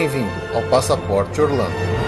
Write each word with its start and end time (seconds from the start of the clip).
Bem-vindo 0.00 0.30
ao 0.54 0.62
Passaporte 0.70 1.42
Orlando. 1.42 1.99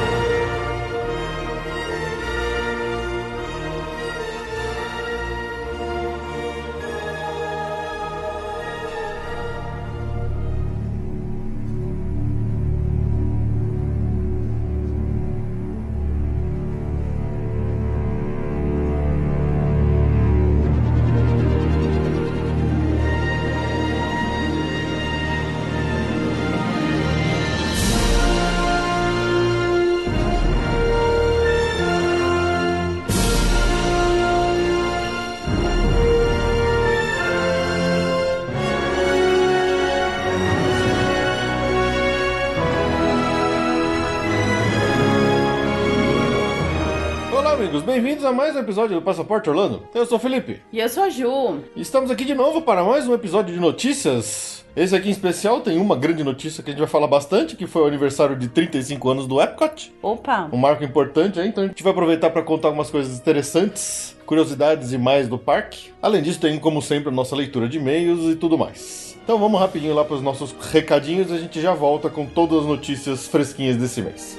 Bem-vindos 48.23 48.25
a 48.25 48.33
mais 48.33 48.55
um 48.55 48.61
episódio 48.61 48.97
do 48.97 49.03
Passaporte 49.03 49.51
Orlando. 49.51 49.83
Eu 49.93 50.07
sou 50.07 50.17
o 50.17 50.21
Felipe. 50.21 50.61
E 50.73 50.79
eu 50.79 50.89
sou 50.89 51.03
a 51.03 51.11
Ju. 51.11 51.61
E 51.75 51.81
Estamos 51.81 52.11
aqui 52.11 52.25
de 52.25 52.35
novo 52.35 52.63
para 52.63 52.85
mais 52.85 53.07
um 53.09 53.15
episódio 53.15 53.53
de 53.53 53.61
notícias. 53.61 54.65
Esse 54.77 54.95
aqui 54.95 55.09
em 55.09 55.13
especial 55.13 55.61
tem 55.61 55.79
uma 55.79 55.97
grande 55.97 56.23
notícia 56.23 56.63
que 56.63 56.71
a 56.71 56.73
gente 56.73 56.81
vai 56.81 56.89
falar 56.89 57.09
bastante, 57.09 57.57
que 57.57 57.67
foi 57.67 57.83
o 57.83 57.87
aniversário 57.87 58.37
de 58.37 58.49
35 58.49 59.11
anos 59.11 59.27
do 59.27 59.41
Epcot. 59.41 59.93
Opa! 60.01 60.49
Um 60.53 60.57
marco 60.57 60.85
importante, 60.85 61.41
aí, 61.41 61.49
então 61.49 61.65
a 61.65 61.67
gente 61.67 61.83
vai 61.83 61.93
aproveitar 61.93 62.31
para 62.31 62.43
contar 62.43 62.69
algumas 62.69 62.91
coisas 62.91 63.19
interessantes, 63.19 64.17
curiosidades 64.25 64.93
e 64.93 64.99
mais 64.99 65.27
do 65.27 65.37
parque. 65.37 65.91
Além 66.01 66.23
disso, 66.23 66.41
tem 66.41 66.59
como 66.59 66.81
sempre 66.81 67.09
a 67.09 67.13
nossa 67.13 67.35
leitura 67.35 67.69
de 67.69 67.79
e-mails 67.79 68.33
e 68.33 68.37
tudo 68.37 68.57
mais. 68.57 69.17
Então 69.25 69.39
vamos 69.39 69.61
rapidinho 69.61 69.95
lá 69.95 70.05
para 70.05 70.17
os 70.17 70.23
nossos 70.23 70.55
recadinhos 70.71 71.31
e 71.31 71.35
a 71.35 71.39
gente 71.39 71.61
já 71.61 71.75
volta 71.75 72.09
com 72.09 72.25
todas 72.25 72.61
as 72.61 72.67
notícias 72.67 73.27
fresquinhas 73.27 73.77
desse 73.77 74.01
mês. 74.01 74.39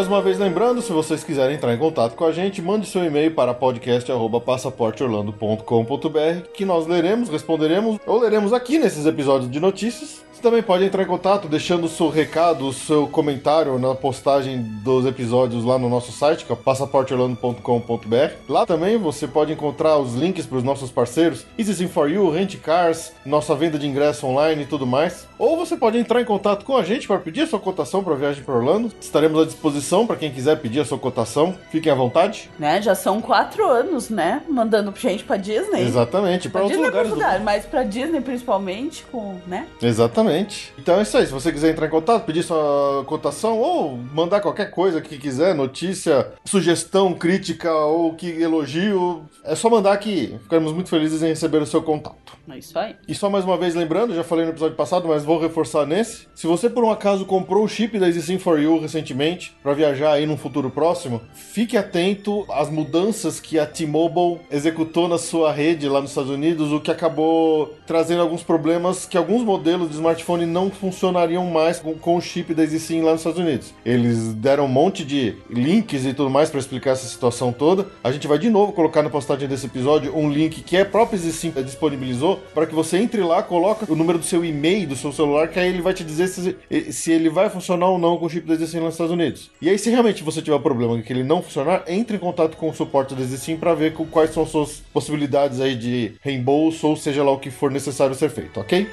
Mais 0.00 0.08
uma 0.08 0.22
vez 0.22 0.38
lembrando, 0.38 0.80
se 0.80 0.94
vocês 0.94 1.22
quiserem 1.22 1.56
entrar 1.56 1.74
em 1.74 1.78
contato 1.78 2.16
com 2.16 2.24
a 2.24 2.32
gente, 2.32 2.62
mande 2.62 2.86
seu 2.86 3.04
e-mail 3.04 3.34
para 3.34 3.52
podcast@passaporteorlando.com.br 3.52 6.48
que 6.54 6.64
nós 6.64 6.86
leremos, 6.86 7.28
responderemos 7.28 8.00
ou 8.06 8.18
leremos 8.18 8.54
aqui 8.54 8.78
nesses 8.78 9.04
episódios 9.04 9.50
de 9.50 9.60
notícias. 9.60 10.24
Você 10.40 10.48
também 10.48 10.62
pode 10.62 10.86
entrar 10.86 11.02
em 11.02 11.06
contato 11.06 11.48
deixando 11.48 11.84
o 11.84 11.88
seu 11.88 12.08
recado, 12.08 12.66
o 12.66 12.72
seu 12.72 13.06
comentário 13.06 13.78
na 13.78 13.94
postagem 13.94 14.62
dos 14.82 15.04
episódios 15.04 15.66
lá 15.66 15.78
no 15.78 15.86
nosso 15.86 16.12
site, 16.12 16.46
que 16.46 16.52
é 16.52 16.56
passaporteorlando.com.br. 16.56 18.32
Lá 18.48 18.64
também 18.64 18.96
você 18.96 19.28
pode 19.28 19.52
encontrar 19.52 19.98
os 19.98 20.14
links 20.14 20.46
para 20.46 20.56
os 20.56 20.64
nossos 20.64 20.90
parceiros, 20.90 21.44
Easy 21.58 21.86
for 21.86 22.10
You, 22.10 22.30
Rent 22.30 22.56
Cars, 22.56 23.12
nossa 23.22 23.54
venda 23.54 23.78
de 23.78 23.86
ingresso 23.86 24.26
online 24.26 24.62
e 24.62 24.66
tudo 24.66 24.86
mais. 24.86 25.28
Ou 25.38 25.58
você 25.58 25.76
pode 25.76 25.98
entrar 25.98 26.22
em 26.22 26.24
contato 26.24 26.64
com 26.64 26.74
a 26.74 26.82
gente 26.82 27.06
para 27.06 27.18
pedir 27.18 27.42
a 27.42 27.46
sua 27.46 27.60
cotação 27.60 28.02
para 28.02 28.14
a 28.14 28.16
viagem 28.16 28.42
para 28.42 28.54
Orlando. 28.54 28.90
Estaremos 28.98 29.42
à 29.42 29.44
disposição 29.44 30.06
para 30.06 30.16
quem 30.16 30.30
quiser 30.30 30.56
pedir 30.56 30.80
a 30.80 30.86
sua 30.86 30.98
cotação. 30.98 31.54
Fiquem 31.70 31.92
à 31.92 31.94
vontade. 31.94 32.48
Né? 32.58 32.80
Já 32.80 32.94
são 32.94 33.20
quatro 33.20 33.68
anos, 33.68 34.08
né? 34.08 34.40
Mandando 34.48 34.90
gente 34.96 35.22
pra 35.22 35.36
Disney. 35.36 35.82
Exatamente, 35.82 36.48
para 36.48 36.62
outros 36.62 36.78
Disney 36.78 36.86
é 36.86 36.90
lugares 36.90 37.10
outro 37.12 37.26
do 37.26 37.28
lugar, 37.28 37.44
mas 37.44 37.66
pra 37.66 37.82
Disney 37.82 38.22
principalmente, 38.22 39.04
com, 39.12 39.36
né? 39.46 39.66
Exatamente. 39.82 40.29
Então 40.78 40.98
é 40.98 41.02
isso 41.02 41.16
aí. 41.16 41.26
Se 41.26 41.32
você 41.32 41.52
quiser 41.52 41.70
entrar 41.70 41.86
em 41.86 41.90
contato, 41.90 42.24
pedir 42.24 42.42
sua 42.42 43.04
cotação 43.06 43.58
ou 43.58 43.96
mandar 43.96 44.40
qualquer 44.40 44.70
coisa 44.70 45.00
que 45.00 45.18
quiser, 45.18 45.54
notícia, 45.54 46.32
sugestão, 46.44 47.14
crítica 47.14 47.72
ou 47.72 48.14
que 48.14 48.26
elogio, 48.40 49.22
é 49.44 49.54
só 49.54 49.68
mandar 49.68 49.92
aqui. 49.92 50.38
Ficaremos 50.42 50.72
muito 50.72 50.90
felizes 50.90 51.22
em 51.22 51.28
receber 51.28 51.62
o 51.62 51.66
seu 51.66 51.82
contato. 51.82 52.38
É 52.48 52.58
isso 52.58 52.78
aí. 52.78 52.96
E 53.06 53.14
só 53.14 53.30
mais 53.30 53.44
uma 53.44 53.56
vez 53.56 53.74
lembrando, 53.74 54.14
já 54.14 54.24
falei 54.24 54.44
no 54.44 54.50
episódio 54.50 54.76
passado, 54.76 55.06
mas 55.06 55.24
vou 55.24 55.38
reforçar 55.38 55.86
nesse. 55.86 56.26
Se 56.34 56.46
você 56.46 56.68
por 56.68 56.82
um 56.82 56.90
acaso 56.90 57.24
comprou 57.24 57.64
o 57.64 57.68
chip 57.68 57.98
da 57.98 58.06
Easy 58.06 58.22
Sim 58.22 58.38
for 58.38 58.60
You 58.60 58.80
recentemente 58.80 59.54
para 59.62 59.74
viajar 59.74 60.12
aí 60.12 60.26
num 60.26 60.36
futuro 60.36 60.70
próximo, 60.70 61.20
fique 61.32 61.76
atento 61.76 62.44
às 62.50 62.70
mudanças 62.70 63.38
que 63.38 63.58
a 63.58 63.66
T-Mobile 63.66 64.40
executou 64.50 65.06
na 65.06 65.18
sua 65.18 65.52
rede 65.52 65.88
lá 65.88 66.00
nos 66.00 66.10
Estados 66.10 66.30
Unidos, 66.30 66.72
o 66.72 66.80
que 66.80 66.90
acabou 66.90 67.74
trazendo 67.86 68.22
alguns 68.22 68.42
problemas 68.42 69.06
que 69.06 69.16
alguns 69.16 69.42
modelos 69.42 69.88
de 69.88 69.94
smartphone 69.94 70.19
não 70.46 70.70
funcionariam 70.70 71.44
mais 71.46 71.80
com, 71.80 71.94
com 71.94 72.16
o 72.16 72.20
chip 72.20 72.54
da 72.54 72.66
Sim 72.66 73.02
lá 73.02 73.12
nos 73.12 73.20
Estados 73.20 73.40
Unidos. 73.40 73.74
Eles 73.84 74.34
deram 74.34 74.64
um 74.64 74.68
monte 74.68 75.04
de 75.04 75.34
links 75.48 76.04
e 76.04 76.14
tudo 76.14 76.30
mais 76.30 76.50
para 76.50 76.60
explicar 76.60 76.92
essa 76.92 77.06
situação 77.06 77.52
toda. 77.52 77.86
A 78.02 78.12
gente 78.12 78.26
vai 78.26 78.38
de 78.38 78.48
novo 78.48 78.72
colocar 78.72 79.02
na 79.02 79.10
postagem 79.10 79.48
desse 79.48 79.66
episódio 79.66 80.16
um 80.16 80.30
link 80.30 80.62
que 80.62 80.76
a 80.76 80.84
própria 80.84 81.16
Easy 81.16 81.32
Sim 81.32 81.52
disponibilizou 81.64 82.40
para 82.54 82.66
que 82.66 82.74
você 82.74 82.98
entre 82.98 83.22
lá, 83.22 83.42
coloca 83.42 83.90
o 83.90 83.96
número 83.96 84.18
do 84.18 84.24
seu 84.24 84.44
e-mail 84.44 84.88
do 84.88 84.96
seu 84.96 85.12
celular, 85.12 85.48
que 85.48 85.58
aí 85.58 85.68
ele 85.68 85.82
vai 85.82 85.94
te 85.94 86.04
dizer 86.04 86.28
se, 86.28 86.56
se 86.92 87.12
ele 87.12 87.28
vai 87.28 87.50
funcionar 87.50 87.88
ou 87.88 87.98
não 87.98 88.16
com 88.16 88.26
o 88.26 88.30
chip 88.30 88.46
da 88.46 88.66
Sim 88.66 88.78
lá 88.78 88.84
nos 88.84 88.94
Estados 88.94 89.12
Unidos. 89.12 89.50
E 89.60 89.68
aí, 89.68 89.78
se 89.78 89.90
realmente 89.90 90.22
você 90.22 90.40
tiver 90.40 90.58
problema 90.60 91.00
que 91.02 91.12
ele 91.12 91.24
não 91.24 91.42
funcionar, 91.42 91.84
entre 91.88 92.16
em 92.16 92.20
contato 92.20 92.56
com 92.56 92.68
o 92.68 92.74
suporte 92.74 93.14
da 93.14 93.24
Sim 93.24 93.56
para 93.56 93.74
ver 93.74 93.92
quais 93.92 94.32
são 94.32 94.42
as 94.42 94.50
suas 94.50 94.82
possibilidades 94.92 95.60
aí 95.60 95.74
de 95.74 96.12
reembolso 96.20 96.86
ou 96.86 96.96
seja 96.96 97.22
lá 97.22 97.32
o 97.32 97.38
que 97.38 97.50
for 97.50 97.70
necessário 97.70 98.14
ser 98.14 98.30
feito, 98.30 98.60
ok? 98.60 98.86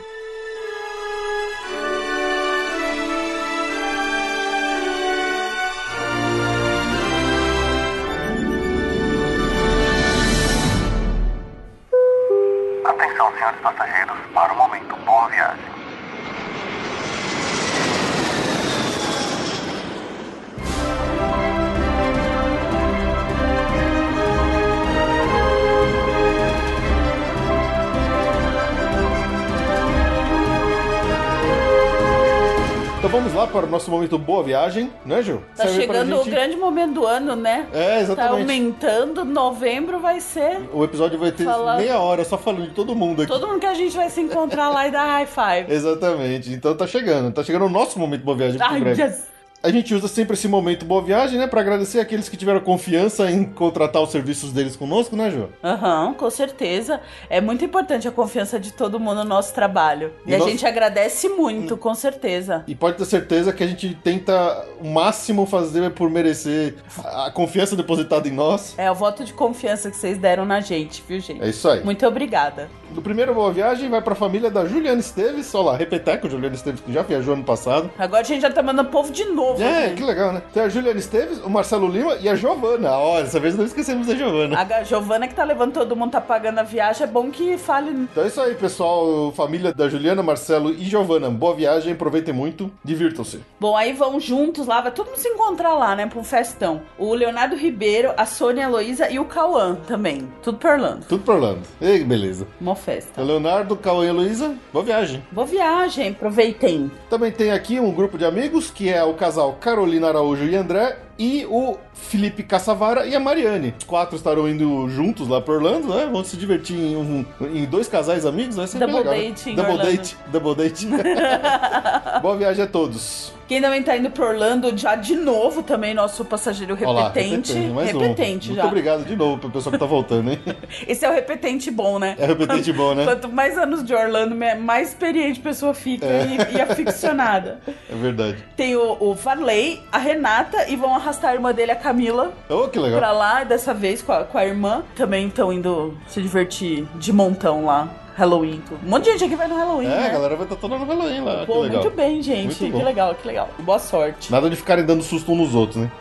Para 33.57 33.68
o 33.68 33.72
nosso 33.72 33.90
momento 33.91 34.18
boa 34.18 34.44
viagem, 34.44 34.91
né, 35.06 35.22
Gil? 35.22 35.41
Tá 35.56 35.63
Serve 35.63 35.81
chegando 35.81 36.13
o 36.16 36.18
gente- 36.23 36.29
grande 36.29 36.56
momento 36.56 36.94
do 36.94 37.06
ano, 37.06 37.35
né? 37.35 37.68
É, 37.73 37.95
Tá 37.95 38.00
exatamente. 38.01 38.41
aumentando, 38.41 39.25
novembro 39.25 40.00
vai 40.00 40.19
ser. 40.19 40.59
O 40.73 40.84
episódio 40.84 41.18
vai 41.19 41.31
ter 41.31 41.45
meia 41.78 42.00
hora 42.00 42.23
só 42.23 42.38
falando 42.38 42.67
de 42.67 42.73
todo 42.73 42.96
mundo 42.96 43.22
aqui. 43.22 43.31
Todo 43.31 43.47
mundo 43.47 43.59
que 43.59 43.66
a 43.66 43.73
gente 43.73 43.96
vai 43.96 44.09
se 44.09 44.22
encontrar 44.22 44.70
lá 44.70 44.87
e 44.87 44.91
dar 44.91 45.05
high 45.05 45.26
five. 45.28 45.72
Exatamente. 45.73 46.52
Então 46.53 46.76
tá 46.76 46.85
chegando. 46.87 47.32
Tá 47.34 47.43
chegando 47.43 47.66
o 47.66 47.70
nosso 47.70 47.97
momento 47.99 48.23
boa 48.23 48.37
viagem 48.37 48.59
Ai, 48.61 48.79
breve. 48.79 49.02
yes. 49.02 49.28
A 49.67 49.69
gente 49.69 49.93
usa 49.93 50.08
sempre 50.08 50.34
esse 50.35 50.47
momento 50.47 50.85
boa 50.85 51.02
viagem, 51.02 51.37
né, 51.37 51.46
Pra 51.46 51.59
agradecer 51.59 51.99
aqueles 51.99 52.29
que 52.29 52.37
tiveram 52.37 52.61
confiança 52.61 53.29
em 53.29 53.43
contratar 53.43 54.02
os 54.02 54.11
serviços 54.11 54.53
deles 54.53 54.78
conosco, 54.78 55.14
né, 55.14 55.29
Ju? 55.29 55.49
Aham, 55.61 56.14
com 56.14 56.29
certeza. 56.29 57.02
É 57.29 57.41
muito 57.41 57.66
importante 57.66 58.08
a 58.08 58.11
confiança 58.11 58.58
de 58.58 58.72
todo 58.72 58.97
mundo 58.97 59.17
no 59.17 59.25
nosso 59.25 59.53
trabalho. 59.53 60.14
E, 60.25 60.31
E 60.31 60.35
a 60.35 60.37
nós- 60.37 60.49
gente 60.49 60.66
agradece 60.66 61.28
muito, 61.28 61.75
com 61.75 61.93
certeza. 61.93 62.64
E 62.66 62.73
pode 62.75 62.96
ter 62.96 63.03
certeza 63.03 63.52
que 63.52 63.61
a 63.61 63.67
gente 63.67 63.93
tenta 64.02 64.66
o 64.79 64.87
máximo 64.87 65.46
fazer 65.46 65.91
por 65.91 66.09
merecer 66.09 66.75
a 67.03 67.29
confiança 67.29 67.75
depositada 67.75 68.25
em 68.25 68.31
nós. 68.31 68.73
É 68.78 68.90
o 68.90 68.96
voto 68.96 69.25
de 69.25 69.34
confiança 69.34 69.91
que 69.91 69.97
vocês 69.97 70.17
deram 70.17 70.46
na 70.46 70.61
gente, 70.61 71.03
viu, 71.05 71.20
gente? 71.20 71.43
É 71.43 71.49
isso 71.49 71.67
aí. 71.67 71.84
Muito 71.84 72.08
obrigada. 72.08 72.70
Do 72.91 73.02
primeiro 73.02 73.34
boa 73.34 73.52
viagem 73.52 73.90
vai 73.90 74.02
pra 74.02 74.16
família 74.16 74.49
da 74.49 74.66
Juliana 74.66 75.02
Esteves, 75.02 75.53
olha 75.53 75.72
lá, 75.72 75.78
Repeteco, 75.78 76.29
Juliana 76.29 76.55
Esteves 76.55 76.79
que 76.79 76.93
já 76.93 77.02
viajou 77.02 77.34
ano 77.34 77.43
passado. 77.43 77.91
Agora 77.99 78.22
a 78.22 78.23
gente 78.25 78.41
já 78.41 78.49
tá 78.49 78.63
mandando 78.63 78.90
povo 78.90 79.11
de 79.11 79.25
novo 79.25 79.57
É, 79.64 79.86
aqui. 79.88 79.96
que 79.96 80.04
legal, 80.04 80.34
né? 80.34 80.42
Tem 80.54 80.64
a 80.64 80.70
Juliana 80.70 81.00
Esteves, 81.00 81.40
o 81.44 81.50
Marcelo 81.50 81.88
Lima 81.88 82.16
e 82.22 82.30
a 82.30 82.36
Giovana. 82.36 82.92
Olha, 82.98 83.24
dessa 83.24 83.40
vez 83.40 83.56
não 83.56 83.66
esquecemos 83.66 84.08
da 84.08 84.16
Giovana. 84.16 84.58
A 84.59 84.84
Giovana 84.84 85.28
que 85.28 85.36
tá 85.36 85.44
levando 85.44 85.74
todo 85.74 85.96
mundo, 85.96 86.12
tá 86.12 86.22
pagando 86.22 86.59
a 86.59 86.64
viagem, 86.64 87.04
é 87.04 87.08
bom 87.08 87.30
que 87.32 87.58
fale. 87.58 87.90
Então 87.92 88.24
é 88.24 88.28
isso 88.28 88.42
aí, 88.42 88.56
pessoal. 88.56 89.32
Família 89.32 89.74
da 89.74 89.88
Juliana, 89.90 90.22
Marcelo 90.24 90.72
e 90.72 90.84
Giovana. 90.84 91.30
Boa 91.30 91.54
viagem, 91.56 91.94
aproveitem 91.94 92.34
muito, 92.34 92.72
divirtam-se. 92.84 93.40
Bom, 93.59 93.76
aí 93.76 93.94
vão 93.94 94.20
juntos 94.20 94.68
lá, 94.68 94.82
vai 94.82 94.92
todo 94.92 95.08
mundo 95.08 95.18
se 95.18 95.28
encontrar 95.30 95.74
lá, 95.74 95.96
né, 95.96 96.06
pra 96.08 96.20
um 96.20 96.24
festão. 96.24 96.82
O 96.98 97.14
Leonardo 97.14 97.56
Ribeiro, 97.56 98.12
a 98.18 98.26
Sônia 98.26 98.64
Heloísa 98.64 99.09
e 99.09 99.20
o 99.20 99.26
Cauã 99.26 99.76
também. 99.88 100.28
Tudo 100.44 100.58
pra 100.58 100.74
Orlando. 100.74 101.06
Tudo 101.08 101.24
pra 101.24 101.36
Orlando. 101.36 101.62
Ei, 101.82 102.04
beleza. 102.04 102.48
Uma 102.59 102.76
festa. 102.76 103.09
Então, 103.14 103.26
Leonardo, 103.26 103.76
Cauã 103.76 104.06
e 104.06 104.09
Heloísa, 104.09 104.56
boa 104.74 104.84
viagem. 104.84 105.24
Boa 105.32 105.46
viagem, 105.48 106.09
aproveitem. 106.09 106.92
Também 107.09 107.32
tem 107.32 107.52
aqui 107.52 107.80
um 107.80 107.92
grupo 107.92 108.18
de 108.18 108.26
amigos, 108.26 108.70
que 108.72 108.90
é 108.90 109.04
o 109.04 109.14
casal 109.14 109.36
Carolina 109.59 110.09
Araújo 110.09 110.43
e 110.45 110.55
André, 110.55 111.07
e 111.19 111.46
o 111.49 111.78
Felipe 111.93 112.43
Caçavara 112.43 113.05
e 113.08 113.16
a 113.16 113.19
Mariane. 113.19 113.73
Os 113.78 113.84
quatro 113.85 114.16
estarão 114.16 114.47
indo 114.47 114.87
juntos 114.90 115.28
lá 115.28 115.41
para 115.41 115.53
Orlando, 115.55 115.87
né? 115.93 116.08
Vão 116.11 116.23
se 116.23 116.37
divertir 116.37 116.75
em, 116.78 116.96
um- 116.96 117.25
em 117.41 117.66
dois 117.66 117.87
casais 117.87 118.25
amigos, 118.25 118.55
vai 118.55 118.67
ser 118.67 118.78
Double 118.79 118.97
legal. 118.97 119.14
né? 119.14 119.19
date 119.22 119.49
em 119.49 119.55
Double 119.55 119.72
Orlando. 119.73 119.91
date, 119.97 120.17
double 120.31 120.55
date. 120.55 120.87
Boa 122.22 122.37
viagem 122.37 122.64
a 122.64 122.67
todos. 122.67 123.35
Quem 123.47 123.61
também 123.61 123.81
tá 123.81 123.96
indo 123.96 124.09
pra 124.09 124.25
Orlando 124.28 124.78
já 124.78 124.96
de 124.96 125.16
novo 125.16 125.64
também, 125.64 125.93
nosso 125.93 126.25
passageiro 126.25 126.78
Olá, 126.84 127.08
repetente. 127.08 127.53
mais 127.73 127.96
um. 127.96 127.99
repetente 127.99 128.47
Muito 128.49 128.61
já. 128.61 128.66
obrigado 128.67 129.05
de 129.05 129.16
novo 129.16 129.37
pro 129.37 129.49
pessoal 129.49 129.72
que 129.72 129.79
tá 129.79 129.85
voltando, 129.85 130.31
hein? 130.31 130.40
Esse 130.85 131.05
é 131.05 131.09
o 131.09 131.13
repetente 131.13 131.72
bom, 131.72 131.97
né? 131.97 132.16
É 132.20 132.25
repetente 132.25 132.73
bom, 132.73 132.93
né? 132.93 133.05
Quanto 133.05 133.29
mais 133.29 133.58
anos 133.58 133.85
de 133.85 133.93
Orlando, 133.96 134.35
mais 134.35 134.90
experiente 134.90 135.40
a 135.40 135.43
pessoa 135.43 135.73
fica 135.73 136.05
É. 136.05 136.28
e, 136.52 136.58
e 136.58 136.61
aficionada. 136.61 137.59
É 137.90 137.96
verdade. 137.96 138.37
Tem 138.58 138.75
o, 138.75 138.97
o 138.99 139.13
Varley, 139.13 139.81
a 139.91 139.97
Renata 139.97 140.67
e 140.70 140.75
vão 140.75 140.93
arrastar 141.08 141.32
a 141.32 141.34
irmã 141.34 141.54
dele, 141.54 141.72
a 141.72 141.76
Camila, 141.76 142.32
Oh, 142.50 142.68
que 142.68 142.78
legal. 142.80 143.00
pra 143.00 143.12
lá. 143.12 143.44
Dessa 143.44 143.74
vez 143.74 144.02
com 144.02 144.12
a, 144.12 144.24
com 144.24 144.38
a 144.38 144.46
irmã. 144.46 144.84
Também 144.96 145.28
estão 145.28 145.52
indo 145.54 145.98
se 146.08 146.22
divertir 146.22 146.86
de 146.96 147.12
montão 147.14 147.66
lá. 147.66 147.88
Halloween. 148.17 148.61
Um 148.84 148.90
monte 148.90 149.03
de 149.05 149.11
gente 149.11 149.25
aqui 149.25 149.35
vai 149.35 149.47
no 149.47 149.55
Halloween, 149.55 149.85
É, 149.85 149.90
né? 149.90 150.08
a 150.08 150.09
galera 150.09 150.35
vai 150.35 150.46
estar 150.46 150.55
toda 150.55 150.78
no 150.78 150.85
Halloween 150.85 151.22
lá. 151.22 151.46
Pô, 151.46 151.64
muito 151.64 151.90
bem, 151.91 152.22
gente. 152.22 152.64
Muito 152.64 152.78
que 152.78 152.84
legal, 152.84 153.14
que 153.14 153.28
legal. 153.28 153.49
Boa 153.59 153.78
sorte. 153.78 154.31
Nada 154.31 154.49
de 154.49 154.55
ficarem 154.55 154.84
dando 154.84 155.03
susto 155.03 155.31
uns 155.31 155.37
nos 155.37 155.55
outros, 155.55 155.78
né? 155.78 155.91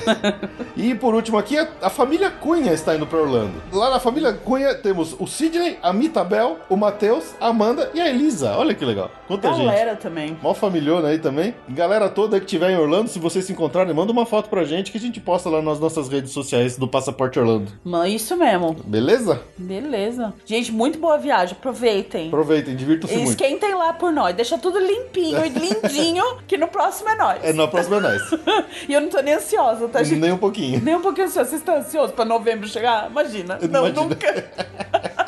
e 0.76 0.94
por 0.94 1.14
último 1.14 1.36
aqui, 1.36 1.58
a, 1.58 1.90
família 1.90 2.30
Cunha 2.30 2.72
está 2.72 2.94
indo 2.94 3.06
para 3.06 3.18
Orlando. 3.18 3.60
Lá 3.72 3.90
na 3.90 3.98
família 3.98 4.32
Cunha 4.32 4.72
temos 4.74 5.16
o 5.18 5.26
Sidney, 5.26 5.76
a 5.82 5.92
Mitabel, 5.92 6.58
o 6.68 6.76
Matheus, 6.76 7.34
a 7.40 7.48
Amanda 7.48 7.90
e 7.92 8.00
a 8.00 8.08
Elisa. 8.08 8.56
Olha 8.56 8.72
que 8.72 8.84
legal. 8.84 9.10
Quanta 9.26 9.52
gente. 9.52 9.66
Galera 9.66 9.96
também. 9.96 10.36
Mó 10.40 10.54
familhona 10.54 11.08
aí 11.08 11.18
também. 11.18 11.54
Galera 11.68 12.08
toda 12.08 12.38
que 12.38 12.46
estiver 12.46 12.70
em 12.70 12.76
Orlando, 12.76 13.08
se 13.08 13.18
vocês 13.18 13.44
se 13.44 13.52
encontrarem, 13.52 13.92
manda 13.92 14.12
uma 14.12 14.24
foto 14.24 14.48
pra 14.48 14.62
gente 14.62 14.92
que 14.92 14.98
a 14.98 15.00
gente 15.00 15.20
posta 15.20 15.48
lá 15.50 15.60
nas 15.60 15.80
nossas 15.80 16.08
redes 16.08 16.30
sociais 16.30 16.76
do 16.76 16.86
Passaporte 16.86 17.38
Orlando. 17.40 17.72
Mano, 17.84 18.06
isso 18.06 18.36
mesmo. 18.36 18.76
Beleza? 18.84 19.42
Beleza. 19.58 20.32
Gente, 20.46 20.70
muito 20.70 20.98
boa 21.00 21.18
viagem. 21.18 21.56
Aproveitem. 21.64 22.26
Aproveitem, 22.28 22.76
divirtam-se 22.76 23.16
muito. 23.16 23.30
Esquentem 23.30 23.74
lá 23.74 23.94
por 23.94 24.12
nós. 24.12 24.36
Deixa 24.36 24.58
tudo 24.58 24.78
limpinho 24.78 25.42
e 25.46 25.48
lindinho, 25.48 26.22
que 26.46 26.58
no 26.58 26.68
próximo 26.68 27.08
é 27.08 27.16
nós. 27.16 27.42
É, 27.42 27.54
na 27.54 27.66
próxima 27.66 27.96
é 27.96 28.00
nós. 28.00 28.22
E 28.86 28.92
eu 28.92 29.00
não 29.00 29.08
tô 29.08 29.20
nem 29.20 29.32
ansiosa, 29.34 29.88
tá, 29.88 30.02
gente? 30.02 30.20
Nem 30.20 30.32
um 30.32 30.36
pouquinho. 30.36 30.78
Nem 30.82 30.96
um 30.96 31.00
pouquinho 31.00 31.26
ansiosa. 31.26 31.48
Vocês 31.48 31.62
estão 31.62 31.76
ansiosos 31.76 32.14
pra 32.14 32.24
novembro 32.24 32.68
chegar? 32.68 33.10
Imagina. 33.10 33.58
Não, 33.62 33.88
Imagina. 33.88 34.02
nunca. 34.02 34.44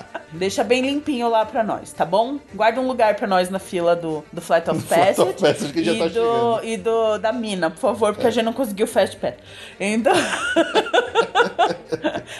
Deixa 0.37 0.63
bem 0.63 0.83
limpinho 0.83 1.29
lá 1.29 1.45
pra 1.45 1.63
nós, 1.63 1.93
tá 1.93 2.05
bom? 2.05 2.39
Guarda 2.55 2.81
um 2.81 2.87
lugar 2.87 3.15
pra 3.17 3.27
nós 3.27 3.49
na 3.51 3.59
fila 3.59 3.97
do, 3.97 4.25
do 4.33 4.41
Flight 4.41 4.69
of 4.71 4.81
Flight 4.87 5.07
Passage. 5.07 5.29
of 5.29 5.41
Passage, 5.41 5.73
que 5.73 5.83
já 5.83 5.93
e 5.93 5.99
tá 5.99 6.05
do, 6.07 6.13
chegando. 6.13 6.61
É. 6.61 6.67
E 6.69 6.77
do, 6.77 7.19
da 7.19 7.33
mina, 7.33 7.71
por 7.71 7.79
favor, 7.79 8.13
porque 8.13 8.27
a 8.27 8.31
gente 8.31 8.45
não 8.45 8.53
conseguiu 8.53 8.85
o 8.85 8.89
Fast 8.89 9.17
Pass. 9.17 9.35
Então... 9.81 10.13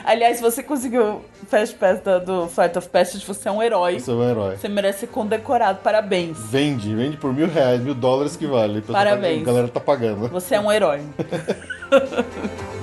Aliás, 0.05 0.41
você 0.41 0.63
conseguiu 0.63 1.23
o 1.43 1.47
Fast 1.47 1.75
Pass 1.77 2.01
do, 2.01 2.21
do 2.21 2.47
Flight 2.49 2.77
of 2.79 2.89
Passage, 2.89 3.25
você 3.25 3.49
é 3.49 3.53
um 3.53 3.63
herói. 3.63 3.99
Você 3.99 4.11
é 4.11 4.15
um 4.15 4.29
herói. 4.29 4.57
Você 4.57 4.69
merece 4.69 5.01
ser 5.01 5.07
condecorado. 5.09 5.81
Parabéns. 5.83 6.39
Vende, 6.51 6.95
vende 6.95 7.17
por 7.17 7.33
mil 7.33 7.49
reais, 7.49 7.81
mil 7.81 7.95
dólares 7.95 8.37
que 8.37 8.47
vale. 8.47 8.83
Parabéns. 8.83 9.37
Tá, 9.37 9.51
a 9.51 9.53
galera 9.53 9.69
tá 9.69 9.81
pagando. 9.81 10.29
Você 10.29 10.55
é 10.55 10.61
um 10.61 10.71
herói. 10.71 11.01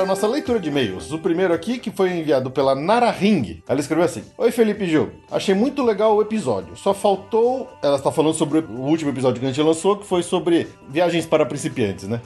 para 0.00 0.04
a 0.04 0.08
nossa 0.08 0.26
leitura 0.26 0.58
de 0.58 0.70
e-mails. 0.70 1.12
O 1.12 1.18
primeiro 1.18 1.52
aqui, 1.52 1.78
que 1.78 1.90
foi 1.90 2.10
enviado 2.10 2.50
pela 2.50 2.74
Nara 2.74 3.10
Ring. 3.10 3.62
Ela 3.68 3.80
escreveu 3.80 4.04
assim: 4.04 4.22
Oi, 4.38 4.50
Felipe 4.50 4.84
e 4.84 4.88
Gil. 4.88 5.10
Achei 5.30 5.54
muito 5.54 5.82
legal 5.82 6.16
o 6.16 6.22
episódio. 6.22 6.74
Só 6.74 6.94
faltou. 6.94 7.68
Ela 7.82 7.96
está 7.96 8.10
falando 8.10 8.32
sobre 8.32 8.60
o 8.60 8.80
último 8.80 9.10
episódio 9.10 9.38
que 9.38 9.44
a 9.44 9.48
gente 9.50 9.60
lançou, 9.60 9.98
que 9.98 10.06
foi 10.06 10.22
sobre 10.22 10.68
viagens 10.88 11.26
para 11.26 11.44
principiantes, 11.44 12.08
né? 12.08 12.18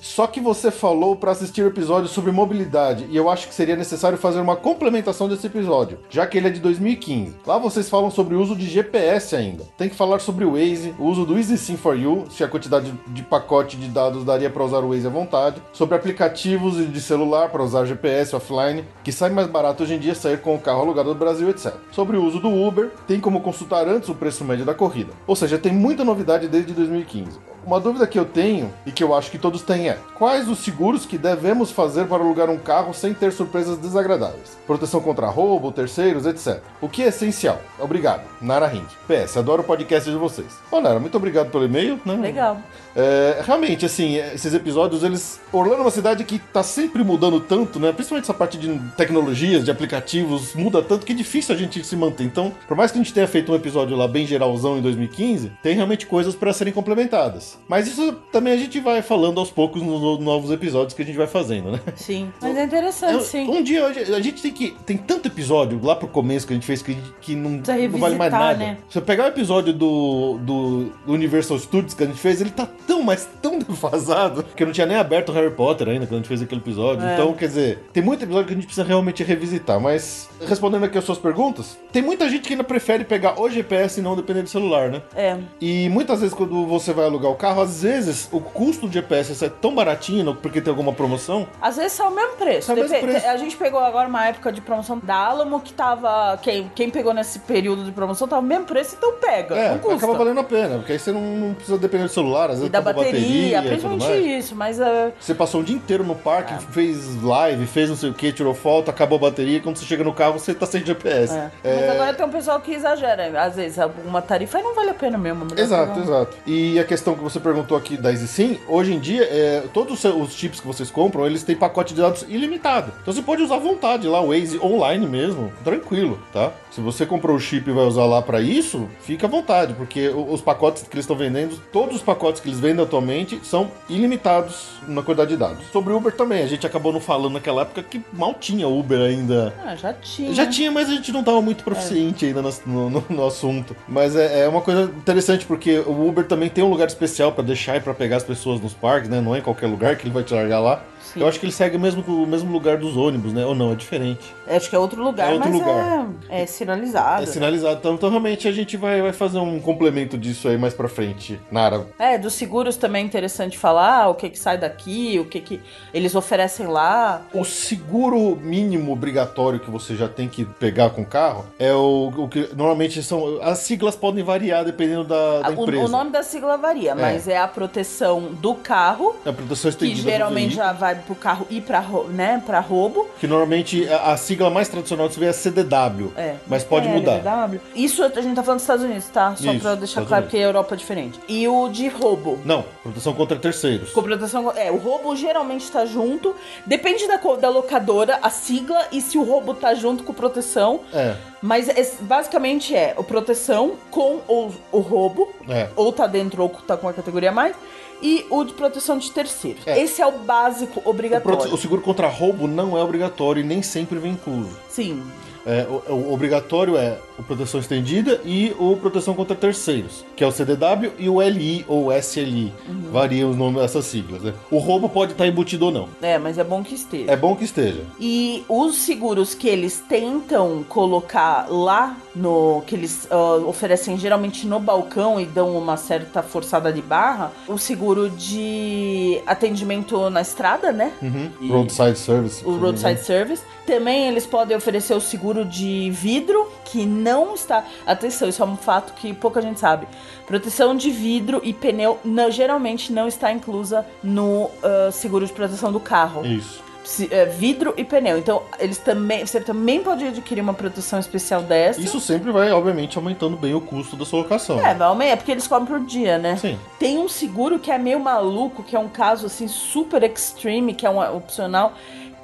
Só 0.00 0.26
que 0.26 0.40
você 0.40 0.70
falou 0.70 1.16
para 1.16 1.32
assistir 1.32 1.62
o 1.62 1.66
episódio 1.66 2.08
sobre 2.08 2.30
mobilidade 2.30 3.06
e 3.10 3.16
eu 3.16 3.30
acho 3.30 3.48
que 3.48 3.54
seria 3.54 3.76
necessário 3.76 4.18
fazer 4.18 4.40
uma 4.40 4.56
complementação 4.56 5.28
desse 5.28 5.46
episódio, 5.46 5.98
já 6.10 6.26
que 6.26 6.36
ele 6.36 6.48
é 6.48 6.50
de 6.50 6.60
2015. 6.60 7.36
Lá 7.46 7.58
vocês 7.58 7.88
falam 7.88 8.10
sobre 8.10 8.34
o 8.34 8.40
uso 8.40 8.54
de 8.54 8.66
GPS 8.66 9.34
ainda. 9.34 9.64
Tem 9.76 9.88
que 9.88 9.94
falar 9.94 10.20
sobre 10.20 10.44
o 10.44 10.52
Waze, 10.52 10.94
o 10.98 11.04
uso 11.04 11.24
do 11.24 11.36
Easy 11.36 11.56
Sim 11.56 11.76
for 11.76 11.98
You, 11.98 12.26
se 12.30 12.44
a 12.44 12.48
quantidade 12.48 12.92
de 13.08 13.22
pacote 13.22 13.76
de 13.76 13.88
dados 13.88 14.24
daria 14.24 14.50
para 14.50 14.64
usar 14.64 14.80
o 14.80 14.90
Waze 14.90 15.06
à 15.06 15.10
vontade, 15.10 15.62
sobre 15.72 15.96
aplicativos 15.96 16.76
de 16.92 17.00
celular 17.06 17.48
para 17.48 17.62
usar 17.62 17.84
GPS 17.84 18.34
offline, 18.34 18.84
que 19.02 19.12
sai 19.12 19.30
mais 19.30 19.46
barato 19.46 19.82
hoje 19.82 19.94
em 19.94 19.98
dia 19.98 20.14
sair 20.14 20.40
com 20.40 20.54
o 20.54 20.60
carro 20.60 20.80
alugado 20.80 21.14
do 21.14 21.18
Brasil, 21.18 21.48
etc. 21.48 21.74
Sobre 21.92 22.16
o 22.16 22.24
uso 22.24 22.40
do 22.40 22.52
Uber, 22.52 22.90
tem 23.06 23.20
como 23.20 23.40
consultar 23.40 23.88
antes 23.88 24.08
o 24.08 24.14
preço 24.14 24.44
médio 24.44 24.64
da 24.64 24.74
corrida. 24.74 25.12
Ou 25.26 25.36
seja, 25.36 25.58
tem 25.58 25.72
muita 25.72 26.04
novidade 26.04 26.48
desde 26.48 26.72
2015. 26.72 27.38
Uma 27.66 27.80
dúvida 27.80 28.06
que 28.06 28.16
eu 28.16 28.24
tenho 28.24 28.72
e 28.86 28.92
que 28.92 29.02
eu 29.02 29.12
acho 29.12 29.28
que 29.28 29.38
todos 29.38 29.60
têm 29.62 29.88
é: 29.88 29.98
quais 30.14 30.48
os 30.48 30.60
seguros 30.60 31.04
que 31.04 31.18
devemos 31.18 31.72
fazer 31.72 32.06
para 32.06 32.22
alugar 32.22 32.48
um 32.48 32.58
carro 32.58 32.94
sem 32.94 33.12
ter 33.12 33.32
surpresas 33.32 33.76
desagradáveis? 33.76 34.56
Proteção 34.68 35.00
contra 35.00 35.26
roubo, 35.26 35.72
terceiros, 35.72 36.26
etc. 36.26 36.62
O 36.80 36.88
que 36.88 37.02
é 37.02 37.08
essencial? 37.08 37.60
Obrigado. 37.80 38.22
Nara 38.40 38.68
Rink. 38.68 38.86
PS, 39.08 39.36
adoro 39.38 39.62
o 39.62 39.64
podcast 39.64 40.08
de 40.08 40.16
vocês. 40.16 40.60
Ô, 40.70 40.80
Nara, 40.80 41.00
muito 41.00 41.16
obrigado 41.16 41.50
pelo 41.50 41.64
e-mail. 41.64 42.00
Né? 42.06 42.14
Legal. 42.14 42.58
É, 42.96 43.42
realmente, 43.44 43.84
assim, 43.84 44.16
esses 44.16 44.54
episódios, 44.54 45.02
eles. 45.02 45.38
Orlando 45.52 45.80
é 45.80 45.84
uma 45.84 45.90
cidade 45.90 46.24
que 46.24 46.38
tá 46.38 46.62
sempre 46.62 47.04
mudando 47.04 47.38
tanto, 47.40 47.78
né? 47.78 47.92
Principalmente 47.92 48.24
essa 48.24 48.34
parte 48.34 48.56
de 48.56 48.78
tecnologias, 48.96 49.64
de 49.64 49.70
aplicativos, 49.70 50.54
muda 50.54 50.82
tanto 50.82 51.04
que 51.04 51.12
é 51.12 51.14
difícil 51.14 51.54
a 51.54 51.58
gente 51.58 51.84
se 51.84 51.94
manter. 51.96 52.24
Então, 52.24 52.52
por 52.66 52.76
mais 52.76 52.90
que 52.90 52.98
a 52.98 53.02
gente 53.02 53.12
tenha 53.12 53.26
feito 53.26 53.52
um 53.52 53.54
episódio 53.54 53.96
lá 53.96 54.08
bem 54.08 54.26
geralzão 54.26 54.78
em 54.78 54.82
2015, 54.82 55.52
tem 55.62 55.74
realmente 55.74 56.06
coisas 56.06 56.34
para 56.34 56.52
serem 56.52 56.72
complementadas. 56.72 57.58
Mas 57.68 57.86
isso 57.86 58.12
também 58.32 58.52
a 58.52 58.56
gente 58.56 58.80
vai 58.80 59.02
falando 59.02 59.38
aos 59.38 59.50
poucos 59.50 59.82
nos 59.82 60.00
no- 60.00 60.18
novos 60.18 60.50
episódios 60.50 60.94
que 60.94 61.02
a 61.02 61.04
gente 61.04 61.16
vai 61.18 61.26
fazendo, 61.26 61.72
né? 61.72 61.80
Sim. 61.94 62.30
Mas 62.40 62.56
é 62.56 62.64
interessante, 62.64 63.24
sim. 63.24 63.48
Um 63.48 63.62
dia 63.62 63.84
hoje, 63.84 64.00
a 64.14 64.20
gente 64.20 64.40
tem 64.42 64.52
que. 64.52 64.74
Tem 64.86 64.96
tanto 64.96 65.26
episódio 65.28 65.78
lá 65.82 65.94
pro 65.94 66.08
começo 66.08 66.46
que 66.46 66.52
a 66.52 66.56
gente 66.56 66.66
fez 66.66 66.80
que, 66.82 66.96
que 67.20 67.34
não, 67.36 67.50
não 67.50 67.98
vale 67.98 68.16
mais 68.16 68.32
nada. 68.32 68.58
né? 68.58 68.78
Se 68.88 68.98
eu 68.98 69.02
pegar 69.02 69.24
o 69.24 69.28
episódio 69.28 69.72
do, 69.72 70.38
do, 70.42 70.84
do 71.06 71.12
Universal 71.12 71.58
Studios 71.58 71.92
que 71.94 72.02
a 72.02 72.06
gente 72.06 72.18
fez, 72.18 72.40
ele 72.40 72.50
tá 72.50 72.66
tão, 72.86 73.02
mas 73.02 73.28
tão 73.42 73.58
defasado 73.58 74.42
que 74.42 74.62
eu 74.62 74.66
não 74.66 74.72
tinha 74.72 74.86
nem 74.86 74.96
aberto 74.96 75.30
o 75.30 75.32
Harry 75.32 75.50
Potter 75.50 75.88
ainda 75.88 76.06
quando 76.06 76.14
a 76.14 76.16
gente 76.18 76.28
fez 76.28 76.42
aquele 76.42 76.60
episódio. 76.60 77.06
É. 77.06 77.14
Então, 77.14 77.32
quer 77.34 77.48
dizer, 77.48 77.88
tem 77.92 78.02
muito 78.02 78.22
episódio 78.22 78.46
que 78.46 78.52
a 78.52 78.56
gente 78.56 78.66
precisa 78.66 78.86
realmente 78.86 79.22
revisitar. 79.22 79.80
Mas, 79.80 80.28
respondendo 80.46 80.84
aqui 80.84 80.96
as 80.96 81.04
suas 81.04 81.18
perguntas, 81.18 81.78
tem 81.92 82.02
muita 82.02 82.28
gente 82.28 82.46
que 82.46 82.52
ainda 82.52 82.64
prefere 82.64 83.04
pegar 83.04 83.40
o 83.40 83.48
GPS 83.50 84.00
e 84.00 84.02
não 84.02 84.14
depender 84.14 84.42
do 84.42 84.48
celular, 84.48 84.90
né? 84.90 85.02
É. 85.14 85.36
E 85.60 85.88
muitas 85.88 86.20
vezes 86.20 86.34
quando 86.34 86.66
você 86.66 86.92
vai 86.92 87.06
alugar 87.06 87.30
o 87.30 87.34
carro, 87.34 87.62
às 87.62 87.82
vezes 87.82 88.28
o 88.32 88.40
custo 88.40 88.86
do 88.86 88.92
GPS 88.92 89.44
é 89.44 89.48
tão 89.48 89.74
baratinho 89.74 90.34
porque 90.34 90.60
tem 90.60 90.70
alguma 90.70 90.92
promoção. 90.92 91.46
Às 91.60 91.76
vezes 91.76 91.92
são 91.92 92.10
o 92.10 92.14
mesmo 92.14 92.36
preço. 92.36 92.66
São 92.66 92.74
o 92.74 92.78
mesmo 92.78 93.00
preço. 93.00 93.26
A 93.26 93.36
gente 93.36 93.56
pegou 93.56 93.80
agora 93.80 94.08
uma 94.08 94.26
época 94.26 94.52
de 94.52 94.60
promoção 94.60 94.98
da 95.02 95.14
Alamo 95.14 95.60
que 95.60 95.72
tava. 95.72 96.38
Quem, 96.42 96.70
quem 96.74 96.90
pegou 96.90 97.12
nesse 97.12 97.40
período 97.40 97.84
de 97.84 97.92
promoção 97.92 98.28
tava 98.28 98.42
o 98.42 98.44
mesmo 98.44 98.64
preço, 98.64 98.94
então 98.96 99.14
pega. 99.14 99.54
É, 99.54 99.70
não 99.72 99.78
custa. 99.78 99.96
acaba 99.96 100.14
valendo 100.14 100.40
a 100.40 100.44
pena, 100.44 100.76
porque 100.76 100.92
aí 100.92 100.98
você 100.98 101.12
não, 101.12 101.20
não 101.20 101.54
precisa 101.54 101.78
depender 101.78 102.04
do 102.04 102.10
celular, 102.10 102.50
às 102.50 102.58
vezes 102.58 102.70
da 102.80 102.92
bateria, 102.92 103.58
tudo 103.58 103.68
principalmente 103.68 104.38
isso, 104.38 104.54
mas 104.54 104.78
uh, 104.78 105.12
Você 105.20 105.34
passou 105.34 105.60
um 105.60 105.64
dia 105.64 105.76
inteiro 105.76 106.04
no 106.04 106.14
parque, 106.14 106.54
É. 106.54 106.58
fez 106.58 107.22
live, 107.22 107.66
fez 107.66 107.88
não 107.88 107.96
sei 107.96 108.10
o 108.10 108.14
que, 108.14 108.32
tirou 108.32 108.54
foto, 108.54 108.90
acabou 108.90 109.16
a 109.18 109.22
bateria, 109.22 109.60
quando 109.60 109.76
você 109.76 109.84
chega 109.84 110.04
no 110.04 110.12
carro, 110.12 110.34
você 110.38 110.54
tá 110.54 110.66
sem 110.66 110.84
GPS. 110.84 111.34
é. 111.34 111.50
É, 111.64 111.80
Mas 111.80 111.90
agora 111.90 112.14
tem 112.14 112.26
um 112.26 112.30
pessoal 112.30 112.60
que 112.60 112.72
exagera. 112.72 113.40
Às 113.42 113.56
vezes, 113.56 113.78
alguma 113.78 114.20
tarifa 114.22 114.60
não 114.60 114.74
vale 114.74 114.90
a 114.90 114.94
pena 114.94 115.16
mesmo. 115.18 115.44
melhor 115.44 115.58
Exato, 115.58 115.98
um- 115.98 116.02
exato. 116.02 116.36
E 116.46 116.78
a 116.78 116.84
questão 116.84 117.14
que 117.14 117.22
você 117.22 117.38
perguntou 117.40 117.76
aqui 117.76 117.96
da 117.96 118.10
EasySim, 118.10 118.58
hoje 118.68 118.92
em 118.94 118.98
dia, 118.98 119.22
é, 119.24 119.62
todos 119.72 120.04
os 120.04 120.32
chips 120.34 120.60
que 120.60 120.66
vocês 120.66 120.90
compram, 120.90 121.26
eles 121.26 121.42
têm 121.42 121.56
pacote 121.56 121.94
de 121.94 122.00
dados 122.00 122.24
ilimitado. 122.28 122.92
Então 123.02 123.12
você 123.12 123.22
pode 123.22 123.42
usar 123.42 123.56
à 123.56 123.58
vontade 123.58 124.06
lá, 124.06 124.20
o 124.20 124.28
Waze 124.28 124.58
online 124.62 125.06
mesmo, 125.06 125.52
tranquilo, 125.64 126.18
tá? 126.32 126.52
Se 126.70 126.80
você 126.80 127.06
comprou 127.06 127.36
o 127.36 127.40
chip 127.40 127.68
e 127.70 127.72
vai 127.72 127.84
usar 127.84 128.04
lá 128.04 128.20
pra 128.20 128.40
isso, 128.40 128.86
fica 129.00 129.26
à 129.26 129.30
vontade, 129.30 129.74
porque 129.74 130.08
o- 130.08 130.32
os 130.32 130.40
pacotes 130.40 130.82
que 130.82 130.94
eles 130.94 131.04
estão 131.04 131.16
vendendo, 131.16 131.58
todos 131.72 131.96
os 131.96 132.02
pacotes 132.02 132.40
que 132.40 132.48
eles 132.48 132.60
vendem 132.60 132.65
atualmente 132.82 133.40
são 133.44 133.70
ilimitados 133.88 134.68
na 134.86 135.02
quantidade 135.02 135.30
de 135.30 135.36
dados. 135.36 135.64
Sobre 135.72 135.92
Uber 135.92 136.12
também, 136.12 136.42
a 136.42 136.46
gente 136.46 136.66
acabou 136.66 136.92
não 136.92 137.00
falando 137.00 137.34
naquela 137.34 137.62
época 137.62 137.82
que 137.82 138.00
mal 138.12 138.34
tinha 138.34 138.68
Uber 138.68 139.00
ainda 139.00 139.52
Ah, 139.64 139.74
já 139.74 139.92
tinha. 139.92 140.32
já 140.32 140.46
tinha, 140.46 140.70
mas 140.70 140.88
a 140.88 140.92
gente 140.92 141.12
não 141.12 141.22
tava 141.24 141.42
muito 141.42 141.64
proficiente 141.64 142.24
ainda 142.24 142.42
no, 142.42 142.90
no- 142.90 143.04
no- 143.08 143.26
assunto. 143.26 143.76
Mas 143.88 144.14
é, 144.14 144.44
é 144.44 144.48
uma 144.48 144.60
coisa 144.60 144.84
interessante, 144.84 145.44
porque 145.44 145.78
o 145.80 146.08
Uber 146.08 146.24
também 146.26 146.48
tem 146.48 146.62
um 146.62 146.70
lugar 146.70 146.86
especial 146.86 147.32
pra 147.32 147.42
deixar 147.42 147.76
e 147.76 147.80
pra 147.80 147.92
pegar 147.92 148.16
as 148.18 148.24
pessoas 148.24 148.60
nos 148.60 148.72
parques, 148.72 149.08
né? 149.10 149.20
Não 149.20 149.34
é 149.34 149.38
em 149.38 149.42
qualquer 149.42 149.66
lugar 149.66 149.96
que 149.96 150.04
ele 150.04 150.14
vai 150.14 150.22
te 150.22 150.32
largar 150.32 150.60
lá. 150.60 150.82
Sim. 151.02 151.20
Eu 151.20 151.28
acho 151.28 151.38
que 151.40 151.46
ele 151.46 151.52
segue 151.52 151.76
o 151.76 151.80
mesmo, 151.80 152.02
o 152.06 152.26
mesmo 152.26 152.52
lugar 152.52 152.76
dos 152.78 152.96
ônibus, 152.96 153.32
né? 153.32 153.44
Ou 153.46 153.54
não, 153.54 153.72
é 153.72 153.74
diferente. 153.74 154.34
Acho 154.46 154.68
que 154.68 154.76
é 154.76 154.78
outro 154.78 155.02
lugar, 155.02 155.30
É 155.30 155.34
outro 155.34 155.48
mas 155.50 155.58
lugar. 155.60 156.08
É, 156.28 156.42
é 156.42 156.46
sinalizado. 156.46 157.22
É 157.22 157.26
sinalizado. 157.26 157.76
Então, 157.78 157.94
então, 157.94 158.10
realmente, 158.10 158.46
a 158.48 158.52
gente 158.52 158.76
vai, 158.76 159.00
vai 159.00 159.12
fazer 159.12 159.38
um 159.38 159.58
complemento 159.60 160.18
disso 160.18 160.48
aí 160.48 160.58
mais 160.58 160.74
pra 160.74 160.88
frente, 160.88 161.40
Nara. 161.50 161.86
É, 161.98 162.18
dos 162.18 162.34
seguros 162.56 162.76
também 162.76 163.02
é 163.02 163.04
interessante 163.06 163.58
falar 163.58 164.08
o 164.08 164.14
que 164.14 164.30
que 164.30 164.38
sai 164.38 164.56
daqui, 164.56 165.18
o 165.20 165.26
que 165.26 165.40
que 165.40 165.60
eles 165.92 166.14
oferecem 166.14 166.66
lá. 166.66 167.20
O 167.34 167.44
seguro 167.44 168.34
mínimo 168.36 168.92
obrigatório 168.92 169.60
que 169.60 169.70
você 169.70 169.94
já 169.94 170.08
tem 170.08 170.26
que 170.28 170.44
pegar 170.44 170.90
com 170.90 171.02
o 171.02 171.06
carro 171.06 171.44
é 171.58 171.72
o, 171.74 172.10
o 172.16 172.28
que 172.28 172.48
normalmente 172.56 173.02
são. 173.02 173.40
As 173.42 173.58
siglas 173.58 173.94
podem 173.94 174.24
variar 174.24 174.64
dependendo 174.64 175.04
da, 175.04 175.42
da 175.42 175.50
O, 175.50 175.62
empresa. 175.64 175.84
o 175.84 175.88
nome 175.88 176.10
da 176.10 176.22
sigla 176.22 176.56
varia, 176.56 176.94
mas 176.94 177.28
é 177.28 177.36
a 177.38 177.46
proteção 177.46 178.20
do 178.40 178.54
carro, 178.54 179.14
É 179.24 179.28
a 179.28 179.32
proteção 179.32 179.70
que 179.70 179.76
estendida 179.76 180.02
do 180.02 180.10
geralmente 180.10 180.54
já 180.54 180.72
vai 180.72 180.94
pro 180.94 181.14
carro 181.14 181.46
ir 181.50 181.60
pra, 181.60 181.84
né, 182.08 182.42
pra 182.46 182.60
roubo. 182.60 183.06
Que 183.20 183.26
normalmente 183.26 183.86
a, 183.88 184.12
a 184.12 184.16
sigla 184.16 184.48
mais 184.48 184.68
tradicional 184.68 185.08
que 185.08 185.14
você 185.14 185.20
vê 185.20 185.26
é 185.26 185.32
CDW. 185.32 186.12
É. 186.16 186.36
Mas 186.46 186.64
pode 186.64 186.88
É, 186.88 186.90
mudar. 186.94 187.50
Isso 187.74 188.02
a 188.02 188.08
gente 188.08 188.34
tá 188.34 188.42
falando 188.42 188.58
dos 188.58 188.62
Estados 188.62 188.84
Unidos, 188.84 189.06
tá? 189.08 189.34
Só 189.36 189.52
Isso, 189.52 189.60
pra 189.60 189.74
deixar 189.74 190.00
Estados 190.00 190.08
claro 190.08 190.22
Unidos. 190.24 190.30
que 190.30 190.36
a 190.38 190.46
Europa 190.46 190.74
é 190.74 190.78
diferente. 190.78 191.20
E 191.28 191.46
o 191.48 191.68
de 191.68 191.88
roubo. 191.88 192.38
Não, 192.46 192.64
proteção 192.82 193.12
contra 193.12 193.36
terceiros. 193.38 193.90
Com 193.90 194.02
proteção. 194.02 194.52
É, 194.54 194.70
o 194.70 194.76
roubo 194.76 195.16
geralmente 195.16 195.68
tá 195.70 195.84
junto. 195.84 196.34
Depende 196.64 197.06
da, 197.08 197.16
da 197.16 197.48
locadora, 197.48 198.20
a 198.22 198.30
sigla, 198.30 198.86
e 198.92 199.00
se 199.00 199.18
o 199.18 199.24
roubo 199.24 199.52
tá 199.52 199.74
junto 199.74 200.04
com 200.04 200.14
proteção. 200.14 200.80
É, 200.94 201.16
Mas 201.42 201.68
es- 201.68 201.96
basicamente 202.00 202.74
é 202.74 202.94
o 202.96 203.02
proteção 203.02 203.72
com 203.90 204.20
o, 204.28 204.50
o 204.70 204.78
roubo, 204.78 205.28
é. 205.48 205.68
ou 205.74 205.92
tá 205.92 206.06
dentro 206.06 206.40
ou 206.42 206.48
tá 206.48 206.76
com 206.76 206.88
a 206.88 206.92
categoria 206.92 207.32
mais, 207.32 207.56
e 208.00 208.24
o 208.30 208.44
de 208.44 208.52
proteção 208.52 208.96
de 208.96 209.10
terceiros. 209.10 209.66
É. 209.66 209.80
Esse 209.82 210.00
é 210.00 210.06
o 210.06 210.12
básico 210.12 210.80
O, 210.84 210.90
obrigatório. 210.90 211.38
prote- 211.38 211.52
o 211.54 211.56
seguro 211.58 211.82
contra 211.82 212.06
roubo 212.06 212.46
não 212.46 212.78
é 212.78 212.82
obrigatório 212.82 213.40
e 213.40 213.44
nem 213.44 213.60
sempre 213.60 213.98
vem 213.98 214.12
incluso. 214.12 214.56
Sim. 214.68 215.02
É, 215.44 215.64
o, 215.88 215.92
o 215.94 216.12
obrigatório 216.12 216.76
é 216.76 216.96
o 217.18 217.22
proteção 217.22 217.60
estendida 217.60 218.20
e 218.24 218.54
o 218.58 218.76
proteção 218.76 219.14
contra 219.14 219.34
terceiros, 219.36 220.04
que 220.14 220.22
é 220.22 220.26
o 220.26 220.30
CDW 220.32 220.92
e 220.98 221.08
o 221.08 221.20
LI 221.22 221.64
ou 221.68 221.92
SLI. 221.92 222.52
Uhum. 222.68 222.90
Variam 222.92 223.30
os 223.30 223.36
nomes 223.36 223.62
dessas 223.62 223.84
siglas. 223.86 224.22
Né? 224.22 224.32
O 224.50 224.58
roubo 224.58 224.88
pode 224.88 225.12
estar 225.12 225.26
embutido 225.26 225.66
ou 225.66 225.72
não. 225.72 225.88
É, 226.02 226.18
mas 226.18 226.38
é 226.38 226.44
bom 226.44 226.62
que 226.62 226.74
esteja. 226.74 227.10
É 227.10 227.16
bom 227.16 227.34
que 227.34 227.44
esteja. 227.44 227.82
E 228.00 228.44
os 228.48 228.76
seguros 228.76 229.34
que 229.34 229.48
eles 229.48 229.82
tentam 229.88 230.64
colocar 230.68 231.46
lá 231.48 231.96
no 232.14 232.62
que 232.66 232.74
eles 232.74 233.06
ah, 233.10 233.36
oferecem 233.46 233.98
geralmente 233.98 234.46
no 234.46 234.58
balcão 234.58 235.20
e 235.20 235.26
dão 235.26 235.56
uma 235.56 235.76
certa 235.76 236.22
forçada 236.22 236.72
de 236.72 236.80
barra, 236.82 237.32
o 237.46 237.58
seguro 237.58 238.08
de 238.10 239.20
atendimento 239.26 240.08
na 240.10 240.20
estrada, 240.20 240.72
né? 240.72 240.92
Uhum. 241.02 241.30
E- 241.40 241.48
Roadside 241.48 241.98
Service. 241.98 242.44
o 242.44 242.56
roadside 242.56 243.00
service. 243.00 243.42
Também 243.66 244.06
eles 244.06 244.24
podem 244.26 244.56
oferecer 244.56 244.94
o 244.94 245.00
seguro 245.00 245.44
de 245.44 245.90
vidro, 245.90 246.48
que 246.64 246.86
não 247.06 247.34
está. 247.34 247.64
Atenção, 247.86 248.28
isso 248.28 248.42
é 248.42 248.46
um 248.46 248.56
fato 248.56 248.92
que 248.94 249.12
pouca 249.14 249.40
gente 249.40 249.60
sabe. 249.60 249.86
Proteção 250.26 250.74
de 250.74 250.90
vidro 250.90 251.40
e 251.44 251.52
pneu 251.52 251.98
não- 252.04 252.30
geralmente 252.30 252.92
não 252.92 253.06
está 253.06 253.32
inclusa 253.32 253.86
no 254.02 254.50
ah, 254.62 254.90
seguro 254.90 255.24
de 255.26 255.32
proteção 255.32 255.70
do 255.72 255.78
carro. 255.80 256.24
Isso. 256.26 256.64
Se- 256.84 257.08
é, 257.12 257.24
vidro 257.24 257.74
e 257.76 257.82
pneu. 257.82 258.16
Então, 258.16 258.42
eles 258.60 258.78
também. 258.78 259.26
Você 259.26 259.40
também 259.40 259.82
pode 259.82 260.06
adquirir 260.06 260.40
uma 260.40 260.54
proteção 260.54 261.00
especial 261.00 261.42
dessa. 261.42 261.80
Isso 261.80 261.98
sempre 261.98 262.30
vai, 262.30 262.52
obviamente, 262.52 262.96
aumentando 262.96 263.36
bem 263.36 263.52
o 263.54 263.60
custo 263.60 263.96
da 263.96 264.04
sua 264.04 264.20
locação. 264.20 264.64
É, 264.64 264.72
vai 264.72 264.86
aumentar, 264.86 265.12
é 265.12 265.16
porque 265.16 265.32
eles 265.32 265.48
cobram 265.48 265.66
por 265.66 265.80
dia, 265.84 266.16
né? 266.16 266.36
Sim. 266.36 266.56
Tem 266.78 266.96
um 266.96 267.08
seguro 267.08 267.58
que 267.58 267.72
é 267.72 267.78
meio 267.78 267.98
maluco, 267.98 268.62
que 268.62 268.76
é 268.76 268.78
um 268.78 268.88
caso 268.88 269.26
assim 269.26 269.48
super 269.48 270.00
extreme, 270.04 270.74
que 270.74 270.86
é 270.86 270.90
um 270.90 271.00
opcional, 271.16 271.72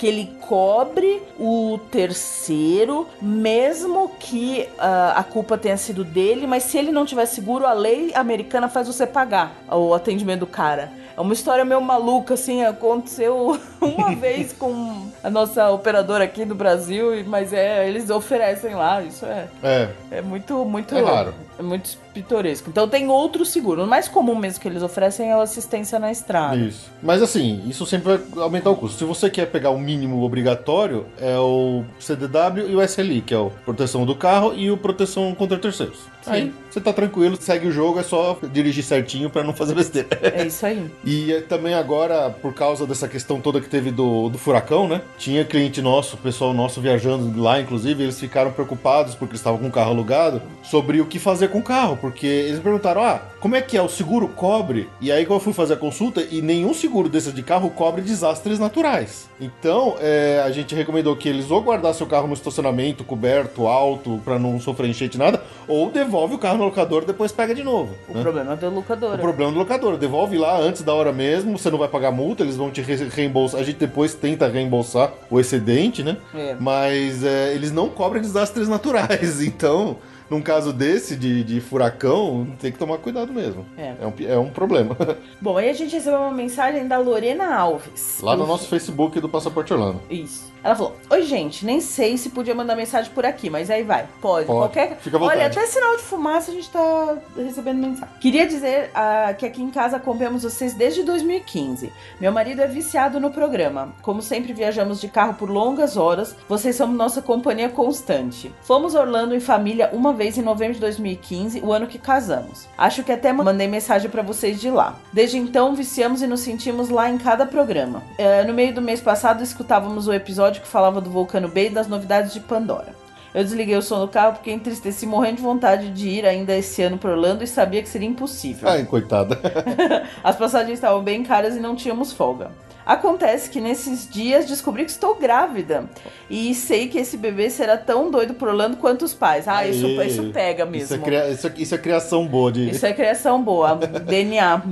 que 0.03 0.07
ele 0.09 0.33
cobre 0.41 1.23
o 1.39 1.79
terceiro, 1.93 3.07
mesmo 3.21 4.11
que 4.19 4.69
ah, 4.77 5.15
a 5.17 5.23
culpa 5.23 5.57
tenha 5.57 5.77
sido 5.77 6.03
dele, 6.03 6.45
mas 6.45 6.65
se 6.65 6.77
ele 6.77 6.91
não 6.91 7.07
tiver 7.07 7.25
seguro, 7.25 7.65
a 7.65 7.73
lei 7.73 8.11
americana 8.13 8.69
faz 8.69 8.89
você 8.89 9.07
pagar 9.07 9.53
o 9.71 9.95
atendimento 9.95 10.41
do 10.41 10.47
cara. 10.49 10.91
É 11.17 11.21
uma 11.21 11.33
história 11.33 11.65
meio 11.65 11.81
maluca, 11.81 12.35
assim, 12.35 12.65
aconteceu 12.65 13.61
uma 13.81 14.15
vez 14.17 14.53
com 14.53 15.09
a 15.23 15.31
nossa 15.31 15.71
operadora 15.71 16.25
aqui 16.25 16.45
do 16.45 16.55
Brasil, 16.55 17.25
mas 17.27 17.53
é, 17.53 17.89
eles 17.89 18.11
oferecem 18.11 18.75
lá, 18.75 19.03
isso 19.03 19.25
é, 19.25 19.47
É, 19.63 19.89
é 20.11 20.23
muito, 20.23 20.65
muito. 20.65 20.97
É 20.97 21.03
raro. 21.03 21.35
É 21.59 21.63
muito 21.63 21.97
pitoresco. 22.13 22.71
Então 22.71 22.89
tem 22.89 23.09
outro 23.09 23.45
seguro. 23.45 23.85
O 23.85 23.87
mais 23.87 24.09
comum 24.09 24.35
mesmo 24.35 24.61
que 24.61 24.69
eles 24.69 24.83
oferecem 24.83 25.31
é 25.31 25.33
a 25.33 25.43
assistência 25.43 25.99
na 25.99 26.11
estrada. 26.11 26.57
Isso. 26.57 26.91
Mas 27.03 27.23
assim, 27.23 27.63
isso 27.67 27.87
sempre 27.87 28.17
vai 28.17 28.43
aumentar 28.45 28.71
o 28.71 28.77
custo. 28.77 28.99
Se 28.99 29.05
você 29.05 29.31
quer 29.31 29.47
pegar 29.47 29.71
o 29.71 29.79
mínimo 29.93 30.23
obrigatório, 30.23 31.07
é 31.21 31.39
o 31.39 31.85
CDW 31.99 32.69
e 32.69 32.75
o 32.75 32.83
SLI, 32.83 33.21
que 33.21 33.35
é 33.35 33.39
o 33.39 33.51
proteção 33.65 34.07
do 34.07 34.15
carro 34.15 34.55
e 34.55 34.71
o 34.71 34.77
proteção 34.77 35.35
contra 35.35 35.59
terceiros. 35.59 36.01
Sim. 36.23 36.31
Aí 36.31 36.53
você 36.71 36.81
tá 36.81 36.93
tranquilo, 36.93 37.37
segue 37.39 37.69
o 37.69 37.73
jogo, 37.73 37.99
é 37.99 38.03
só 38.03 38.39
dirigir 38.51 38.83
certinho 38.83 39.29
pra 39.29 39.45
não 39.45 39.53
fazer 39.53 39.75
besteira. 39.75 40.09
É 40.23 40.47
isso 40.47 40.65
aí. 40.65 40.91
E 41.05 41.33
é 41.33 41.41
também 41.41 41.75
agora, 41.75 42.31
por 42.31 42.55
causa 42.55 42.87
dessa 42.87 43.09
questão 43.09 43.41
toda 43.41 43.61
que 43.61 43.69
teve 43.69 43.91
do, 43.91 44.29
do 44.29 44.39
furacão, 44.39 44.87
né? 44.87 45.03
Tinha 45.19 45.45
cliente 45.45 45.83
nosso, 45.83 46.17
pessoal 46.17 46.55
nosso 46.55 46.81
viajando 46.81 47.41
lá, 47.41 47.61
inclusive, 47.61 48.03
eles 48.03 48.19
ficaram 48.19 48.53
preocupados 48.53 49.15
porque 49.15 49.33
eles 49.33 49.41
estavam 49.41 49.59
com 49.59 49.67
o 49.67 49.71
carro 49.71 49.91
alugado, 49.91 50.41
sobre 50.63 51.01
o 51.01 51.07
que 51.07 51.19
fazer 51.19 51.49
com 51.49 51.59
o 51.59 51.63
carro. 51.63 51.99
Porque 52.01 52.27
eles 52.27 52.61
perguntaram, 52.61 53.03
ah, 53.03 53.21
como 53.41 53.57
é 53.57 53.61
que 53.61 53.77
é? 53.77 53.83
O 53.83 53.89
seguro 53.89 54.29
cobre? 54.29 54.89
E 55.01 55.11
aí 55.11 55.27
quando 55.27 55.41
eu 55.41 55.45
fui 55.45 55.53
fazer 55.53 55.75
a 55.75 55.77
consulta, 55.77 56.27
e 56.31 56.41
nenhum 56.41 56.73
seguro 56.73 57.09
desse 57.09 57.33
de 57.33 57.43
carro 57.43 57.69
cobre 57.71 58.03
desastres 58.03 58.59
naturais. 58.59 59.29
Então, 59.41 59.97
é, 60.01 60.41
a 60.45 60.51
gente 60.51 60.75
recomendou 60.75 61.17
que 61.17 61.29
eles 61.29 61.51
ou 61.51 61.61
guardassem 61.61 62.07
o 62.07 62.09
carro 62.09 62.29
no 62.29 62.35
estacionamento, 62.35 63.03
coberto, 63.05 63.67
alto, 63.67 64.21
pra 64.25 64.39
não 64.39 64.61
sofrer 64.61 64.89
enchente 64.89 65.19
nada, 65.19 65.43
ou 65.67 65.91
devolve 66.13 66.35
o 66.35 66.39
carro 66.39 66.59
no 66.59 66.65
locador 66.65 67.07
depois 67.07 67.33
pega 67.33 67.55
de 67.55 67.65
novo. 67.65 67.95
O 68.07 68.13
né? 68.15 68.21
problema 68.21 68.53
é 68.53 68.57
da 68.57 68.69
O 68.69 68.75
locadora. 68.75 69.17
problema 69.19 69.51
do 69.51 69.59
locador, 69.59 69.97
devolve 69.97 70.37
lá 70.37 70.59
antes 70.59 70.83
da 70.83 70.93
hora 70.93 71.11
mesmo, 71.11 71.57
você 71.59 71.71
não 71.71 71.79
vai 71.79 71.89
pagar 71.89 72.13
multa, 72.13 72.43
eles 72.43 72.57
vão 72.57 72.71
te 72.71 72.83
re- 72.83 73.09
reembolsar. 73.09 73.59
A 73.61 73.65
gente 73.65 73.79
depois 73.79 74.13
tenta 74.15 74.47
reembolsar 74.47 75.11
o 75.31 75.41
excedente, 75.41 76.03
né? 76.03 76.19
É. 76.35 76.55
Mas 76.61 77.25
é, 77.25 77.55
eles 77.55 77.73
não 77.73 77.89
cobrem 77.89 78.21
desastres 78.21 78.69
naturais, 78.69 79.41
então, 79.43 79.97
num 80.31 80.41
caso 80.41 80.73
desse 80.73 81.17
de, 81.17 81.45
de 81.45 81.61
furacão, 81.61 82.47
tem 82.61 82.73
que 82.73 82.79
tomar 82.79 82.99
cuidado 82.99 83.33
mesmo. 83.33 83.67
É. 83.77 83.95
É 84.01 84.07
um, 84.07 84.33
é 84.33 84.39
um 84.39 84.51
problema. 84.51 84.97
Bom, 85.41 85.57
aí 85.57 85.69
a 85.69 85.73
gente 85.73 85.95
recebeu 85.95 86.21
uma 86.21 86.33
mensagem 86.33 86.87
da 86.87 86.99
Lorena 86.99 87.55
Alves. 87.55 88.21
Lá 88.23 88.37
no 88.37 88.47
nosso 88.47 88.69
Facebook 88.69 89.21
do 89.21 89.29
Passaporte 89.29 89.73
Orlando. 89.73 90.01
Isso. 90.11 90.53
Ela 90.65 90.77
falou: 90.77 90.97
Oi, 91.11 91.23
gente, 91.23 91.67
nem 91.67 91.81
sei 91.81 92.17
se 92.17 92.31
podia 92.31 92.55
mandar 92.55 92.77
mensagem 92.77 93.11
por 93.13 93.27
aqui, 93.27 93.51
mas 93.51 93.69
aí 93.69 93.83
vai. 93.83 94.07
Pode. 94.21 94.47
Pode. 94.47 94.59
Qualquer. 94.59 94.97
Fica 95.01 95.17
à 95.17 95.21
vontade. 95.21 95.39
Olha, 95.39 95.47
até 95.49 95.67
sinal 95.67 95.97
de 95.97 96.03
fumaça 96.03 96.51
a 96.51 96.55
gente 96.55 96.71
tá 96.71 97.19
recebendo 97.37 97.79
mensagem. 97.79 98.15
Queria 98.21 98.47
dizer 98.47 98.91
ah, 98.95 99.35
que 99.37 99.45
aqui 99.45 99.61
em 99.61 99.71
casa 99.71 99.97
acompanhamos 99.97 100.45
vocês 100.45 100.75
desde 100.75 101.03
2015. 101.03 101.93
Meu 102.21 102.31
marido 102.31 102.63
é 102.63 102.67
viciado 102.67 103.19
no 103.19 103.31
programa. 103.31 103.93
Como 104.03 104.23
sempre 104.23 104.53
viajamos 104.53 105.01
de 105.01 105.09
carro 105.09 105.35
por 105.35 105.51
longas 105.51 105.97
horas, 105.97 106.37
vocês 106.49 106.77
são 106.77 106.87
nossa 106.87 107.21
companhia 107.21 107.69
constante. 107.69 108.53
Fomos 108.63 108.95
Orlando 108.95 109.35
em 109.35 109.41
família 109.41 109.91
uma 109.93 110.13
vez 110.13 110.22
em 110.29 110.43
novembro 110.43 110.75
de 110.75 110.81
2015, 110.81 111.61
o 111.61 111.73
ano 111.73 111.87
que 111.87 111.99
casamos. 111.99 112.69
Acho 112.77 113.03
que 113.03 113.13
até 113.13 113.33
mandei 113.33 113.67
mensagem 113.67 114.11
pra 114.11 114.23
vocês 114.23 114.61
de 114.61 114.71
lá. 114.71 114.97
Desde 115.13 115.39
então, 115.39 115.75
viciamos 115.75 116.23
e 116.23 116.27
nos 116.27 116.41
sentimos 116.41 116.89
lá 116.89 117.11
em 117.11 117.19
cada 117.19 117.47
programa. 117.47 118.03
Eh, 118.19 118.45
no 118.45 118.53
meio 118.53 118.75
do 118.75 118.83
mês 118.83 119.01
passado, 119.01 119.43
escutávamos 119.43 120.07
o 120.07 120.13
episódio 120.13 120.63
que 120.63 120.69
falava 120.69 121.01
do 121.01 121.11
Vulcano 121.11 121.49
Bay 121.49 121.67
e 121.67 121.71
das 121.71 121.89
novidades 121.89 122.33
de 122.33 122.41
Pandora. 122.41 122.95
Eu 123.35 123.43
desliguei 123.43 123.77
o 123.77 123.83
som 123.83 123.99
do 123.99 124.09
carro 124.09 124.35
porque 124.35 124.51
entristeci 124.51 125.07
morrendo 125.07 125.37
de 125.37 125.43
vontade 125.43 125.91
de 125.91 126.09
ir 126.09 126.27
ainda 126.27 126.55
esse 126.55 126.83
ano 126.83 126.99
para 126.99 127.13
Orlando 127.13 127.43
e 127.43 127.47
sabia 127.47 127.83
que 127.83 127.89
seria 127.89 128.09
impossível. 128.09 128.69
Ai, 128.69 128.85
coitada. 128.85 129.41
As 130.23 130.37
passagens 130.37 130.75
estavam 130.75 131.03
bem 131.03 131.23
caras 131.23 131.57
e 131.57 131.61
não 131.61 131.75
tínhamos 131.75 132.13
folga. 132.13 132.51
Acontece 132.85 133.49
que 133.51 133.61
nesses 133.61 134.09
dias 134.11 134.47
descobri 134.47 134.85
que 134.85 134.91
estou 134.91 135.15
grávida. 135.15 135.85
E 136.29 136.55
sei 136.55 136.89
que 136.89 136.99
esse 136.99 137.17
bebê 137.17 137.49
será 137.51 137.77
tão 137.77 138.11
doido 138.11 138.35
por 138.35 138.49
Orlando 138.49 138.77
quanto 138.77 139.05
os 139.05 139.15
pais. 139.15 139.47
Ah, 139.47 139.67
isso, 139.67 139.87
Aê. 139.87 140.07
isso 140.07 140.25
pega 140.33 140.65
Isso 140.65 140.71
mesmo. 140.73 140.97
é, 140.97 140.99
cria- 140.99 141.29
isso 141.31 141.47
é- 141.47 141.53
isso 141.57 141.75
é 141.75 141.79
criação 141.79 142.27
boa 142.27 142.51
de. 142.51 142.71
Isso 142.71 142.85
é 142.85 142.93
criação 142.93 143.43
boa, 143.43 143.77
DNA. 144.07 144.63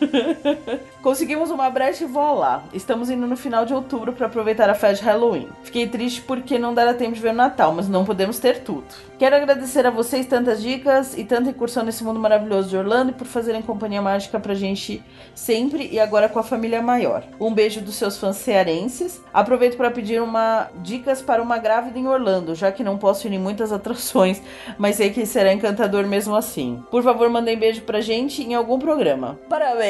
Conseguimos 1.02 1.50
uma 1.50 1.70
brecha 1.70 2.04
e 2.04 2.06
voilá. 2.06 2.64
Estamos 2.72 3.10
indo 3.10 3.26
no 3.26 3.36
final 3.36 3.64
de 3.64 3.74
outubro 3.74 4.12
para 4.12 4.26
aproveitar 4.26 4.68
a 4.68 4.74
festa 4.74 5.04
de 5.04 5.10
Halloween. 5.10 5.48
Fiquei 5.62 5.86
triste 5.86 6.20
porque 6.22 6.58
não 6.58 6.74
dará 6.74 6.94
tempo 6.94 7.14
de 7.14 7.20
ver 7.20 7.30
o 7.30 7.34
Natal, 7.34 7.72
mas 7.72 7.88
não 7.88 8.04
podemos 8.04 8.38
ter 8.38 8.60
tudo. 8.60 8.86
Quero 9.18 9.36
agradecer 9.36 9.86
a 9.86 9.90
vocês 9.90 10.26
tantas 10.26 10.62
dicas 10.62 11.16
e 11.16 11.24
tanta 11.24 11.50
incursão 11.50 11.82
nesse 11.82 12.04
mundo 12.04 12.20
maravilhoso 12.20 12.68
de 12.68 12.76
Orlando 12.76 13.10
e 13.10 13.14
por 13.14 13.26
fazerem 13.26 13.62
companhia 13.62 14.02
mágica 14.02 14.38
pra 14.38 14.54
gente 14.54 15.02
sempre 15.34 15.88
e 15.90 15.98
agora 15.98 16.28
com 16.28 16.38
a 16.38 16.42
família 16.42 16.80
maior. 16.80 17.24
Um 17.40 17.52
beijo 17.52 17.80
dos 17.80 17.96
seus 17.96 18.18
fãs 18.18 18.36
cearenses. 18.36 19.20
Aproveito 19.32 19.76
para 19.76 19.90
pedir 19.90 20.22
uma 20.22 20.68
dicas 20.82 21.20
para 21.20 21.42
uma 21.42 21.58
grávida 21.58 21.98
em 21.98 22.06
Orlando, 22.06 22.54
já 22.54 22.70
que 22.70 22.84
não 22.84 22.98
posso 22.98 23.26
ir 23.26 23.32
em 23.32 23.38
muitas 23.38 23.72
atrações, 23.72 24.40
mas 24.76 24.96
sei 24.96 25.10
que 25.10 25.26
será 25.26 25.52
encantador 25.52 26.06
mesmo 26.06 26.36
assim. 26.36 26.82
Por 26.90 27.02
favor, 27.02 27.28
mandem 27.28 27.58
beijo 27.58 27.82
pra 27.82 28.00
gente 28.00 28.42
em 28.42 28.54
algum 28.54 28.78
programa. 28.78 29.38
Parabéns! 29.48 29.87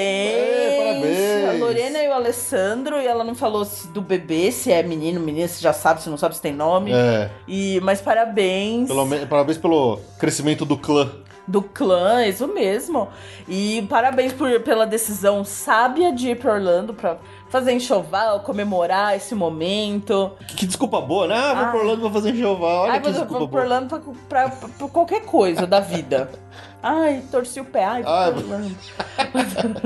Parabéns! 0.79 1.49
A 1.49 1.53
Lorena 1.65 1.99
e 2.03 2.09
o 2.09 2.13
Alessandro, 2.13 3.01
e 3.01 3.07
ela 3.07 3.25
não 3.25 3.35
falou 3.35 3.67
do 3.93 4.01
bebê, 4.01 4.51
se 4.53 4.71
é 4.73 4.83
menino, 4.83 5.21
menina, 5.21 5.49
se 5.49 5.63
já 5.63 5.73
sabe, 5.73 6.03
se 6.03 6.09
não 6.11 6.17
sabe 6.17 6.35
se 6.37 6.43
tem 6.43 6.53
nome. 6.53 6.93
É, 6.93 7.31
E, 7.47 7.81
mas 7.83 8.01
parabéns 8.01 8.89
pelo 8.89 9.27
parabéns 9.27 9.59
pelo 9.59 9.99
crescimento 10.19 10.65
do 10.65 10.77
clã. 10.77 11.11
do 11.47 11.63
clã, 11.63 12.27
isso 12.27 12.47
mesmo. 12.47 13.09
E 13.49 13.83
parabéns 13.89 14.33
por, 14.35 14.61
pela 14.61 14.87
decisão 14.87 15.45
sábia 15.45 16.13
de 16.13 16.31
ir 16.31 16.37
pra 16.39 16.53
Orlando 16.55 16.93
pra 16.93 17.17
fazer 17.51 17.73
enxoval, 17.73 18.41
comemorar 18.41 19.17
esse 19.17 19.35
momento. 19.35 20.33
Que, 20.49 20.57
que 20.57 20.67
desculpa 20.67 21.01
boa, 21.01 21.27
né? 21.27 21.37
Ah, 21.37 21.55
vou 21.55 21.65
Ah. 21.65 21.69
pro 21.71 21.79
Orlando 21.81 22.01
pra 22.03 22.11
fazer 22.11 22.31
enxoval. 22.31 22.83
Olha 22.85 22.93
Ai, 22.93 23.01
que 23.01 23.07
mas 23.09 23.17
eu 23.17 23.23
desculpa 23.23 23.39
vou 23.39 23.49
pra 23.49 23.61
boa. 23.63 23.75
Orlando 23.75 23.89
pra, 23.89 24.01
pra, 24.49 24.49
pra- 24.57 24.69
pra 24.69 24.89
qualquer 24.89 25.23
coisa 25.25 25.67
da 25.67 25.81
vida. 25.81 26.31
Ai, 26.83 27.23
torci 27.31 27.59
o 27.61 27.65
pé. 27.65 27.85
Ai, 27.85 28.03
vou 28.03 28.13
Ai, 28.13 28.31
pra 28.33 28.41
Orlando. 28.41 28.77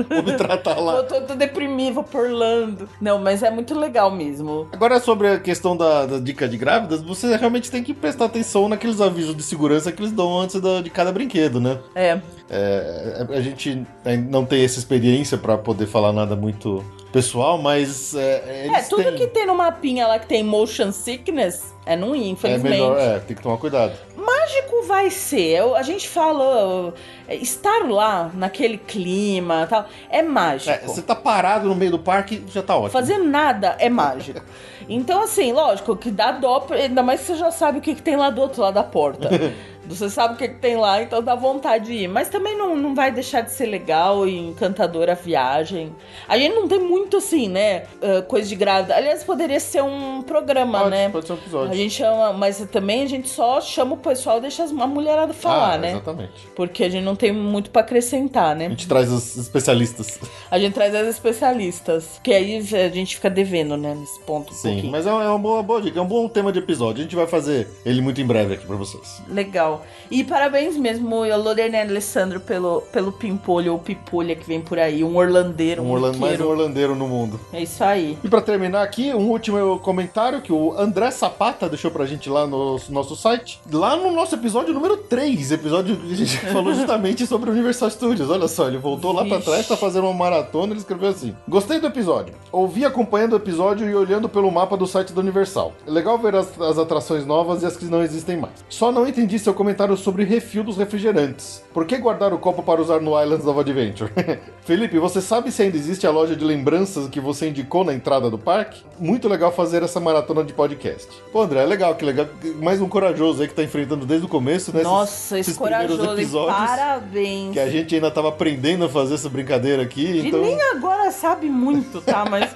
Vou 0.09 0.23
me 0.23 0.33
tratar 0.37 0.79
lá. 0.79 0.97
Eu 0.97 1.07
tô, 1.07 1.21
tô 1.21 1.35
deprimido, 1.35 1.95
vou 1.95 2.03
pra 2.03 2.21
Orlando. 2.21 2.87
Não, 3.01 3.17
mas 3.19 3.41
é 3.41 3.49
muito 3.49 3.77
legal 3.77 4.11
mesmo. 4.11 4.67
Agora, 4.71 4.99
sobre 4.99 5.27
a 5.27 5.39
questão 5.39 5.75
da, 5.75 6.05
da 6.05 6.19
dica 6.19 6.47
de 6.47 6.55
grávidas, 6.57 7.01
você 7.01 7.35
realmente 7.35 7.71
tem 7.71 7.83
que 7.83 7.93
prestar 7.93 8.25
atenção 8.25 8.69
naqueles 8.69 9.01
avisos 9.01 9.35
de 9.35 9.41
segurança 9.43 9.91
que 9.91 10.01
eles 10.01 10.11
dão 10.11 10.39
antes 10.39 10.59
da- 10.61 10.81
de 10.81 10.89
cada 10.89 11.11
brinquedo, 11.11 11.59
né? 11.59 11.79
É, 11.95 12.19
É, 12.49 13.25
a 13.29 13.41
gente 13.41 13.85
não 14.29 14.45
tem 14.45 14.63
essa 14.63 14.77
experiência 14.77 15.37
pra 15.37 15.57
poder 15.57 15.87
falar 15.87 16.13
nada 16.13 16.35
muito 16.35 16.83
pessoal, 17.13 17.57
mas 17.57 18.13
é, 18.15 18.43
é 18.45 18.65
eles 18.67 18.89
tudo 18.89 19.03
têm- 19.03 19.15
que 19.15 19.27
tem 19.27 19.45
no 19.45 19.55
mapinha 19.55 20.05
lá 20.07 20.19
que 20.19 20.27
tem 20.27 20.43
motion 20.43 20.91
sickness 20.91 21.73
é 21.85 21.95
não 21.95 22.15
ir, 22.15 22.23
é 22.23 22.27
infelizmente. 22.29 22.71
melhor, 22.71 22.97
é, 22.99 23.19
tem 23.19 23.35
que 23.35 23.41
tomar 23.43 23.57
cuidado. 23.57 23.93
mágico 24.17 24.83
vai 24.87 25.09
ser. 25.09 25.57
Eu- 25.59 25.75
a 25.75 25.81
gente 25.83 26.07
fala. 26.09 26.93
é, 27.27 27.35
Estar 27.35 27.87
lá, 27.89 28.31
naquele 28.33 28.77
clima 28.77 29.65
tal, 29.69 29.85
é 30.09 30.21
mágico. 30.21 30.71
É, 30.71 30.79
você 30.79 31.01
tá 31.01 31.15
parado 31.15 31.67
no 31.69 31.75
meio 31.75 31.91
do 31.91 31.99
parque, 31.99 32.43
já 32.49 32.61
tá 32.61 32.75
ótimo. 32.75 32.89
Fazer 32.91 33.17
nada 33.19 33.75
é 33.79 33.89
mágico. 33.89 34.41
Então, 34.89 35.21
assim, 35.23 35.53
lógico 35.53 35.95
que 35.95 36.11
dá 36.11 36.33
dó, 36.33 36.67
ainda 36.71 37.01
mais 37.01 37.21
que 37.21 37.27
você 37.27 37.35
já 37.35 37.51
sabe 37.51 37.77
o 37.77 37.81
que, 37.81 37.95
que 37.95 38.01
tem 38.01 38.17
lá 38.17 38.29
do 38.29 38.41
outro 38.41 38.61
lado 38.61 38.73
da 38.73 38.83
porta. 38.83 39.29
Você 39.87 40.09
sabe 40.09 40.35
o 40.35 40.37
que, 40.37 40.47
que 40.47 40.55
tem 40.59 40.75
lá, 40.77 41.01
então 41.01 41.21
dá 41.21 41.35
vontade 41.35 41.85
de 41.85 41.93
ir. 41.93 42.07
Mas 42.07 42.29
também 42.29 42.57
não, 42.57 42.75
não 42.75 42.95
vai 42.95 43.11
deixar 43.11 43.41
de 43.41 43.51
ser 43.51 43.65
legal 43.65 44.27
e 44.27 44.37
encantadora 44.37 45.11
a 45.11 45.15
viagem. 45.15 45.93
A 46.27 46.37
gente 46.37 46.55
não 46.55 46.67
tem 46.67 46.79
muito 46.79 47.17
assim, 47.17 47.47
né? 47.49 47.83
ah, 48.01 48.21
coisa 48.21 48.47
de 48.47 48.55
grávida. 48.55 48.95
Aliás, 48.95 49.23
poderia 49.23 49.59
ser 49.59 49.83
um 49.83 50.21
programa, 50.21 50.79
pode, 50.79 50.89
né? 50.91 51.09
pode 51.09 51.27
ser 51.27 51.33
um 51.33 51.35
episódio. 51.37 51.71
A 51.73 51.75
gente 51.75 51.93
chama, 51.93 52.33
mas 52.33 52.57
também 52.71 53.03
a 53.03 53.07
gente 53.07 53.29
só 53.29 53.59
chama 53.61 53.93
o 53.93 53.97
pessoal 53.97 54.37
e 54.37 54.41
deixa 54.41 54.63
as- 54.63 54.71
a 54.71 54.87
mulherada 54.87 55.33
falar, 55.33 55.73
Ah, 55.73 55.77
né? 55.77 55.91
Exatamente. 55.91 56.31
Porque 56.55 56.83
a 56.83 56.89
gente 56.89 57.03
não 57.03 57.15
tem 57.15 57.31
muito 57.31 57.69
pra 57.69 57.81
acrescentar, 57.81 58.51
A 58.51 58.55
né? 58.55 58.69
gente 58.69 58.87
traz 58.87 59.11
os 59.11 59.35
especialistas. 59.37 60.19
A 60.49 60.57
gente 60.59 60.73
traz 60.73 60.93
as 60.95 61.07
especialistas, 61.07 62.19
que 62.23 62.33
aí 62.33 62.57
a 62.57 62.89
gente 62.89 63.15
fica 63.15 63.29
devendo, 63.29 63.75
né, 63.77 63.95
nesse 63.95 64.19
ponto 64.21 64.51
um 64.51 64.55
Sim, 64.55 64.69
pouquinho. 64.73 64.91
mas 64.91 65.05
é 65.07 65.11
uma, 65.11 65.23
é 65.23 65.27
uma 65.27 65.39
boa, 65.39 65.61
boa 65.63 65.81
dica, 65.81 65.99
é 65.99 66.01
um 66.01 66.07
bom 66.07 66.27
tema 66.27 66.51
de 66.51 66.59
episódio. 66.59 66.99
A 67.01 67.03
gente 67.03 67.15
vai 67.15 67.27
fazer 67.27 67.67
ele 67.85 68.01
muito 68.01 68.21
em 68.21 68.25
breve 68.25 68.53
aqui 68.55 68.65
pra 68.65 68.75
vocês. 68.75 69.21
Legal. 69.27 69.72
E 70.11 70.23
parabéns 70.23 70.75
mesmo 70.77 71.23
Lorena 71.35 71.77
e 71.77 71.79
a 71.81 71.83
Alessandro 71.83 72.39
pelo, 72.39 72.81
pelo 72.91 73.11
pimpolho 73.11 73.73
ou 73.73 73.79
pipolha 73.79 74.35
que 74.35 74.45
vem 74.45 74.61
por 74.61 74.77
aí. 74.79 75.03
Um 75.03 75.15
orlandeiro, 75.17 75.81
um, 75.81 75.87
Um 75.87 75.91
Orlan- 75.91 76.13
mais 76.17 76.39
um 76.39 76.47
orlandeiro 76.47 76.95
no 76.95 77.07
mundo. 77.07 77.39
É 77.51 77.61
isso 77.61 77.83
aí. 77.83 78.17
E 78.23 78.27
pra 78.29 78.41
terminar 78.41 78.83
aqui, 78.83 79.13
um 79.13 79.29
último 79.29 79.79
comentário 79.79 80.41
que 80.41 80.51
o 80.53 80.73
André 80.77 81.09
Sapata 81.11 81.67
deixou 81.69 81.91
pra 81.91 82.05
gente 82.05 82.29
lá 82.29 82.45
no 82.45 82.79
nosso 82.89 83.15
site. 83.15 83.59
Lá 83.71 83.95
no 83.95 84.11
nosso 84.11 84.35
episódio 84.35 84.73
número 84.73 84.97
3, 84.97 85.51
episódio 85.51 85.95
que 85.97 86.13
a 86.13 86.15
gente 86.15 86.37
falou 86.51 86.73
justamente 86.73 87.25
sobre 87.27 87.49
o 87.49 87.53
Universal 87.53 87.89
Studios. 87.89 88.29
Olha 88.29 88.47
só, 88.47 88.67
ele 88.67 88.77
voltou 88.77 89.11
lá 89.11 89.25
pra 89.25 89.37
Vixe. 89.37 89.49
trás, 89.49 89.67
tá 89.67 89.77
fazendo 89.77 90.05
uma 90.05 90.13
maratona, 90.13 90.73
ele 90.73 90.79
escreveu 90.79 91.09
assim: 91.09 91.35
Gostei 91.47 91.79
do 91.79 91.87
episódio. 91.87 92.33
Ouvi 92.51 92.85
acompanhando 92.85 93.33
o 93.33 93.37
episódio 93.37 93.89
e 93.89 93.95
olhando 93.95 94.27
pelo 94.29 94.51
mapa 94.51 94.75
do 94.77 94.85
site 94.87 95.13
da 95.13 95.21
Universal. 95.21 95.73
É 95.87 95.91
legal 95.91 96.17
ver 96.17 96.35
as, 96.35 96.59
as 96.61 96.77
atrações 96.77 97.25
novas 97.25 97.63
e 97.63 97.65
as 97.65 97.75
que 97.77 97.85
não 97.85 98.01
existem 98.03 98.37
mais. 98.37 98.53
Só 98.69 98.91
não 98.91 99.07
entendi 99.07 99.37
seu 99.39 99.53
comentário 99.53 99.62
sobre 99.97 100.23
refil 100.23 100.63
dos 100.63 100.77
refrigerantes. 100.77 101.63
Por 101.73 101.85
que 101.85 101.97
guardar 101.97 102.33
o 102.33 102.37
copo 102.37 102.61
para 102.63 102.81
usar 102.81 102.99
no 102.99 103.19
Islands 103.21 103.45
of 103.47 103.59
Adventure? 103.59 104.11
Felipe, 104.65 104.97
você 104.99 105.21
sabe 105.21 105.51
se 105.51 105.61
ainda 105.61 105.77
existe 105.77 106.05
a 106.07 106.11
loja 106.11 106.35
de 106.35 106.43
lembranças 106.43 107.07
que 107.07 107.19
você 107.19 107.49
indicou 107.49 107.83
na 107.83 107.93
entrada 107.93 108.29
do 108.29 108.37
parque? 108.37 108.83
Muito 108.99 109.27
legal 109.27 109.51
fazer 109.51 109.81
essa 109.83 109.99
maratona 109.99 110.43
de 110.43 110.53
podcast. 110.53 111.07
Pô, 111.31 111.41
André, 111.41 111.63
é 111.63 111.65
legal, 111.65 111.95
que 111.95 112.05
legal. 112.05 112.27
Mais 112.61 112.79
um 112.81 112.87
corajoso 112.89 113.41
aí 113.41 113.47
que 113.47 113.53
tá 113.53 113.63
enfrentando 113.63 114.05
desde 114.05 114.25
o 114.25 114.29
começo, 114.29 114.71
né? 114.71 114.81
esses- 114.81 114.91
Nossa, 114.91 115.39
esse 115.39 115.51
esses 115.51 115.57
primeiros 115.61 115.95
corajoso. 115.97 116.19
episódios. 116.21 116.55
Parabéns. 116.69 117.53
Que 117.53 117.59
a 117.59 117.69
gente 117.69 117.95
ainda 117.95 118.11
tava 118.11 118.29
aprendendo 118.29 118.85
a 118.85 118.89
fazer 118.89 119.15
essa 119.15 119.29
brincadeira 119.29 119.81
aqui, 119.83 120.05
E 120.05 120.27
então 120.27 120.41
nem 120.41 120.61
agora 120.71 121.11
sabe 121.11 121.49
muito, 121.49 122.01
tá? 122.01 122.25
Mas 122.29 122.49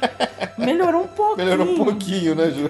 melhorou 0.58 1.04
um 1.04 1.08
pouquinho. 1.08 1.38
melhorou 1.48 1.74
um 1.74 1.76
pouquinho, 1.84 2.36
né, 2.36 2.52
Ju? 2.52 2.70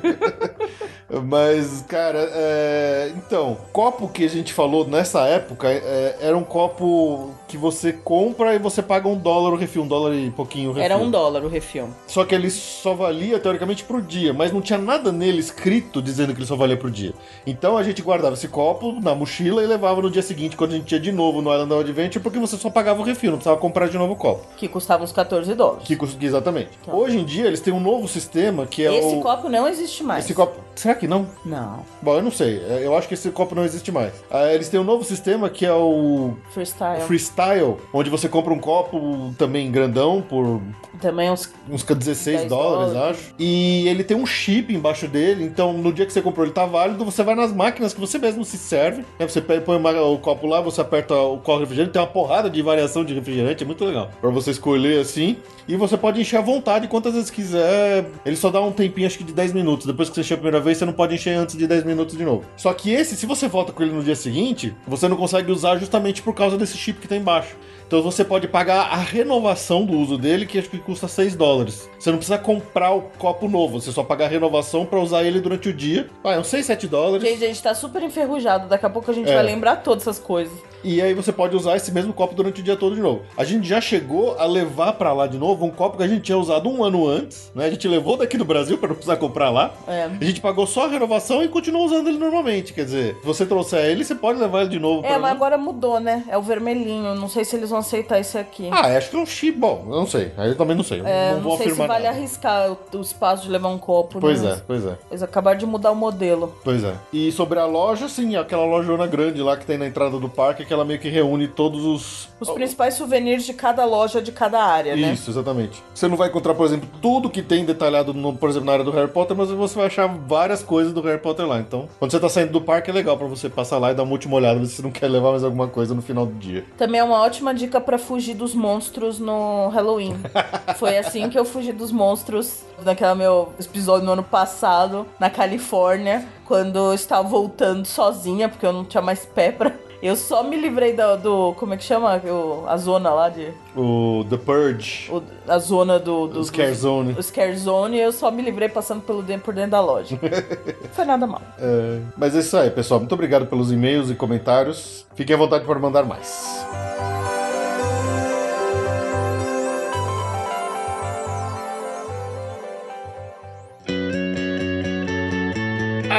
Mas, 1.25 1.85
cara, 1.87 2.29
é... 2.33 3.11
então, 3.15 3.57
copo 3.71 4.09
que 4.09 4.26
a 4.33 4.37
gente 4.37 4.53
falou 4.53 4.87
nessa 4.87 5.21
época 5.21 5.67
é, 5.69 6.17
era 6.21 6.37
um 6.37 6.43
copo 6.43 7.31
que 7.47 7.57
você 7.57 7.91
compra 7.93 8.53
e 8.53 8.59
você 8.59 8.81
paga 8.81 9.07
um 9.07 9.17
dólar 9.17 9.53
o 9.53 9.55
refil, 9.55 9.83
um 9.83 9.87
dólar 9.87 10.13
e 10.13 10.29
pouquinho 10.29 10.69
o 10.69 10.73
refil. 10.73 10.85
Era 10.85 10.97
um 10.97 11.09
dólar 11.09 11.43
o 11.43 11.47
refil. 11.47 11.89
Só 12.07 12.25
que 12.25 12.35
ele 12.35 12.49
só 12.49 12.93
valia, 12.93 13.39
teoricamente, 13.39 13.83
pro 13.83 14.01
dia, 14.01 14.33
mas 14.33 14.51
não 14.51 14.61
tinha 14.61 14.77
nada 14.77 15.11
nele 15.11 15.39
escrito 15.39 16.01
dizendo 16.01 16.33
que 16.33 16.39
ele 16.39 16.47
só 16.47 16.55
valia 16.55 16.77
pro 16.77 16.91
dia. 16.91 17.13
Então 17.45 17.77
a 17.77 17.83
gente 17.83 18.01
guardava 18.01 18.35
esse 18.35 18.47
copo 18.47 18.99
na 19.01 19.15
mochila 19.15 19.63
e 19.63 19.67
levava 19.67 20.01
no 20.01 20.11
dia 20.11 20.21
seguinte, 20.21 20.55
quando 20.55 20.71
a 20.73 20.75
gente 20.75 20.91
ia 20.91 20.99
de 20.99 21.11
novo 21.11 21.41
no 21.41 21.51
Island 21.51 21.73
of 21.73 21.81
Adventure, 21.81 22.23
porque 22.23 22.39
você 22.39 22.57
só 22.57 22.69
pagava 22.69 23.01
o 23.01 23.03
refil, 23.03 23.31
não 23.31 23.37
precisava 23.37 23.59
comprar 23.59 23.87
de 23.87 23.97
novo 23.97 24.13
o 24.13 24.15
copo. 24.15 24.45
Que 24.57 24.67
custava 24.67 25.03
uns 25.03 25.11
14 25.11 25.53
dólares. 25.55 25.87
Que 25.87 25.95
custa 25.95 26.23
exatamente. 26.23 26.69
Hoje 26.87 27.17
em 27.17 27.25
dia 27.25 27.45
eles 27.45 27.61
têm 27.61 27.73
um 27.73 27.79
novo 27.79 28.07
sistema 28.07 28.65
que 28.65 28.85
é 28.85 28.97
Esse 28.97 29.15
o. 29.15 29.21
copo 29.21 29.49
não 29.49 29.67
existe 29.67 30.03
mais. 30.03 30.25
Esse 30.25 30.33
copo. 30.33 30.59
Será 30.75 30.95
que 30.95 31.07
não? 31.07 31.27
Não. 31.45 31.79
Bom, 32.01 32.15
eu 32.15 32.21
não 32.21 32.31
sei. 32.31 32.61
Eu 32.81 32.95
acho 32.95 33.07
que 33.07 33.13
esse 33.13 33.29
copo 33.31 33.55
não 33.55 33.63
existe 33.63 33.91
mais. 33.91 34.13
Ah, 34.29 34.53
Eles 34.53 34.69
têm 34.69 34.79
um 34.79 34.83
novo 34.83 35.03
sistema 35.03 35.49
que 35.49 35.65
é 35.65 35.73
o 35.73 36.33
Freestyle. 36.51 37.01
Freestyle, 37.03 37.75
onde 37.93 38.09
você 38.09 38.27
compra 38.29 38.53
um 38.53 38.59
copo 38.59 39.33
também 39.37 39.71
grandão 39.71 40.21
por 40.21 40.61
Também 41.01 41.29
uns. 41.31 41.51
uns 41.69 41.83
16 41.83 42.37
10 42.39 42.49
dólares, 42.49 42.93
dólares. 42.93 43.19
acho. 43.19 43.33
E 43.39 43.87
ele 43.87 44.03
tem 44.03 44.15
um 44.17 44.25
chip 44.25 44.73
embaixo 44.73 45.07
dele, 45.07 45.43
então 45.45 45.73
no 45.73 45.91
dia 45.93 46.05
que 46.05 46.13
você 46.13 46.21
comprou 46.21 46.45
ele 46.45 46.53
tá 46.53 46.65
válido, 46.65 47.03
você 47.05 47.23
vai 47.23 47.35
nas 47.35 47.53
máquinas 47.53 47.93
que 47.93 47.99
você 47.99 48.17
mesmo 48.17 48.43
se 48.45 48.57
serve, 48.57 49.03
né? 49.19 49.27
Você 49.27 49.41
põe 49.41 49.77
uma- 49.77 50.01
o 50.01 50.17
copo 50.17 50.47
lá, 50.47 50.59
você 50.61 50.81
aperta 50.81 51.15
o 51.15 51.37
copo 51.37 51.59
refrigerante, 51.59 51.93
tem 51.93 52.01
uma 52.01 52.07
porrada 52.07 52.49
de 52.49 52.61
variação 52.61 53.03
de 53.05 53.13
refrigerante, 53.13 53.63
é 53.63 53.67
muito 53.67 53.83
legal. 53.85 54.09
Pra 54.21 54.29
você 54.29 54.51
escolher 54.51 54.99
assim, 54.99 55.37
e 55.67 55.75
você 55.75 55.97
pode 55.97 56.19
encher 56.21 56.37
à 56.37 56.41
vontade 56.41 56.87
quantas 56.87 57.13
vezes 57.13 57.29
quiser. 57.29 58.05
Ele 58.25 58.35
só 58.35 58.49
dá 58.49 58.61
um 58.61 58.71
tempinho, 58.71 59.07
acho 59.07 59.17
que 59.17 59.23
de 59.23 59.33
10 59.33 59.53
minutos. 59.53 59.85
Depois 59.85 60.09
que 60.09 60.15
você 60.15 60.21
encher 60.21 60.33
a 60.35 60.37
primeira 60.37 60.59
vez, 60.59 60.77
você 60.77 60.85
não 60.85 60.93
pode 60.93 61.13
encher 61.15 61.35
antes 61.37 61.57
de 61.57 61.67
10 61.67 61.83
minutos 61.83 62.17
de 62.17 62.23
novo. 62.23 62.43
Só 62.55 62.73
que 62.73 62.91
esse, 62.91 63.15
se 63.15 63.25
você 63.25 63.47
volta 63.47 63.71
com 63.71 63.83
ele 63.83 63.91
no 63.91 64.01
dia 64.07 64.15
seguinte, 64.15 64.75
você 64.87 65.07
não 65.07 65.17
consegue 65.17 65.51
usar 65.51 65.77
justamente 65.77 66.21
por 66.21 66.33
causa 66.33 66.57
desse 66.57 66.77
chip 66.77 66.99
que 66.99 67.07
tem 67.07 67.19
embaixo. 67.19 67.55
Então 67.87 68.01
você 68.01 68.23
pode 68.23 68.47
pagar 68.47 68.81
a 68.91 68.97
renovação 68.97 69.85
do 69.85 69.93
uso 69.97 70.17
dele, 70.17 70.45
que 70.45 70.59
acho 70.59 70.69
que 70.69 70.77
custa 70.77 71.07
6 71.07 71.35
dólares. 71.35 71.89
Você 71.97 72.09
não 72.11 72.17
precisa 72.17 72.37
comprar 72.37 72.91
o 72.93 73.03
copo 73.17 73.47
novo, 73.47 73.79
você 73.79 73.91
só 73.91 74.03
paga 74.03 74.25
a 74.25 74.27
renovação 74.27 74.85
pra 74.85 74.99
usar 74.99 75.23
ele 75.23 75.39
durante 75.39 75.69
o 75.69 75.73
dia. 75.73 76.07
Ah, 76.23 76.33
é 76.33 76.39
uns 76.39 76.47
6, 76.47 76.65
7 76.65 76.87
dólares. 76.87 77.27
Gente, 77.27 77.43
a 77.43 77.47
gente 77.47 77.63
tá 77.63 77.73
super 77.73 78.03
enferrujado. 78.03 78.67
Daqui 78.67 78.85
a 78.85 78.89
pouco 78.89 79.09
a 79.09 79.13
gente 79.13 79.29
É. 79.29 79.33
vai 79.35 79.43
lembrar 79.43 79.77
todas 79.77 80.03
essas 80.03 80.19
coisas. 80.19 80.53
E 80.83 81.01
aí 81.01 81.13
você 81.13 81.31
pode 81.33 81.55
usar 81.55 81.75
esse 81.75 81.91
mesmo 81.91 82.13
copo 82.13 82.35
durante 82.35 82.61
o 82.61 82.63
dia 82.63 82.75
todo 82.75 82.93
de 82.95 83.01
novo. 83.01 83.21
A 83.37 83.43
gente 83.43 83.67
já 83.67 83.81
chegou 83.81 84.37
a 84.37 84.45
levar 84.45 84.93
pra 84.93 85.11
lá 85.11 85.25
de 85.25 85.37
novo 85.37 85.65
um 85.65 85.71
copo 85.71 85.97
que 85.97 86.03
a 86.03 86.07
gente 86.07 86.21
tinha 86.21 86.37
usado 86.37 86.69
um 86.69 86.83
ano 86.83 87.07
antes, 87.07 87.51
né? 87.55 87.65
A 87.65 87.69
gente 87.69 87.87
levou 87.87 88.15
daqui 88.15 88.37
do 88.37 88.45
Brasil 88.45 88.77
pra 88.77 88.89
não 88.89 88.95
precisar 88.95 89.17
comprar 89.17 89.49
lá. 89.49 89.73
É. 89.87 90.03
A 90.19 90.23
gente 90.23 90.39
pagou 90.39 90.67
só 90.67 90.85
a 90.85 90.87
renovação 90.89 91.43
e 91.43 91.47
continuou 91.47 91.85
usando 91.85 92.07
ele 92.09 92.17
normalmente. 92.17 92.73
Quer 92.73 92.85
dizer, 92.85 93.15
se 93.19 93.25
você 93.25 93.45
trouxer 93.45 93.85
ele, 93.85 94.03
você 94.05 94.13
pode 94.15 94.39
levar 94.39 94.61
ele 94.61 94.69
de 94.69 94.79
novo 94.79 95.05
É, 95.05 95.11
mas 95.13 95.21
lá. 95.21 95.31
agora 95.31 95.57
mudou, 95.57 95.99
né? 95.99 96.23
É 96.29 96.37
o 96.37 96.41
vermelhinho. 96.41 97.15
Não 97.15 97.27
sei 97.27 97.43
se 97.43 97.55
eles 97.55 97.69
vão 97.71 97.76
aceitar 97.77 98.19
esse 98.19 98.37
aqui. 98.37 98.69
Ah, 98.71 98.97
acho 98.97 99.09
que 99.09 99.15
é 99.15 99.19
um 99.19 99.25
chip. 99.25 99.57
Bom, 99.57 99.85
eu 99.87 99.95
não 99.95 100.07
sei. 100.07 100.31
Aí 100.37 100.49
eu 100.49 100.55
também 100.55 100.75
não 100.75 100.83
sei. 100.83 101.01
É, 101.03 101.31
não 101.31 101.37
não, 101.37 101.41
vou 101.41 101.57
sei 101.57 101.69
se 101.69 101.75
vale 101.75 102.03
nada. 102.03 102.09
arriscar 102.09 102.71
o, 102.71 102.97
o 102.97 103.01
espaço 103.01 103.43
de 103.43 103.49
levar 103.49 103.69
um 103.69 103.77
copo. 103.77 104.19
Pois 104.19 104.41
né? 104.41 104.53
é, 104.53 104.61
pois 104.65 104.85
é. 104.85 104.97
Eles 105.09 105.23
acabaram 105.23 105.57
de 105.57 105.65
mudar 105.65 105.91
o 105.91 105.95
modelo. 105.95 106.55
Pois 106.63 106.83
é. 106.83 106.93
E 107.11 107.31
sobre 107.31 107.59
a 107.59 107.65
loja, 107.65 108.07
sim, 108.07 108.35
aquela 108.35 108.65
lojona 108.65 109.07
grande 109.07 109.41
lá 109.41 109.57
que 109.57 109.65
tem 109.65 109.77
na 109.77 109.87
entrada 109.87 110.19
do 110.19 110.29
parque, 110.29 110.65
que 110.65 110.73
ela 110.73 110.85
meio 110.85 110.99
que 110.99 111.09
reúne 111.09 111.47
todos 111.47 111.83
os. 111.85 112.29
Os 112.39 112.49
principais 112.51 112.93
souvenirs 112.93 113.45
de 113.45 113.53
cada 113.53 113.83
loja 113.85 114.21
de 114.21 114.31
cada 114.31 114.63
área, 114.63 114.95
né? 114.95 115.13
Isso, 115.13 115.29
exatamente. 115.29 115.81
Você 115.93 116.07
não 116.07 116.15
vai 116.15 116.29
encontrar, 116.29 116.53
por 116.53 116.65
exemplo, 116.65 116.87
tudo 117.01 117.29
que 117.29 117.41
tem 117.41 117.65
detalhado, 117.65 118.13
no, 118.13 118.35
por 118.35 118.49
exemplo, 118.49 118.65
na 118.67 118.73
área 118.73 118.85
do 118.85 118.91
Harry 118.91 119.09
Potter, 119.09 119.35
mas 119.35 119.49
você 119.49 119.75
vai 119.75 119.87
achar 119.87 120.07
várias 120.07 120.61
coisas 120.61 120.93
do 120.93 121.01
Harry 121.01 121.19
Potter 121.19 121.47
lá. 121.47 121.59
Então, 121.59 121.89
quando 121.99 122.11
você 122.11 122.19
tá 122.19 122.29
saindo 122.29 122.51
do 122.51 122.61
parque, 122.61 122.89
é 122.89 122.93
legal 122.93 123.17
pra 123.17 123.27
você 123.27 123.49
passar 123.49 123.77
lá 123.77 123.91
e 123.91 123.95
dar 123.95 124.03
uma 124.03 124.11
última 124.11 124.35
olhada, 124.35 124.59
ver 124.59 124.65
se 124.67 124.75
você 124.75 124.81
não 124.81 124.91
quer 124.91 125.07
levar 125.07 125.31
mais 125.31 125.43
alguma 125.43 125.67
coisa 125.67 125.93
no 125.95 126.01
final 126.01 126.25
do 126.25 126.33
dia. 126.33 126.65
Também 126.77 126.99
é 126.99 127.03
uma 127.03 127.19
ótima 127.21 127.53
dica 127.53 127.66
pra 127.81 127.97
fugir 127.97 128.33
dos 128.35 128.53
monstros 128.55 129.19
no 129.19 129.67
Halloween. 129.69 130.15
Foi 130.77 130.97
assim 130.97 131.29
que 131.29 131.37
eu 131.37 131.45
fugi 131.45 131.71
dos 131.71 131.91
monstros 131.91 132.63
naquele 132.83 133.13
meu 133.15 133.49
episódio 133.59 134.05
no 134.05 134.13
ano 134.13 134.23
passado, 134.23 135.05
na 135.19 135.29
Califórnia, 135.29 136.25
quando 136.45 136.77
eu 136.77 136.93
estava 136.93 137.27
voltando 137.27 137.85
sozinha, 137.85 138.47
porque 138.49 138.65
eu 138.65 138.73
não 138.73 138.85
tinha 138.85 139.01
mais 139.01 139.25
pé 139.25 139.51
pra. 139.51 139.71
Eu 139.99 140.15
só 140.15 140.43
me 140.43 140.55
livrei 140.55 140.93
do. 140.93 141.17
do- 141.17 141.53
como 141.57 141.73
é 141.73 141.77
que 141.77 141.83
chama? 141.83 142.21
O- 142.23 142.65
a 142.67 142.77
zona 142.77 143.09
lá 143.09 143.29
de. 143.29 143.51
O 143.75 144.23
The 144.29 144.37
Purge, 144.37 145.11
o- 145.11 145.23
a 145.47 145.57
zona 145.57 145.97
do. 145.97 146.27
do 146.27 146.39
o 146.39 146.43
Scare 146.43 146.75
Zone. 146.75 147.15
O 147.17 147.23
Scare 147.23 147.57
Zone 147.57 147.97
e 147.97 148.01
eu 148.01 148.11
só 148.11 148.29
me 148.29 148.43
livrei 148.43 148.69
passando 148.69 149.01
pelo 149.01 149.23
dentro, 149.23 149.45
por 149.45 149.55
dentro 149.55 149.71
da 149.71 149.81
loja. 149.81 150.19
Não 150.21 150.89
foi 150.93 151.03
nada 151.03 151.25
mal. 151.25 151.41
É, 151.57 151.99
mas 152.15 152.35
é 152.35 152.39
isso 152.41 152.55
aí, 152.55 152.69
pessoal. 152.69 152.99
Muito 152.99 153.13
obrigado 153.13 153.47
pelos 153.47 153.71
e-mails 153.71 154.11
e 154.11 154.13
comentários. 154.13 155.03
Fiquem 155.15 155.35
à 155.35 155.39
vontade 155.39 155.65
para 155.65 155.79
mandar 155.79 156.03
mais. 156.03 156.63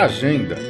Agenda. 0.04 0.67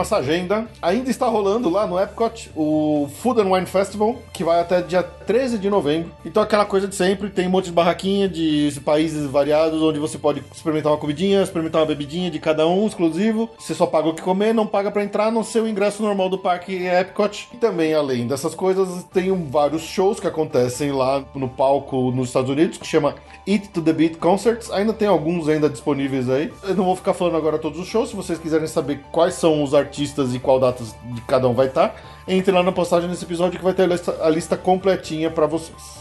Nossa 0.00 0.16
agenda. 0.16 0.66
Ainda 0.80 1.10
está 1.10 1.26
rolando 1.26 1.68
lá 1.68 1.86
no 1.86 2.00
Epcot 2.00 2.50
o 2.56 3.08
Food 3.20 3.40
and 3.40 3.52
Wine 3.52 3.66
Festival, 3.66 4.16
que 4.32 4.42
vai 4.42 4.60
até 4.60 4.80
dia 4.80 5.02
13 5.02 5.58
de 5.58 5.68
novembro. 5.68 6.10
Então 6.24 6.42
aquela 6.42 6.64
coisa 6.64 6.88
de 6.88 6.94
sempre, 6.94 7.28
tem 7.28 7.46
um 7.46 7.50
monte 7.50 7.66
de 7.66 7.72
barraquinha 7.72 8.28
de 8.28 8.72
países 8.84 9.26
variados, 9.26 9.82
onde 9.82 9.98
você 9.98 10.18
pode 10.18 10.42
experimentar 10.54 10.90
uma 10.92 10.98
comidinha, 10.98 11.42
experimentar 11.42 11.82
uma 11.82 11.86
bebidinha 11.86 12.30
de 12.30 12.38
cada 12.38 12.66
um, 12.66 12.86
exclusivo. 12.86 13.50
Você 13.58 13.74
só 13.74 13.86
paga 13.86 14.08
o 14.08 14.14
que 14.14 14.22
comer, 14.22 14.54
não 14.54 14.66
paga 14.66 14.90
para 14.90 15.04
entrar 15.04 15.30
no 15.30 15.44
seu 15.44 15.68
ingresso 15.68 16.02
normal 16.02 16.28
do 16.30 16.38
parque 16.38 16.74
Epcot. 16.86 17.48
E 17.52 17.58
também, 17.58 17.92
além 17.92 18.26
dessas 18.26 18.54
coisas, 18.54 19.04
tem 19.12 19.30
vários 19.48 19.82
shows 19.82 20.18
que 20.18 20.26
acontecem 20.26 20.92
lá 20.92 21.22
no 21.34 21.48
palco 21.48 22.10
nos 22.10 22.28
Estados 22.28 22.50
Unidos, 22.50 22.78
que 22.78 22.86
chama 22.86 23.14
Eat 23.46 23.68
to 23.68 23.82
the 23.82 23.92
Beat 23.92 24.16
Concerts. 24.16 24.70
Ainda 24.70 24.92
tem 24.92 25.08
alguns 25.08 25.48
ainda 25.48 25.68
disponíveis 25.68 26.28
aí. 26.30 26.52
Eu 26.62 26.74
não 26.74 26.84
vou 26.84 26.96
ficar 26.96 27.12
falando 27.12 27.36
agora 27.36 27.58
todos 27.58 27.78
os 27.78 27.86
shows. 27.86 28.10
Se 28.10 28.16
vocês 28.16 28.38
quiserem 28.38 28.66
saber 28.66 29.00
quais 29.12 29.34
são 29.34 29.62
os 29.62 29.74
artistas 29.74 29.89
e 30.34 30.38
qual 30.38 30.58
datas 30.58 30.94
de 31.02 31.20
cada 31.22 31.48
um 31.48 31.54
vai 31.54 31.66
estar, 31.66 31.94
entre 32.26 32.52
lá 32.52 32.62
na 32.62 32.72
postagem 32.72 33.08
desse 33.08 33.24
episódio 33.24 33.58
que 33.58 33.64
vai 33.64 33.74
ter 33.74 33.82
a 33.82 33.86
lista, 33.86 34.18
a 34.22 34.30
lista 34.30 34.56
completinha 34.56 35.30
para 35.30 35.46
vocês. 35.46 35.99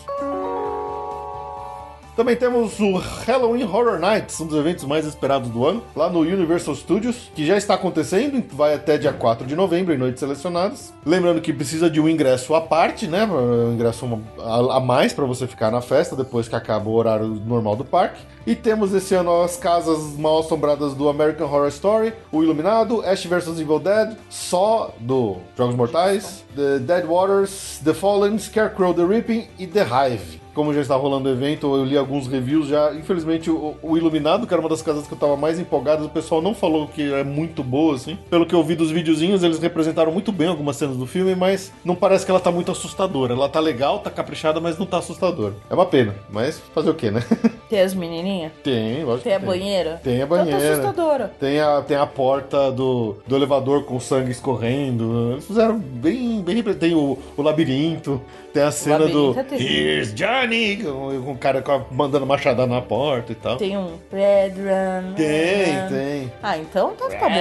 Também 2.19 2.35
temos 2.35 2.77
o 2.81 2.97
Halloween 2.97 3.63
Horror 3.63 3.97
Nights, 3.97 4.41
um 4.41 4.45
dos 4.45 4.59
eventos 4.59 4.83
mais 4.83 5.05
esperados 5.05 5.49
do 5.49 5.65
ano, 5.65 5.81
lá 5.95 6.09
no 6.09 6.19
Universal 6.19 6.75
Studios, 6.75 7.31
que 7.33 7.45
já 7.45 7.55
está 7.55 7.75
acontecendo, 7.75 8.43
vai 8.51 8.73
até 8.73 8.97
dia 8.97 9.13
4 9.13 9.47
de 9.47 9.55
novembro, 9.55 9.93
em 9.93 9.97
noites 9.97 10.19
selecionadas. 10.19 10.93
Lembrando 11.05 11.39
que 11.39 11.53
precisa 11.53 11.89
de 11.89 12.01
um 12.01 12.09
ingresso 12.09 12.53
à 12.55 12.59
parte, 12.59 13.07
né? 13.07 13.23
Um 13.23 13.71
ingresso 13.71 14.05
a 14.37 14.81
mais 14.81 15.13
para 15.13 15.23
você 15.23 15.47
ficar 15.47 15.71
na 15.71 15.79
festa 15.79 16.13
depois 16.13 16.49
que 16.49 16.55
acaba 16.57 16.89
o 16.89 16.93
horário 16.93 17.41
normal 17.45 17.77
do 17.77 17.85
parque. 17.85 18.21
E 18.45 18.53
temos 18.53 18.93
esse 18.93 19.15
ano 19.15 19.41
as 19.41 19.55
casas 19.55 20.17
mal 20.17 20.39
assombradas 20.39 20.93
do 20.93 21.07
American 21.07 21.47
Horror 21.47 21.69
Story, 21.69 22.13
o 22.33 22.43
Iluminado, 22.43 23.01
Ash 23.01 23.23
vs 23.25 23.61
Evil 23.61 23.79
Dead, 23.79 24.17
Só 24.29 24.93
do 24.99 25.37
Jogos 25.55 25.75
Mortais, 25.75 26.43
The 26.53 26.79
Dead 26.79 27.05
Waters, 27.05 27.79
The 27.81 27.93
Fallen, 27.93 28.37
Scarecrow 28.37 28.93
The 28.93 29.05
Reaping 29.05 29.47
e 29.57 29.65
The 29.65 29.83
Hive. 29.83 30.48
Como 30.59 30.73
já 30.73 30.81
está 30.81 30.97
rolando 30.97 31.29
o 31.29 31.31
evento, 31.31 31.73
eu 31.73 31.85
li 31.85 31.95
alguns 31.95 32.27
reviews 32.27 32.67
já. 32.67 32.93
Infelizmente, 32.93 33.49
o, 33.49 33.77
o 33.81 33.97
Iluminado, 33.97 34.45
que 34.45 34.53
era 34.53 34.59
uma 34.59 34.67
das 34.67 34.81
casas 34.81 35.07
que 35.07 35.13
eu 35.13 35.15
estava 35.15 35.37
mais 35.37 35.57
empolgado, 35.57 36.03
o 36.03 36.09
pessoal 36.09 36.41
não 36.41 36.53
falou 36.53 36.85
que 36.85 37.13
é 37.13 37.23
muito 37.23 37.63
boa, 37.63 37.95
assim. 37.95 38.19
Pelo 38.29 38.45
que 38.45 38.53
eu 38.53 38.61
vi 38.61 38.75
dos 38.75 38.91
videozinhos, 38.91 39.41
eles 39.41 39.57
representaram 39.57 40.11
muito 40.11 40.33
bem 40.33 40.49
algumas 40.49 40.75
cenas 40.75 40.97
do 40.97 41.05
filme, 41.05 41.33
mas 41.33 41.71
não 41.81 41.95
parece 41.95 42.25
que 42.25 42.31
ela 42.31 42.41
tá 42.41 42.51
muito 42.51 42.73
assustadora. 42.73 43.35
Ela 43.35 43.47
tá 43.47 43.61
legal, 43.61 43.99
tá 43.99 44.09
caprichada, 44.11 44.59
mas 44.59 44.77
não 44.77 44.85
tá 44.85 44.97
assustadora. 44.97 45.53
É 45.69 45.73
uma 45.73 45.85
pena, 45.85 46.13
mas 46.29 46.59
fazer 46.75 46.89
o 46.89 46.93
quê, 46.93 47.09
né? 47.09 47.23
Tem 47.69 47.79
as 47.81 47.93
menininhas? 47.93 48.51
tem, 48.63 49.03
lógico 49.05 49.25
Tem 49.25 49.35
a 49.35 49.39
que 49.39 49.45
banheira? 49.45 50.01
Tem 50.03 50.21
a 50.21 50.25
Então 50.25 50.37
tá 50.37 50.43
banheira. 50.43 50.71
assustadora. 50.73 51.31
Tem 51.39 51.59
a, 51.61 51.81
tem 51.83 51.95
a 51.95 52.05
porta 52.07 52.71
do, 52.71 53.15
do 53.27 53.35
elevador 53.35 53.83
com 53.83 53.99
sangue 53.99 54.31
escorrendo. 54.31 55.33
Eles 55.33 55.45
fizeram 55.45 55.77
bem. 55.77 56.41
bem 56.41 56.63
tem 56.63 56.95
o, 56.95 57.15
o 57.37 57.41
labirinto. 57.43 58.19
Tem 58.53 58.63
a 58.63 58.71
cena 58.71 59.07
do. 59.07 59.35
é. 59.37 59.55
Here's 59.55 60.13
Johnny! 60.13 60.77
Com, 60.77 61.31
o 61.31 61.37
cara 61.37 61.63
mandando 61.91 62.25
machadada 62.25 62.67
na 62.67 62.81
porta 62.81 63.31
e 63.31 63.35
tal. 63.35 63.57
Tem 63.57 63.77
um 63.77 63.97
Red 64.11 64.53
Run. 64.57 65.13
Tem, 65.13 65.87
tem. 65.89 66.33
Ah, 66.41 66.57
então 66.57 66.95
tá, 66.95 67.07
tá 67.09 67.29
bom. 67.29 67.35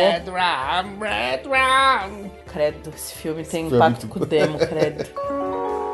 Credo, 2.46 2.92
esse 2.94 3.14
filme 3.14 3.44
tem 3.44 3.66
Esse 3.66 3.70
filme 3.70 3.74
é 3.74 3.76
impacto 3.76 4.08
com 4.08 4.20
o 4.20 4.26
demo, 4.26 4.58
credo. 4.58 5.04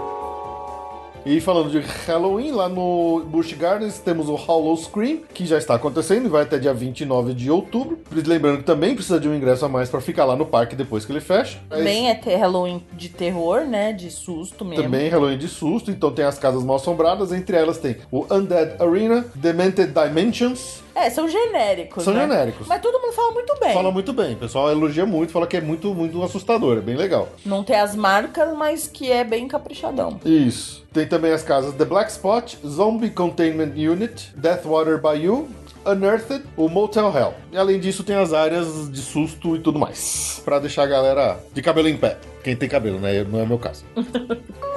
E 1.26 1.40
falando 1.40 1.70
de 1.70 1.78
Halloween, 2.06 2.50
lá 2.50 2.68
no 2.68 3.24
Busch 3.26 3.54
Gardens 3.54 3.98
temos 3.98 4.28
o 4.28 4.34
Hollow 4.34 4.76
Scream, 4.76 5.20
que 5.32 5.46
já 5.46 5.56
está 5.56 5.74
acontecendo 5.74 6.26
e 6.26 6.28
vai 6.28 6.42
até 6.42 6.58
dia 6.58 6.74
29 6.74 7.32
de 7.32 7.50
outubro. 7.50 7.98
Lembrando 8.12 8.58
que 8.58 8.64
também 8.64 8.94
precisa 8.94 9.18
de 9.18 9.26
um 9.26 9.34
ingresso 9.34 9.64
a 9.64 9.68
mais 9.68 9.88
para 9.88 10.02
ficar 10.02 10.26
lá 10.26 10.36
no 10.36 10.44
parque 10.44 10.76
depois 10.76 11.06
que 11.06 11.12
ele 11.12 11.20
fecha. 11.20 11.58
Também 11.70 12.10
é 12.10 12.36
Halloween 12.36 12.84
de 12.92 13.08
terror, 13.08 13.62
né? 13.62 13.94
De 13.94 14.10
susto 14.10 14.66
mesmo. 14.66 14.84
Também 14.84 15.08
Halloween 15.08 15.38
de 15.38 15.48
susto, 15.48 15.90
então 15.90 16.12
tem 16.12 16.26
as 16.26 16.38
casas 16.38 16.62
mal 16.62 16.76
assombradas, 16.76 17.32
entre 17.32 17.56
elas 17.56 17.78
tem 17.78 17.96
o 18.10 18.26
Undead 18.30 18.82
Arena, 18.82 19.24
Demented 19.34 19.92
Dimensions. 19.92 20.83
É, 20.94 21.10
são 21.10 21.28
genéricos. 21.28 22.04
São 22.04 22.14
né? 22.14 22.22
genéricos. 22.22 22.66
Mas 22.66 22.80
todo 22.80 23.00
mundo 23.00 23.12
fala 23.12 23.32
muito 23.32 23.54
bem. 23.60 23.74
Fala 23.74 23.90
muito 23.90 24.12
bem, 24.12 24.34
o 24.34 24.36
pessoal 24.36 24.70
elogia 24.70 25.04
muito, 25.04 25.32
fala 25.32 25.46
que 25.46 25.56
é 25.56 25.60
muito, 25.60 25.94
muito 25.94 26.22
assustador, 26.22 26.78
é 26.78 26.80
bem 26.80 26.96
legal. 26.96 27.28
Não 27.44 27.64
tem 27.64 27.76
as 27.76 27.96
marcas, 27.96 28.56
mas 28.56 28.86
que 28.86 29.10
é 29.10 29.24
bem 29.24 29.48
caprichadão. 29.48 30.20
Isso. 30.24 30.84
Tem 30.92 31.06
também 31.06 31.32
as 31.32 31.42
casas 31.42 31.74
The 31.74 31.84
Black 31.84 32.10
Spot, 32.10 32.54
Zombie 32.64 33.10
Containment 33.10 33.72
Unit, 33.76 34.32
Deathwater 34.36 35.00
Bayou, 35.00 35.48
Unearthed, 35.84 36.44
o 36.56 36.68
Motel 36.68 37.12
Hell. 37.14 37.34
E 37.52 37.56
além 37.56 37.78
disso 37.78 38.02
tem 38.02 38.16
as 38.16 38.32
áreas 38.32 38.90
de 38.90 39.00
susto 39.00 39.56
e 39.56 39.58
tudo 39.58 39.78
mais. 39.78 40.40
Pra 40.44 40.58
deixar 40.58 40.84
a 40.84 40.86
galera 40.86 41.38
de 41.52 41.60
cabelo 41.60 41.88
em 41.88 41.96
pé. 41.96 42.16
Quem 42.42 42.56
tem 42.56 42.68
cabelo, 42.68 42.98
né? 42.98 43.24
Não 43.24 43.40
é 43.40 43.42
o 43.42 43.46
meu 43.46 43.58
caso. 43.58 43.84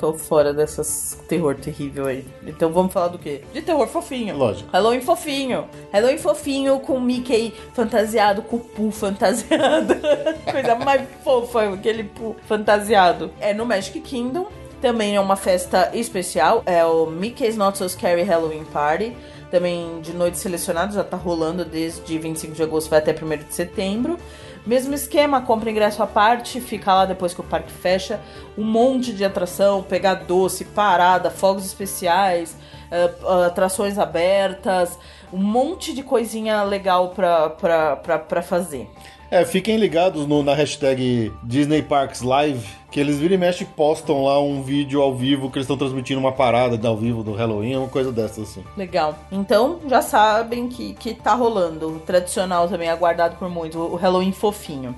Tô 0.00 0.14
fora 0.14 0.54
dessas 0.54 1.18
terror 1.28 1.54
terrível 1.54 2.06
aí. 2.06 2.24
Então 2.46 2.72
vamos 2.72 2.90
falar 2.90 3.08
do 3.08 3.18
quê? 3.18 3.42
De 3.52 3.60
terror 3.60 3.86
fofinho. 3.86 4.34
Lógico. 4.34 4.70
Halloween 4.72 5.02
fofinho. 5.02 5.68
Halloween 5.92 6.16
fofinho 6.16 6.80
com 6.80 6.98
Mickey 6.98 7.52
fantasiado, 7.74 8.40
com 8.40 8.56
o 8.56 8.60
Pooh 8.60 8.90
fantasiado. 8.90 9.94
Coisa 10.50 10.74
mais 10.76 11.02
fofa, 11.22 11.74
aquele 11.74 12.04
Pooh 12.04 12.34
fantasiado. 12.48 13.30
É 13.38 13.52
no 13.52 13.66
Magic 13.66 14.00
Kingdom. 14.00 14.46
Também 14.80 15.16
é 15.16 15.20
uma 15.20 15.36
festa 15.36 15.90
especial. 15.92 16.62
É 16.64 16.82
o 16.82 17.04
Mickey's 17.04 17.58
Not 17.58 17.76
So 17.76 17.86
Scary 17.86 18.22
Halloween 18.22 18.64
Party. 18.64 19.14
Também 19.50 20.00
de 20.00 20.14
noites 20.14 20.40
selecionadas, 20.40 20.94
já 20.94 21.04
tá 21.04 21.16
rolando 21.18 21.62
desde 21.64 22.18
25 22.18 22.54
de 22.54 22.62
agosto 22.62 22.88
vai 22.88 23.00
até 23.00 23.12
1 23.12 23.48
de 23.48 23.54
setembro. 23.54 24.16
Mesmo 24.66 24.94
esquema, 24.94 25.40
compra 25.40 25.70
ingresso 25.70 26.02
à 26.02 26.06
parte, 26.06 26.60
fica 26.60 26.92
lá 26.92 27.06
depois 27.06 27.32
que 27.32 27.40
o 27.40 27.44
parque 27.44 27.72
fecha. 27.72 28.20
Um 28.58 28.64
monte 28.64 29.12
de 29.12 29.24
atração, 29.24 29.82
pegar 29.82 30.14
doce, 30.14 30.64
parada, 30.66 31.30
fogos 31.30 31.64
especiais, 31.64 32.56
eh, 32.90 33.10
atrações 33.46 33.98
abertas, 33.98 34.98
um 35.32 35.42
monte 35.42 35.94
de 35.94 36.02
coisinha 36.02 36.62
legal 36.62 37.10
pra, 37.10 37.50
pra, 37.50 37.96
pra, 37.96 38.18
pra 38.18 38.42
fazer. 38.42 38.90
É, 39.30 39.44
fiquem 39.44 39.76
ligados 39.76 40.26
no- 40.26 40.42
na 40.42 40.54
hashtag 40.54 41.32
Disney 41.42 41.82
Parks 41.82 42.20
Live, 42.20 42.66
que 42.90 42.98
eles 42.98 43.18
viram 43.18 43.36
e 43.36 43.38
mexe 43.38 43.64
postam 43.64 44.24
lá 44.24 44.40
um 44.40 44.60
vídeo 44.62 45.00
ao 45.00 45.14
vivo 45.14 45.48
que 45.48 45.58
eles 45.58 45.64
estão 45.66 45.76
transmitindo 45.76 46.18
uma 46.18 46.32
parada 46.32 46.88
ao 46.88 46.96
vivo 46.96 47.22
do 47.22 47.32
Halloween, 47.32 47.76
uma 47.76 47.86
coisa 47.88 48.10
dessas 48.10 48.50
assim. 48.50 48.64
Legal. 48.76 49.16
Então 49.30 49.78
já 49.86 50.02
sabem 50.02 50.66
que, 50.68 50.94
que 50.94 51.14
tá 51.14 51.34
rolando. 51.34 51.88
O 51.88 51.98
tradicional 52.00 52.66
também, 52.66 52.88
aguardado 52.88 53.36
por 53.36 53.48
muitos, 53.48 53.80
o 53.80 53.94
Halloween 53.94 54.32
fofinho. 54.32 54.96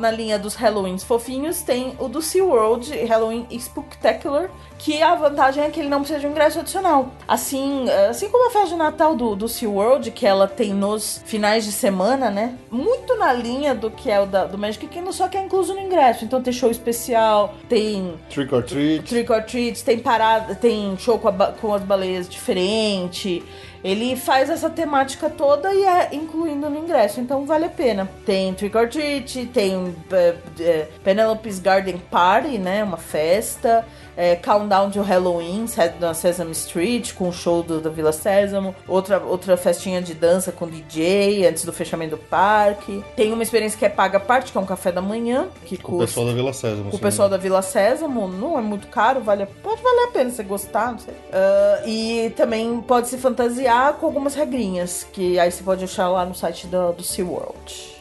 Na 0.00 0.10
linha 0.10 0.38
dos 0.38 0.54
Halloweens 0.54 1.04
fofinhos, 1.04 1.62
tem 1.62 1.94
o 1.98 2.08
do 2.08 2.20
SeaWorld, 2.22 2.90
Halloween 3.04 3.46
Spooktacular, 3.52 4.50
que 4.78 5.02
a 5.02 5.14
vantagem 5.14 5.62
é 5.62 5.70
que 5.70 5.78
ele 5.78 5.88
não 5.88 5.98
precisa 5.98 6.20
de 6.20 6.26
um 6.26 6.30
ingresso 6.30 6.58
adicional. 6.58 7.10
Assim, 7.28 7.88
assim 8.08 8.30
como 8.30 8.48
a 8.48 8.50
festa 8.50 8.70
de 8.70 8.76
Natal 8.76 9.14
do, 9.14 9.36
do 9.36 9.46
SeaWorld, 9.46 10.10
que 10.10 10.26
ela 10.26 10.48
tem 10.48 10.72
nos 10.72 11.22
finais 11.26 11.64
de 11.64 11.72
semana, 11.72 12.30
né? 12.30 12.56
Muito 12.70 13.14
na 13.16 13.32
linha 13.32 13.74
do 13.74 13.90
que 13.90 14.10
é 14.10 14.18
o 14.18 14.26
da, 14.26 14.46
do 14.46 14.56
Magic 14.56 14.86
Kingdom, 14.86 15.12
só 15.12 15.28
que 15.28 15.36
é 15.36 15.42
incluso 15.42 15.74
no 15.74 15.80
ingresso. 15.80 16.24
Então 16.24 16.42
tem 16.42 16.52
show 16.52 16.70
especial, 16.70 17.54
tem 17.68 18.14
Trick 18.30 18.54
or 18.54 18.62
Treat. 18.62 19.04
trick 19.04 19.30
or 19.30 19.42
treats, 19.42 19.82
tem 19.82 19.98
parada, 19.98 20.54
tem 20.54 20.96
show 20.98 21.18
com, 21.18 21.28
a 21.28 21.32
com 21.52 21.74
as 21.74 21.82
baleias 21.82 22.28
diferente. 22.28 23.42
Ele 23.82 24.14
faz 24.14 24.50
essa 24.50 24.68
temática 24.68 25.30
toda 25.30 25.72
e 25.72 25.84
é 25.84 26.08
incluindo 26.12 26.68
no 26.68 26.78
ingresso, 26.78 27.20
então 27.20 27.46
vale 27.46 27.64
a 27.64 27.70
pena. 27.70 28.08
Tem 28.26 28.52
Trick 28.52 28.76
or 28.76 28.88
Treat, 28.88 29.46
tem 29.46 29.94
eh, 30.12 30.34
eh, 30.60 30.88
Penelope's 31.02 31.58
Garden 31.58 31.98
Party, 32.10 32.58
né? 32.58 32.84
Uma 32.84 32.98
festa. 32.98 33.86
É, 34.20 34.36
Countdown 34.36 34.90
to 34.90 35.00
Halloween 35.00 35.64
na 35.98 36.12
Sesame 36.12 36.52
Street, 36.52 37.14
com 37.14 37.30
o 37.30 37.32
show 37.32 37.62
do, 37.62 37.80
da 37.80 37.88
Vila 37.88 38.12
Sésamo. 38.12 38.74
Outra, 38.86 39.18
outra 39.18 39.56
festinha 39.56 40.02
de 40.02 40.12
dança 40.12 40.52
com 40.52 40.68
DJ 40.68 41.46
antes 41.46 41.64
do 41.64 41.72
fechamento 41.72 42.16
do 42.16 42.22
parque. 42.22 43.02
Tem 43.16 43.32
uma 43.32 43.42
experiência 43.42 43.78
que 43.78 43.84
é 43.86 43.88
paga 43.88 44.18
à 44.18 44.20
parte, 44.20 44.52
que 44.52 44.58
é 44.58 44.60
um 44.60 44.66
café 44.66 44.92
da 44.92 45.00
manhã. 45.00 45.48
Que 45.64 45.78
Com 45.78 45.92
o 45.92 45.96
custa 46.00 46.06
pessoal 46.08 46.26
da 46.26 46.32
Vila 46.34 46.52
Sésamo. 46.52 46.90
o 46.92 46.98
pessoal 46.98 47.28
da 47.30 47.36
Vila 47.38 47.62
Sésamo, 47.62 48.28
não 48.28 48.58
é 48.58 48.60
muito 48.60 48.88
caro, 48.88 49.22
vale, 49.22 49.46
pode 49.46 49.80
valer 49.80 50.04
a 50.04 50.08
pena 50.08 50.30
você 50.30 50.42
gostar, 50.42 50.92
não 50.92 50.98
sei. 50.98 51.14
Ah, 51.32 51.82
e 51.86 52.30
também 52.36 52.78
pode 52.82 53.08
se 53.08 53.16
fantasiar 53.16 53.94
com 53.94 54.04
algumas 54.04 54.34
regrinhas, 54.34 55.06
que 55.10 55.38
aí 55.38 55.50
você 55.50 55.62
pode 55.62 55.82
achar 55.82 56.10
lá 56.10 56.26
no 56.26 56.34
site 56.34 56.66
do, 56.66 56.92
do 56.92 57.02
SeaWorld. 57.02 58.00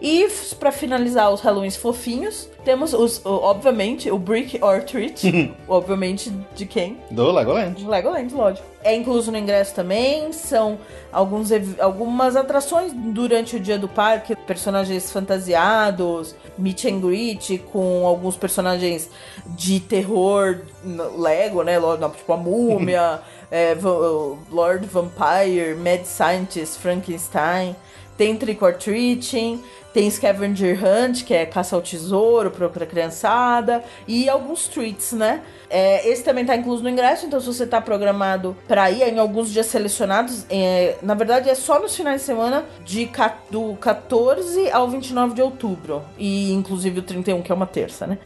E 0.00 0.28
pra 0.58 0.70
finalizar 0.70 1.32
os 1.32 1.40
Halloweens 1.40 1.74
fofinhos, 1.76 2.50
temos 2.64 2.92
os, 2.92 3.20
obviamente, 3.24 4.10
o 4.10 4.18
Brick 4.18 4.62
or 4.62 4.82
Treat. 4.82 5.50
obviamente, 5.66 6.30
de 6.54 6.66
quem? 6.66 6.98
Do 7.10 7.32
Legoland. 7.32 7.82
Legoland, 7.86 8.34
lógico. 8.34 8.66
É 8.84 8.94
incluso 8.94 9.32
no 9.32 9.38
ingresso 9.38 9.74
também, 9.74 10.32
são 10.32 10.78
alguns, 11.10 11.48
algumas 11.80 12.36
atrações 12.36 12.92
durante 12.94 13.56
o 13.56 13.60
dia 13.60 13.78
do 13.78 13.88
parque, 13.88 14.36
personagens 14.36 15.10
fantasiados, 15.10 16.34
meet 16.58 16.84
and 16.84 17.00
greet 17.00 17.58
com 17.72 18.06
alguns 18.06 18.36
personagens 18.36 19.08
de 19.48 19.80
terror 19.80 20.60
Lego, 21.16 21.62
né? 21.62 21.78
Tipo 22.16 22.32
a 22.32 22.36
Múmia, 22.36 23.20
é, 23.50 23.74
Va- 23.74 23.90
o 23.90 24.38
Lord 24.52 24.86
Vampire, 24.86 25.74
Mad 25.74 26.04
Scientist, 26.04 26.78
Frankenstein. 26.78 27.74
Tem 28.16 28.36
Trick 28.36 28.62
or 28.64 28.74
Treating, 28.74 29.62
tem 29.96 30.10
Scavenger 30.10 30.78
Hunt, 30.84 31.24
que 31.24 31.32
é 31.32 31.46
caça 31.46 31.74
ao 31.74 31.80
tesouro 31.80 32.50
pra 32.50 32.84
criançada, 32.84 33.82
e 34.06 34.28
alguns 34.28 34.68
treats, 34.68 35.12
né? 35.12 35.40
É, 35.70 36.06
esse 36.08 36.22
também 36.22 36.44
tá 36.44 36.54
incluso 36.54 36.82
no 36.82 36.88
ingresso, 36.90 37.24
então 37.24 37.40
se 37.40 37.46
você 37.46 37.66
tá 37.66 37.80
programado 37.80 38.54
pra 38.68 38.90
ir 38.90 39.02
em 39.02 39.18
alguns 39.18 39.50
dias 39.50 39.66
selecionados, 39.66 40.44
é, 40.50 40.96
na 41.02 41.14
verdade 41.14 41.48
é 41.48 41.54
só 41.54 41.80
nos 41.80 41.96
finais 41.96 42.20
de 42.20 42.26
semana 42.26 42.66
de, 42.84 43.10
do 43.50 43.74
14 43.76 44.70
ao 44.70 44.88
29 44.88 45.34
de 45.34 45.40
outubro, 45.40 46.02
e 46.18 46.52
inclusive 46.52 47.00
o 47.00 47.02
31, 47.02 47.40
que 47.40 47.50
é 47.50 47.54
uma 47.54 47.66
terça, 47.66 48.06
né? 48.06 48.18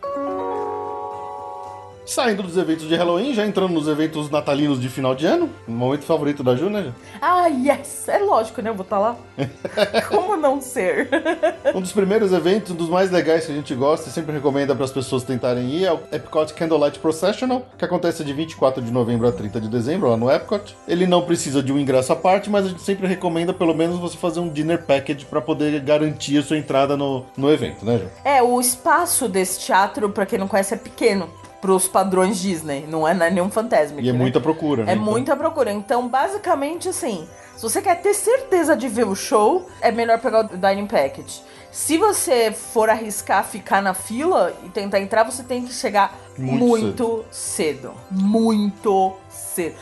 Saindo 2.11 2.43
dos 2.43 2.57
eventos 2.57 2.89
de 2.89 2.97
Halloween, 2.97 3.33
já 3.33 3.47
entrando 3.47 3.73
nos 3.73 3.87
eventos 3.87 4.29
natalinos 4.29 4.81
de 4.81 4.89
final 4.89 5.15
de 5.15 5.27
ano. 5.27 5.49
Momento 5.65 6.03
favorito 6.03 6.43
da 6.43 6.57
Ju, 6.57 6.69
né? 6.69 6.83
Ju? 6.83 6.95
Ah, 7.23 7.47
yes! 7.47 8.09
É 8.09 8.19
lógico, 8.19 8.61
né? 8.61 8.71
Eu 8.71 8.75
vou 8.75 8.83
estar 8.83 8.99
lá. 8.99 9.15
Como 10.11 10.37
não 10.37 10.61
ser? 10.61 11.09
Um 11.73 11.81
dos 11.81 11.93
primeiros 11.93 12.33
eventos, 12.33 12.73
um 12.73 12.75
dos 12.75 12.89
mais 12.89 13.13
legais 13.13 13.47
que 13.47 13.53
a 13.53 13.55
gente 13.55 13.73
gosta 13.77 14.09
e 14.09 14.13
sempre 14.13 14.33
recomenda 14.33 14.75
para 14.75 14.85
as 14.85 14.91
pessoas 14.91 15.23
tentarem 15.23 15.71
ir 15.71 15.85
é 15.85 15.93
o 15.93 16.01
Epcot 16.11 16.53
Candlelight 16.53 16.99
Processional, 16.99 17.65
que 17.79 17.85
acontece 17.85 18.25
de 18.25 18.33
24 18.33 18.83
de 18.83 18.91
novembro 18.91 19.29
a 19.29 19.33
30 19.33 19.61
de 19.61 19.69
dezembro 19.69 20.11
lá 20.11 20.17
no 20.17 20.29
Epcot. 20.29 20.77
Ele 20.89 21.07
não 21.07 21.23
precisa 21.23 21.63
de 21.63 21.73
um 21.73 21.79
ingresso 21.79 22.13
à 22.13 22.17
parte, 22.17 22.51
mas 22.51 22.67
a 22.67 22.69
gente 22.71 22.83
sempre 22.83 23.07
recomenda 23.07 23.53
pelo 23.53 23.73
menos 23.73 23.99
você 24.01 24.17
fazer 24.17 24.41
um 24.41 24.49
dinner 24.49 24.83
package 24.85 25.27
para 25.27 25.41
poder 25.41 25.79
garantir 25.81 26.39
a 26.39 26.43
sua 26.43 26.59
entrada 26.59 26.97
no, 26.97 27.25
no 27.37 27.53
evento, 27.53 27.85
né, 27.85 27.99
Ju? 27.99 28.09
É, 28.25 28.43
o 28.43 28.61
espaço 28.61 29.29
desse 29.29 29.61
teatro, 29.61 30.11
pra 30.11 30.27
quem 30.27 30.39
não 30.39 30.49
conhece, 30.49 30.75
é 30.75 30.77
pequeno. 30.77 31.31
Pros 31.61 31.87
padrões 31.89 32.39
Disney. 32.39 32.87
Não 32.89 33.07
é, 33.07 33.13
não 33.15 33.27
é 33.27 33.31
nenhum 33.31 33.51
Fantasmic, 33.51 34.05
E 34.05 34.09
é 34.09 34.13
né? 34.13 34.19
muita 34.19 34.41
procura, 34.41 34.85
né? 34.85 34.93
É 34.93 34.95
Então- 34.95 35.05
muita 35.05 35.37
procura. 35.37 35.73
Então, 35.73 36.09
basicamente, 36.09 36.89
assim, 36.89 37.29
se 37.57 37.63
você 37.63 37.83
quer 37.83 38.01
ter 38.01 38.15
certeza 38.15 38.77
de 38.77 38.89
ver 38.89 39.07
o 39.07 39.15
show, 39.15 39.69
é 39.81 39.91
melhor 39.93 40.19
pegar 40.21 40.41
o 40.41 40.45
Dining 40.57 40.87
Package. 40.87 41.43
Se 41.71 41.97
você 41.99 42.51
for 42.51 42.91
arriscar 42.91 43.45
ficar 43.45 43.81
na 43.81 43.95
fila 43.95 44.53
e 44.65 44.69
tentar 44.71 44.99
entrar, 45.01 45.23
você 45.23 45.43
tem 45.45 45.65
que 45.65 45.73
chegar 45.73 46.19
Muito 46.37 46.65
muito, 46.67 47.25
cedo. 47.31 47.93
Muito 48.11 49.13
cedo. 49.29 49.75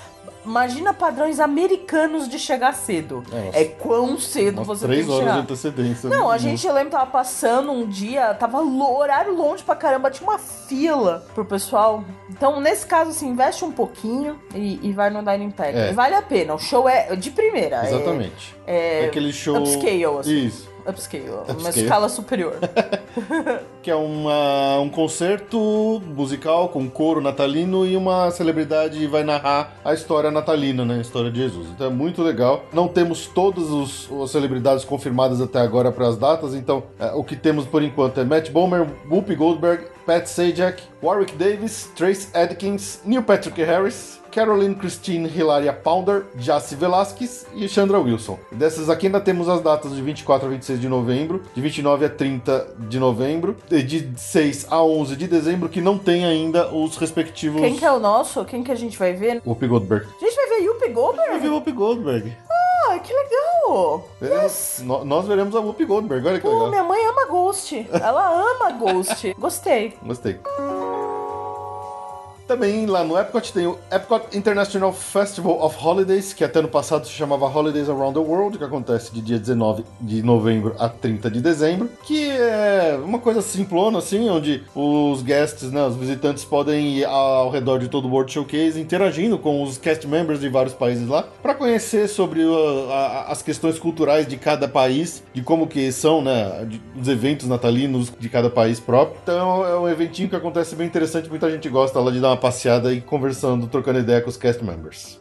Imagina 0.44 0.94
padrões 0.94 1.40
americanos 1.40 2.28
de 2.28 2.38
chegar 2.38 2.72
cedo. 2.74 3.22
Nossa. 3.30 3.58
É 3.58 3.64
quão 3.64 4.18
cedo 4.18 4.62
você 4.64 4.86
tem 4.86 4.94
três 4.94 5.06
que 5.06 5.12
horas 5.12 5.24
de 5.24 5.30
chegar. 5.30 5.42
antecedência. 5.42 6.08
Não, 6.10 6.30
a 6.30 6.38
gente, 6.38 6.66
eu 6.66 6.72
lembro, 6.72 6.90
tava 6.90 7.06
passando 7.10 7.70
um 7.72 7.86
dia, 7.86 8.32
tava 8.34 8.60
horário 8.62 9.34
longe 9.34 9.62
pra 9.62 9.74
caramba, 9.74 10.10
tinha 10.10 10.28
uma 10.28 10.38
fila 10.38 11.26
pro 11.34 11.44
pessoal. 11.44 12.04
Então, 12.30 12.60
nesse 12.60 12.86
caso, 12.86 13.10
assim, 13.10 13.28
investe 13.28 13.64
um 13.64 13.72
pouquinho 13.72 14.38
e, 14.54 14.78
e 14.82 14.92
vai 14.92 15.10
no 15.10 15.22
Dining 15.22 15.50
Pack. 15.50 15.76
É. 15.76 15.92
Vale 15.92 16.14
a 16.14 16.22
pena, 16.22 16.54
o 16.54 16.58
show 16.58 16.88
é 16.88 17.14
de 17.16 17.30
primeira. 17.30 17.84
é- 17.84 17.88
Exatamente. 17.94 18.56
É, 18.66 19.04
É 19.04 19.06
aquele 19.06 19.32
show. 19.32 19.56
upscale, 19.58 20.04
assim. 20.04 20.46
Isso. 20.46 20.68
Upscale, 20.88 21.28
uma 21.30 21.42
Upscale. 21.52 21.80
escala 21.82 22.08
superior. 22.08 22.54
Que 23.82 23.90
é 23.90 23.94
uma, 23.94 24.80
um 24.80 24.88
concerto 24.88 26.02
musical 26.14 26.68
com 26.68 26.88
coro 26.90 27.20
natalino 27.20 27.86
e 27.86 27.96
uma 27.96 28.30
celebridade 28.30 29.06
vai 29.06 29.22
narrar 29.22 29.76
a 29.84 29.94
história 29.94 30.30
natalina, 30.30 30.84
né? 30.84 30.96
A 30.98 31.00
história 31.00 31.30
de 31.30 31.38
Jesus. 31.40 31.68
Então 31.70 31.86
é 31.86 31.90
muito 31.90 32.22
legal. 32.22 32.64
Não 32.72 32.86
temos 32.88 33.26
todas 33.26 33.70
os- 33.70 34.08
as 34.22 34.30
celebridades 34.30 34.84
confirmadas 34.84 35.40
até 35.40 35.60
agora 35.60 35.90
para 35.90 36.06
as 36.08 36.16
datas, 36.18 36.54
então 36.54 36.82
é, 36.98 37.12
o 37.12 37.24
que 37.24 37.34
temos 37.36 37.64
por 37.66 37.82
enquanto 37.82 38.20
é 38.20 38.24
Matt 38.24 38.50
Bomer, 38.50 38.86
Whoopi 39.10 39.34
Goldberg, 39.34 39.84
Pat 40.04 40.26
Sajak, 40.26 40.82
Warwick 41.02 41.34
Davis, 41.36 41.90
Trace 41.96 42.28
Adkins, 42.36 43.00
Neil 43.04 43.22
Patrick 43.22 43.62
Harris, 43.62 44.20
Caroline 44.32 44.74
Christine 44.74 45.28
Hilaria 45.28 45.72
Pounder, 45.72 46.24
Jaci 46.38 46.74
Velasquez 46.74 47.46
e 47.54 47.68
Chandra 47.68 47.98
Wilson. 47.98 48.38
Dessas 48.52 48.88
aqui 48.90 49.06
ainda 49.06 49.20
temos 49.20 49.48
as 49.48 49.60
datas 49.60 49.94
de 49.94 50.02
24 50.02 50.46
a 50.46 50.50
26 50.50 50.80
de 50.80 50.88
novembro, 50.88 51.42
de 51.54 51.60
29 51.60 52.04
a 52.04 52.08
30 52.08 52.66
de 52.78 52.98
novembro, 52.98 53.56
e 53.70 53.82
de 53.82 54.12
6 54.18 54.66
a 54.70 54.82
11 54.82 55.16
de 55.16 55.26
dezembro, 55.26 55.68
que 55.68 55.80
não 55.80 55.98
tem 55.98 56.24
ainda 56.24 56.72
os 56.74 56.96
respectivos... 56.96 57.60
Quem 57.60 57.76
que 57.76 57.84
é 57.84 57.92
o 57.92 57.98
nosso? 57.98 58.44
Quem 58.44 58.62
que 58.62 58.70
a 58.72 58.76
gente 58.76 58.98
vai 58.98 59.12
ver? 59.12 59.42
Whoopi 59.46 59.66
Goldberg. 59.66 60.06
A 60.06 60.24
gente 60.24 60.34
vai 60.36 60.46
ver 60.48 60.58
Vai 60.78 60.88
Goldberg? 60.92 61.38
ver 61.40 61.48
Whoopi 61.50 61.72
Goldberg. 61.72 62.36
Ah, 62.88 62.98
que 63.00 63.12
legal! 63.12 64.08
Veremos- 64.20 64.80
nó- 64.84 65.04
Nós 65.04 65.26
veremos 65.26 65.54
a 65.54 65.60
Whoopi 65.60 65.84
Goldberg, 65.84 66.26
olha 66.26 66.36
que 66.36 66.42
Pô, 66.42 66.50
legal. 66.52 66.70
minha 66.70 66.82
mãe 66.84 67.04
ama 67.06 67.26
Ghost. 67.26 67.86
Ela 67.92 68.30
ama 68.52 68.70
Ghost. 68.72 69.34
Gostei. 69.38 69.94
Gostei. 70.02 70.38
Também 72.48 72.86
lá 72.86 73.04
no 73.04 73.18
Epcot 73.18 73.52
tem 73.52 73.66
o 73.66 73.78
Epcot 73.92 74.34
International 74.34 74.90
Festival 74.90 75.62
of 75.62 75.76
Holidays, 75.84 76.32
que 76.32 76.42
até 76.42 76.62
no 76.62 76.68
passado 76.68 77.06
se 77.06 77.12
chamava 77.12 77.44
Holidays 77.46 77.90
Around 77.90 78.14
the 78.14 78.26
World, 78.26 78.56
que 78.56 78.64
acontece 78.64 79.12
de 79.12 79.20
dia 79.20 79.38
19 79.38 79.84
de 80.00 80.22
novembro 80.22 80.74
a 80.78 80.88
30 80.88 81.30
de 81.30 81.42
dezembro, 81.42 81.90
que 82.04 82.30
é 82.30 82.98
uma 83.04 83.18
coisa 83.18 83.42
simplona 83.42 83.98
assim, 83.98 84.30
onde 84.30 84.64
os 84.74 85.20
guests, 85.22 85.70
né, 85.70 85.86
os 85.86 85.94
visitantes 85.96 86.42
podem 86.42 86.88
ir 86.96 87.04
ao 87.04 87.50
redor 87.50 87.78
de 87.80 87.88
todo 87.88 88.08
o 88.08 88.10
World 88.10 88.32
Showcase 88.32 88.80
interagindo 88.80 89.38
com 89.38 89.62
os 89.62 89.76
cast 89.76 90.06
members 90.06 90.40
de 90.40 90.48
vários 90.48 90.72
países 90.72 91.06
lá, 91.06 91.24
para 91.42 91.54
conhecer 91.54 92.08
sobre 92.08 92.42
uh, 92.46 92.90
a- 92.90 93.26
as 93.30 93.42
questões 93.42 93.78
culturais 93.78 94.26
de 94.26 94.38
cada 94.38 94.66
país, 94.66 95.22
de 95.34 95.42
como 95.42 95.66
que 95.66 95.92
são, 95.92 96.22
né, 96.22 96.64
de- 96.66 96.80
os 96.98 97.08
eventos 97.08 97.46
natalinos 97.46 98.10
de 98.18 98.28
cada 98.30 98.48
país 98.48 98.80
próprio. 98.80 99.20
Então 99.22 99.66
é 99.66 99.78
um 99.78 99.86
eventinho 99.86 100.30
que 100.30 100.36
acontece 100.36 100.74
bem 100.74 100.86
interessante, 100.86 101.28
muita 101.28 101.50
gente 101.50 101.68
gosta 101.68 102.00
lá 102.00 102.10
de 102.10 102.18
dar 102.20 102.28
uma 102.30 102.37
passeada 102.38 102.92
e 102.92 103.00
conversando, 103.00 103.66
trocando 103.66 103.98
ideia 103.98 104.20
com 104.20 104.30
os 104.30 104.36
cast 104.36 104.64
members. 104.64 105.18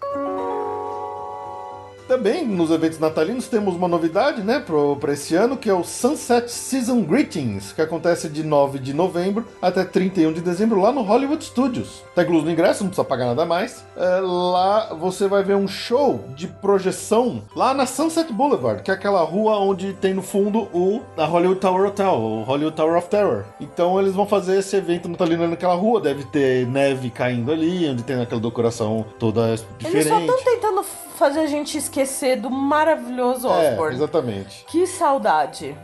Também 2.17 2.43
nos 2.47 2.71
eventos 2.71 2.97
natalinos 2.97 3.47
temos 3.47 3.75
uma 3.75 3.87
novidade, 3.87 4.41
né, 4.41 4.59
para 4.99 5.13
esse 5.13 5.35
ano, 5.35 5.55
que 5.55 5.69
é 5.69 5.73
o 5.73 5.83
Sunset 5.83 6.51
Season 6.51 7.03
Greetings, 7.03 7.71
que 7.71 7.79
acontece 7.79 8.27
de 8.27 8.43
9 8.43 8.79
de 8.79 8.91
novembro 8.91 9.45
até 9.61 9.85
31 9.85 10.33
de 10.33 10.41
dezembro 10.41 10.81
lá 10.81 10.91
no 10.91 11.03
Hollywood 11.03 11.45
Studios. 11.45 12.03
Tá 12.15 12.23
incluso 12.23 12.43
no 12.43 12.49
ingresso, 12.51 12.83
não 12.83 12.89
precisa 12.89 13.07
pagar 13.07 13.27
nada 13.27 13.45
mais. 13.45 13.85
É, 13.95 14.19
lá 14.19 14.95
você 14.95 15.27
vai 15.27 15.43
ver 15.43 15.55
um 15.55 15.67
show 15.67 16.25
de 16.35 16.47
projeção 16.47 17.43
lá 17.55 17.71
na 17.71 17.85
Sunset 17.85 18.33
Boulevard, 18.33 18.81
que 18.81 18.89
é 18.89 18.95
aquela 18.95 19.21
rua 19.21 19.59
onde 19.59 19.93
tem 19.93 20.15
no 20.15 20.23
fundo 20.23 20.67
o 20.73 21.03
a 21.15 21.25
Hollywood 21.25 21.59
Tower 21.59 21.85
Hotel, 21.85 22.13
o 22.13 22.41
Hollywood 22.41 22.75
Tower 22.75 22.97
of 22.97 23.09
Terror. 23.09 23.43
Então 23.61 23.99
eles 23.99 24.15
vão 24.15 24.25
fazer 24.25 24.57
esse 24.57 24.75
evento 24.75 25.07
natalino 25.07 25.47
naquela 25.47 25.75
rua, 25.75 26.01
deve 26.01 26.23
ter 26.25 26.65
neve 26.65 27.11
caindo 27.11 27.51
ali, 27.51 27.87
onde 27.87 28.01
tem 28.01 28.19
aquela 28.19 28.41
decoração 28.41 29.05
toda 29.19 29.55
diferente. 29.77 29.95
Eles 29.97 30.07
só 30.07 30.19
estão 30.19 30.37
tentando 30.43 30.83
fazer 31.17 31.41
a 31.41 31.47
gente 31.47 31.77
esquecer 31.77 32.37
do 32.37 32.49
maravilhoso 32.49 33.47
É, 33.49 33.71
Osborne. 33.71 33.95
exatamente. 33.95 34.65
que 34.67 34.85
saudade. 34.87 35.75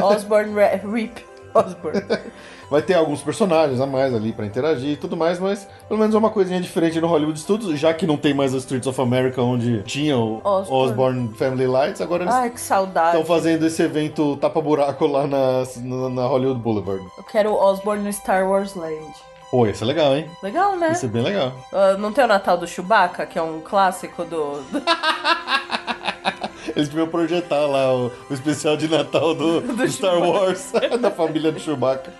Osborne 0.00 0.52
Rip. 0.92 1.24
Osborne. 1.54 2.02
Vai 2.70 2.80
ter 2.82 2.94
alguns 2.94 3.22
personagens 3.22 3.78
a 3.80 3.86
mais 3.86 4.12
ali 4.12 4.32
pra 4.32 4.44
interagir 4.46 4.92
e 4.92 4.96
tudo 4.96 5.16
mais, 5.16 5.38
mas 5.38 5.68
pelo 5.86 6.00
menos 6.00 6.14
é 6.14 6.18
uma 6.18 6.30
coisinha 6.30 6.60
diferente 6.60 7.00
no 7.00 7.06
Hollywood 7.06 7.38
Studios, 7.38 7.78
já 7.78 7.92
que 7.94 8.06
não 8.06 8.16
tem 8.16 8.32
mais 8.34 8.54
a 8.54 8.56
Streets 8.56 8.88
of 8.88 9.00
America 9.00 9.40
onde 9.42 9.82
tinha 9.82 10.16
o 10.18 10.40
Osborne. 10.42 10.90
Osborne 10.90 11.28
Family 11.34 11.66
Lights, 11.66 12.00
agora 12.00 12.24
eles 12.24 12.34
Ai, 12.34 12.50
que 12.50 12.60
saudade. 12.60 13.18
estão 13.18 13.24
fazendo 13.24 13.66
esse 13.66 13.82
evento 13.82 14.36
tapa-buraco 14.38 15.06
lá 15.06 15.26
na, 15.26 15.62
na, 15.82 16.08
na 16.08 16.26
Hollywood 16.26 16.58
Boulevard. 16.60 17.04
Eu 17.16 17.22
quero 17.24 17.52
o 17.52 17.54
Osborne 17.62 18.02
no 18.02 18.12
Star 18.12 18.48
Wars 18.48 18.74
Land. 18.74 19.12
Pô, 19.54 19.68
ia 19.68 19.72
ser 19.74 19.84
legal, 19.84 20.16
hein? 20.16 20.28
Legal, 20.42 20.74
né? 20.74 20.88
Ia 20.88 20.94
ser 20.96 21.06
bem 21.06 21.22
legal. 21.22 21.52
Ah, 21.72 21.92
não 21.96 22.12
tem 22.12 22.24
o 22.24 22.26
Natal 22.26 22.58
do 22.58 22.66
Chewbacca, 22.66 23.24
que 23.24 23.38
é 23.38 23.42
um 23.42 23.60
clássico 23.60 24.24
do. 24.24 24.60
do- 24.62 24.82
Eles 26.74 26.88
deviam 26.88 27.06
projetar 27.06 27.64
lá 27.64 27.94
o, 27.94 28.10
o 28.28 28.34
especial 28.34 28.76
de 28.76 28.88
Natal 28.88 29.32
do, 29.32 29.60
do 29.76 29.88
Star 29.88 30.18
Wars, 30.18 30.72
da 31.00 31.08
família 31.08 31.52
do 31.52 31.60
Chewbacca. 31.60 32.12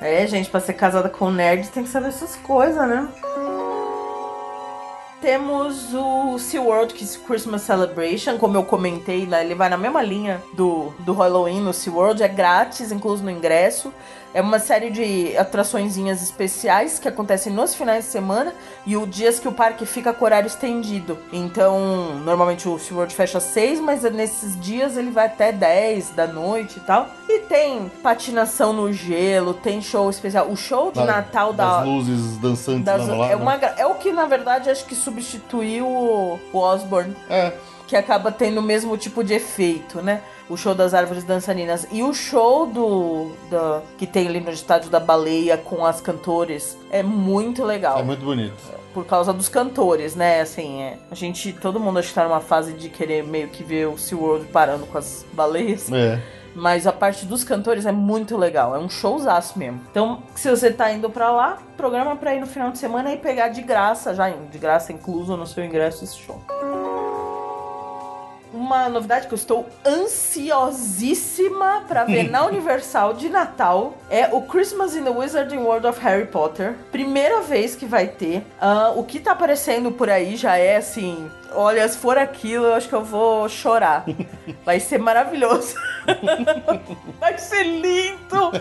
É, 0.00 0.24
gente, 0.28 0.48
pra 0.48 0.60
ser 0.60 0.74
casada 0.74 1.08
com 1.08 1.24
um 1.26 1.32
nerd 1.32 1.66
tem 1.70 1.82
que 1.82 1.88
saber 1.88 2.06
essas 2.10 2.36
coisas, 2.36 2.88
né? 2.88 3.08
Temos 5.20 5.92
o 5.92 6.38
SeaWorld 6.38 6.94
Christmas 6.94 7.62
Celebration, 7.62 8.38
como 8.38 8.56
eu 8.56 8.62
comentei, 8.64 9.26
né, 9.26 9.44
ele 9.44 9.54
vai 9.54 9.68
na 9.68 9.76
mesma 9.76 10.00
linha 10.02 10.40
do, 10.54 10.94
do 11.00 11.12
Halloween 11.12 11.60
no 11.60 11.74
SeaWorld, 11.74 12.22
é 12.22 12.28
grátis, 12.28 12.90
incluso 12.90 13.22
no 13.24 13.30
ingresso. 13.30 13.92
É 14.32 14.40
uma 14.40 14.60
série 14.60 14.90
de 14.90 15.36
atraçõezinhas 15.36 16.22
especiais 16.22 17.00
que 17.00 17.08
acontecem 17.08 17.52
nos 17.52 17.74
finais 17.74 18.04
de 18.04 18.10
semana 18.12 18.54
e 18.86 18.96
o 18.96 19.04
dias 19.04 19.40
que 19.40 19.48
o 19.48 19.52
parque 19.52 19.84
fica 19.84 20.12
com 20.12 20.24
horário 20.24 20.46
estendido. 20.46 21.18
Então, 21.32 22.14
normalmente 22.24 22.68
o 22.68 22.78
SeaWorld 22.78 23.12
fecha 23.12 23.38
às 23.38 23.44
6, 23.44 23.80
mas 23.80 24.02
nesses 24.04 24.58
dias 24.60 24.96
ele 24.96 25.10
vai 25.10 25.26
até 25.26 25.50
10 25.50 26.10
da 26.10 26.28
noite 26.28 26.76
e 26.76 26.80
tal. 26.80 27.08
E 27.28 27.40
tem 27.40 27.90
patinação 28.02 28.72
no 28.72 28.92
gelo, 28.92 29.52
tem 29.52 29.82
show 29.82 30.08
especial. 30.08 30.46
O 30.48 30.56
show 30.56 30.92
de 30.92 31.00
Da- 31.00 31.06
Natal 31.06 31.52
da, 31.52 31.78
Das 31.78 31.86
luzes 31.86 32.36
dançantes 32.38 32.84
das- 32.84 33.08
lá 33.08 33.26
é, 33.30 33.34
uma, 33.34 33.56
né? 33.56 33.74
é 33.78 33.86
o 33.86 33.96
que, 33.96 34.12
na 34.12 34.26
verdade, 34.26 34.70
acho 34.70 34.84
que 34.84 34.94
substituiu 34.94 35.86
o, 35.88 36.38
o 36.52 36.58
Osborne, 36.58 37.16
É, 37.28 37.52
que 37.88 37.96
acaba 37.96 38.30
tendo 38.30 38.58
o 38.58 38.62
mesmo 38.62 38.96
tipo 38.96 39.24
de 39.24 39.34
efeito, 39.34 40.00
né? 40.00 40.20
O 40.50 40.56
show 40.56 40.74
das 40.74 40.92
árvores 40.92 41.22
dançarinas. 41.24 41.86
E 41.92 42.02
o 42.02 42.12
show 42.12 42.66
do, 42.66 43.30
da- 43.50 43.80
que 43.96 44.06
tem 44.06 44.26
ali 44.26 44.40
no 44.40 44.50
estádio 44.50 44.90
da 44.90 44.98
baleia 45.00 45.56
com 45.56 45.86
as 45.86 46.00
cantores 46.00 46.76
é 46.90 47.02
muito 47.02 47.64
legal. 47.64 47.98
é 48.00 48.02
muito 48.02 48.24
bonito. 48.24 48.52
Por 48.92 49.06
causa 49.06 49.32
dos 49.32 49.48
cantores, 49.48 50.16
né? 50.16 50.40
Assim, 50.40 50.82
é, 50.82 50.98
a 51.10 51.14
gente, 51.14 51.52
todo 51.52 51.78
mundo 51.78 52.00
acho 52.00 52.08
que 52.08 52.14
tá 52.14 52.24
numa 52.24 52.40
fase 52.40 52.72
de 52.72 52.88
querer 52.88 53.22
meio 53.22 53.46
que 53.48 53.62
ver 53.62 53.86
o 53.86 53.96
SeaWorld 53.96 54.46
parando 54.46 54.84
com 54.86 54.98
as 54.98 55.24
baleias. 55.32 55.90
É. 55.92 56.20
Mas 56.52 56.84
a 56.84 56.92
parte 56.92 57.24
dos 57.24 57.44
cantores 57.44 57.86
é 57.86 57.92
muito 57.92 58.36
legal, 58.36 58.74
é 58.74 58.78
um 58.80 58.88
showzaço 58.90 59.56
mesmo. 59.56 59.80
Então, 59.92 60.24
se 60.34 60.50
você 60.50 60.72
tá 60.72 60.90
indo 60.92 61.08
pra 61.08 61.30
lá, 61.30 61.58
programa 61.76 62.16
pra 62.16 62.34
ir 62.34 62.40
no 62.40 62.46
final 62.48 62.72
de 62.72 62.78
semana 62.78 63.12
e 63.12 63.16
pegar 63.16 63.50
de 63.50 63.62
graça, 63.62 64.12
já 64.12 64.28
de 64.28 64.58
graça 64.58 64.92
incluso 64.92 65.36
no 65.36 65.46
seu 65.46 65.64
ingresso 65.64 66.02
esse 66.02 66.16
show. 66.18 66.42
Uma 68.52 68.88
novidade 68.88 69.28
que 69.28 69.34
eu 69.34 69.36
estou 69.36 69.68
ansiosíssima 69.86 71.84
pra 71.86 72.04
ver 72.04 72.24
na 72.30 72.44
Universal 72.44 73.14
de 73.14 73.28
Natal 73.28 73.94
é 74.10 74.28
o 74.32 74.42
Christmas 74.42 74.96
in 74.96 75.04
the 75.04 75.10
Wizarding 75.10 75.58
World 75.58 75.86
of 75.86 76.00
Harry 76.00 76.26
Potter. 76.26 76.74
Primeira 76.90 77.40
vez 77.42 77.76
que 77.76 77.86
vai 77.86 78.08
ter. 78.08 78.44
Ah, 78.60 78.92
o 78.96 79.04
que 79.04 79.20
tá 79.20 79.32
aparecendo 79.32 79.92
por 79.92 80.10
aí 80.10 80.36
já 80.36 80.56
é 80.56 80.76
assim. 80.76 81.30
Olha, 81.52 81.88
se 81.88 81.98
for 81.98 82.16
aquilo, 82.18 82.66
eu 82.66 82.74
acho 82.74 82.88
que 82.88 82.94
eu 82.94 83.04
vou 83.04 83.48
chorar. 83.48 84.04
Vai 84.64 84.78
ser 84.78 84.98
maravilhoso. 84.98 85.74
Vai 87.18 87.38
ser 87.38 87.64
lindo. 87.64 88.52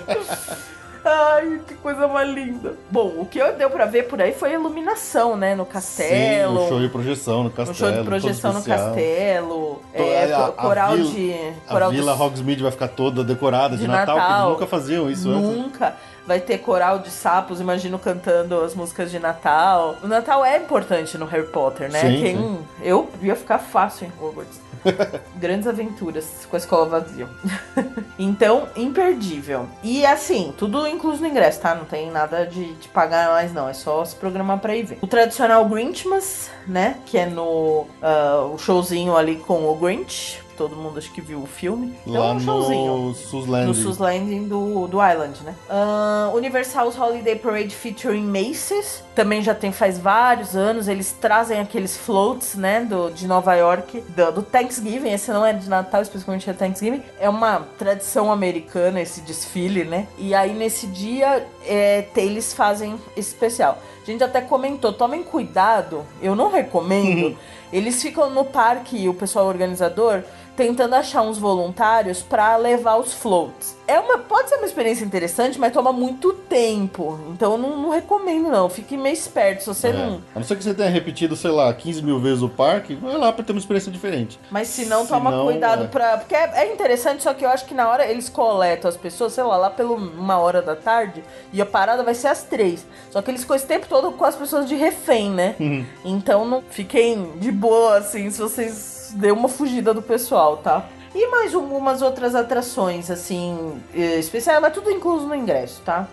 Ai, 1.04 1.62
que 1.68 1.76
coisa 1.76 2.08
mais 2.08 2.30
linda. 2.30 2.74
Bom, 2.92 3.14
o 3.20 3.26
que 3.26 3.40
eu 3.40 3.54
deu 3.56 3.70
pra 3.70 3.86
ver 3.86 4.04
por 4.08 4.22
aí 4.22 4.34
foi 4.34 4.50
a 4.52 4.54
iluminação, 4.56 5.36
né? 5.38 5.56
No 5.56 5.66
castelo. 5.66 6.60
Sim, 6.60 6.66
o 6.66 6.68
show 6.70 6.80
de 6.82 6.90
projeção 6.90 7.44
no 7.44 7.50
Um 7.50 7.52
castelo. 7.52 7.76
show 7.78 7.92
de 7.92 8.04
projeção 8.04 8.54
no 8.54 8.64
castelo. 8.64 9.82
To- 9.96 10.02
É, 10.04 10.34
a- 10.34 10.48
a 10.48 10.52
coral 10.52 10.96
vila- 10.96 11.10
de. 11.12 11.34
A 11.68 11.72
Coral 11.72 11.92
Vila 11.92 12.12
dos- 12.12 12.22
Hogsmeade 12.22 12.62
vai 12.64 12.72
ficar 12.72 12.88
toda 12.90 13.24
decorada 13.24 13.76
de, 13.76 13.84
de 13.84 13.88
Natal, 13.88 14.06
porque 14.16 14.20
Natal. 14.30 14.40
eles 14.48 14.54
nunca 14.60 14.68
faziam 14.68 15.10
isso 15.10 15.30
antes. 15.30 15.50
Nunca. 15.58 15.96
Vai 16.28 16.40
ter 16.40 16.60
coral 16.60 17.00
de 17.00 17.10
sapos, 17.10 17.60
imagino 17.60 17.98
cantando 17.98 18.62
as 18.62 18.76
músicas 18.76 19.10
de 19.10 19.18
Natal. 19.18 19.96
O 20.04 20.08
Natal 20.08 20.46
é 20.46 20.58
importante 20.58 21.18
no 21.18 21.26
Harry 21.26 21.48
Potter, 21.48 21.92
né? 21.92 22.02
Sim, 22.02 22.22
Quem... 22.22 22.38
sim. 22.38 22.60
Eu 22.84 23.10
ia 23.22 23.36
ficar 23.36 23.58
fácil 23.58 24.06
em 24.08 24.24
Hogwarts. 24.24 24.60
Grandes 25.36 25.68
aventuras 25.68 26.48
com 26.50 26.56
a 26.56 26.60
escola 26.60 26.86
vazia. 26.86 27.28
então, 28.18 28.68
imperdível. 28.76 29.68
E 29.84 30.06
assim, 30.06 30.54
tudo 30.58 30.88
incluso 30.88 31.22
no 31.22 31.28
ingresso, 31.28 31.62
tá? 31.62 31.76
Não 31.76 31.86
tem 31.86 32.10
nada 32.12 32.46
de, 32.46 32.74
de 32.76 32.88
pagar 32.90 33.30
mais, 33.30 33.54
não. 33.54 33.68
É 33.68 33.74
só 33.74 34.04
se 34.06 34.16
programar 34.16 34.60
pra 34.60 34.76
ir 34.76 34.84
ver. 34.84 34.98
O 35.02 35.08
tradicional 35.08 35.68
Grinchmas, 35.68 36.50
né? 36.68 36.98
Que 37.06 37.18
é 37.18 37.26
no 37.26 37.88
ah, 38.02 38.50
o 38.54 38.58
showzinho 38.58 39.16
ali 39.16 39.38
com 39.38 39.70
o 39.70 39.76
Grinch. 39.76 40.42
Todo 40.60 40.76
mundo 40.76 40.98
acho 40.98 41.10
que 41.14 41.22
viu 41.22 41.42
o 41.42 41.46
filme. 41.46 41.96
Então, 42.06 42.22
Lá 42.22 42.32
é 42.32 42.34
um 42.34 42.40
showzinho. 42.42 42.98
no 42.98 43.14
Sus 43.16 43.48
Landing. 43.48 43.68
No 43.68 43.74
Sus 43.74 43.98
Landing 43.98 44.44
do, 44.50 44.88
do 44.88 44.98
Island, 44.98 45.42
né? 45.42 45.56
Ahn, 45.70 46.36
Universal's 46.36 47.00
Holiday 47.00 47.38
Parade 47.38 47.74
featuring 47.74 48.26
Macy's. 48.26 49.02
Também 49.16 49.42
já 49.42 49.56
tem 49.56 49.72
faz 49.72 49.98
vários 49.98 50.58
anos. 50.58 50.90
Eles 50.90 51.14
trazem 51.14 51.62
aqueles 51.62 51.96
floats, 51.96 52.56
né? 52.56 52.82
Do, 52.82 53.10
de 53.10 53.26
Nova 53.26 53.56
York. 53.56 54.02
Do, 54.10 54.32
do 54.34 54.42
Thanksgiving. 54.42 55.12
Esse 55.12 55.32
não 55.32 55.46
é 55.46 55.54
de 55.54 55.70
Natal, 55.70 56.02
especificamente 56.02 56.50
é 56.50 56.54
Thanksgiving. 56.54 57.04
É 57.22 57.30
uma 57.30 57.66
tradição 57.78 58.30
americana 58.30 59.00
esse 59.00 59.22
desfile, 59.22 59.86
né? 59.86 60.08
E 60.18 60.36
aí 60.36 60.54
nesse 60.54 60.88
dia 60.88 61.48
é, 61.66 62.06
eles 62.18 62.54
fazem 62.54 63.00
esse 63.16 63.30
especial. 63.30 63.80
A 64.02 64.12
gente 64.12 64.24
até 64.24 64.42
comentou, 64.42 64.92
tomem 64.92 65.24
cuidado. 65.24 66.04
Eu 66.22 66.36
não 66.36 66.52
recomendo. 66.52 67.38
Eles 67.72 68.02
ficam 68.02 68.30
no 68.32 68.44
parque, 68.44 69.08
o 69.08 69.14
pessoal 69.14 69.46
organizador, 69.46 70.24
tentando 70.60 70.94
achar 70.94 71.22
uns 71.22 71.38
voluntários 71.38 72.22
pra 72.22 72.58
levar 72.58 72.98
os 72.98 73.14
floats. 73.14 73.78
É 73.88 73.98
uma, 73.98 74.18
pode 74.18 74.50
ser 74.50 74.56
uma 74.58 74.66
experiência 74.66 75.06
interessante, 75.06 75.58
mas 75.58 75.72
toma 75.72 75.94
muito 75.94 76.34
tempo. 76.34 77.18
Então 77.30 77.54
eu 77.54 77.58
não, 77.58 77.78
não 77.82 77.90
recomendo, 77.90 78.50
não. 78.50 78.70
Fique 78.70 78.98
meio 78.98 79.14
esperto. 79.14 79.62
Se 79.62 79.68
você 79.68 79.88
É. 79.88 79.94
não. 79.94 80.22
A 80.36 80.40
não 80.40 80.44
ser 80.44 80.58
que 80.58 80.64
você 80.66 80.74
tenha 80.74 80.90
repetido, 80.90 81.34
sei 81.38 81.50
lá, 81.50 81.74
15 81.74 82.02
mil 82.04 82.20
vezes 82.20 82.44
o 82.44 82.50
parque, 82.50 82.94
vai 82.96 83.16
lá 83.18 83.32
pra 83.32 83.42
ter 83.42 83.54
uma 83.54 83.60
experiência 83.60 83.90
diferente. 83.90 84.38
Mas 84.52 84.68
se 84.68 84.86
não, 84.86 85.04
Se 85.04 85.08
toma 85.08 85.32
não, 85.32 85.46
cuidado 85.46 85.86
é. 85.86 85.88
pra. 85.88 86.18
Porque 86.18 86.36
é, 86.36 86.52
é 86.66 86.74
interessante, 86.74 87.24
só 87.24 87.34
que 87.34 87.46
eu 87.46 87.50
acho 87.50 87.64
que 87.66 87.74
na 87.74 87.88
hora 87.88 88.06
eles 88.06 88.28
coletam 88.28 88.90
as 88.90 88.98
pessoas, 88.98 89.32
sei 89.32 89.46
lá, 89.46 89.56
lá 89.56 89.70
pela 89.70 89.94
uma 89.94 90.38
hora 90.40 90.62
da 90.62 90.76
tarde, 90.76 91.24
e 91.54 91.62
a 91.62 91.66
parada 91.66 92.04
vai 92.04 92.14
ser 92.14 92.28
às 92.28 92.44
três. 92.44 92.86
Só 93.12 93.22
que 93.22 93.32
eles 93.32 93.42
ficam 93.42 93.56
esse 93.56 93.66
tempo 93.66 93.88
todo 93.88 94.12
com 94.12 94.26
as 94.26 94.36
pessoas 94.36 94.68
de 94.68 94.76
refém, 94.76 95.30
né? 95.32 95.56
Uhum. 95.58 95.86
Então 96.04 96.44
não 96.44 96.62
fiquem 96.70 97.32
de 97.38 97.50
boa, 97.50 98.00
assim, 98.00 98.30
se 98.30 98.40
vocês 98.42 98.99
dêem 99.16 99.34
uma 99.34 99.48
fugida 99.48 99.94
do 99.94 100.02
pessoal, 100.02 100.58
tá? 100.58 100.86
E 101.14 101.28
mais 101.28 101.56
algumas 101.56 102.02
outras 102.02 102.36
atrações, 102.36 103.10
assim, 103.10 103.82
eh, 103.94 104.20
especiais, 104.20 104.62
mas 104.62 104.74
tudo 104.74 104.92
incluso 104.92 105.28
no 105.28 105.36
ingresso, 105.36 105.82
tá? 105.84 106.08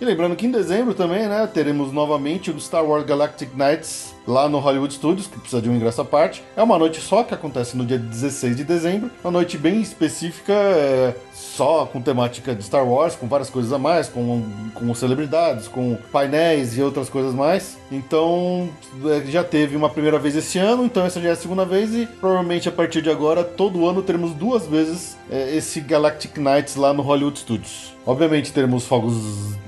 E 0.00 0.04
lembrando 0.04 0.36
que 0.36 0.46
em 0.46 0.50
dezembro 0.50 0.94
também, 0.94 1.26
né, 1.26 1.46
teremos 1.52 1.92
novamente 1.92 2.50
o 2.50 2.60
Star 2.60 2.84
Wars 2.84 3.04
Galactic 3.04 3.52
Nights 3.54 4.14
lá 4.28 4.46
no 4.46 4.58
Hollywood 4.58 4.92
Studios, 4.92 5.26
que 5.26 5.38
precisa 5.38 5.62
de 5.62 5.70
um 5.70 5.74
ingresso 5.74 6.02
à 6.02 6.04
parte. 6.04 6.44
É 6.54 6.62
uma 6.62 6.78
noite 6.78 7.00
só 7.00 7.24
que 7.24 7.32
acontece 7.32 7.76
no 7.76 7.84
dia 7.84 7.98
16 7.98 8.56
de 8.58 8.62
dezembro, 8.62 9.10
uma 9.24 9.30
noite 9.30 9.56
bem 9.56 9.80
específica, 9.80 10.52
é, 10.52 11.14
só 11.32 11.86
com 11.86 12.00
temática 12.00 12.54
de 12.54 12.62
Star 12.62 12.86
Wars, 12.86 13.16
com 13.16 13.26
várias 13.26 13.48
coisas 13.48 13.72
a 13.72 13.78
mais, 13.78 14.08
com, 14.08 14.44
com 14.74 14.94
celebridades, 14.94 15.66
com 15.66 15.96
painéis 16.12 16.76
e 16.76 16.82
outras 16.82 17.08
coisas 17.08 17.34
mais. 17.34 17.78
Então, 17.90 18.68
é, 19.06 19.30
já 19.30 19.42
teve 19.42 19.74
uma 19.74 19.88
primeira 19.88 20.18
vez 20.18 20.36
esse 20.36 20.58
ano, 20.58 20.84
então 20.84 21.06
essa 21.06 21.20
já 21.20 21.30
é 21.30 21.32
a 21.32 21.36
segunda 21.36 21.64
vez 21.64 21.94
e 21.94 22.06
provavelmente 22.06 22.68
a 22.68 22.72
partir 22.72 23.00
de 23.00 23.08
agora, 23.08 23.42
todo 23.42 23.88
ano 23.88 24.02
teremos 24.02 24.34
duas 24.34 24.66
vezes 24.66 25.16
é, 25.30 25.56
esse 25.56 25.80
Galactic 25.80 26.36
Nights 26.36 26.76
lá 26.76 26.92
no 26.92 27.02
Hollywood 27.02 27.38
Studios. 27.38 27.96
Obviamente 28.06 28.52
teremos 28.52 28.86
fogos 28.86 29.14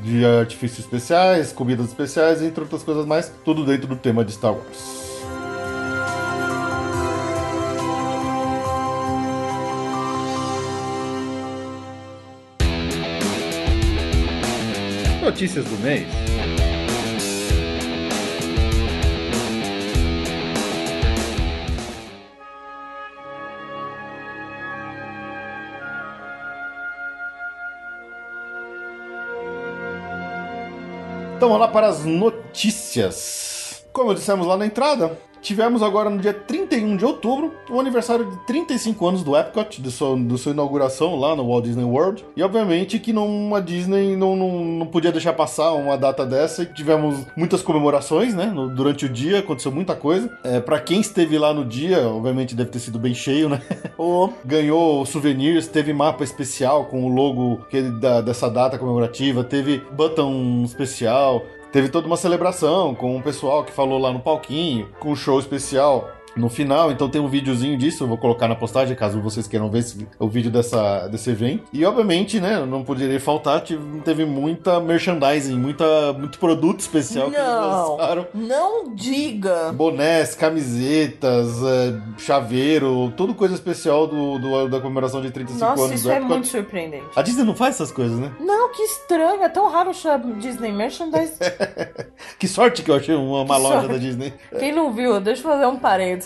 de 0.03 0.25
artifício 0.25 0.81
especiais, 0.81 1.53
comidas 1.53 1.87
especiais, 1.87 2.43
entre 2.43 2.63
outras 2.63 2.83
coisas 2.83 3.05
mais, 3.05 3.31
tudo 3.45 3.65
dentro 3.67 3.87
do 3.87 3.97
tema 3.97 4.25
de 4.25 4.33
Star 4.33 4.50
Notícias 15.23 15.65
do 15.65 15.79
mês. 15.79 16.07
Então 31.41 31.49
vamos 31.49 31.61
lá 31.61 31.69
para 31.69 31.89
as 31.89 32.05
notícias. 32.05 33.50
Como 33.93 34.15
dissemos 34.15 34.47
lá 34.47 34.57
na 34.57 34.67
entrada, 34.67 35.19
tivemos 35.43 35.83
agora 35.83 36.09
no 36.09 36.19
dia 36.19 36.33
31 36.33 36.97
de 36.97 37.05
outubro 37.05 37.53
o 37.69 37.81
aniversário 37.81 38.25
de 38.31 38.37
35 38.47 39.07
anos 39.09 39.23
do 39.25 39.37
Epcot, 39.37 39.83
de 39.83 39.91
sua, 39.91 40.17
de 40.17 40.39
sua 40.39 40.53
inauguração 40.53 41.17
lá 41.19 41.35
no 41.35 41.49
Walt 41.49 41.65
Disney 41.65 41.83
World. 41.85 42.25
E 42.37 42.43
obviamente 42.43 42.99
que 43.01 43.13
não, 43.13 43.53
a 43.55 43.59
Disney 43.61 44.15
não, 44.17 44.37
não, 44.37 44.65
não 44.65 44.87
podia 44.87 45.11
deixar 45.11 45.33
passar 45.33 45.73
uma 45.73 45.99
data 45.99 46.25
dessa 46.25 46.63
e 46.63 46.67
tivemos 46.67 47.27
muitas 47.37 47.63
comemorações, 47.63 48.33
né? 48.35 48.47
No- 48.47 48.69
durante 48.73 49.07
o 49.07 49.09
dia 49.09 49.41
aconteceu 49.41 49.73
muita 49.73 49.97
coisa. 49.97 50.31
É, 50.45 50.61
para 50.61 50.79
quem 50.79 51.01
esteve 51.01 51.37
lá 51.37 51.53
no 51.53 51.65
dia, 51.65 52.07
obviamente 52.07 52.55
deve 52.55 52.71
ter 52.71 52.79
sido 52.79 52.99
bem 52.99 53.13
cheio, 53.15 53.49
né? 53.49 53.61
Ganhou 54.45 55.05
souvenirs, 55.05 55.67
teve 55.67 55.93
mapa 55.93 56.23
especial 56.23 56.85
com 56.85 57.05
o 57.05 57.09
logo 57.09 57.65
que- 57.69 57.83
da- 57.83 58.21
dessa 58.21 58.49
data 58.49 58.79
comemorativa, 58.79 59.43
teve 59.43 59.79
button 59.93 60.63
especial, 60.65 61.43
teve 61.73 61.89
toda 61.89 62.07
uma 62.07 62.17
celebração 62.17 62.95
com 62.95 63.17
o 63.17 63.23
pessoal 63.23 63.65
que 63.65 63.73
falou 63.73 63.99
lá 63.99 64.13
no 64.13 64.21
palquinho, 64.21 64.89
com 64.99 65.13
um 65.13 65.17
show 65.17 65.39
especial. 65.39 66.09
No 66.37 66.49
final, 66.49 66.91
então 66.93 67.09
tem 67.09 67.21
um 67.21 67.29
videozinho 67.29 67.77
disso, 67.77 68.05
eu 68.05 68.09
vou 68.09 68.17
colocar 68.19 68.47
na 68.49 68.55
postagem 68.55 68.95
caso 68.97 69.21
vocês 69.21 69.47
queiram 69.49 69.71
ver 69.71 69.81
esse- 69.81 70.07
o 70.19 70.29
vídeo 70.29 70.51
dessa, 70.51 71.09
desse 71.09 71.31
evento. 71.31 71.65
E 71.73 71.85
obviamente, 71.85 72.41
né, 72.41 72.65
não 72.65 72.83
poderia 72.85 73.19
faltar, 73.21 73.61
tive- 73.63 74.01
teve 74.01 74.25
muita 74.25 74.79
merchandising, 74.81 75.57
muita, 75.59 76.13
muito 76.13 76.39
produto 76.39 76.81
especial 76.81 77.31
que 77.31 77.37
eles 77.37 77.49
Não. 77.49 77.97
lançaram. 77.97 78.27
Não 78.35 78.95
diga. 78.95 79.73
Bonés, 79.73 80.35
camisetas, 80.35 81.49
é, 81.63 82.01
chaveiro, 82.19 83.13
tudo 83.17 83.35
coisa 83.35 83.55
especial 83.55 84.07
do, 84.07 84.39
do- 84.39 84.69
da 84.69 84.81
comemoração 84.81 85.21
de 85.21 85.31
35 85.31 85.71
Nossa, 85.71 85.83
anos 85.83 85.95
isso 85.97 86.05
do 86.09 86.13
é 86.13 86.21
muito 86.21 86.47
surpreendente. 86.47 87.05
A 87.17 87.23
Disney 87.23 87.45
não 87.45 87.55
faz 87.55 87.75
essas 87.75 87.91
coisas, 87.93 88.19
né? 88.19 88.31
Não, 88.41 88.71
que 88.71 88.83
estranho. 88.83 89.43
É 89.43 89.49
tão 89.49 89.69
raro 89.71 89.91
achar 89.91 90.19
Disney 90.39 90.73
Merchandise. 90.73 91.33
Que 92.39 92.47
sorte 92.49 92.83
que 92.83 92.91
eu 92.91 92.95
achei 92.95 93.15
uma, 93.15 93.43
uma 93.43 93.57
loja 93.57 93.75
sorte. 93.81 93.89
da 93.93 93.99
Disney. 93.99 94.33
Quem 94.59 94.73
não 94.73 94.93
viu, 94.93 95.21
deixa 95.21 95.41
eu 95.43 95.51
fazer 95.51 95.67
um 95.67 95.77
parênteses. 95.77 96.20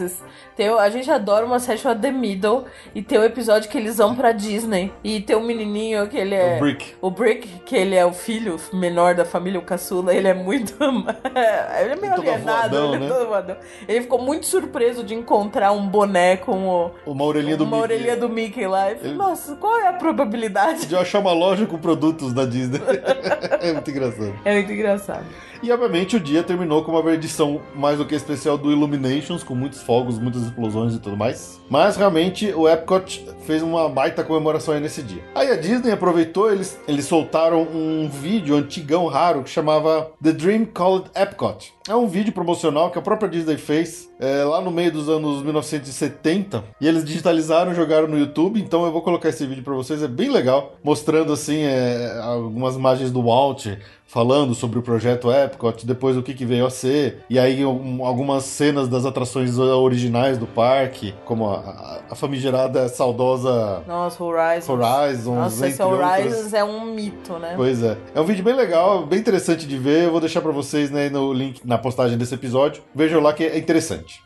Tem, 0.56 0.68
a 0.68 0.88
gente 0.90 1.10
adora 1.10 1.44
uma 1.44 1.58
série 1.58 1.78
chamada 1.78 2.00
The 2.00 2.10
Middle 2.10 2.64
e 2.94 3.02
tem 3.02 3.18
o 3.18 3.24
episódio 3.24 3.68
que 3.70 3.76
eles 3.78 3.96
vão 3.98 4.14
pra 4.14 4.32
Disney 4.32 4.92
e 5.02 5.20
tem 5.20 5.36
um 5.36 5.44
menininho 5.44 6.06
que 6.08 6.16
ele 6.16 6.34
é. 6.34 6.56
O 6.56 6.60
Brick. 6.60 6.94
O 7.00 7.10
Brick, 7.10 7.48
que 7.66 7.76
ele 7.76 7.94
é 7.94 8.04
o 8.04 8.12
filho 8.12 8.56
menor 8.72 9.14
da 9.14 9.24
família, 9.24 9.58
o 9.58 9.62
caçula, 9.62 10.14
ele 10.14 10.28
é 10.28 10.34
muito. 10.34 10.74
ele 10.82 11.92
é 11.92 11.96
meio 11.96 12.14
Todo 12.14 12.28
alienado, 12.28 12.76
avoadão, 12.76 12.94
ele 12.94 12.96
é 12.96 12.98
né? 12.98 13.08
todo 13.08 13.22
avoadão. 13.22 13.56
Ele 13.88 14.00
ficou 14.02 14.20
muito 14.22 14.46
surpreso 14.46 15.02
de 15.04 15.14
encontrar 15.14 15.72
um 15.72 15.86
boné 15.86 16.36
com 16.36 16.68
o, 16.68 16.90
Uma 17.06 17.24
orelhinha 17.24 17.56
do 17.56 17.64
uma 17.64 17.78
Mickey. 17.78 17.92
orelhinha 17.94 18.16
do 18.16 18.28
Mickey 18.28 18.66
lá. 18.66 18.84
Falei, 18.84 18.98
Ele- 19.02 19.14
Nossa, 19.14 19.56
qual 19.56 19.78
é 19.78 19.88
a 19.88 19.92
probabilidade? 19.92 20.86
De 20.86 20.94
eu 20.94 21.00
achar 21.00 21.18
uma 21.20 21.32
loja 21.32 21.66
com 21.66 21.78
produtos 21.78 22.32
da 22.32 22.44
Disney. 22.44 22.80
é 23.60 23.72
muito 23.72 23.90
engraçado. 23.90 24.34
É 24.44 24.54
muito 24.54 24.72
engraçado. 24.72 25.24
E 25.62 25.72
obviamente 25.72 26.16
o 26.16 26.20
dia 26.20 26.42
terminou 26.42 26.84
com 26.84 26.92
uma 26.92 27.12
edição 27.12 27.60
mais 27.74 27.96
do 27.98 28.04
que 28.04 28.14
especial 28.14 28.58
do 28.58 28.70
Illuminations, 28.70 29.42
com 29.42 29.54
muitos 29.54 29.82
fogos, 29.84 30.18
muitas 30.18 30.42
explosões 30.42 30.94
e 30.94 30.98
tudo 30.98 31.16
mais. 31.16 31.60
Mas 31.68 31.96
realmente 31.96 32.52
o 32.52 32.68
Epcot 32.68 33.26
fez 33.46 33.62
uma 33.62 33.88
baita 33.88 34.24
comemoração 34.24 34.74
aí 34.74 34.80
nesse 34.80 35.02
dia. 35.02 35.22
Aí 35.34 35.50
a 35.50 35.56
Disney 35.56 35.92
aproveitou, 35.92 36.52
eles, 36.52 36.78
eles 36.88 37.04
soltaram 37.06 37.62
um 37.62 38.08
vídeo 38.08 38.56
antigão 38.56 39.06
raro 39.06 39.42
que 39.42 39.50
chamava 39.50 40.10
The 40.22 40.32
Dream 40.32 40.64
Called 40.66 41.10
Epcot. 41.14 41.72
É 41.86 41.94
um 41.94 42.06
vídeo 42.06 42.32
promocional 42.32 42.90
que 42.90 42.98
a 42.98 43.02
própria 43.02 43.28
Disney 43.28 43.58
fez 43.58 44.10
é, 44.18 44.42
lá 44.42 44.60
no 44.60 44.70
meio 44.70 44.90
dos 44.90 45.08
anos 45.08 45.42
1970 45.42 46.64
e 46.80 46.88
eles 46.88 47.04
digitalizaram 47.04 47.72
e 47.72 47.74
jogaram 47.74 48.08
no 48.08 48.18
YouTube. 48.18 48.58
Então 48.60 48.86
eu 48.86 48.92
vou 48.92 49.02
colocar 49.02 49.28
esse 49.28 49.46
vídeo 49.46 49.62
pra 49.62 49.74
vocês, 49.74 50.02
é 50.02 50.08
bem 50.08 50.30
legal, 50.30 50.76
mostrando 50.82 51.32
assim 51.32 51.58
é, 51.58 52.18
algumas 52.22 52.74
imagens 52.76 53.10
do 53.10 53.22
Walt 53.22 53.66
falando 54.14 54.54
sobre 54.54 54.78
o 54.78 54.82
projeto 54.82 55.28
Epcot, 55.32 55.84
depois 55.84 56.16
o 56.16 56.22
que, 56.22 56.32
que 56.34 56.44
veio 56.46 56.64
a 56.64 56.70
ser, 56.70 57.24
e 57.28 57.36
aí 57.36 57.66
um- 57.66 58.06
algumas 58.06 58.44
cenas 58.44 58.86
das 58.88 59.04
atrações 59.04 59.58
originais 59.58 60.38
do 60.38 60.46
parque, 60.46 61.12
como 61.24 61.50
a, 61.50 62.00
a- 62.08 62.14
famigerada 62.14 62.88
saudosa 62.88 63.82
Nossa, 63.88 64.22
Horizon. 64.22 64.72
Horizons, 64.74 65.24
Nossa, 65.34 65.66
esse 65.66 65.82
entre 65.82 65.92
outras. 65.92 66.20
Horizons 66.26 66.52
é 66.54 66.62
um 66.62 66.94
mito, 66.94 67.32
né? 67.40 67.54
Pois 67.56 67.82
é. 67.82 67.96
É 68.14 68.20
um 68.20 68.24
vídeo 68.24 68.44
bem 68.44 68.54
legal, 68.54 69.04
bem 69.04 69.18
interessante 69.18 69.66
de 69.66 69.76
ver. 69.76 70.04
Eu 70.04 70.12
vou 70.12 70.20
deixar 70.20 70.40
pra 70.40 70.52
vocês 70.52 70.92
né, 70.92 71.08
no 71.10 71.32
link 71.32 71.60
na 71.64 71.76
postagem 71.76 72.16
desse 72.16 72.34
episódio. 72.36 72.84
Vejam 72.94 73.20
lá 73.20 73.32
que 73.32 73.42
é 73.42 73.58
interessante. 73.58 74.22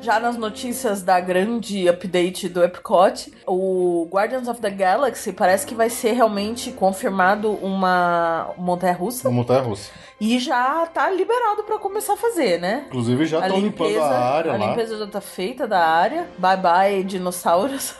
Já 0.00 0.20
nas 0.20 0.36
notícias 0.36 1.02
da 1.02 1.18
grande 1.20 1.88
update 1.88 2.48
do 2.48 2.62
Epcot, 2.62 3.32
o 3.46 4.08
Guardians 4.10 4.46
of 4.48 4.60
the 4.60 4.70
Galaxy 4.70 5.32
parece 5.32 5.66
que 5.66 5.74
vai 5.74 5.90
ser 5.90 6.12
realmente 6.12 6.70
confirmado 6.70 7.50
uma 7.60 8.50
montanha-russa 8.56 9.28
Uma 9.28 9.38
montanha 9.38 9.60
russa. 9.60 9.90
e 10.20 10.38
já 10.38 10.86
tá 10.86 11.10
liberado 11.10 11.64
pra 11.64 11.78
começar 11.78 12.14
a 12.14 12.16
fazer, 12.16 12.60
né? 12.60 12.84
Inclusive 12.86 13.26
já 13.26 13.40
A 13.40 13.46
estão 13.48 13.60
limpando 13.60 13.98
a 14.00 14.06
área 14.18 14.52
a 14.52 14.56
lá. 14.56 14.66
limpeza 14.68 14.96
já 14.98 15.06
tá 15.08 15.20
feita 15.20 15.66
da 15.66 15.84
área. 15.84 16.26
Bye 16.38 16.56
bye, 16.56 17.04
dinossauros. 17.04 17.94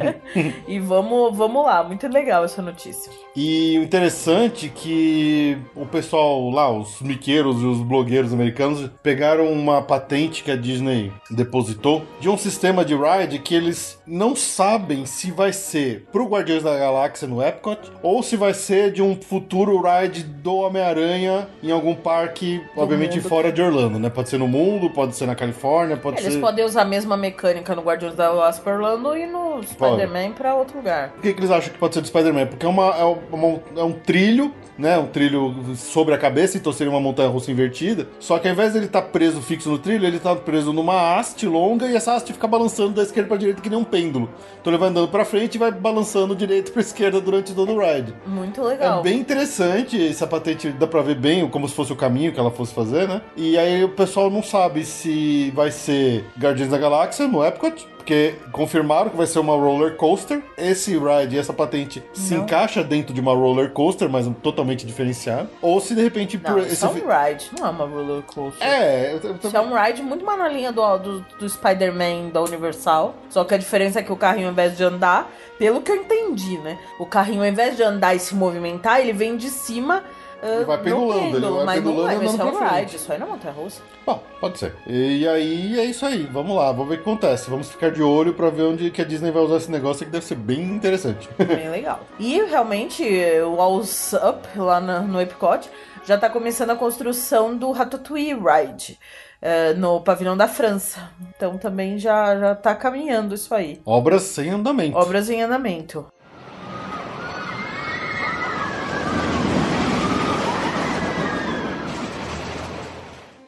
e 0.66 0.80
vamos, 0.80 1.36
vamos 1.36 1.64
lá, 1.64 1.84
muito 1.84 2.08
legal 2.08 2.44
essa 2.44 2.62
notícia. 2.62 3.12
E 3.36 3.78
o 3.78 3.82
interessante 3.82 4.66
é 4.66 4.70
que 4.74 5.58
o 5.76 5.84
pessoal 5.86 6.48
lá, 6.50 6.70
os 6.70 7.00
miqueiros 7.02 7.60
e 7.62 7.66
os 7.66 7.78
blogueiros 7.80 8.32
americanos, 8.32 8.90
pegaram 9.02 9.52
uma 9.52 9.82
patente 9.82 10.42
que 10.42 10.50
a 10.50 10.56
Disney 10.56 11.12
depositou 11.34 12.02
de 12.20 12.28
um 12.28 12.36
sistema 12.38 12.84
de 12.84 12.94
ride 12.94 13.38
que 13.38 13.54
eles 13.54 13.98
não 14.06 14.34
sabem 14.36 15.04
se 15.06 15.30
vai 15.30 15.52
ser 15.52 16.06
pro 16.12 16.26
Guardiões 16.26 16.62
da 16.62 16.76
Galáxia 16.76 17.26
no 17.28 17.42
Epcot 17.42 17.78
ou 18.02 18.22
se 18.22 18.36
vai 18.36 18.54
ser 18.54 18.92
de 18.92 19.02
um 19.02 19.16
futuro 19.20 19.80
ride 19.82 20.22
do 20.22 20.54
Homem-Aranha 20.56 21.48
em 21.62 21.70
algum 21.70 21.94
parque, 21.94 22.62
obviamente 22.76 23.16
mundo. 23.18 23.28
fora 23.28 23.50
de 23.52 23.62
Orlando, 23.62 23.98
né? 23.98 24.10
Pode 24.10 24.28
ser 24.28 24.38
no 24.38 24.46
mundo, 24.48 24.90
pode 24.90 25.14
ser 25.16 25.26
na 25.26 25.34
Califórnia, 25.34 25.96
pode 25.96 26.20
Eles 26.20 26.34
ser. 26.34 26.40
podem 26.40 26.64
usar 26.64 26.82
a 26.82 26.84
mesma 26.84 27.16
mecânica 27.16 27.74
no 27.74 27.82
Guardiões 27.82 28.14
da 28.14 28.28
Galáxia 28.28 28.62
Orlando 28.72 29.16
e 29.16 29.26
no 29.26 29.62
Spider-Man 29.62 30.32
pra 30.32 30.54
outro 30.54 30.76
lugar. 30.78 31.10
Por 31.10 31.22
que, 31.22 31.32
que 31.32 31.40
eles 31.40 31.50
acham 31.50 31.72
que 31.72 31.78
pode 31.78 31.94
ser 31.94 32.00
do 32.00 32.06
Spider-Man? 32.06 32.46
Porque 32.46 32.66
é, 32.66 32.68
uma, 32.68 32.88
é, 32.96 33.04
uma- 33.04 33.60
é 33.76 33.82
um 33.82 33.92
trilho, 33.92 34.52
né? 34.78 34.98
Um 34.98 35.06
trilho 35.06 35.54
sobre 35.76 36.14
a 36.14 36.18
cabeça, 36.18 36.56
então 36.56 36.72
seria 36.72 36.90
uma 36.90 37.00
montanha 37.00 37.28
russa 37.28 37.50
invertida. 37.50 38.06
Só 38.18 38.38
que 38.38 38.48
ao 38.48 38.54
invés 38.54 38.72
dele 38.72 38.86
estar 38.86 39.02
preso 39.02 39.40
fixo 39.40 39.70
no 39.70 39.78
trilho, 39.78 40.06
ele 40.06 40.18
tá 40.18 40.34
preso 40.34 40.72
numa 40.72 41.16
haste 41.16 41.46
longa 41.46 41.86
e 41.86 41.96
essa 41.96 42.14
haste 42.14 42.32
fica 42.32 42.46
balançando 42.46 42.94
da 42.94 43.02
esquerda 43.02 43.28
pra 43.28 43.36
direita 43.36 43.60
que 43.60 43.70
nem 43.70 43.78
um 43.78 43.84
pêndulo. 43.84 44.28
Então 44.60 44.72
ele 44.72 44.80
vai 44.80 44.88
andando 44.88 45.08
pra 45.08 45.24
frente 45.24 45.54
e 45.54 45.58
vai 45.58 45.70
balançando 45.70 46.34
direita 46.34 46.70
pra 46.70 46.80
esquerda 46.80 47.20
durante 47.20 47.54
todo 47.54 47.72
o 47.72 47.78
ride. 47.78 48.14
Muito 48.26 48.62
legal. 48.62 49.00
É 49.00 49.02
bem 49.02 49.18
interessante, 49.18 50.08
essa 50.08 50.26
patente 50.26 50.70
dá 50.70 50.86
pra 50.86 51.02
ver 51.02 51.16
bem 51.16 51.48
como 51.48 51.68
se 51.68 51.74
fosse 51.74 51.92
o 51.92 51.96
caminho 51.96 52.32
que 52.32 52.40
ela 52.40 52.50
fosse 52.50 52.74
fazer, 52.74 53.08
né? 53.08 53.20
E 53.36 53.58
aí 53.58 53.84
o 53.84 53.90
pessoal 53.90 54.30
não 54.30 54.42
sabe 54.42 54.84
se 54.84 55.52
vai 55.54 55.70
ser 55.70 56.24
Guardiões 56.38 56.70
da 56.70 56.78
Galáxia 56.78 57.28
no 57.28 57.44
Epcot, 57.44 57.86
porque 58.04 58.34
confirmaram 58.52 59.08
que 59.08 59.16
vai 59.16 59.26
ser 59.26 59.38
uma 59.38 59.56
roller 59.56 59.96
coaster. 59.96 60.42
Esse 60.58 60.92
ride, 60.98 61.38
essa 61.38 61.54
patente 61.54 62.02
se 62.12 62.34
Não. 62.34 62.44
encaixa 62.44 62.84
dentro 62.84 63.14
de 63.14 63.20
uma 63.20 63.32
roller 63.32 63.70
coaster, 63.70 64.10
mas 64.10 64.30
totalmente 64.42 64.84
diferenciado. 64.84 65.48
Ou 65.62 65.80
se 65.80 65.94
de 65.94 66.02
repente 66.02 66.36
Não, 66.36 66.52
por 66.52 66.62
isso 66.62 66.84
é 66.84 66.88
um 66.90 66.92
ride, 66.92 67.50
não 67.58 67.66
é 67.66 67.70
uma 67.70 67.86
roller 67.86 68.22
coaster. 68.22 68.68
É, 68.68 69.14
eu, 69.14 69.30
eu, 69.30 69.36
Isso 69.42 69.56
é 69.56 69.60
um 69.60 69.74
ride 69.74 70.02
muito 70.02 70.22
mais 70.22 70.38
na 70.38 70.48
linha 70.48 70.70
do, 70.70 70.98
do, 70.98 71.20
do 71.38 71.48
Spider-Man 71.48 72.28
da 72.30 72.42
Universal. 72.42 73.14
Só 73.30 73.42
que 73.42 73.54
a 73.54 73.58
diferença 73.58 74.00
é 74.00 74.02
que 74.02 74.12
o 74.12 74.16
carrinho, 74.16 74.48
ao 74.48 74.52
invés 74.52 74.76
de 74.76 74.84
andar, 74.84 75.32
pelo 75.58 75.80
que 75.80 75.90
eu 75.90 75.96
entendi, 75.96 76.58
né? 76.58 76.78
O 76.98 77.06
carrinho, 77.06 77.40
ao 77.40 77.48
invés 77.48 77.74
de 77.74 77.82
andar 77.82 78.14
e 78.14 78.18
se 78.18 78.34
movimentar, 78.34 79.00
ele 79.00 79.14
vem 79.14 79.34
de 79.34 79.48
cima. 79.48 80.04
Ah, 80.44 80.54
Ele 80.56 80.64
vai 80.64 80.76
no 80.76 80.82
pendulando, 80.84 81.20
ele 81.22 81.32
pêndulo, 81.32 81.56
vai 81.56 81.64
mas 81.64 81.74
pendulando 81.76 82.02
não 82.02 82.08
é, 82.10 82.12
é 82.12 82.16
andando 82.28 82.36
pra 82.58 82.68
frente. 82.68 82.80
ride, 82.80 82.96
isso 82.96 83.12
aí 83.12 83.18
não 83.18 83.26
é 83.26 83.30
montanha 83.30 83.54
russa. 83.54 83.82
Bom, 84.06 84.22
pode 84.40 84.58
ser. 84.58 84.74
E 84.86 85.26
aí 85.26 85.80
é 85.80 85.84
isso 85.86 86.04
aí. 86.04 86.28
Vamos 86.32 86.56
lá, 86.56 86.70
vamos 86.70 86.88
ver 86.88 86.94
o 86.94 86.96
que 86.98 87.02
acontece. 87.10 87.48
Vamos 87.50 87.70
ficar 87.70 87.90
de 87.90 88.02
olho 88.02 88.34
pra 88.34 88.50
ver 88.50 88.62
onde 88.62 88.90
que 88.90 89.00
a 89.00 89.04
Disney 89.04 89.30
vai 89.30 89.42
usar 89.42 89.56
esse 89.56 89.70
negócio 89.70 90.04
que 90.04 90.12
deve 90.12 90.24
ser 90.24 90.34
bem 90.36 90.60
interessante. 90.60 91.28
Bem 91.38 91.68
legal. 91.70 92.00
E 92.18 92.40
realmente, 92.42 93.02
o 93.44 93.54
Walls 93.54 94.12
Up, 94.12 94.46
lá 94.58 94.80
na- 94.80 95.00
no 95.00 95.20
Epcot, 95.20 95.68
já 96.04 96.18
tá 96.18 96.28
começando 96.28 96.70
a 96.70 96.76
construção 96.76 97.56
do 97.56 97.70
Ratatouille 97.72 98.34
Ride. 98.34 98.98
eh, 99.46 99.74
no 99.74 100.00
pavilhão 100.00 100.34
da 100.36 100.48
França. 100.48 101.10
Então 101.36 101.58
também 101.58 101.98
já, 101.98 102.34
já 102.38 102.54
tá 102.54 102.74
caminhando 102.74 103.34
isso 103.34 103.54
aí. 103.54 103.78
Obras 103.84 104.22
sem 104.22 104.48
andamento. 104.48 104.96
Obras 104.96 105.28
em 105.28 105.42
andamento. 105.42 106.06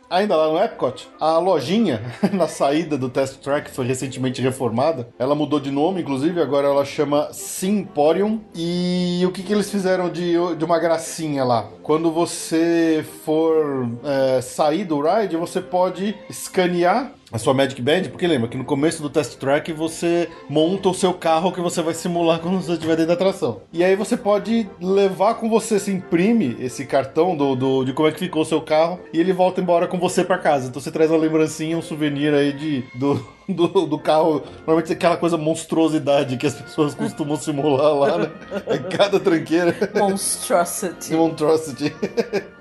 Ainda 0.08 0.36
lá 0.36 0.48
no 0.48 0.62
Epcot, 0.62 1.08
a 1.20 1.38
lojinha 1.38 2.00
na 2.32 2.46
saída 2.46 2.96
do 2.96 3.08
Test 3.08 3.40
Track 3.40 3.70
foi 3.72 3.86
recentemente 3.86 4.40
reformada. 4.40 5.08
Ela 5.18 5.34
mudou 5.34 5.58
de 5.58 5.70
nome, 5.70 6.00
inclusive, 6.00 6.40
agora 6.40 6.68
ela 6.68 6.84
chama 6.84 7.32
Simporium. 7.32 8.40
E 8.54 9.22
o 9.26 9.32
que, 9.32 9.42
que 9.42 9.52
eles 9.52 9.68
fizeram 9.68 10.08
de, 10.08 10.34
de 10.56 10.64
uma 10.64 10.78
gracinha 10.78 11.42
lá? 11.42 11.68
Quando 11.82 12.12
você 12.12 13.04
for 13.24 13.88
é, 14.04 14.40
sair 14.40 14.84
do 14.84 15.00
ride, 15.00 15.36
você 15.36 15.60
pode 15.60 16.16
escanear 16.30 17.12
a 17.36 17.38
sua 17.38 17.54
Magic 17.54 17.80
Band, 17.80 18.04
porque 18.04 18.26
lembra 18.26 18.48
que 18.48 18.56
no 18.56 18.64
começo 18.64 19.02
do 19.02 19.10
test 19.10 19.36
track 19.36 19.70
você 19.72 20.28
monta 20.48 20.88
o 20.88 20.94
seu 20.94 21.12
carro 21.12 21.52
que 21.52 21.60
você 21.60 21.82
vai 21.82 21.92
simular 21.94 22.40
quando 22.40 22.60
você 22.60 22.72
estiver 22.72 22.96
dentro 22.96 23.08
da 23.08 23.14
atração. 23.14 23.60
E 23.72 23.84
aí 23.84 23.94
você 23.94 24.16
pode 24.16 24.68
levar 24.80 25.34
com 25.34 25.48
você, 25.48 25.78
se 25.78 25.90
imprime 25.90 26.56
esse 26.58 26.86
cartão 26.86 27.36
do, 27.36 27.54
do, 27.54 27.84
de 27.84 27.92
como 27.92 28.08
é 28.08 28.12
que 28.12 28.18
ficou 28.18 28.42
o 28.42 28.46
seu 28.46 28.60
carro 28.60 28.98
e 29.12 29.20
ele 29.20 29.32
volta 29.32 29.60
embora 29.60 29.86
com 29.86 29.98
você 29.98 30.24
para 30.24 30.38
casa. 30.38 30.68
Então 30.68 30.80
você 30.80 30.90
traz 30.90 31.10
uma 31.10 31.18
lembrancinha, 31.18 31.76
um 31.76 31.82
souvenir 31.82 32.32
aí 32.32 32.52
de, 32.54 32.84
do, 32.94 33.22
do, 33.48 33.86
do 33.86 33.98
carro. 33.98 34.42
Normalmente 34.58 34.92
aquela 34.92 35.16
coisa 35.16 35.36
monstruosidade 35.36 36.36
que 36.36 36.46
as 36.46 36.54
pessoas 36.54 36.94
costumam 36.94 37.36
simular 37.36 37.94
lá, 37.94 38.18
né? 38.18 38.30
Em 38.68 38.82
cada 38.96 39.20
tranqueira. 39.20 39.74
Monstrosity. 39.94 41.12
Monstrosity. 41.14 41.94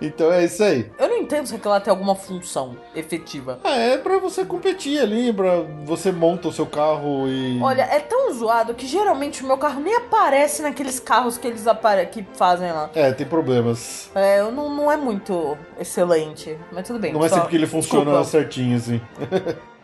então 0.02 0.32
é 0.32 0.46
isso 0.46 0.64
aí. 0.64 0.92
Eu 1.00 1.08
não 1.08 1.18
entendo 1.18 1.48
se 1.48 1.56
aquilo 1.56 1.80
tem 1.80 1.92
alguma 1.92 2.16
função 2.16 2.76
efetiva. 2.96 3.60
Ah, 3.64 3.76
é 3.76 3.98
pra 3.98 4.20
você 4.20 4.44
competir 4.66 5.00
ali, 5.00 5.32
pra 5.32 5.60
você 5.86 6.12
monta 6.12 6.48
o 6.48 6.52
seu 6.52 6.66
carro 6.66 7.28
e. 7.28 7.62
Olha, 7.62 7.84
é 7.84 8.00
tão 8.00 8.34
zoado 8.34 8.74
que 8.74 8.88
geralmente 8.88 9.44
o 9.44 9.48
meu 9.48 9.58
carro 9.58 9.80
nem 9.80 9.96
aparece 9.96 10.64
naqueles 10.64 11.00
carros 11.00 11.38
que 11.38 11.48
eles 11.48 11.68
apare 11.68 12.08
que 12.08 12.26
fazem 12.34 12.72
lá. 12.72 12.90
É, 12.96 13.12
tem 13.12 13.28
problemas. 13.28 14.10
É, 14.16 14.40
eu 14.40 14.52
não, 14.52 14.74
não 14.74 14.92
é 14.92 14.98
muito 14.98 15.56
excelente, 15.80 16.58
mas 16.72 16.88
tudo 16.88 17.00
bem. 17.00 17.14
Não 17.14 17.24
é 17.24 17.30
sempre 17.30 17.50
que 17.50 17.56
ele 17.56 17.68
funciona 17.68 18.06
Desculpa. 18.06 18.26
certinho, 18.26 18.78
assim. 18.78 19.00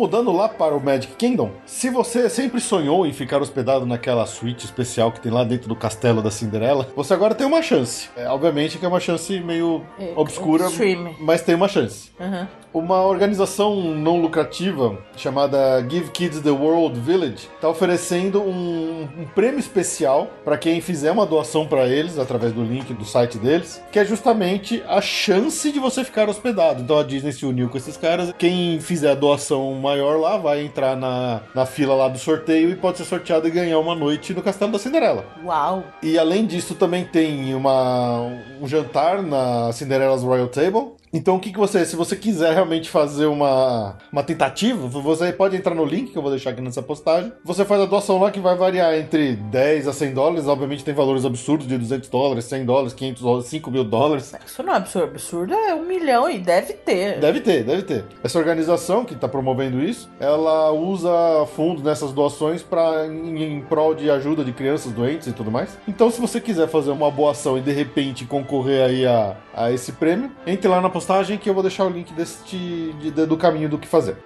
Mudando 0.00 0.32
lá 0.32 0.48
para 0.48 0.74
o 0.74 0.80
Magic 0.82 1.14
Kingdom, 1.14 1.50
se 1.66 1.90
você 1.90 2.30
sempre 2.30 2.58
sonhou 2.58 3.06
em 3.06 3.12
ficar 3.12 3.42
hospedado 3.42 3.84
naquela 3.84 4.24
suíte 4.24 4.64
especial 4.64 5.12
que 5.12 5.20
tem 5.20 5.30
lá 5.30 5.44
dentro 5.44 5.68
do 5.68 5.76
castelo 5.76 6.22
da 6.22 6.30
Cinderela, 6.30 6.88
você 6.96 7.12
agora 7.12 7.34
tem 7.34 7.46
uma 7.46 7.60
chance. 7.60 8.08
É, 8.16 8.26
obviamente 8.26 8.78
que 8.78 8.84
é 8.86 8.88
uma 8.88 8.98
chance 8.98 9.38
meio 9.40 9.82
É, 9.98 10.14
obscura, 10.16 10.68
extreme. 10.68 11.14
mas 11.20 11.42
tem 11.42 11.54
uma 11.54 11.68
chance. 11.68 12.10
Uhum. 12.18 12.46
Uma 12.72 13.02
organização 13.02 13.74
não 13.96 14.20
lucrativa 14.20 14.96
chamada 15.16 15.84
Give 15.90 16.08
Kids 16.12 16.40
the 16.40 16.50
World 16.50 17.00
Village 17.00 17.48
está 17.56 17.68
oferecendo 17.68 18.40
um, 18.40 19.08
um 19.18 19.24
prêmio 19.34 19.58
especial 19.58 20.28
para 20.44 20.56
quem 20.56 20.80
fizer 20.80 21.10
uma 21.10 21.26
doação 21.26 21.66
para 21.66 21.88
eles 21.88 22.16
através 22.16 22.52
do 22.52 22.62
link 22.62 22.94
do 22.94 23.04
site 23.04 23.38
deles, 23.38 23.82
que 23.90 23.98
é 23.98 24.04
justamente 24.04 24.82
a 24.86 25.00
chance 25.00 25.70
de 25.72 25.80
você 25.80 26.04
ficar 26.04 26.28
hospedado. 26.28 26.80
Então 26.80 26.96
a 26.96 27.02
Disney 27.02 27.32
se 27.32 27.44
uniu 27.44 27.68
com 27.68 27.76
esses 27.76 27.96
caras. 27.96 28.32
Quem 28.38 28.78
fizer 28.78 29.10
a 29.10 29.14
doação 29.16 29.74
maior 29.90 30.20
lá 30.20 30.36
vai 30.36 30.64
entrar 30.64 30.96
na, 30.96 31.40
na 31.54 31.66
fila 31.66 31.94
lá 31.94 32.08
do 32.08 32.18
sorteio 32.18 32.70
e 32.70 32.76
pode 32.76 32.98
ser 32.98 33.04
sorteado 33.04 33.48
e 33.48 33.50
ganhar 33.50 33.78
uma 33.78 33.94
noite 33.94 34.32
no 34.32 34.42
Castelo 34.42 34.70
da 34.70 34.78
Cinderela. 34.78 35.24
Uau. 35.44 35.82
E 36.02 36.16
além 36.16 36.46
disso, 36.46 36.74
também 36.76 37.04
tem 37.04 37.54
uma, 37.54 38.20
um 38.60 38.68
jantar 38.68 39.20
na 39.22 39.72
Cinderella's 39.72 40.22
Royal 40.22 40.48
Table. 40.48 40.99
Então, 41.12 41.34
o 41.36 41.40
que, 41.40 41.50
que 41.50 41.58
você, 41.58 41.84
se 41.84 41.96
você 41.96 42.14
quiser 42.14 42.54
realmente 42.54 42.88
fazer 42.88 43.26
uma, 43.26 43.96
uma 44.12 44.22
tentativa, 44.22 44.86
você 44.86 45.32
pode 45.32 45.56
entrar 45.56 45.74
no 45.74 45.84
link 45.84 46.12
que 46.12 46.16
eu 46.16 46.22
vou 46.22 46.30
deixar 46.30 46.50
aqui 46.50 46.60
nessa 46.60 46.82
postagem. 46.82 47.32
Você 47.44 47.64
faz 47.64 47.80
a 47.82 47.86
doação 47.86 48.20
lá 48.20 48.30
que 48.30 48.38
vai 48.38 48.54
variar 48.56 48.94
entre 48.94 49.34
10 49.34 49.88
a 49.88 49.92
100 49.92 50.14
dólares. 50.14 50.46
Obviamente, 50.46 50.84
tem 50.84 50.94
valores 50.94 51.24
absurdos 51.24 51.66
de 51.66 51.76
200 51.76 52.08
dólares, 52.08 52.44
100 52.44 52.64
dólares, 52.64 52.92
500 52.92 53.22
dólares, 53.22 53.46
5 53.48 53.70
mil 53.72 53.82
dólares. 53.82 54.32
Isso 54.46 54.62
não 54.62 54.72
é 54.72 54.76
absurdo. 54.76 55.10
Absurdo 55.10 55.54
é 55.54 55.74
um 55.74 55.84
milhão 55.84 56.30
e 56.30 56.38
deve 56.38 56.74
ter. 56.74 57.18
Deve 57.18 57.40
ter, 57.40 57.64
deve 57.64 57.82
ter. 57.82 58.04
Essa 58.22 58.38
organização 58.38 59.04
que 59.04 59.14
está 59.14 59.26
promovendo 59.26 59.82
isso, 59.82 60.08
ela 60.20 60.70
usa 60.70 61.10
fundos 61.56 61.82
nessas 61.82 62.12
doações 62.12 62.62
para 62.62 63.08
em, 63.08 63.56
em 63.56 63.60
prol 63.62 63.96
de 63.96 64.08
ajuda 64.08 64.44
de 64.44 64.52
crianças 64.52 64.92
doentes 64.92 65.26
e 65.26 65.32
tudo 65.32 65.50
mais. 65.50 65.76
Então, 65.88 66.08
se 66.08 66.20
você 66.20 66.40
quiser 66.40 66.68
fazer 66.68 66.92
uma 66.92 67.10
boa 67.10 67.32
ação 67.32 67.58
e 67.58 67.60
de 67.60 67.72
repente 67.72 68.24
concorrer 68.24 68.84
aí 68.84 69.06
a, 69.06 69.36
a 69.52 69.72
esse 69.72 69.90
prêmio, 69.92 70.30
entre 70.46 70.68
lá 70.68 70.80
na 70.80 70.88
postagem 70.88 70.99
que 71.38 71.48
eu 71.48 71.54
vou 71.54 71.62
deixar 71.62 71.84
o 71.86 71.90
link 71.90 72.12
deste 72.12 72.92
de- 73.00 73.10
do 73.26 73.36
caminho 73.36 73.68
do 73.68 73.78
que 73.78 73.86
fazer. 73.88 74.16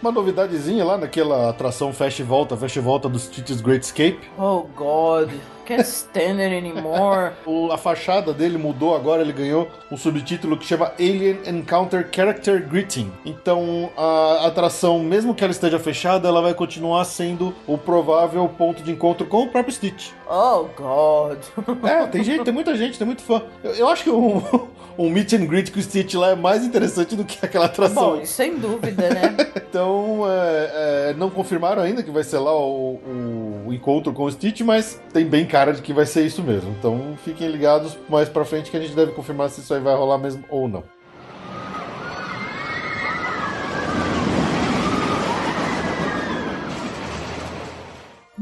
Uma 0.00 0.12
novidadezinha 0.12 0.84
lá 0.84 0.98
naquela 0.98 1.48
atração 1.48 1.92
Fast 1.92 2.22
Volta, 2.22 2.56
Fast 2.56 2.78
Volta 2.78 3.08
do 3.08 3.18
Stitch's 3.18 3.60
Great 3.62 3.84
Escape. 3.86 4.20
Oh, 4.38 4.64
God. 4.76 5.30
Can't 5.66 5.82
stand 5.82 6.40
it 6.40 6.54
anymore. 6.54 7.32
O- 7.46 7.70
a 7.72 7.78
fachada 7.78 8.32
dele 8.32 8.58
mudou 8.58 8.94
agora, 8.94 9.22
ele 9.22 9.32
ganhou 9.32 9.68
um 9.90 9.96
subtítulo 9.96 10.56
que 10.56 10.66
chama 10.66 10.92
Alien 10.98 11.38
Encounter 11.46 12.08
Character 12.10 12.66
Greeting. 12.68 13.10
Então 13.24 13.90
a 13.96 14.46
atração, 14.46 14.98
mesmo 15.00 15.34
que 15.34 15.42
ela 15.44 15.50
esteja 15.52 15.78
fechada, 15.78 16.28
ela 16.28 16.40
vai 16.42 16.54
continuar 16.54 17.04
sendo 17.04 17.54
o 17.66 17.76
provável 17.78 18.48
ponto 18.48 18.82
de 18.82 18.90
encontro 18.90 19.26
com 19.26 19.42
o 19.42 19.48
próprio 19.48 19.74
Stitch. 19.74 20.10
Oh, 20.28 20.64
God. 20.76 21.38
É, 21.84 22.06
tem 22.06 22.24
gente, 22.24 22.44
tem 22.44 22.52
muita 22.54 22.76
gente, 22.76 22.96
tem 22.98 23.06
muito 23.06 23.22
fã. 23.22 23.42
Eu, 23.62 23.72
eu 23.74 23.88
acho 23.88 24.04
que 24.04 24.10
um, 24.10 24.42
um 24.98 25.10
meet 25.10 25.32
and 25.34 25.46
greet 25.46 25.70
com 25.70 25.78
o 25.78 25.82
Stitch 25.82 26.14
lá 26.14 26.30
é 26.30 26.34
mais 26.34 26.64
interessante 26.64 27.14
do 27.14 27.24
que 27.24 27.44
aquela 27.44 27.66
atração. 27.66 28.16
Bom, 28.18 28.24
sem 28.24 28.56
dúvida, 28.56 29.10
né? 29.10 29.36
Então, 29.56 30.22
é, 30.28 31.10
é, 31.10 31.14
não 31.16 31.28
confirmaram 31.30 31.82
ainda 31.82 32.02
que 32.02 32.10
vai 32.10 32.22
ser 32.24 32.38
lá 32.38 32.54
o- 32.56 32.98
o 33.66 33.72
encontro 33.72 34.12
com 34.12 34.24
o 34.24 34.30
Stitch, 34.32 34.60
mas 34.62 35.00
tem 35.12 35.24
bem 35.26 35.44
cara 35.54 35.72
de 35.72 35.82
que 35.82 35.92
vai 35.92 36.04
ser 36.04 36.26
isso 36.26 36.42
mesmo. 36.42 36.74
Então, 36.76 37.16
fiquem 37.24 37.48
ligados 37.48 37.96
mais 38.08 38.28
pra 38.28 38.44
frente 38.44 38.72
que 38.72 38.76
a 38.76 38.80
gente 38.80 38.92
deve 38.92 39.12
confirmar 39.12 39.48
se 39.50 39.60
isso 39.60 39.72
aí 39.72 39.80
vai 39.80 39.94
rolar 39.94 40.18
mesmo 40.18 40.44
ou 40.48 40.66
não. 40.66 40.82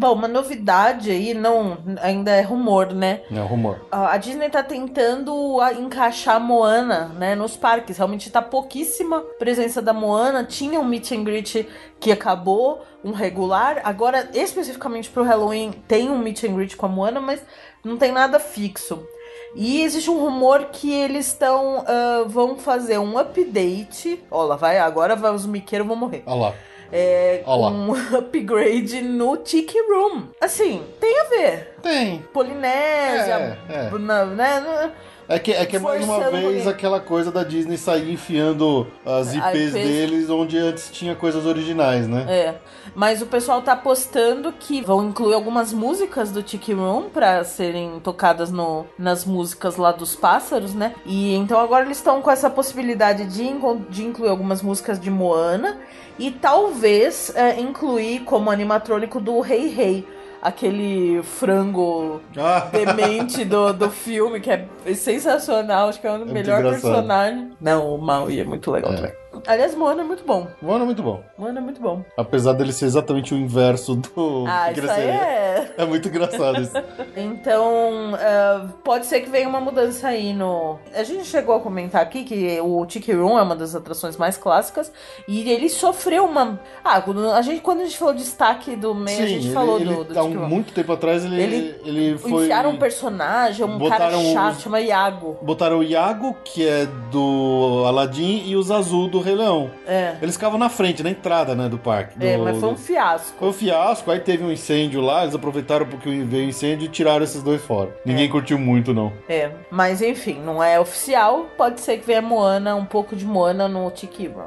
Bom, 0.03 0.15
uma 0.15 0.27
novidade 0.27 1.13
aí, 1.13 1.33
não, 1.33 1.79
ainda 2.03 2.33
é 2.33 2.41
rumor, 2.41 2.93
né? 2.93 3.21
É 3.31 3.39
um 3.39 3.47
rumor. 3.47 3.87
A 3.93 4.17
Disney 4.17 4.51
tá 4.51 4.61
tentando 4.61 5.61
encaixar 5.79 6.35
a 6.35 6.41
Moana, 6.41 7.13
né, 7.17 7.37
nos 7.37 7.57
parques. 7.57 7.99
Realmente 7.99 8.29
tá 8.29 8.43
pouquíssima 8.43 9.21
presença 9.39 9.81
da 9.81 9.93
Moana. 9.93 10.43
Tinha 10.43 10.81
um 10.81 10.85
meet 10.85 11.13
and 11.13 11.23
greet 11.23 11.69
que 12.01 12.11
acabou, 12.11 12.83
um 13.05 13.13
regular. 13.13 13.81
Agora, 13.85 14.29
especificamente 14.35 15.09
pro 15.09 15.23
Halloween, 15.23 15.71
tem 15.87 16.11
um 16.11 16.19
meet 16.19 16.43
and 16.43 16.55
greet 16.57 16.77
com 16.77 16.87
a 16.87 16.89
Moana, 16.89 17.21
mas 17.21 17.41
não 17.85 17.97
tem 17.97 18.11
nada 18.11 18.41
fixo. 18.41 19.07
E 19.55 19.83
existe 19.83 20.11
um 20.11 20.19
rumor 20.19 20.65
que 20.73 20.93
eles 20.93 21.29
estão 21.29 21.85
ah, 21.87 22.25
vão 22.27 22.57
fazer 22.57 22.99
um 22.99 23.17
update. 23.17 24.21
Ó, 24.33 24.43
lá 24.43 24.57
vai, 24.57 24.81
agora 24.81 25.15
vai, 25.15 25.33
os 25.33 25.47
miqueiros 25.47 25.87
vão 25.87 25.95
morrer. 25.95 26.25
Olha 26.27 26.41
lá. 26.41 26.55
É, 26.93 27.43
um 27.47 27.93
upgrade 28.19 29.01
no 29.01 29.37
Tiki 29.39 29.79
Room. 29.89 30.25
Assim, 30.41 30.83
tem 31.01 31.21
a 31.21 31.25
ver. 31.25 31.75
Tem. 31.83 32.19
Polinésia, 32.33 33.59
É, 33.69 33.87
é. 33.87 33.99
na- 33.99 34.25
né? 34.27 34.93
É 35.29 35.39
que 35.39 35.53
é, 35.53 35.65
que 35.65 35.79
mais 35.79 36.05
uma 36.05 36.31
vez 36.31 36.67
aquela 36.67 37.01
coisa 37.01 37.31
da 37.31 37.43
Disney 37.45 37.79
sair 37.79 38.13
enfiando 38.13 38.87
as 39.07 39.33
IPs, 39.33 39.71
IPs. 39.71 39.73
deles 39.73 40.29
onde 40.31 40.59
antes 40.59 40.91
tinha 40.91 41.15
coisas 41.15 41.47
originais, 41.47 42.07
né? 42.09 42.27
É. 42.29 42.55
Mas 42.95 43.23
o 43.23 43.27
pessoal 43.27 43.63
tá 43.63 43.75
postando 43.75 44.53
que 44.53 44.83
vão 44.83 45.09
incluir 45.09 45.33
algumas 45.35 45.73
músicas 45.73 46.31
do 46.33 46.43
Tiki 46.43 46.73
Room 46.75 47.09
pra 47.09 47.45
serem 47.45 48.01
tocadas 48.01 48.51
no, 48.51 48.85
nas 48.99 49.25
músicas 49.25 49.77
lá 49.77 49.93
dos 49.93 50.15
pássaros, 50.17 50.75
né? 50.75 50.93
E 51.07 51.35
então 51.37 51.59
agora 51.61 51.85
eles 51.85 51.97
estão 51.99 52.21
com 52.21 52.31
essa 52.31 52.51
possibilidade 52.51 53.25
de, 53.27 53.49
de 53.89 54.05
incluir 54.05 54.29
algumas 54.29 54.61
músicas 54.61 55.01
de 55.01 55.11
Moana 55.11 55.79
e 56.19 56.31
talvez 56.31 57.33
é, 57.35 57.61
incluir 57.61 58.21
como 58.21 58.51
animatrônico 58.51 59.21
do 59.21 59.41
Rei 59.41 59.69
Rei. 59.69 60.07
Aquele 60.41 61.23
frango 61.23 62.21
Ah, 62.37 62.69
demente 62.73 63.45
do, 63.45 63.73
do 63.73 63.89
filme, 63.91 64.41
que 64.41 64.51
é 64.51 64.67
sensacional, 64.93 65.89
acho 65.89 66.01
que 66.01 66.07
é 66.07 66.11
o 66.11 66.19
muito 66.19 66.33
melhor 66.33 66.63
personagem. 66.63 67.53
Não, 67.61 67.95
o 67.95 67.99
Maui 68.03 68.41
é 68.41 68.45
muito 68.45 68.69
legal 68.71 68.93
É. 68.93 68.97
também. 68.97 69.13
Aliás, 69.47 69.75
Moana 69.75 70.03
é 70.03 70.05
muito 70.05 70.25
bom. 70.25 70.47
Mano, 70.61 70.83
é 70.83 70.87
muito 70.87 71.03
bom. 71.03 71.23
Moana 71.39 71.59
é 71.59 71.63
muito 71.63 71.81
bom. 71.81 72.05
Apesar 72.17 72.53
dele 72.53 72.73
ser 72.73 72.85
exatamente 72.87 73.35
o 73.35 73.37
inverso 73.37 73.95
do 73.95 74.45
Ah, 74.47 74.67
que 74.67 74.79
isso 74.81 74.83
cresceria. 74.89 75.13
é. 75.13 75.75
É 75.79 75.85
muito 75.87 76.09
engraçado 76.09 76.61
isso. 76.61 76.73
Então, 77.17 78.15
ah, 78.15 78.67
pode 78.85 79.07
ser 79.07 79.21
que 79.21 79.31
venha 79.31 79.49
uma 79.49 79.61
mudança 79.61 80.09
aí 80.09 80.33
no. 80.33 80.79
A 80.95 81.03
gente 81.03 81.25
chegou 81.25 81.55
a 81.55 81.61
comentar 81.61 82.03
aqui 82.03 82.25
que 82.25 82.61
o 82.61 82.85
Tiki 82.87 83.13
Room 83.13 83.39
é 83.39 83.43
uma 83.43 83.57
das 83.57 83.75
atrações 83.75 84.17
mais 84.17 84.37
clássicas 84.37 84.93
e 85.27 85.49
ele 85.51 85.69
sofreu 85.69 86.25
uma. 86.25 86.61
Ah, 86.85 87.01
quando 87.01 87.31
a 87.31 87.41
gente, 87.43 87.61
quando 87.61 87.81
a 87.81 87.85
gente 87.85 87.97
falou 87.99 88.15
de 88.15 88.21
destaque 88.21 88.77
do 88.77 88.95
meio, 88.95 89.23
a 89.23 89.27
gente 89.27 89.47
ele, 89.47 89.55
falou 89.55 89.77
ele, 89.81 89.95
do, 89.95 90.05
do 90.05 90.19
há 90.19 90.23
Tiki 90.23 90.37
Room. 90.37 90.49
muito 90.49 90.73
tempo 90.73 90.93
atrás 90.93 91.25
ele, 91.25 91.41
Ele 91.43 91.77
ele, 91.85 92.19
foi. 92.19 92.45
Enfiaram 92.45 92.71
um 92.71 92.77
personagem, 92.79 93.65
um 93.65 93.89
cara 93.89 94.11
chato, 94.33 94.57
os- 94.57 94.63
chama 94.63 94.81
Iago. 94.81 95.39
Botaram 95.43 95.79
o 95.79 95.83
Iago, 95.83 96.37
que 96.45 96.67
é 96.69 96.87
do 97.11 97.85
Aladdin, 97.87 98.43
e 98.47 98.57
os 98.57 98.71
Azul 98.71 99.09
do 99.09 99.22
Rei 99.23 99.35
Leão. 99.35 99.71
É. 99.87 100.15
Eles 100.21 100.35
ficavam 100.35 100.59
na 100.59 100.69
frente, 100.69 101.03
na 101.03 101.11
entrada, 101.11 101.55
né, 101.55 101.69
do 101.69 101.79
parque. 101.79 102.15
É, 102.25 102.37
do- 102.37 102.45
mas 102.45 102.59
foi 102.59 102.69
um 102.69 102.77
fiasco. 102.77 103.37
Foi 103.39 103.49
um 103.49 103.53
fiasco, 103.53 104.11
aí 104.11 104.21
teve 104.21 104.45
um 104.45 104.51
incêndio 104.53 105.01
lá, 105.01 105.23
eles 105.23 105.35
aproveitaram 105.35 105.87
porque 105.87 106.09
veio 106.11 106.47
o 106.47 106.49
incêndio 106.49 106.87
e 106.87 106.89
tiraram 106.89 107.25
esses 107.25 107.43
dois 107.43 107.63
fora. 107.63 107.97
Ninguém 108.05 108.29
curtiu 108.29 108.59
muito, 108.59 108.93
não. 108.93 109.13
É, 109.29 109.51
mas 109.71 110.03
enfim, 110.03 110.41
não 110.45 110.63
é 110.63 110.79
oficial. 110.79 111.47
Pode 111.57 111.81
ser 111.81 111.99
que 111.99 112.07
venha 112.07 112.23
Moana, 112.23 112.75
um 112.75 112.85
pouco 112.85 113.17
de 113.17 113.25
Moana 113.25 113.69
no 113.69 113.91
Tiki 113.91 114.27
Room. 114.29 114.47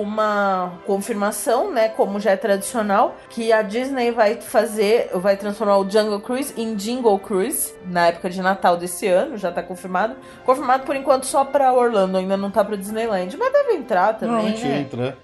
Uma 0.00 0.72
confirmação, 0.86 1.70
né, 1.70 1.88
como 1.88 2.18
já 2.20 2.32
é 2.32 2.36
tradicional, 2.36 3.16
que 3.28 3.52
a 3.52 3.62
Disney 3.62 4.10
vai 4.10 4.40
fazer, 4.40 5.10
vai 5.14 5.36
transformar 5.36 5.78
o 5.78 5.88
Jungle 5.88 6.20
Cruise 6.20 6.52
em 6.56 6.74
Jingle 6.74 7.18
Cruise 7.18 7.74
na 7.86 8.06
época 8.08 8.30
de 8.30 8.40
Natal 8.40 8.76
desse 8.76 9.06
ano, 9.06 9.36
já 9.36 9.50
tá 9.52 9.62
confirmado. 9.62 10.16
Confirmado 10.44 10.84
por 10.84 10.96
enquanto 10.96 11.24
só 11.24 11.44
pra 11.44 11.72
Orlando, 11.72 12.16
ainda 12.18 12.36
não 12.36 12.50
tá 12.50 12.64
pra 12.64 12.76
Disneyland, 12.76 13.36
mas 13.36 13.52
deve 13.52 13.72
entrar 13.74 14.14
também, 14.14 14.34
Normalmente 14.34 14.64
né? 14.66 14.80
entra, 14.80 15.18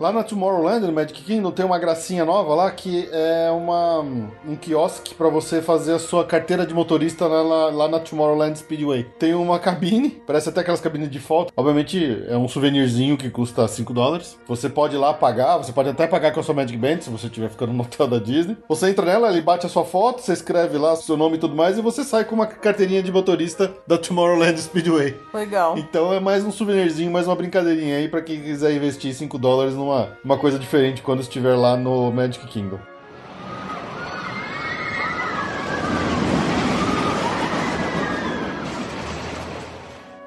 Lá 0.00 0.10
na 0.10 0.22
Tomorrowland, 0.22 0.86
no 0.86 0.92
Magic 0.94 1.20
Kingdom, 1.22 1.50
tem 1.50 1.62
uma 1.62 1.78
gracinha 1.78 2.24
nova 2.24 2.54
lá 2.54 2.70
que 2.70 3.06
é 3.12 3.50
uma, 3.50 4.00
um 4.00 4.56
quiosque 4.58 5.14
para 5.14 5.28
você 5.28 5.60
fazer 5.60 5.92
a 5.92 5.98
sua 5.98 6.24
carteira 6.24 6.64
de 6.64 6.72
motorista 6.72 7.26
lá, 7.26 7.42
lá, 7.42 7.66
lá 7.66 7.86
na 7.86 8.00
Tomorrowland 8.00 8.58
Speedway. 8.58 9.04
Tem 9.18 9.34
uma 9.34 9.58
cabine, 9.58 10.08
parece 10.26 10.48
até 10.48 10.62
aquelas 10.62 10.80
cabines 10.80 11.10
de 11.10 11.18
foto. 11.18 11.52
Obviamente 11.54 12.24
é 12.26 12.34
um 12.34 12.48
souvenirzinho 12.48 13.18
que 13.18 13.28
custa 13.28 13.68
5 13.68 13.92
dólares. 13.92 14.38
Você 14.48 14.70
pode 14.70 14.94
ir 14.94 14.98
lá 14.98 15.12
pagar, 15.12 15.58
você 15.58 15.70
pode 15.70 15.90
até 15.90 16.06
pagar 16.06 16.32
com 16.32 16.40
a 16.40 16.42
sua 16.42 16.54
Magic 16.54 16.78
Band 16.78 17.02
se 17.02 17.10
você 17.10 17.26
estiver 17.26 17.50
ficando 17.50 17.74
no 17.74 17.82
hotel 17.82 18.08
da 18.08 18.18
Disney. 18.18 18.56
Você 18.70 18.88
entra 18.88 19.04
nela, 19.04 19.28
ele 19.28 19.42
bate 19.42 19.66
a 19.66 19.68
sua 19.68 19.84
foto, 19.84 20.22
você 20.22 20.32
escreve 20.32 20.78
lá 20.78 20.96
seu 20.96 21.14
nome 21.14 21.36
e 21.36 21.38
tudo 21.38 21.54
mais 21.54 21.76
e 21.76 21.82
você 21.82 22.04
sai 22.04 22.24
com 22.24 22.34
uma 22.34 22.46
carteirinha 22.46 23.02
de 23.02 23.12
motorista 23.12 23.70
da 23.86 23.98
Tomorrowland 23.98 24.58
Speedway. 24.62 25.14
Legal. 25.34 25.76
Então 25.76 26.10
é 26.10 26.18
mais 26.18 26.42
um 26.42 26.50
souvenirzinho, 26.50 27.12
mais 27.12 27.26
uma 27.26 27.36
brincadeirinha 27.36 27.98
aí 27.98 28.08
pra 28.08 28.22
quem 28.22 28.40
quiser 28.40 28.72
investir 28.72 29.12
5 29.12 29.36
dólares 29.36 29.74
numa 29.74 29.89
uma 30.24 30.38
coisa 30.38 30.58
diferente 30.58 31.02
quando 31.02 31.20
estiver 31.20 31.56
lá 31.56 31.76
no 31.76 32.10
Magic 32.10 32.46
Kingdom. 32.46 32.78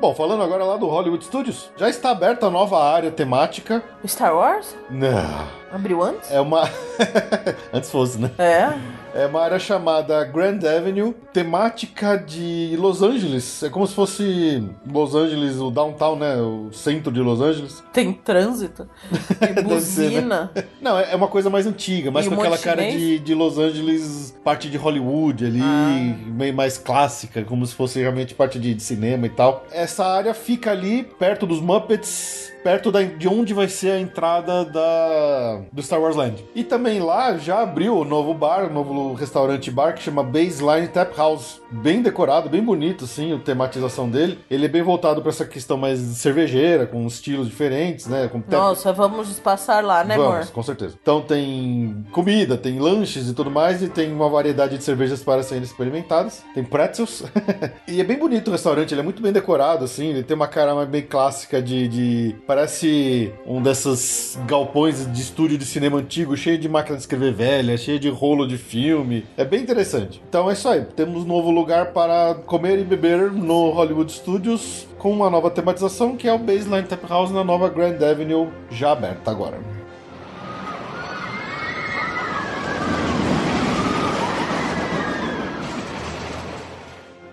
Bom, 0.03 0.13
falando 0.13 0.43
agora 0.43 0.65
lá 0.65 0.75
do 0.75 0.85
Hollywood 0.87 1.23
Studios, 1.23 1.71
já 1.77 1.87
está 1.87 2.11
aberta 2.11 2.47
a 2.47 2.49
nova 2.49 2.77
área 2.83 3.09
temática. 3.09 3.81
Star 4.05 4.35
Wars? 4.35 4.75
Não. 4.89 5.47
Abriu 5.71 6.03
antes? 6.03 6.29
É 6.29 6.41
uma. 6.41 6.69
Antes 7.71 7.89
fosse, 7.89 8.19
né? 8.19 8.29
É. 8.37 9.02
É 9.13 9.27
uma 9.27 9.41
área 9.41 9.59
chamada 9.59 10.23
Grand 10.25 10.59
Avenue, 10.65 11.13
temática 11.31 12.15
de 12.17 12.75
Los 12.79 13.01
Angeles. 13.03 13.61
É 13.61 13.69
como 13.69 13.85
se 13.85 13.93
fosse 13.93 14.67
Los 14.91 15.13
Angeles, 15.13 15.57
o 15.57 15.69
downtown, 15.69 16.15
né? 16.15 16.35
O 16.37 16.71
centro 16.73 17.11
de 17.11 17.19
Los 17.19 17.39
Angeles. 17.41 17.83
Tem 17.93 18.11
trânsito. 18.11 18.87
Tem 19.39 19.53
Deve 19.63 19.81
ser, 19.81 20.09
buzina. 20.09 20.51
Não, 20.81 20.97
é 20.99 21.15
uma 21.15 21.27
coisa 21.27 21.49
mais 21.49 21.67
antiga, 21.67 22.09
mais 22.09 22.25
E 22.25 22.29
com 22.29 22.35
um 22.35 22.39
aquela 22.39 22.57
cara 22.57 22.81
de, 22.89 23.19
de 23.19 23.33
Los 23.35 23.57
Angeles, 23.57 24.35
parte 24.43 24.69
de 24.69 24.77
Hollywood 24.77 25.45
ali, 25.45 25.61
Ah. 25.61 26.15
meio 26.27 26.53
mais 26.53 26.77
clássica, 26.77 27.43
como 27.43 27.65
se 27.65 27.75
fosse 27.75 27.99
realmente 27.99 28.33
parte 28.33 28.57
de, 28.59 28.73
de 28.73 28.81
cinema 28.83 29.25
e 29.27 29.29
tal. 29.29 29.65
Essa 29.71 30.05
área 30.05 30.33
fica 30.33 30.71
ali, 30.71 31.03
perto 31.03 31.45
dos 31.45 31.61
Muppets, 31.61 32.52
perto 32.63 32.91
da- 32.91 33.03
de 33.03 33.27
onde 33.27 33.53
vai 33.53 33.67
ser 33.67 33.91
a 33.91 33.99
entrada 33.99 34.65
da, 34.65 35.61
do 35.71 35.81
Star 35.81 35.99
Wars 36.01 36.15
Land. 36.15 36.43
E 36.55 36.63
também 36.63 36.99
lá 36.99 37.37
já 37.37 37.61
abriu 37.61 37.97
o 37.97 38.05
novo 38.05 38.33
bar, 38.33 38.65
o 38.65 38.73
novo 38.73 39.13
restaurante 39.13 39.69
bar 39.69 39.93
que 39.93 40.01
chama 40.03 40.23
Baseline 40.23 40.87
Tap 40.87 41.15
House. 41.17 41.61
Bem 41.71 42.01
decorado, 42.01 42.49
bem 42.49 42.61
bonito, 42.63 43.05
assim, 43.05 43.33
a 43.33 43.39
tematização 43.39 44.09
dele. 44.09 44.39
Ele 44.49 44.65
é 44.65 44.69
bem 44.69 44.81
voltado 44.81 45.21
para 45.21 45.29
essa 45.31 45.45
questão 45.45 45.77
mais 45.77 45.99
cervejeira, 45.99 46.85
com 46.85 47.05
estilos 47.07 47.47
diferentes, 47.47 48.07
né? 48.07 48.27
Com 48.31 48.39
tap- 48.41 48.51
Nossa, 48.53 48.93
vamos 48.93 49.39
passar 49.39 49.83
lá, 49.83 50.03
né, 50.03 50.15
Vamos, 50.15 50.33
amor? 50.33 50.47
com 50.51 50.63
certeza. 50.63 50.95
Então 51.01 51.21
tem 51.21 52.05
comida, 52.11 52.55
tem 52.57 52.79
lanches 52.79 53.27
e 53.29 53.33
tudo 53.33 53.49
mais, 53.51 53.81
e 53.81 53.89
tem 53.89 54.11
uma 54.11 54.29
variedade 54.29 54.77
de 54.77 54.83
cervejas 54.83 55.21
para 55.23 55.43
serem 55.43 55.63
experimentadas. 55.63 56.43
Tem 56.53 56.63
pretzels. 56.63 57.23
e 57.87 57.99
é 57.99 58.03
bem 58.03 58.17
bonito 58.17 58.47
o 58.47 58.51
restaurante, 58.51 58.93
ele 58.93 59.01
é 59.01 59.03
muito 59.03 59.21
bem 59.21 59.31
decorado, 59.31 59.83
assim, 59.85 60.07
ele 60.09 60.23
tem 60.23 60.35
uma 60.35 60.47
cara 60.47 60.73
bem 60.85 61.01
clássica 61.01 61.61
de. 61.61 61.87
de- 61.87 62.35
Parece 62.53 63.33
um 63.47 63.63
desses 63.63 64.37
galpões 64.45 65.11
de 65.11 65.19
estúdio 65.19 65.57
de 65.57 65.65
cinema 65.65 65.97
antigo, 65.97 66.37
cheio 66.37 66.55
de 66.55 66.69
máquina 66.69 66.95
de 66.95 67.01
escrever 67.01 67.33
velha, 67.33 67.75
cheio 67.79 67.99
de 67.99 68.09
rolo 68.09 68.45
de 68.45 68.59
filme. 68.59 69.25
É 69.35 69.43
bem 69.43 69.63
interessante. 69.63 70.21
Então 70.29 70.47
é 70.47 70.53
isso 70.53 70.69
aí. 70.69 70.85
Temos 70.95 71.23
um 71.23 71.25
novo 71.25 71.49
lugar 71.49 71.93
para 71.93 72.35
comer 72.45 72.77
e 72.77 72.83
beber 72.83 73.31
no 73.31 73.71
Hollywood 73.71 74.11
Studios. 74.11 74.87
Com 74.99 75.09
uma 75.09 75.31
nova 75.31 75.49
tematização 75.49 76.15
que 76.15 76.27
é 76.27 76.31
o 76.31 76.37
Baseline 76.37 76.83
Tap 76.83 77.03
House 77.09 77.31
na 77.31 77.43
nova 77.43 77.67
Grand 77.69 77.97
Avenue, 77.99 78.49
já 78.69 78.91
aberta 78.91 79.31
agora. 79.31 79.57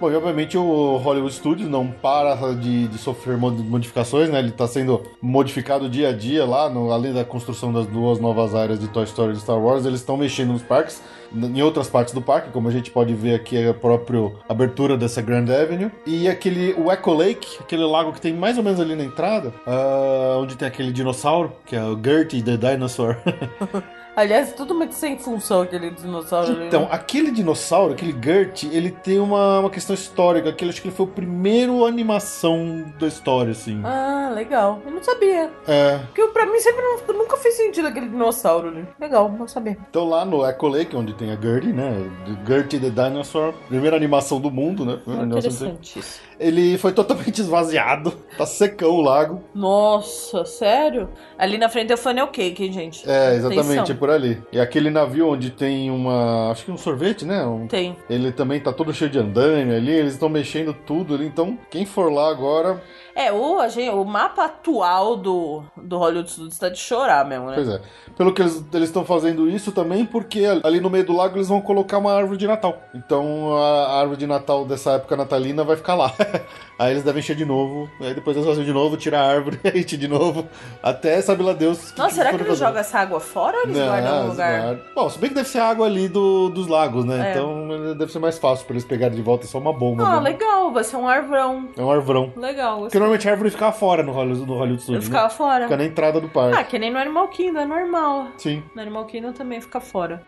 Bom, 0.01 0.11
e 0.11 0.16
obviamente 0.16 0.57
o 0.57 0.96
Hollywood 0.96 1.34
Studios 1.34 1.68
não 1.68 1.86
para 1.88 2.34
de, 2.55 2.88
de 2.88 2.96
sofrer 2.96 3.36
mod- 3.36 3.62
modificações, 3.62 4.30
né? 4.30 4.38
Ele 4.38 4.48
está 4.48 4.66
sendo 4.66 5.03
modificado 5.20 5.90
dia 5.90 6.09
a 6.09 6.12
dia 6.12 6.46
lá, 6.46 6.70
no- 6.70 6.90
além 6.90 7.12
da 7.12 7.22
construção 7.22 7.70
das 7.70 7.86
duas 7.86 8.18
novas 8.18 8.55
áreas 8.55 8.80
de 8.80 8.88
Toy 8.88 9.05
Story 9.05 9.34
e 9.34 9.36
Star 9.40 9.59
Wars, 9.59 9.84
eles 9.84 10.01
estão 10.01 10.16
mexendo 10.16 10.53
nos 10.55 10.62
parques, 10.62 11.03
em 11.34 11.61
outras 11.61 11.86
partes 11.90 12.14
do 12.14 12.22
parque, 12.22 12.48
como 12.51 12.66
a 12.66 12.70
gente 12.70 12.90
pode 12.90 13.12
ver 13.12 13.34
aqui 13.34 13.59
é 13.59 13.68
a 13.68 13.74
própria 13.74 14.32
abertura 14.48 14.96
dessa 14.96 15.20
Grand 15.20 15.44
Avenue. 15.51 15.90
E 16.07 16.26
aquele, 16.28 16.72
o 16.78 16.90
Echo 16.90 17.12
Lake, 17.12 17.59
aquele 17.61 17.84
lago 17.84 18.11
que 18.14 18.22
tem 18.22 18.32
mais 18.32 18.57
ou 18.57 18.64
menos 18.64 18.80
ali 18.80 18.96
na 18.96 19.05
entrada, 19.05 19.53
ah, 19.66 20.38
onde 20.40 20.57
tem 20.57 20.66
aquele 20.66 20.92
dinossauro, 20.92 21.53
que 21.66 21.76
é 21.76 21.84
o 21.84 21.94
Gertie 22.03 22.42
the 22.42 22.57
Dinosaur. 22.57 23.16
Aliás, 24.16 24.52
tudo 24.52 24.74
muito 24.74 24.94
sem 24.94 25.18
função 25.18 25.62
aquele 25.62 25.90
dinossauro 25.90 26.52
ali. 26.52 26.66
Então, 26.66 26.82
né? 26.82 26.88
aquele 26.90 27.30
dinossauro, 27.30 27.92
aquele 27.92 28.14
Gert, 28.22 28.64
ele 28.64 28.90
tem 28.90 29.18
uma, 29.18 29.61
uma 29.61 29.70
questão 29.70 29.94
histórica, 29.94 30.52
que 30.52 30.64
ele 30.64 30.70
acho 30.70 30.82
que 30.82 30.88
ele 30.88 30.94
foi 30.94 31.06
o 31.06 31.08
primeiro 31.08 31.84
animação 31.84 32.92
da 32.98 33.06
história, 33.06 33.52
assim. 33.52 33.80
Ah, 33.84 34.30
legal. 34.34 34.80
Eu 34.84 34.92
não 34.92 35.02
sabia. 35.02 35.50
É. 35.66 35.98
Porque 36.06 36.26
pra 36.28 36.46
mim 36.46 36.58
sempre 36.61 36.82
não- 36.82 37.18
nunca 37.18 37.36
fez 37.36 37.56
sentido 37.56 37.88
aquele 37.88 38.08
dinossauro 38.08 38.68
ali. 38.68 38.86
Legal, 39.00 39.30
não 39.30 39.46
sabia. 39.48 39.76
Então 39.88 40.08
lá 40.08 40.24
no 40.24 40.44
Echo 40.46 40.68
Lake, 40.68 40.96
onde 40.96 41.14
tem 41.14 41.32
a 41.32 41.36
Gertie, 41.36 41.72
né? 41.72 42.11
Gertie 42.46 42.80
the 42.80 42.90
Dinosaur, 42.90 43.52
primeira 43.68 43.96
animação 43.96 44.40
do 44.40 44.50
mundo, 44.50 44.84
né? 44.84 44.98
Primeira 45.02 45.38
isso. 45.38 46.20
Ele 46.38 46.78
foi 46.78 46.92
totalmente 46.92 47.40
esvaziado, 47.40 48.12
tá 48.38 48.46
secão 48.46 48.92
o 48.92 49.00
lago. 49.02 49.44
Nossa, 49.54 50.44
sério? 50.44 51.11
Ali 51.38 51.58
na 51.58 51.68
frente 51.68 51.90
é 51.92 51.94
o 51.94 51.98
funnel 51.98 52.28
cake, 52.28 52.64
hein, 52.64 52.72
gente? 52.72 53.08
É, 53.08 53.34
exatamente, 53.34 53.68
é 53.68 53.72
Atenção. 53.72 53.84
Por 54.01 54.11
ali. 54.11 54.42
E 54.51 54.59
aquele 54.59 54.90
navio 54.90 55.28
onde 55.28 55.51
tem 55.51 55.90
uma. 55.90 56.51
Acho 56.51 56.64
que 56.64 56.72
um 56.72 56.76
sorvete, 56.76 57.24
né? 57.24 57.44
Um- 57.46 57.68
Tem. 57.68 57.94
Ele 58.09 58.32
também 58.32 58.59
tá 58.59 58.72
todo 58.72 58.92
cheio 58.92 59.11
de 59.11 59.18
andaime 59.18 59.72
ali, 59.74 59.92
eles 59.92 60.14
estão 60.14 60.28
mexendo 60.28 60.74
tudo 60.74 61.14
ali. 61.14 61.26
Então, 61.26 61.57
quem 61.70 61.86
for 61.86 62.11
lá 62.12 62.28
agora, 62.30 62.82
É, 63.14 63.30
o, 63.30 63.61
a 63.61 63.68
gente, 63.68 63.90
o 63.90 64.05
mapa 64.05 64.46
atual 64.46 65.16
do, 65.16 65.62
do 65.76 65.98
Hollywood 65.98 66.30
Studios 66.30 66.59
tá 66.59 66.68
de 66.70 66.78
chorar 66.78 67.24
mesmo, 67.26 67.46
né? 67.46 67.55
Pois 67.55 67.68
é. 67.68 67.80
Pelo 68.16 68.32
que 68.32 68.40
eles 68.42 68.64
estão 68.72 69.05
fazendo 69.05 69.48
isso 69.48 69.70
também, 69.72 70.05
porque 70.07 70.44
ali 70.64 70.80
no 70.80 70.88
meio 70.88 71.05
do 71.05 71.12
lago 71.14 71.36
eles 71.36 71.48
vão 71.48 71.61
colocar 71.61 71.98
uma 71.98 72.12
árvore 72.14 72.38
de 72.38 72.46
Natal. 72.46 72.78
Então 72.94 73.55
a 73.57 74.01
árvore 74.01 74.18
de 74.18 74.26
Natal 74.26 74.64
dessa 74.64 74.92
época 74.92 75.16
natalina 75.16 75.62
vai 75.64 75.76
ficar 75.76 75.94
lá. 75.94 76.12
aí 76.82 76.92
eles 76.92 77.02
devem 77.02 77.20
encher 77.20 77.36
de 77.36 77.44
novo, 77.44 77.88
aí 78.00 78.14
depois 78.14 78.36
eles 78.36 78.48
fazem 78.48 78.64
de 78.64 78.72
novo, 78.72 78.96
tirar 78.96 79.20
a 79.20 79.28
árvore, 79.30 79.60
encher 79.74 79.98
de 79.98 80.08
novo. 80.08 80.48
Até 80.82 81.20
sabe 81.20 81.42
lá 81.42 81.52
Deus. 81.52 81.94
Nossa, 81.96 82.14
será 82.16 82.30
que 82.30 82.36
eles 82.36 82.46
fazer. 82.48 82.64
jogam 82.64 82.80
essa 82.80 82.98
água 82.98 83.20
fora 83.20 83.56
ou 83.58 83.62
eles 83.64 83.76
Não, 83.76 83.86
guardam 83.86 84.22
no 84.24 84.30
lugar? 84.30 84.60
guardam. 84.62 84.84
Bom, 84.94 85.10
se 85.10 85.18
bem 85.18 85.28
que 85.28 85.34
deve 85.36 85.48
ser 85.48 85.58
água 85.60 85.86
ali 85.86 86.08
do, 86.08 86.48
dos 86.48 86.66
lagos, 86.66 87.04
né? 87.04 87.28
É. 87.28 87.30
Então 87.32 87.68
deve 87.96 88.10
ser 88.10 88.18
mais 88.18 88.38
fácil 88.38 88.64
pra 88.66 88.74
eles 88.74 88.84
pegarem 88.84 89.14
de 89.16 89.22
volta 89.22 89.46
só 89.46 89.58
uma 89.58 89.72
bomba. 89.72 90.02
Ah, 90.04 90.16
né? 90.20 90.30
legal, 90.30 90.72
vai 90.72 90.82
ser 90.84 90.96
um 90.96 91.06
arvrão. 91.08 91.68
É 91.76 91.82
um 91.82 91.90
arvrão. 91.90 92.32
Legal. 92.36 92.80
Porque 92.80 92.98
normalmente 92.98 93.28
a 93.28 93.32
árvore 93.32 93.50
ficava 93.50 93.72
fora 93.72 94.02
no 94.02 94.12
Hollywood, 94.12 94.46
no 94.46 94.54
Hollywood 94.56 94.82
Studios. 94.82 95.04
ficava 95.04 95.24
Né? 95.24 95.30
fora. 95.30 95.64
Fica 95.64 95.76
na 95.76 95.84
entrada 95.84 96.20
do 96.20 96.28
parque. 96.28 96.56
Ah, 96.58 96.64
que 96.64 96.78
nem 96.78 96.90
no 96.90 96.98
Animal 96.98 97.28
Kingdom, 97.28 97.60
é 97.60 97.66
normal. 97.66 98.28
Sim. 98.38 98.62
No 98.74 98.80
Animal 98.82 99.04
Kingdom 99.04 99.32
também 99.32 99.60
fica 99.60 99.80
fora. 99.80 100.22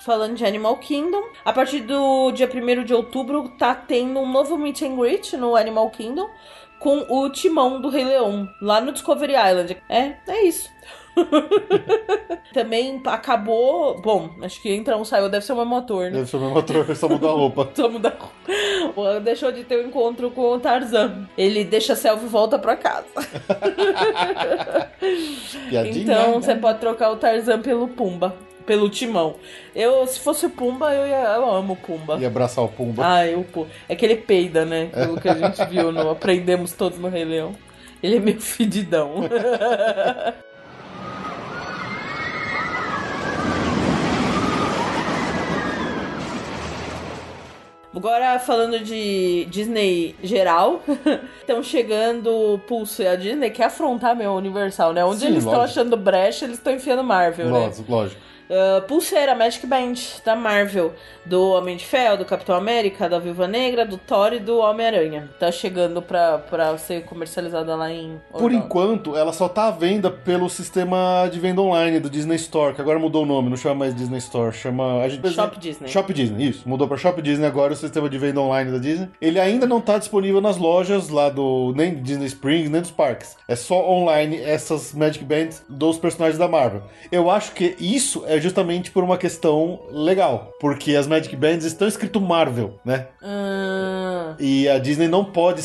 Falando 0.00 0.34
de 0.34 0.44
Animal 0.46 0.76
Kingdom, 0.78 1.22
a 1.44 1.52
partir 1.52 1.80
do 1.80 2.32
dia 2.32 2.48
1 2.52 2.84
de 2.84 2.94
outubro 2.94 3.48
tá 3.58 3.74
tendo 3.74 4.18
um 4.20 4.30
novo 4.30 4.56
meet 4.56 4.82
and 4.82 4.96
greet 4.96 5.36
no 5.36 5.54
Animal 5.54 5.90
Kingdom 5.90 6.28
com 6.78 7.04
o 7.10 7.28
timão 7.28 7.78
do 7.80 7.90
Rei 7.90 8.04
Leão, 8.04 8.48
lá 8.62 8.80
no 8.80 8.92
Discovery 8.92 9.34
Island. 9.34 9.76
É, 9.88 10.14
é 10.26 10.44
isso. 10.46 10.70
Também 12.54 13.02
acabou. 13.04 14.00
Bom, 14.00 14.30
acho 14.42 14.62
que 14.62 14.72
entra 14.72 14.96
um 14.96 15.04
saiu, 15.04 15.28
deve 15.28 15.44
ser 15.44 15.52
uma 15.52 15.66
motor, 15.66 16.04
né? 16.04 16.12
Deve 16.12 16.26
ser 16.30 16.36
o 16.38 16.40
mesmo 16.40 16.58
ator, 16.58 16.96
só 16.96 17.06
mudou 17.06 17.28
a 17.30 17.32
roupa. 17.34 17.68
Só 17.76 17.88
muda- 17.88 18.16
O- 18.96 19.20
Deixou 19.20 19.52
de 19.52 19.64
ter 19.64 19.76
o 19.76 19.84
um 19.84 19.88
encontro 19.88 20.30
com 20.30 20.52
o 20.52 20.58
Tarzan. 20.58 21.28
Ele 21.36 21.62
deixa 21.62 21.92
a 21.92 21.96
selva 21.96 22.24
e 22.24 22.28
volta 22.28 22.58
pra 22.58 22.76
casa. 22.76 23.06
Então 25.72 26.32
né? 26.34 26.40
você 26.40 26.54
pode 26.54 26.78
trocar 26.78 27.10
o 27.10 27.16
Tarzan 27.16 27.60
pelo 27.60 27.88
Pumba 27.88 28.34
pelo 28.70 28.88
timão. 28.88 29.34
Eu, 29.74 30.06
se 30.06 30.20
fosse 30.20 30.46
o 30.46 30.50
Pumba, 30.50 30.94
eu, 30.94 31.04
ia, 31.04 31.24
eu 31.34 31.50
amo 31.50 31.72
o 31.72 31.76
Pumba. 31.76 32.16
E 32.20 32.24
abraçar 32.24 32.64
o 32.64 32.68
Pumba. 32.68 33.02
Ah, 33.04 33.26
eu, 33.26 33.42
pô. 33.42 33.66
É 33.88 33.96
que 33.96 34.04
ele 34.06 34.14
peida, 34.14 34.64
né? 34.64 34.90
Pelo 34.94 35.20
que 35.20 35.28
a 35.28 35.34
gente 35.34 35.64
viu 35.64 35.90
no 35.90 36.08
Aprendemos 36.08 36.70
Todos 36.72 36.96
no 36.96 37.08
Rei 37.08 37.24
Leão. 37.24 37.52
Ele 38.00 38.18
é 38.18 38.20
meio 38.20 38.40
fedidão. 38.40 39.24
Agora 47.92 48.38
falando 48.38 48.78
de 48.78 49.46
Disney 49.50 50.14
geral, 50.22 50.80
estão 51.40 51.60
chegando 51.60 52.54
o 52.54 52.58
Pulso 52.60 53.02
e 53.02 53.08
a 53.08 53.16
Disney 53.16 53.50
quer 53.50 53.64
afrontar 53.64 54.14
meu 54.14 54.32
Universal, 54.34 54.92
né? 54.92 55.04
Onde 55.04 55.22
Sim, 55.22 55.26
eles 55.26 55.44
estão 55.44 55.60
achando 55.60 55.96
brecha, 55.96 56.44
eles 56.44 56.58
estão 56.58 56.72
enfiando 56.72 57.02
Marvel, 57.02 57.48
lógico, 57.48 57.58
né? 57.58 57.66
Lógico, 57.66 57.92
lógico. 57.92 58.30
Uh, 58.50 58.82
pulseira, 58.82 59.32
Magic 59.32 59.64
Band 59.64 59.94
da 60.24 60.34
Marvel, 60.34 60.92
do 61.24 61.50
Homem 61.50 61.76
de 61.76 61.84
Ferro, 61.84 62.16
do 62.16 62.24
Capitão 62.24 62.56
América, 62.56 63.08
da 63.08 63.20
Viúva 63.20 63.46
Negra, 63.46 63.86
do 63.86 63.96
Thor 63.96 64.32
e 64.32 64.40
do 64.40 64.58
Homem-Aranha. 64.58 65.30
Tá 65.38 65.52
chegando 65.52 66.02
pra, 66.02 66.38
pra 66.38 66.76
ser 66.76 67.04
comercializada 67.04 67.76
lá 67.76 67.92
em. 67.92 68.20
Por 68.32 68.42
Orlando. 68.42 68.56
enquanto, 68.56 69.16
ela 69.16 69.32
só 69.32 69.48
tá 69.48 69.68
à 69.68 69.70
venda 69.70 70.10
pelo 70.10 70.50
sistema 70.50 71.28
de 71.30 71.38
venda 71.38 71.60
online 71.60 72.00
do 72.00 72.10
Disney 72.10 72.34
Store, 72.34 72.74
que 72.74 72.80
agora 72.80 72.98
mudou 72.98 73.22
o 73.22 73.26
nome, 73.26 73.48
não 73.48 73.56
chama 73.56 73.76
mais 73.76 73.94
Disney 73.94 74.18
Store, 74.18 74.52
chama. 74.52 75.08
Gente, 75.08 75.30
Shop 75.30 75.56
Disney. 75.56 75.88
Shop 75.88 76.12
Disney, 76.12 76.48
isso. 76.48 76.68
Mudou 76.68 76.88
pra 76.88 76.96
Shop 76.96 77.22
Disney 77.22 77.46
agora 77.46 77.72
o 77.72 77.76
sistema 77.76 78.10
de 78.10 78.18
venda 78.18 78.40
online 78.40 78.72
da 78.72 78.78
Disney. 78.78 79.08
Ele 79.20 79.38
ainda 79.38 79.64
não 79.64 79.80
tá 79.80 79.96
disponível 79.96 80.40
nas 80.40 80.56
lojas 80.56 81.08
lá 81.08 81.28
do. 81.28 81.72
nem 81.76 81.94
Disney 82.02 82.26
Springs, 82.26 82.68
nem 82.68 82.80
dos 82.80 82.90
parques. 82.90 83.36
É 83.46 83.54
só 83.54 83.88
online 83.88 84.40
essas 84.40 84.92
Magic 84.92 85.24
Bands 85.24 85.62
dos 85.68 85.98
personagens 85.98 86.36
da 86.36 86.48
Marvel. 86.48 86.82
Eu 87.12 87.30
acho 87.30 87.52
que 87.52 87.76
isso 87.78 88.24
é 88.26 88.39
justamente 88.40 88.90
por 88.90 89.04
uma 89.04 89.16
questão 89.18 89.80
legal. 89.90 90.52
Porque 90.60 90.96
as 90.96 91.06
Magic 91.06 91.34
Bands 91.36 91.64
estão 91.64 91.86
escrito 91.86 92.20
Marvel, 92.20 92.74
né? 92.84 93.06
Hum, 93.22 94.34
E 94.38 94.68
a 94.68 94.78
Disney 94.78 95.08
não 95.08 95.24
pode 95.24 95.62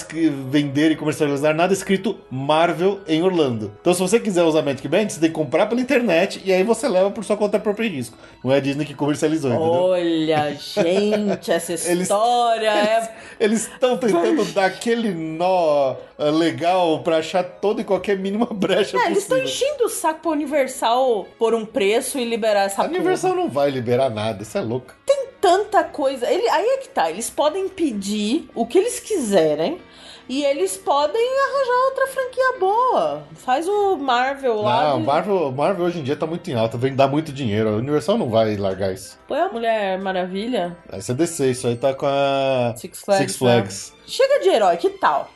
vender 0.50 0.92
e 0.92 0.96
comercializar 0.96 1.54
nada 1.56 1.74
escrito 1.74 2.18
Marvel 2.30 3.00
em 3.08 3.22
Orlando. 3.24 3.72
Então, 3.82 3.94
se 3.94 4.00
você 4.02 4.20
quiser 4.20 4.44
usar 4.44 4.62
Magic 4.62 4.88
Band, 4.88 5.10
você 5.10 5.20
tem 5.20 5.30
que 5.30 5.36
comprar 5.36 5.68
pela 5.68 5.80
internet 5.82 6.42
e 6.46 6.52
aí 6.52 6.64
você 6.64 6.88
leva 6.88 7.10
por 7.12 7.24
sua 7.24 7.38
conta 7.38 7.60
própria 7.60 7.86
e 7.86 7.90
risco. 7.90 8.18
Não 8.44 8.52
é 8.52 8.58
a 8.58 8.60
Disney 8.60 8.86
que 8.86 8.94
comercializou, 8.94 9.52
entendeu? 9.52 9.70
olha, 9.72 10.56
gente, 10.56 11.52
essa 11.52 11.74
Eles- 11.90 12.02
história 12.02 12.70
é. 12.70 13.16
Eles 13.40 13.68
estão 13.68 13.98
tentando 13.98 14.44
dar 14.54 14.66
aquele 14.66 15.12
nó 15.14 15.96
ah, 16.18 16.30
legal 16.30 17.00
pra 17.04 17.18
achar 17.18 17.44
toda 17.44 17.82
e 17.82 17.84
qualquer 17.84 18.18
mínima 18.18 18.46
brecha 18.52 18.98
É, 18.98 19.08
eles 19.08 19.20
estão 19.20 19.40
possível. 19.40 19.68
enchendo 19.68 19.84
o 19.86 19.90
saco 19.90 20.20
pra 20.22 20.32
Universal 20.32 21.28
por 21.38 21.54
um 21.54 21.66
preço 21.66 22.18
e 22.18 22.26
liberar 22.26 22.65
essa 22.66 22.84
A 22.84 22.86
Universal 22.86 23.36
não 23.36 23.50
vai 23.50 23.70
liberar 23.70 24.10
nada, 24.10 24.44
isso 24.44 24.58
é 24.58 24.62
louco. 24.62 24.94
tanta 25.42 25.84
coisa. 25.84 26.30
Ele, 26.30 26.48
aí 26.50 26.66
é 26.66 26.78
que 26.78 26.90
tá, 26.90 27.10
eles 27.10 27.30
podem 27.30 27.70
pedir 27.70 28.50
o 28.56 28.66
que 28.66 28.78
eles 28.78 29.00
quiserem. 29.00 29.80
E 30.28 30.44
eles 30.44 30.76
podem 30.76 31.22
arranjar 31.22 31.86
outra 31.86 32.08
franquia 32.08 32.60
boa. 32.60 33.24
Faz 33.36 33.68
o 33.68 33.96
Marvel 33.96 34.60
lá. 34.60 34.90
Não, 34.90 35.00
Marvel, 35.02 35.52
Marvel 35.52 35.86
hoje 35.86 36.00
em 36.00 36.04
dia 36.04 36.16
tá 36.16 36.26
muito 36.26 36.50
em 36.50 36.56
alta, 36.56 36.80
vem 36.80 36.96
dar 36.96 37.08
muito 37.08 37.32
dinheiro. 37.32 37.70
A 37.70 37.74
Universal 37.74 38.18
não 38.18 38.28
vai 38.28 38.56
largar 38.58 38.92
isso. 38.92 39.20
Põe 39.28 39.40
a 39.40 39.50
Mulher 39.50 40.00
Maravilha. 40.00 40.76
Aí 40.90 41.00
você 41.00 41.14
descer, 41.14 41.52
isso 41.52 41.68
aí 41.68 41.76
tá 41.76 41.94
com 41.94 42.08
a 42.08 42.74
Six 42.76 43.02
Flags, 43.02 43.22
Six 43.24 43.38
Flags. 43.38 43.94
Chega 44.08 44.40
de 44.40 44.50
herói, 44.50 44.78
que 44.78 44.90
tal? 44.90 45.30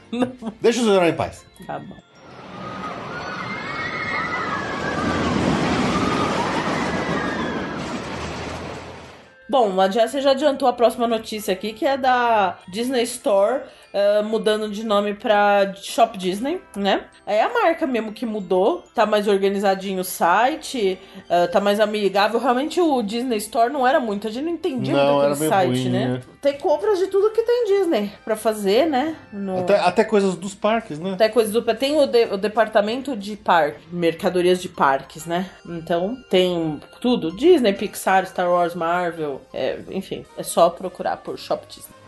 Deixa 0.58 0.80
os 0.80 0.88
heróis 0.88 1.12
em 1.12 1.16
paz. 1.16 1.44
Tá 1.66 1.78
bom. 1.78 1.96
Bom, 9.50 9.80
a 9.80 9.90
Jessie 9.90 10.20
já 10.20 10.30
adiantou 10.30 10.68
a 10.68 10.72
próxima 10.72 11.08
notícia 11.08 11.52
aqui, 11.52 11.72
que 11.72 11.84
é 11.84 11.96
da 11.96 12.60
Disney 12.68 13.02
Store, 13.02 13.62
eh, 13.92 14.22
mudando 14.22 14.68
de 14.70 14.84
nome 14.84 15.14
pra 15.14 15.72
Shop 15.76 16.16
Disney, 16.16 16.60
né? 16.76 17.04
É 17.26 17.42
a 17.42 17.48
marca 17.52 17.86
mesmo 17.86 18.12
que 18.12 18.26
mudou, 18.26 18.84
tá 18.94 19.06
mais 19.06 19.28
organizadinho 19.28 20.00
o 20.00 20.04
site, 20.04 20.98
eh, 21.28 21.46
tá 21.46 21.60
mais 21.60 21.78
amigável. 21.80 22.40
Realmente 22.40 22.80
o 22.80 23.02
Disney 23.02 23.36
Store 23.38 23.72
não 23.72 23.86
era 23.86 24.00
muito, 24.00 24.26
a 24.26 24.30
gente 24.30 24.44
não 24.44 24.52
entendia 24.52 24.94
Não, 24.94 25.20
muito 25.20 25.32
aquele 25.34 25.48
site, 25.48 25.68
ruim, 25.82 25.88
né? 25.90 26.06
né? 26.08 26.20
Tem 26.40 26.56
compras 26.58 26.98
de 26.98 27.06
tudo 27.08 27.30
que 27.32 27.42
tem 27.42 27.66
Disney 27.66 28.10
pra 28.24 28.34
fazer, 28.34 28.86
né? 28.86 29.14
No- 29.32 29.60
Até, 29.60 29.78
até 29.78 30.04
coisas 30.04 30.34
dos 30.36 30.54
parques, 30.54 30.98
né? 30.98 31.12
até 31.12 31.28
coisa 31.28 31.52
do. 31.52 31.60
Tem 31.74 31.96
o, 31.98 32.06
de- 32.06 32.24
o 32.32 32.36
departamento 32.38 33.14
de 33.16 33.36
parque, 33.36 33.78
mercadorias 33.92 34.60
de 34.62 34.68
parques, 34.68 35.26
né? 35.26 35.50
Então 35.66 36.16
tem 36.30 36.80
tudo: 37.00 37.36
Disney, 37.36 37.72
Pixar, 37.74 38.26
Star 38.26 38.50
Wars, 38.50 38.74
Marvel. 38.74 39.40
é, 39.52 39.78
enfim, 39.90 40.24
é 40.38 40.42
só 40.42 40.70
procurar 40.70 41.18
por 41.18 41.38
Shop 41.38 41.64
Disney. 41.68 41.99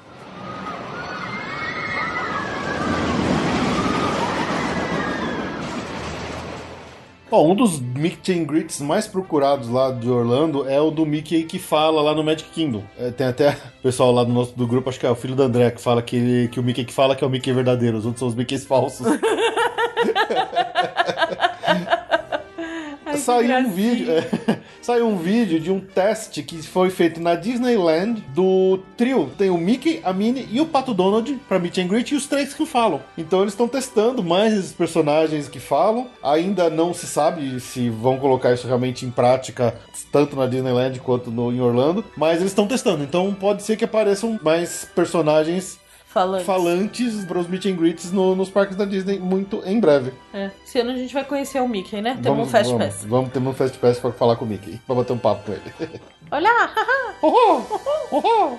Um 7.41 7.55
dos 7.55 7.81
Mickey 7.81 8.45
Greets 8.45 8.81
mais 8.81 9.07
procurados 9.07 9.69
lá 9.69 9.91
de 9.91 10.09
Orlando 10.09 10.69
é 10.69 10.81
o 10.81 10.91
do 10.91 11.07
Mickey 11.07 11.45
que 11.45 11.59
fala 11.59 12.03
lá 12.03 12.15
no 12.15 12.23
Magic 12.23 12.49
Kingdom. 12.51 12.83
É, 12.99 13.11
tem 13.11 13.27
até 13.27 13.57
pessoal 13.83 14.13
lá 14.13 14.23
do 14.25 14.33
nosso 14.33 14.57
do 14.57 14.67
grupo, 14.67 14.89
acho 14.91 15.01
que 15.01 15.07
é 15.07 15.11
o 15.11 15.15
filho 15.15 15.35
do 15.35 15.43
André, 15.43 15.71
que 15.71 15.81
fala 15.81 16.03
que, 16.03 16.17
ele- 16.17 16.49
que 16.49 16.61
o 16.61 16.63
Mickey 16.63 16.85
que 16.85 16.93
fala 16.93 17.17
que 17.17 17.25
é 17.25 17.27
o 17.27 17.31
Mickey 17.31 17.53
verdadeiro, 17.53 17.97
os 17.97 18.05
outros 18.05 18.19
são 18.21 18.29
os 18.29 18.35
Mickeys 18.35 18.65
falsos. 18.67 19.07
Saiu 23.23 23.57
um 23.57 23.71
vídeo, 23.71 24.11
é, 24.11 24.59
saiu 24.83 25.09
um 25.09 25.17
vídeo 25.17 25.61
de 25.61 25.71
um 25.71 25.79
teste 25.79 26.43
que 26.43 26.61
foi 26.63 26.91
feito 26.91 27.21
na 27.21 27.35
Disneyland 27.35 28.21
do 28.35 28.81
trio. 28.97 29.31
Tem 29.39 29.49
o 29.49 29.57
Mickey, 29.57 30.01
a 30.03 30.13
Minnie 30.13 30.49
e 30.51 30.61
o 30.61 30.67
Pato 30.67 30.93
Donald 30.93 31.33
pra 31.49 31.59
Meet 31.59 31.79
and 31.79 31.87
Greet 31.87 32.13
e 32.13 32.17
os 32.17 32.27
três 32.27 32.53
que 32.53 32.67
falam. 32.67 33.01
Então 33.17 33.43
eles 33.43 33.53
estão 33.53 33.69
testando 33.69 34.23
mais 34.23 34.53
esses 34.53 34.73
personagens 34.73 35.49
que 35.49 35.61
falam. 35.61 36.09
Ainda 36.23 36.69
não 36.69 36.93
se 36.93 37.07
sabe 37.07 37.61
se 37.61 37.89
vão 37.89 38.19
colocar 38.19 38.53
isso 38.53 38.67
realmente 38.67 39.07
em 39.07 39.11
prática, 39.11 39.75
tanto 40.11 40.35
na 40.35 40.47
Disneyland 40.47 40.99
quanto 41.01 41.31
no, 41.31 41.53
em 41.53 41.61
Orlando. 41.61 42.05
Mas 42.17 42.39
eles 42.39 42.51
estão 42.51 42.67
testando. 42.67 43.05
Então 43.05 43.33
pode 43.35 43.63
ser 43.63 43.77
que 43.77 43.85
apareçam 43.85 44.39
mais 44.43 44.89
personagens 44.95 45.79
Falando. 46.13 46.45
falantes 46.45 47.25
para 47.25 47.39
os 47.39 47.47
Meet 47.49 47.67
and 47.67 47.77
Greets 47.77 48.13
no- 48.13 48.37
nos 48.37 48.51
parques 48.51 48.77
da 48.77 48.85
Disney 48.85 49.19
muito 49.19 49.63
em 49.65 49.81
breve. 49.81 50.13
É. 50.35 50.51
Esse 50.65 50.79
ano 50.81 50.91
a 50.91 50.97
gente 50.97 51.13
vai 51.15 51.25
conhecer 51.25 51.61
o 51.61 51.69
Mickey, 51.69 52.01
né? 52.03 52.19
Temos 52.23 52.47
um 52.47 52.51
Fast 52.51 52.73
vamos, 52.73 52.87
Pass. 52.87 53.05
Vamos 53.05 53.31
ter 53.33 53.39
um 53.39 53.53
Fast 53.55 53.79
Pass 53.79 53.99
pra 53.99 54.13
falar 54.13 54.37
com 54.37 54.45
o 54.45 54.49
Mickey, 54.49 54.79
pra 54.87 54.95
bater 54.95 55.13
um 55.13 55.19
papo 55.19 55.45
com 55.47 55.53
ele. 55.53 56.01
Olha 56.31 56.51
lá, 56.53 56.67
haha. 56.75 57.15
Uhul! 57.23 57.67
Uhul! 58.13 58.59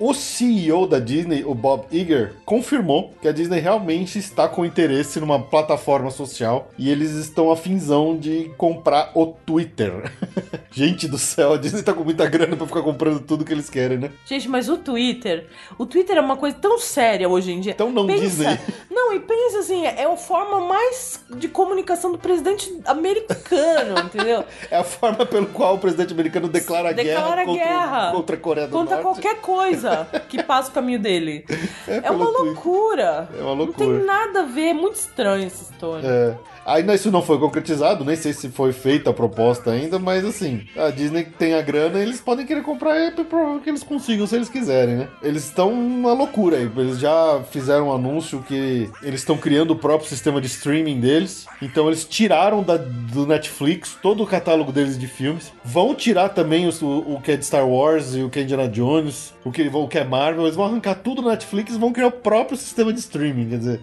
O 0.00 0.14
CEO 0.14 0.86
da 0.86 1.00
Disney, 1.00 1.42
o 1.44 1.52
Bob 1.56 1.84
Iger, 1.90 2.36
confirmou 2.44 3.12
que 3.20 3.26
a 3.26 3.32
Disney 3.32 3.58
realmente 3.58 4.16
está 4.16 4.46
com 4.46 4.64
interesse 4.64 5.18
numa 5.18 5.42
plataforma 5.42 6.08
social 6.12 6.70
e 6.78 6.88
eles 6.88 7.10
estão 7.10 7.50
afinzão 7.50 8.16
de 8.16 8.48
comprar 8.56 9.10
o 9.16 9.26
Twitter. 9.26 10.12
Gente 10.70 11.08
do 11.08 11.18
céu, 11.18 11.54
a 11.54 11.56
Disney 11.56 11.82
tá 11.82 11.92
com 11.92 12.04
muita 12.04 12.28
grana 12.28 12.56
pra 12.56 12.64
ficar 12.64 12.82
comprando 12.82 13.18
tudo 13.18 13.44
que 13.44 13.52
eles 13.52 13.68
querem, 13.68 13.98
né? 13.98 14.12
Gente, 14.24 14.48
mas 14.48 14.68
o 14.68 14.76
Twitter. 14.76 15.48
O 15.76 15.84
Twitter 15.84 16.16
é 16.16 16.20
uma 16.20 16.36
coisa 16.36 16.56
tão 16.56 16.78
séria 16.78 17.28
hoje 17.28 17.50
em 17.50 17.58
dia. 17.58 17.72
Então 17.72 17.90
não 17.90 18.06
pensa, 18.06 18.20
Disney. 18.22 18.58
Não, 18.88 19.12
e 19.12 19.18
pensa 19.18 19.58
assim, 19.58 19.84
é 19.84 20.04
a 20.04 20.16
forma 20.16 20.60
mais 20.60 21.24
de 21.28 21.48
comunicação 21.48 22.12
do 22.12 22.18
presidente 22.18 22.72
americano, 22.86 23.98
entendeu? 24.06 24.44
É 24.70 24.76
a 24.76 24.84
forma 24.84 25.26
pelo 25.26 25.46
qual 25.46 25.74
o 25.74 25.78
presidente 25.78 26.12
americano 26.12 26.46
declara, 26.46 26.94
Declara 26.94 27.44
guerra, 27.44 27.46
contra, 27.46 27.64
guerra. 27.64 28.12
contra 28.12 28.36
a 28.36 28.38
Coreia 28.38 28.66
do 28.68 28.72
Conta 28.72 28.90
Norte. 28.90 29.02
qualquer 29.02 29.40
coisa 29.40 29.87
que 30.28 30.42
passa 30.42 30.70
o 30.70 30.72
caminho 30.74 30.98
dele. 30.98 31.44
É, 31.86 32.00
pelo 32.00 32.16
uma 32.16 32.30
loucura. 32.30 33.28
É 33.38 33.42
uma 33.42 33.54
Não 33.54 33.72
tem 33.72 33.86
loucura. 33.86 34.04
nada 34.04 34.40
a 34.40 34.44
ver, 34.44 34.68
é 34.68 34.74
muito 34.74 34.96
estranho 34.96 35.46
essa 35.46 35.62
história. 35.72 36.06
É. 36.06 36.34
Ainda 36.66 36.94
isso 36.94 37.10
não 37.10 37.22
foi 37.22 37.38
concretizado, 37.38 38.04
nem 38.04 38.14
sei 38.14 38.34
se 38.34 38.50
foi 38.50 38.72
feita 38.74 39.08
a 39.08 39.12
proposta 39.14 39.70
ainda, 39.70 39.98
mas 39.98 40.22
assim, 40.22 40.66
a 40.76 40.90
Disney 40.90 41.24
tem 41.24 41.54
a 41.54 41.62
grana 41.62 41.98
e 41.98 42.02
eles 42.02 42.20
podem 42.20 42.44
querer 42.44 42.62
comprar 42.62 42.94
é 42.94 43.10
provável 43.10 43.58
que 43.60 43.70
eles 43.70 43.82
consigam 43.82 44.26
se 44.26 44.36
eles 44.36 44.50
quiserem, 44.50 44.96
né? 44.96 45.08
Eles 45.22 45.44
estão 45.44 45.72
uma 45.72 46.12
loucura 46.12 46.58
aí, 46.58 46.70
eles 46.76 46.98
já 46.98 47.40
fizeram 47.50 47.88
um 47.88 47.92
anúncio 47.94 48.44
que 48.46 48.90
eles 49.02 49.20
estão 49.20 49.38
criando 49.38 49.70
o 49.70 49.76
próprio 49.76 50.10
sistema 50.10 50.42
de 50.42 50.46
streaming 50.46 51.00
deles, 51.00 51.46
então 51.62 51.86
eles 51.86 52.04
tiraram 52.04 52.62
da- 52.62 52.76
do 52.76 53.26
Netflix 53.26 53.96
todo 54.02 54.22
o 54.22 54.26
catálogo 54.26 54.70
deles 54.70 54.98
de 54.98 55.06
filmes, 55.06 55.50
vão 55.64 55.94
tirar 55.94 56.28
também 56.30 56.68
o, 56.68 56.70
o 57.14 57.18
que 57.22 57.32
é 57.32 57.36
de 57.38 57.46
Star 57.46 57.66
Wars 57.66 58.14
e 58.14 58.22
o 58.22 58.28
que 58.28 58.40
é 58.40 58.42
Indiana 58.42 58.68
Jones, 58.68 59.32
o 59.42 59.50
que, 59.50 59.66
o 59.84 59.88
que 59.88 59.98
é 59.98 60.04
Marvel, 60.04 60.44
eles 60.44 60.56
vão 60.56 60.66
arrancar 60.66 60.94
tudo 60.96 61.22
do 61.22 61.28
Netflix 61.28 61.74
e 61.74 61.78
vão 61.78 61.92
criar 61.92 62.06
o 62.08 62.12
próprio 62.12 62.56
sistema 62.56 62.92
de 62.92 63.00
streaming, 63.00 63.48
quer 63.50 63.58
dizer, 63.58 63.80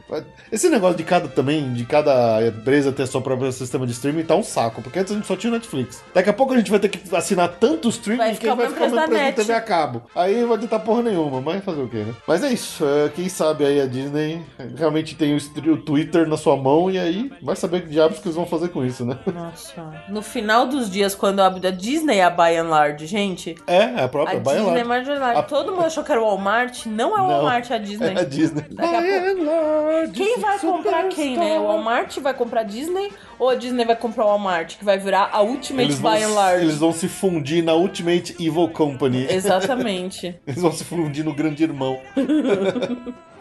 esse 0.52 0.70
negócio 0.70 0.96
de 0.98 1.04
cada 1.04 1.28
também, 1.28 1.74
de 1.74 1.86
cada 1.86 2.46
empresa 2.46 2.92
ter 2.92 3.06
seu 3.08 3.22
próprio 3.22 3.52
sistema 3.52 3.86
de 3.86 3.92
streaming 3.94 4.24
tá 4.24 4.36
um 4.36 4.44
saco, 4.44 4.82
porque 4.82 5.00
antes 5.00 5.12
a 5.12 5.16
gente 5.16 5.28
só 5.28 5.36
tinha 5.36 5.52
o 5.52 5.56
Netflix. 5.56 6.04
Daqui 6.14 6.30
a 6.30 6.34
pouco 6.34 6.54
a 6.54 6.58
gente 6.58 6.72
vai 6.72 6.80
ter 6.80 6.90
que 6.90 7.16
assinar 7.16 7.50
tanto 7.60 7.90
streaming 7.90 8.18
Vai 8.20 8.36
que 8.36 8.48
vai 8.48 8.68
ficar 8.68 8.86
uma 8.86 9.04
empresa 9.04 9.08
da 9.08 9.30
de. 9.30 9.36
TV 9.36 9.54
a 9.54 9.62
cabo. 9.62 10.04
Aí 10.16 10.40
não 10.42 10.48
vai 10.48 10.58
adiantar 10.58 10.80
porra 10.82 11.02
nenhuma, 11.04 11.42
mas 11.42 11.64
fazer 11.64 11.82
o 11.82 11.88
quê, 11.88 11.98
né? 11.98 12.14
Mas 12.28 12.44
é 12.44 12.52
isso, 12.52 12.86
é, 12.86 13.10
quem 13.10 13.28
sabe 13.28 13.66
aí 13.66 13.82
a 13.82 13.86
Disney 13.86 14.42
realmente 14.78 15.16
tem 15.16 15.36
o, 15.36 15.78
Twitter 15.78 16.28
na 16.28 16.38
sua 16.38 16.56
mão 16.56 16.90
e 16.90 16.98
aí 16.98 17.32
vai 17.42 17.56
saber 17.56 17.82
que 17.82 17.90
diabos 17.90 18.20
que 18.20 18.28
eles 18.28 18.36
vão 18.36 18.46
fazer 18.46 18.70
com 18.70 18.86
isso, 18.86 19.06
né? 19.06 19.18
Nossa. 19.34 20.04
No 20.10 20.22
final 20.22 20.68
dos 20.68 20.90
dias, 20.90 21.16
quando 21.16 21.40
a, 21.40 21.48
a 21.48 21.72
Disney 21.72 22.18
é 22.18 22.24
a 22.24 22.30
by 22.30 22.56
and 22.58 22.70
large, 22.70 23.06
gente. 23.06 23.56
É, 23.68 23.78
é 23.78 24.04
a 24.04 24.08
própria, 24.08 24.38
A 24.38 24.42
vai 24.42 24.56
Disney 24.56 24.72
lá. 24.74 24.80
é 24.80 24.84
mais 24.84 25.08
large. 25.08 25.40
A- 25.40 25.44
Todo 25.44 25.72
mundo 25.72 25.85
achou 25.86 26.04
que 26.04 26.12
era 26.12 26.22
o 26.22 26.26
Walmart? 26.26 26.86
Não 26.86 27.18
é 27.18 27.22
o. 27.22 27.28
Walmart, 27.28 27.70
é 27.72 27.76
a 27.76 27.78
Disney. 27.78 28.14
É 28.14 28.20
a 28.20 28.24
Disney. 28.24 28.64
Daqui 28.70 28.96
a 28.96 29.02
pouco- 29.02 30.14
Quem 30.14 30.40
vai 30.40 30.60
comprar 30.60 31.08
quem, 31.10 31.38
né? 31.38 31.60
O 31.60 31.64
Walmart 31.64 32.18
vai 32.20 32.34
comprar 32.34 32.62
a 32.62 32.64
Disney 32.64 33.12
ou 33.40 33.50
a 33.50 33.56
Disney 33.56 33.86
vai 33.86 33.96
comprar 33.96 34.26
o 34.26 34.28
Walmart, 34.28 34.78
que 34.78 34.86
vai 34.86 34.98
virar 34.98 35.30
a 35.32 35.42
Ultimate 35.42 35.84
Eles 35.88 36.00
vão, 36.00 36.14
by 36.16 36.24
and 36.24 36.30
Large? 36.30 36.64
eles 36.66 36.78
vão 36.78 36.92
se 36.94 37.08
fundir 37.08 37.64
na 37.64 37.74
Ultimate 37.74 38.34
Evil 38.40 38.70
Company. 38.70 39.28
Exatamente. 39.30 40.36
Eles 40.48 40.62
vão 40.62 40.72
se 40.72 40.84
fundir 40.84 41.24
no 41.26 41.34
grande 41.34 41.64
irmão. 41.64 42.00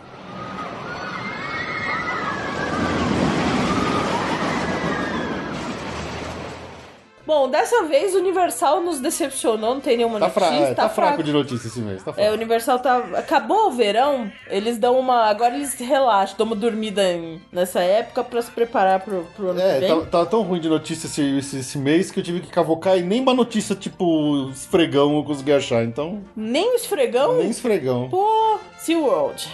Bom, 7.26 7.48
dessa 7.48 7.84
vez 7.84 8.14
o 8.14 8.18
Universal 8.18 8.80
nos 8.82 9.00
decepcionou, 9.00 9.74
não 9.74 9.80
tem 9.80 9.96
nenhuma 9.96 10.20
Tá, 10.20 10.28
fra 10.28 10.50
notícia. 10.50 10.66
é, 10.72 10.74
tá 10.74 10.88
fraco 10.90 11.22
de 11.22 11.32
notícia 11.32 11.68
esse 11.68 11.80
mês. 11.80 12.02
Tá 12.02 12.10
É, 12.10 12.14
fraco. 12.14 12.30
o 12.30 12.34
Universal 12.34 12.78
tá. 12.80 12.98
Acabou 13.16 13.68
o 13.68 13.70
verão, 13.70 14.30
eles 14.48 14.76
dão 14.76 14.98
uma. 14.98 15.22
Agora 15.24 15.54
eles 15.54 15.74
relaxam, 15.74 16.36
dão 16.36 16.46
uma 16.46 16.56
dormida 16.56 17.02
em- 17.12 17.40
nessa 17.50 17.80
época 17.80 18.22
pra 18.22 18.42
se 18.42 18.50
preparar 18.50 19.00
pro, 19.00 19.24
pro 19.36 19.48
ano 19.50 19.60
que 19.60 19.66
É, 19.66 19.80
vem. 19.80 19.88
tá, 20.00 20.06
tá 20.20 20.26
tão 20.26 20.42
ruim 20.42 20.60
de 20.60 20.68
notícia 20.68 21.06
esse, 21.06 21.38
esse, 21.38 21.58
esse 21.60 21.78
mês 21.78 22.10
que 22.10 22.20
eu 22.20 22.24
tive 22.24 22.40
que 22.40 22.48
cavocar 22.50 22.98
e 22.98 23.02
nem 23.02 23.20
uma 23.20 23.32
notícia 23.34 23.74
tipo 23.74 24.50
esfregão 24.50 25.16
eu 25.16 25.24
consegui 25.24 25.52
achar. 25.52 25.82
Então, 25.82 26.22
Nem 26.36 26.72
o 26.72 26.74
esfregão? 26.76 27.38
nem 27.38 27.48
esfregão. 27.48 28.08
Pô, 28.10 28.58
SeaWorld. 28.78 29.48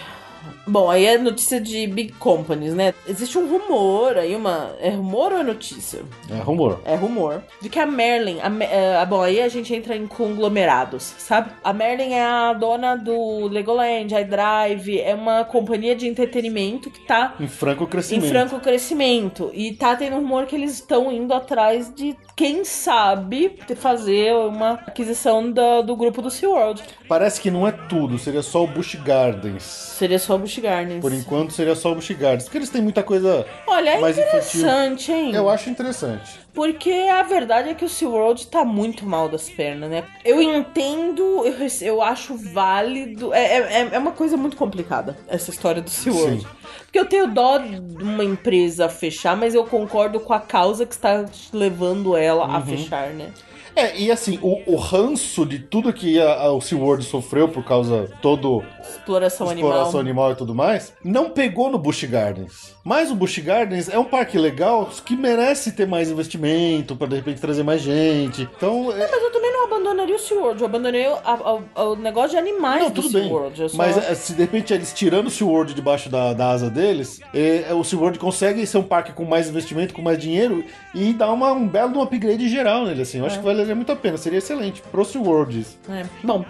Bom, 0.67 0.89
aí 0.91 1.05
é 1.05 1.17
notícia 1.17 1.59
de 1.59 1.87
big 1.87 2.13
companies, 2.13 2.73
né? 2.73 2.93
Existe 3.07 3.37
um 3.37 3.47
rumor 3.49 4.17
aí, 4.17 4.35
uma. 4.35 4.75
É 4.79 4.89
rumor 4.89 5.31
ou 5.33 5.39
é 5.39 5.43
notícia? 5.43 6.01
É 6.29 6.35
rumor. 6.39 6.79
É 6.85 6.95
rumor. 6.95 7.43
De 7.61 7.67
que 7.69 7.79
a 7.79 7.85
Merlin. 7.85 8.39
A, 8.41 8.49
Me- 8.49 8.65
é, 8.65 9.03
bom, 9.05 9.21
aí 9.21 9.41
a 9.41 9.47
gente 9.49 9.73
entra 9.73 9.95
em 9.95 10.05
conglomerados, 10.07 11.03
sabe? 11.17 11.51
A 11.63 11.73
Merlin 11.73 12.13
é 12.13 12.23
a 12.23 12.53
dona 12.53 12.95
do 12.95 13.47
Legoland, 13.47 14.13
iDrive, 14.13 14.99
é 14.99 15.13
uma 15.15 15.43
companhia 15.43 15.95
de 15.95 16.07
entretenimento 16.07 16.89
que 16.89 16.99
tá 17.01 17.35
Em 17.39 17.47
franco 17.47 17.83
em 17.83 17.87
crescimento. 17.87 18.29
franco 18.29 18.59
crescimento. 18.59 19.49
E 19.53 19.73
tá 19.73 19.95
tendo 19.95 20.15
um 20.15 20.19
rumor 20.19 20.45
que 20.45 20.55
eles 20.55 20.73
estão 20.73 21.11
indo 21.11 21.33
atrás 21.33 21.93
de, 21.93 22.15
quem 22.35 22.63
sabe, 22.63 23.57
fazer 23.75 24.33
uma 24.33 24.73
aquisição 24.73 25.51
do, 25.51 25.81
do 25.81 25.95
grupo 25.95 26.21
do 26.21 26.29
SeaWorld. 26.29 26.81
Parece 27.07 27.41
que 27.41 27.51
não 27.51 27.67
é 27.67 27.71
tudo, 27.71 28.17
seria 28.17 28.41
só 28.41 28.63
o 28.63 28.67
Busch 28.67 28.95
Gardens. 28.95 29.63
Seria 29.63 30.19
só 30.19 30.35
o 30.35 30.39
Busch 30.39 30.50
Gardens. 30.59 31.01
Por 31.01 31.13
enquanto 31.13 31.51
seria 31.53 31.75
só 31.75 31.91
o 31.91 31.95
Busch 31.95 32.11
Gardens. 32.11 32.43
Porque 32.43 32.57
eles 32.57 32.69
têm 32.69 32.81
muita 32.81 33.03
coisa. 33.03 33.45
Olha, 33.67 33.91
é 33.91 33.99
mais 33.99 34.17
interessante, 34.17 35.11
hein? 35.11 35.33
Eu 35.33 35.49
acho 35.49 35.69
interessante. 35.69 36.39
Porque 36.53 36.91
a 36.91 37.23
verdade 37.23 37.69
é 37.69 37.73
que 37.73 37.85
o 37.85 37.89
SeaWorld 37.89 38.47
tá 38.47 38.65
muito 38.65 39.05
mal 39.05 39.29
das 39.29 39.49
pernas, 39.49 39.89
né? 39.89 40.03
Eu 40.25 40.41
entendo, 40.41 41.45
eu, 41.45 41.55
eu 41.81 42.01
acho 42.01 42.35
válido. 42.35 43.33
É, 43.33 43.57
é, 43.57 43.89
é 43.93 43.97
uma 43.99 44.11
coisa 44.11 44.35
muito 44.35 44.57
complicada, 44.57 45.17
essa 45.27 45.49
história 45.49 45.81
do 45.81 45.89
SeaWorld. 45.89 46.41
Sim. 46.41 46.47
Porque 46.83 46.99
eu 46.99 47.05
tenho 47.05 47.27
dó 47.27 47.57
de 47.57 48.03
uma 48.03 48.23
empresa 48.23 48.89
fechar, 48.89 49.37
mas 49.37 49.55
eu 49.55 49.63
concordo 49.63 50.19
com 50.19 50.33
a 50.33 50.41
causa 50.41 50.85
que 50.85 50.93
está 50.93 51.25
levando 51.53 52.17
ela 52.17 52.45
Uhum. 52.45 52.55
a 52.55 52.61
fechar, 52.61 53.09
né? 53.11 53.31
É, 53.75 53.97
e 53.97 54.11
assim, 54.11 54.37
o, 54.41 54.61
o 54.73 54.75
ranço 54.75 55.45
de 55.45 55.59
tudo 55.59 55.93
que 55.93 56.19
a, 56.19 56.33
a- 56.43 56.51
o 56.51 56.59
SeaWorld 56.61 57.03
sofreu 57.05 57.47
por 57.47 57.63
causa 57.63 58.09
todo 58.21 58.63
Exploração, 58.81 59.47
exploração 59.51 59.99
animal. 59.99 60.25
animal 60.27 60.31
e 60.31 60.35
tudo 60.35 60.53
mais, 60.53 60.93
não 61.03 61.29
pegou 61.29 61.69
no 61.71 61.77
Busch 61.77 62.03
Gardens. 62.03 62.75
Mas 62.83 63.11
o 63.11 63.15
Busch 63.15 63.37
Gardens 63.39 63.87
é 63.89 63.99
um 63.99 64.03
parque 64.03 64.37
legal 64.39 64.89
que 65.05 65.15
merece 65.15 65.71
ter 65.71 65.85
mais 65.87 66.09
investimento 66.09 66.95
pra 66.95 67.05
de 67.07 67.15
repente 67.15 67.39
trazer 67.39 67.61
mais 67.63 67.81
gente. 67.81 68.41
Então, 68.57 68.91
é, 68.91 69.07
Mas 69.11 69.21
eu 69.23 69.31
também 69.31 69.51
não 69.53 69.65
abandonaria 69.65 70.15
o 70.15 70.19
SeaWorld, 70.19 70.59
eu 70.61 70.65
abandonei 70.67 71.05
o, 71.07 71.95
negócio 71.95 72.31
de 72.31 72.37
animais 72.37 72.81
não, 72.83 72.89
do 72.89 73.01
tudo 73.03 73.13
bem. 73.13 73.23
SeaWorld. 73.23 73.61
eu 73.61 73.69
só- 73.69 73.77
Mas 73.77 73.97
é, 73.97 74.15
se 74.15 74.33
de 74.33 74.41
repente 74.41 74.73
eles 74.73 74.91
tirando 74.93 75.27
o 75.27 75.29
SeaWorld 75.29 75.73
debaixo 75.75 76.09
da, 76.09 76.33
da 76.33 76.49
asa 76.49 76.69
deles, 76.71 77.19
é, 77.33 77.71
o 77.73 77.83
SeaWorld 77.83 78.17
consegue 78.17 78.65
ser 78.65 78.79
um 78.79 78.83
parque 78.83 79.11
com 79.13 79.25
mais 79.25 79.47
investimento, 79.47 79.93
com 79.93 80.01
mais 80.01 80.17
dinheiro 80.17 80.63
e 80.95 81.13
dar 81.13 81.31
uma, 81.31 81.51
um 81.53 81.67
belo 81.67 81.91
de 81.91 81.97
um 81.99 82.01
upgrade 82.01 82.49
geral 82.49 82.85
nele, 82.85 83.03
assim. 83.03 83.19
Eu 83.19 83.25
acho 83.27 83.37
que 83.37 83.45
valeria 83.45 83.75
muito 83.75 83.91
a 83.91 83.95
pena, 83.95 84.17
seria 84.17 84.39
excelente 84.39 84.81
pro 84.91 85.05
SeaWorld. 85.05 85.65
É, 85.87 86.03
bom, 86.23 86.43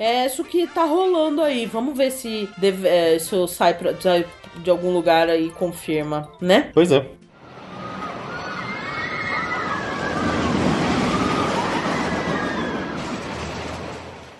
é 0.00 0.24
isso 0.26 0.42
que 0.42 0.66
tá 0.66 0.84
rolando 0.84 1.42
aí. 1.42 1.66
Vamos 1.66 1.96
ver 1.96 2.10
se 2.10 2.48
deve- 2.56 2.88
é, 2.88 3.16
isso 3.16 3.46
sai 3.46 3.74
pra- 3.74 3.94
sai 4.00 4.24
de 4.62 4.70
algum 4.70 4.92
lugar 4.92 5.28
aí 5.28 5.46
e 5.46 5.50
confirma, 5.50 6.28
né? 6.40 6.70
Pois 6.72 6.90
é. 6.92 7.06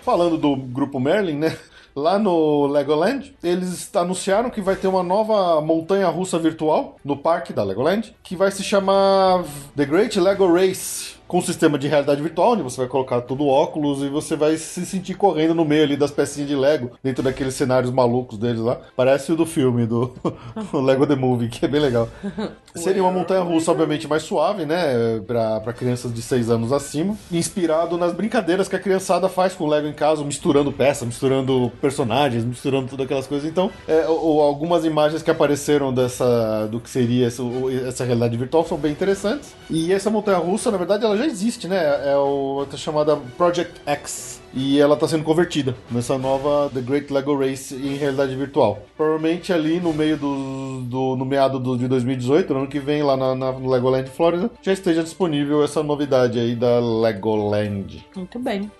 Falando 0.01 0.37
do 0.37 0.55
grupo 0.55 0.99
Merlin, 0.99 1.37
né? 1.37 1.57
Lá 1.93 2.19
no 2.19 2.67
Legoland, 2.67 3.35
eles 3.43 3.93
anunciaram 3.95 4.51
que 4.51 4.61
vai 4.61 4.75
ter 4.75 4.87
uma 4.87 5.01
nova 5.01 5.59
montanha 5.59 6.07
russa 6.07 6.37
virtual 6.37 6.95
no 7.03 7.17
parque 7.17 7.51
da 7.51 7.63
Legoland, 7.63 8.15
que 8.23 8.35
vai 8.35 8.51
se 8.51 8.63
chamar 8.63 9.43
The 9.75 9.85
Great 9.85 10.19
Lego 10.19 10.45
Race. 10.53 11.16
Com 11.27 11.39
um 11.39 11.41
sistema 11.41 11.77
de 11.77 11.87
realidade 11.87 12.21
virtual, 12.21 12.53
onde 12.53 12.63
você 12.63 12.77
vai 12.77 12.87
colocar 12.87 13.19
tudo 13.21 13.45
óculos 13.47 14.01
e 14.01 14.07
você 14.07 14.35
vai 14.35 14.55
se 14.57 14.85
sentir 14.85 15.15
correndo 15.15 15.53
no 15.53 15.65
meio 15.65 15.83
ali 15.83 15.97
das 15.97 16.09
pecinhas 16.09 16.47
de 16.47 16.55
Lego, 16.55 16.91
dentro 17.03 17.21
daqueles 17.21 17.53
cenários 17.53 17.91
malucos 17.91 18.37
deles 18.37 18.61
lá. 18.61 18.79
Parece 18.95 19.31
o 19.31 19.35
do 19.35 19.45
filme, 19.45 19.85
do 19.85 20.13
o 20.71 20.79
Lego 20.79 21.05
The 21.05 21.15
Movie, 21.15 21.49
que 21.49 21.65
é 21.65 21.67
bem 21.67 21.81
legal. 21.81 22.07
Seria 22.75 23.01
uma 23.01 23.11
montanha 23.11 23.41
russa, 23.41 23.71
obviamente, 23.71 24.07
mais 24.07 24.21
suave, 24.23 24.63
né? 24.65 25.19
Pra, 25.25 25.59
pra 25.59 25.73
crianças 25.73 26.13
de 26.13 26.21
6 26.21 26.49
anos 26.51 26.71
acima. 26.71 27.17
Inspirado 27.31 27.97
nas 27.97 28.13
brincadeiras 28.13 28.67
que 28.69 28.75
a 28.75 28.79
criançada 28.79 29.27
faz 29.27 29.53
com 29.53 29.63
o 29.63 29.67
Lego 29.67 29.87
em 29.87 29.93
casa, 29.93 30.23
misturando 30.23 30.71
peças, 30.71 31.07
misturando 31.07 31.71
personagens, 31.81 32.45
misturando 32.45 32.87
tudo 32.87 33.01
aquelas 33.03 33.25
coisas. 33.25 33.49
Então, 33.49 33.71
é, 33.87 34.07
o- 34.07 34.41
algumas 34.41 34.85
imagens 34.85 35.23
que 35.23 35.31
apareceram 35.31 35.91
dessa 35.91 36.67
do 36.67 36.79
que 36.79 36.89
seria 36.89 37.25
essa, 37.27 37.41
o- 37.41 37.69
essa 37.69 38.05
realidade 38.05 38.37
virtual 38.37 38.63
são 38.63 38.77
bem 38.77 38.91
interessantes. 38.91 39.55
E 39.71 39.91
essa 39.91 40.11
montanha 40.11 40.37
russa, 40.37 40.69
na 40.69 40.77
verdade, 40.77 41.03
ela 41.03 41.16
já 41.17 41.25
existe, 41.25 41.67
né? 41.67 41.77
É 42.09 42.15
o 42.15 42.65
tá 42.69 42.77
chamada 42.77 43.15
Project 43.37 43.81
X. 43.85 44.37
E 44.53 44.79
ela 44.79 44.95
está 44.95 45.07
sendo 45.07 45.23
convertida 45.23 45.75
nessa 45.91 46.17
nova 46.17 46.69
The 46.73 46.81
Great 46.81 47.13
Lego 47.13 47.37
Race 47.37 47.75
em 47.75 47.95
realidade 47.95 48.35
virtual. 48.35 48.79
Provavelmente 48.95 49.53
ali 49.53 49.79
no 49.79 49.93
meio 49.93 50.17
do, 50.17 50.81
do 50.81 51.15
no 51.15 51.25
meado 51.25 51.59
do, 51.59 51.77
de 51.77 51.87
2018, 51.87 52.53
no 52.53 52.59
ano 52.61 52.67
que 52.67 52.79
vem, 52.79 53.03
lá 53.03 53.15
na, 53.15 53.35
na, 53.35 53.51
Legoland 53.51 54.09
Florida, 54.09 54.49
já 54.61 54.73
esteja 54.73 55.03
disponível 55.03 55.63
essa 55.63 55.83
novidade 55.83 56.39
aí 56.39 56.55
da 56.55 56.79
Legoland. 56.79 58.03
Muito 58.15 58.39
bem. 58.39 58.71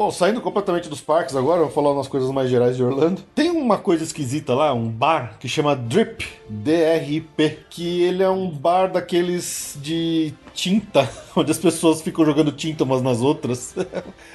Bom, 0.00 0.10
saindo 0.10 0.40
completamente 0.40 0.88
dos 0.88 1.02
parques 1.02 1.36
agora, 1.36 1.60
vou 1.60 1.70
falar 1.70 1.92
umas 1.92 2.08
coisas 2.08 2.30
mais 2.30 2.48
gerais 2.48 2.74
de 2.74 2.82
Orlando. 2.82 3.20
Tem 3.34 3.50
uma 3.50 3.76
coisa 3.76 4.02
esquisita 4.02 4.54
lá, 4.54 4.72
um 4.72 4.88
bar 4.88 5.36
que 5.38 5.46
chama 5.46 5.76
Drip, 5.76 6.26
D-R-I-P, 6.48 7.58
que 7.68 8.00
ele 8.04 8.22
é 8.22 8.30
um 8.30 8.48
bar 8.48 8.90
daqueles 8.90 9.76
de 9.78 10.32
tinta, 10.54 11.06
onde 11.36 11.50
as 11.50 11.58
pessoas 11.58 12.00
ficam 12.00 12.24
jogando 12.24 12.50
tinta 12.50 12.82
umas 12.82 13.02
nas 13.02 13.20
outras. 13.20 13.74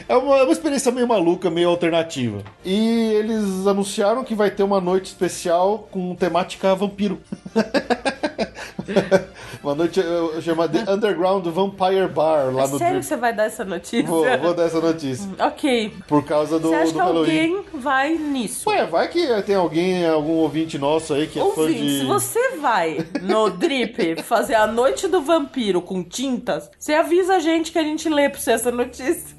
É 0.08 0.16
uma, 0.16 0.38
é 0.38 0.44
uma 0.44 0.52
experiência 0.52 0.92
meio 0.92 1.08
maluca, 1.08 1.50
meio 1.50 1.68
alternativa. 1.68 2.44
E 2.64 3.12
eles 3.14 3.66
anunciaram 3.66 4.24
que 4.24 4.36
vai 4.36 4.52
ter 4.52 4.62
uma 4.62 4.80
noite 4.80 5.08
especial 5.08 5.88
com 5.90 6.14
temática 6.14 6.76
vampiro. 6.76 7.20
uma 9.66 9.76
noite 9.76 10.00
eh, 10.00 10.42
chamada 10.42 10.78
The 10.86 10.92
Underground 10.92 11.46
Vampire 11.48 12.08
Bar 12.08 12.54
lá 12.54 12.64
é 12.64 12.68
no 12.68 12.78
sério 12.78 12.94
Drip. 12.94 13.00
que 13.00 13.06
você 13.06 13.16
vai 13.18 13.34
dar 13.34 13.44
essa 13.46 13.66
notícia? 13.66 14.04
Vou, 14.08 14.26
vou 14.40 14.54
dar 14.54 14.64
essa 14.66 14.80
notícia. 14.80 15.30
Ok. 15.40 15.94
Por 16.08 16.24
causa 16.24 16.60
do, 16.60 16.70
você 16.70 16.76
acha 16.76 16.86
do 16.88 16.94
que 16.94 17.00
Halloween. 17.00 17.20
alguém 17.54 17.66
vai 17.74 18.14
nisso? 18.16 18.70
Ué, 18.70 18.86
vai 18.86 19.08
que 19.08 19.26
tem 19.44 19.56
alguém, 19.56 20.06
algum 20.08 20.34
ouvinte 20.34 20.78
nosso 20.78 21.14
aí 21.14 21.28
que 21.28 21.40
é 21.40 21.42
fã 21.42 21.62
Ouvinte, 21.62 21.80
de. 21.82 22.00
se 22.00 22.06
você 22.06 22.58
vai 22.58 23.06
no 23.22 23.50
Drip 23.58 24.22
fazer 24.24 24.56
a 24.56 24.68
noite 24.68 25.08
do 25.08 25.22
vampiro 25.22 25.82
com 25.82 26.04
tintas, 26.04 26.70
você 26.78 26.94
avisa 26.94 27.36
a 27.36 27.40
gente 27.40 27.72
que 27.72 27.80
a 27.80 27.84
gente 27.84 28.08
lê 28.10 28.30
pra 28.30 28.40
você 28.40 28.52
essa 28.52 28.72
notícia. 28.72 29.36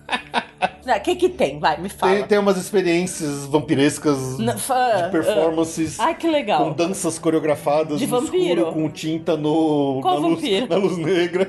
O 0.87 1.01
que 1.03 1.17
que 1.17 1.29
tem? 1.29 1.59
Vai, 1.59 1.81
me 1.81 1.89
fala. 1.89 2.13
Tem, 2.15 2.25
tem 2.25 2.39
umas 2.39 2.57
experiências 2.57 3.45
vampirescas 3.47 4.39
Na- 4.39 4.53
de 4.55 5.11
performances 5.11 5.99
Ai, 5.99 6.15
que 6.15 6.27
com 6.27 6.33
legal. 6.33 6.75
danças 6.75 7.19
coreografadas 7.19 7.99
De 7.99 8.07
no 8.07 8.21
vampiro? 8.21 8.61
escuro, 8.63 8.73
com 8.73 8.89
tinta 8.89 9.37
no, 9.37 10.01
Qual 10.03 10.16
luz, 10.19 10.35
vampiro? 10.41 10.67
na 10.69 10.77
luz 10.77 10.97
negra. 10.99 11.49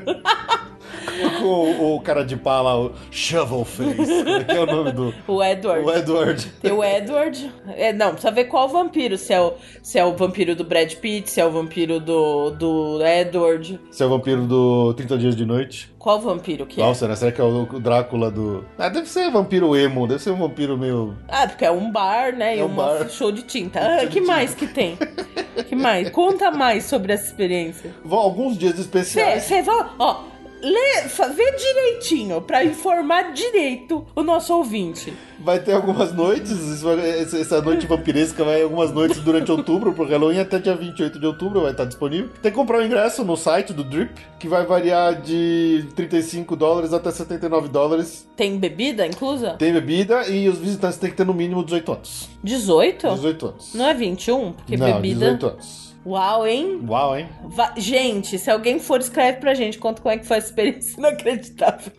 o, 1.42 1.96
o 1.96 2.02
cara 2.02 2.24
de 2.24 2.36
pá 2.36 2.62
lá, 2.62 2.78
o 2.80 2.92
Shovel 3.10 3.66
Face. 3.66 4.12
É 4.12 4.44
que 4.44 4.52
é 4.52 4.60
o 4.60 4.66
nome 4.66 4.92
do. 4.92 5.14
O 5.28 5.44
Edward. 5.44 5.86
O 5.86 5.92
Edward. 5.92 6.46
Tem 6.62 6.72
o 6.72 6.84
Edward. 6.84 7.52
É, 7.76 7.92
não, 7.94 8.12
precisa 8.12 8.32
ver 8.32 8.46
qual 8.46 8.68
vampiro. 8.70 9.18
Se 9.18 9.34
é, 9.34 9.42
o, 9.42 9.54
se 9.82 9.98
é 9.98 10.06
o 10.06 10.16
vampiro 10.16 10.56
do 10.56 10.64
Brad 10.64 10.94
Pitt, 10.96 11.30
se 11.30 11.40
é 11.42 11.46
o 11.46 11.52
vampiro 11.52 12.00
do, 12.00 12.52
do 12.52 13.00
Edward. 13.06 13.80
Esse 13.92 14.04
é 14.04 14.06
o 14.06 14.10
vampiro 14.10 14.46
do 14.46 14.94
30 14.94 15.18
Dias 15.18 15.36
de 15.36 15.46
Noite. 15.46 15.92
Qual 15.98 16.20
vampiro 16.22 16.66
que 16.66 16.76
Qual 16.76 16.92
é? 16.92 16.94
será? 16.94 17.16
Será 17.16 17.32
que 17.32 17.42
é 17.42 17.44
o 17.44 17.66
Drácula 17.80 18.30
do. 18.32 18.64
Ah, 18.78 18.88
deve 18.90 19.08
ser 19.10 19.30
vampiro 19.32 19.76
emo, 19.76 20.08
deve 20.08 20.22
ser 20.22 20.32
um 20.32 20.38
vampiro 20.38 20.78
meio. 20.78 21.16
Ah, 21.28 21.48
porque 21.48 21.66
é 21.66 21.72
um 21.72 21.92
bar, 21.92 22.34
né? 22.36 22.56
E 22.56 22.60
É 22.60 22.64
um 22.64 22.68
um 22.68 22.76
bar. 22.76 23.10
show 23.10 23.32
de 23.32 23.42
tinta. 23.42 23.80
Ah, 24.04 24.06
que 24.08 24.22
mais 24.22 24.54
que 24.54 24.68
tem? 24.68 24.98
que 25.64 25.76
mais? 25.76 26.10
Conta 26.10 26.52
mais 26.52 26.86
sobre 26.86 27.14
essa 27.14 27.26
experiência. 27.26 27.94
Vão 28.04 28.20
alguns 28.20 28.58
dias 28.58 28.78
especiais. 28.80 29.44
Você 29.44 29.62
vai, 29.62 29.86
ó, 30.00 30.24
lê, 30.62 31.02
vê 31.34 31.52
direitinho 31.52 32.42
pra 32.42 32.64
informar 32.64 33.34
direito 33.34 34.06
o 34.16 34.24
nosso 34.24 34.56
ouvinte. 34.56 35.14
Vai 35.40 35.60
ter 35.60 35.74
algumas 35.74 36.14
noites, 36.14 36.84
essa 36.84 37.38
essa 37.38 37.62
noite 37.62 37.86
vampiresca 37.86 38.44
vai 38.44 38.62
algumas 38.62 38.92
noites 38.92 39.20
durante 39.20 39.52
outubro, 39.52 39.94
pro 39.94 40.06
Halloween 40.06 40.40
até 40.40 40.60
dia 40.60 40.76
28 40.76 41.20
de 41.20 41.26
outubro 41.26 41.62
vai 41.62 41.72
estar 41.72 41.86
disponível. 41.86 42.30
Tem 42.42 42.52
que 42.52 42.58
comprar 42.58 42.80
o 42.80 42.86
ingresso 42.86 43.24
no 43.24 43.38
site 43.38 43.72
do 43.74 43.84
Drip, 43.84 44.12
que 44.40 44.48
vai 44.48 44.66
variar 44.66 45.22
de 45.22 45.86
35 45.96 46.56
dólares 46.56 46.94
até 46.94 47.12
79 47.12 47.70
dólares. 47.70 48.28
Tem 48.36 48.58
bebida 48.58 49.06
inclusa? 49.06 49.52
Tem 49.54 49.72
bebida 49.72 50.28
e 50.28 50.50
os 50.50 50.58
visitantes 50.58 50.98
têm 50.98 51.10
que 51.12 51.16
ter 51.18 51.26
no 51.26 51.34
mínimo 51.34 51.64
18 51.64 51.92
anos. 51.92 52.30
18? 52.44 53.08
18 53.14 53.46
anos. 53.48 53.74
Não 53.74 53.88
é 53.88 53.94
21? 53.94 54.54
Porque 54.54 54.78
Não, 54.78 54.94
bebida. 54.94 55.36
18 55.36 55.48
anos. 55.48 55.87
Uau, 56.08 56.48
hein? 56.48 56.82
Uau, 56.88 57.16
hein? 57.18 57.28
Va- 57.44 57.74
Gente, 57.76 58.40
se 58.40 58.50
alguém 58.50 58.80
for, 58.80 59.00
escreve 59.02 59.40
pra 59.40 59.54
gente. 59.54 59.78
Conta 59.78 60.02
como 60.02 60.14
é 60.14 60.18
que 60.18 60.26
foi 60.26 60.38
a 60.38 60.40
experiência 60.40 60.96
inacreditável. 61.00 61.92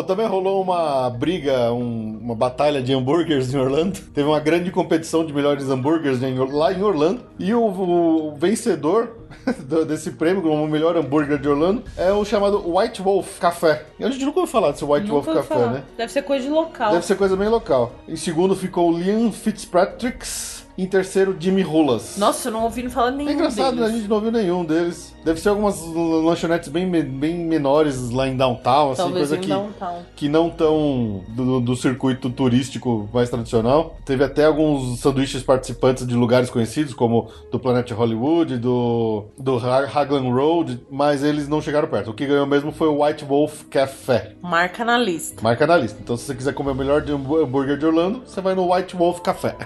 Também 0.00 0.26
rolou 0.26 0.62
uma 0.62 1.10
briga, 1.10 1.72
um- 1.72 2.18
uma 2.22 2.34
batalha 2.36 2.80
de 2.80 2.92
hambúrgueres 2.94 3.52
em 3.52 3.58
Orlando. 3.58 3.98
Teve 4.14 4.28
uma 4.28 4.38
grande 4.38 4.70
competição 4.70 5.26
de 5.26 5.32
melhores 5.32 5.68
hambúrgueres 5.68 6.22
em- 6.22 6.38
lá 6.38 6.72
em 6.72 6.82
Orlando. 6.82 7.22
E 7.36 7.52
o, 7.52 7.60
o 7.64 8.34
vencedor 8.36 9.16
do- 9.66 9.84
desse 9.84 10.12
prêmio, 10.12 10.40
como 10.42 10.62
o 10.62 10.68
melhor 10.68 10.96
hambúrguer 10.96 11.38
de 11.38 11.48
Orlando, 11.48 11.82
é 11.96 12.12
o 12.12 12.24
chamado 12.24 12.62
White 12.64 13.02
Wolf 13.02 13.40
Café. 13.40 13.84
A 13.98 14.08
gente 14.08 14.24
nunca 14.24 14.38
ouviu 14.40 14.52
falar 14.52 14.70
desse 14.70 14.84
White 14.84 15.08
Nunca 15.08 15.32
Wolf 15.32 15.48
Café, 15.48 15.54
falar. 15.60 15.72
né? 15.72 15.82
Deve 15.96 16.12
ser 16.12 16.22
coisa 16.22 16.44
de 16.44 16.50
local. 16.50 16.92
Deve 16.92 17.04
ser 17.04 17.16
coisa 17.16 17.36
bem 17.36 17.48
local. 17.48 17.92
Em 18.06 18.14
segundo 18.16 18.54
ficou 18.54 18.90
o 18.90 18.96
Liam 18.96 19.32
Fitzpatrick's. 19.32 20.62
Em 20.78 20.86
terceiro, 20.86 21.36
Jimmy 21.38 21.60
Rulas. 21.60 22.16
Nossa, 22.16 22.48
eu 22.48 22.52
não 22.52 22.64
ouvi 22.64 22.88
falar 22.88 23.10
nenhum 23.10 23.28
É 23.28 23.32
engraçado, 23.34 23.76
né? 23.76 23.82
a 23.82 23.84
deles. 23.86 24.00
gente 24.00 24.08
não 24.08 24.16
ouviu 24.16 24.32
nenhum 24.32 24.64
deles. 24.64 25.11
Deve 25.24 25.40
ser 25.40 25.50
algumas 25.50 25.80
lanchonetes 26.24 26.68
bem, 26.68 26.88
bem 26.90 27.34
menores 27.38 28.10
lá 28.10 28.26
em 28.28 28.36
downtown, 28.36 28.92
assim, 28.92 29.02
Talvez 29.02 29.28
coisa 29.28 29.36
que, 29.42 29.48
downtown. 29.48 29.98
que 30.16 30.28
não 30.28 30.50
tão 30.50 31.22
do, 31.28 31.60
do 31.60 31.76
circuito 31.76 32.28
turístico 32.30 33.08
mais 33.12 33.30
tradicional. 33.30 33.96
Teve 34.04 34.24
até 34.24 34.44
alguns 34.46 34.98
sanduíches 35.00 35.42
participantes 35.42 36.06
de 36.06 36.14
lugares 36.14 36.50
conhecidos, 36.50 36.92
como 36.94 37.28
do 37.50 37.58
Planet 37.58 37.90
Hollywood, 37.92 38.58
do, 38.58 39.24
do 39.38 39.56
Ha- 39.58 39.88
Hagland 39.94 40.30
Road, 40.30 40.80
mas 40.90 41.22
eles 41.22 41.48
não 41.48 41.60
chegaram 41.60 41.88
perto. 41.88 42.10
O 42.10 42.14
que 42.14 42.26
ganhou 42.26 42.46
mesmo 42.46 42.72
foi 42.72 42.88
o 42.88 43.04
White 43.04 43.24
Wolf 43.24 43.62
Café. 43.70 44.34
Marca 44.42 44.84
na 44.84 44.98
lista. 44.98 45.40
Marca 45.42 45.66
na 45.66 45.76
lista. 45.76 45.98
Então, 46.02 46.16
se 46.16 46.24
você 46.24 46.34
quiser 46.34 46.52
comer 46.54 46.72
o 46.72 46.74
melhor 46.74 47.00
de 47.02 47.12
hambú- 47.12 47.38
hambúrguer 47.42 47.78
de 47.78 47.86
Orlando, 47.86 48.22
você 48.26 48.40
vai 48.40 48.54
no 48.54 48.72
White 48.74 48.96
Wolf 48.96 49.20
Café. 49.20 49.56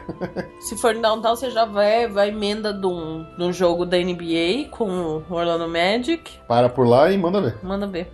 Se 0.60 0.76
for 0.76 0.94
em 0.94 1.00
downtown, 1.00 1.34
você 1.36 1.50
já 1.50 1.64
vai, 1.64 2.06
vai 2.08 2.28
emenda 2.28 2.72
de 2.72 2.86
um, 2.86 3.24
de 3.38 3.44
um 3.44 3.52
jogo 3.52 3.84
da 3.86 3.96
NBA 3.96 4.68
com 4.70 5.22
o 5.30 5.38
Orlando 5.46 5.68
Magic. 5.68 6.38
Para 6.48 6.68
por 6.68 6.86
lá 6.86 7.10
e 7.12 7.16
manda 7.16 7.40
ver. 7.40 7.56
Manda 7.62 7.86
ver. 7.86 8.10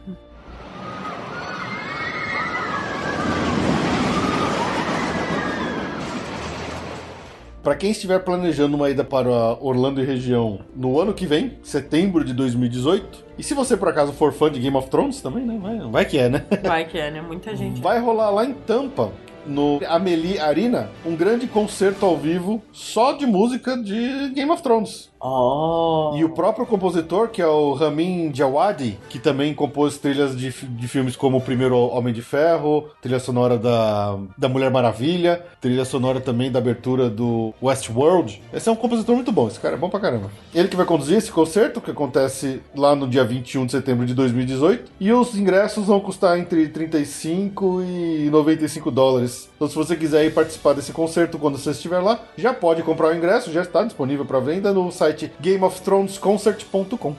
Para 7.62 7.76
quem 7.76 7.92
estiver 7.92 8.18
planejando 8.18 8.76
uma 8.76 8.90
ida 8.90 9.04
para 9.04 9.30
Orlando 9.60 10.02
e 10.02 10.04
região 10.04 10.58
no 10.74 11.00
ano 11.00 11.14
que 11.14 11.26
vem, 11.26 11.58
setembro 11.62 12.24
de 12.24 12.34
2018, 12.34 13.24
e 13.38 13.42
se 13.42 13.54
você 13.54 13.76
por 13.76 13.88
acaso 13.88 14.12
for 14.12 14.32
fã 14.32 14.50
de 14.50 14.58
Game 14.58 14.76
of 14.76 14.90
Thrones 14.90 15.22
também, 15.22 15.44
né? 15.46 15.58
Vai, 15.62 15.78
vai 15.78 16.04
que 16.04 16.18
é, 16.18 16.28
né? 16.28 16.44
Vai 16.64 16.84
que 16.84 16.98
é, 16.98 17.10
né? 17.12 17.20
Muita 17.20 17.54
gente. 17.56 17.80
Vai 17.80 18.00
rolar 18.00 18.30
lá 18.30 18.44
em 18.44 18.52
Tampa, 18.52 19.12
no 19.46 19.80
Amelie 19.88 20.40
Arena, 20.40 20.90
um 21.06 21.14
grande 21.14 21.46
concerto 21.46 22.04
ao 22.04 22.16
vivo 22.16 22.60
só 22.72 23.12
de 23.12 23.26
música 23.26 23.76
de 23.76 24.30
Game 24.34 24.50
of 24.50 24.60
Thrones. 24.60 25.11
Oh. 25.22 26.14
E 26.16 26.24
o 26.24 26.30
próprio 26.30 26.66
compositor, 26.66 27.28
que 27.28 27.40
é 27.40 27.46
o 27.46 27.74
Ramin 27.74 28.30
Djawadi, 28.30 28.98
que 29.08 29.20
também 29.20 29.54
compôs 29.54 29.96
trilhas 29.96 30.36
de, 30.36 30.50
de 30.50 30.88
filmes 30.88 31.14
como 31.14 31.36
O 31.36 31.40
Primeiro 31.40 31.76
Homem 31.76 32.12
de 32.12 32.20
Ferro, 32.20 32.88
trilha 33.00 33.20
sonora 33.20 33.56
da, 33.56 34.18
da 34.36 34.48
Mulher 34.48 34.70
Maravilha, 34.72 35.44
trilha 35.60 35.84
sonora 35.84 36.20
também 36.20 36.50
da 36.50 36.58
abertura 36.58 37.08
do 37.08 37.54
Westworld. 37.62 38.42
Esse 38.52 38.68
é 38.68 38.72
um 38.72 38.76
compositor 38.76 39.14
muito 39.14 39.30
bom, 39.30 39.46
esse 39.46 39.60
cara 39.60 39.76
é 39.76 39.78
bom 39.78 39.88
pra 39.88 40.00
caramba. 40.00 40.28
Ele 40.52 40.66
que 40.66 40.76
vai 40.76 40.84
conduzir 40.84 41.16
esse 41.16 41.30
concerto, 41.30 41.80
que 41.80 41.92
acontece 41.92 42.60
lá 42.74 42.96
no 42.96 43.06
dia 43.06 43.22
21 43.22 43.66
de 43.66 43.72
setembro 43.72 44.04
de 44.04 44.14
2018, 44.14 44.90
e 44.98 45.12
os 45.12 45.36
ingressos 45.36 45.86
vão 45.86 46.00
custar 46.00 46.36
entre 46.36 46.68
35 46.68 47.82
e 47.82 48.28
95 48.28 48.90
dólares. 48.90 49.48
Então 49.54 49.68
se 49.68 49.76
você 49.76 49.94
quiser 49.94 50.24
ir 50.24 50.34
participar 50.34 50.72
desse 50.72 50.92
concerto 50.92 51.38
quando 51.38 51.58
você 51.58 51.70
estiver 51.70 52.00
lá, 52.00 52.20
já 52.36 52.52
pode 52.52 52.82
comprar 52.82 53.12
o 53.12 53.16
ingresso, 53.16 53.52
já 53.52 53.62
está 53.62 53.84
disponível 53.84 54.24
para 54.24 54.40
venda 54.40 54.72
no 54.72 54.90
site 54.90 55.11
gameofthronesconcert.com. 55.40 57.16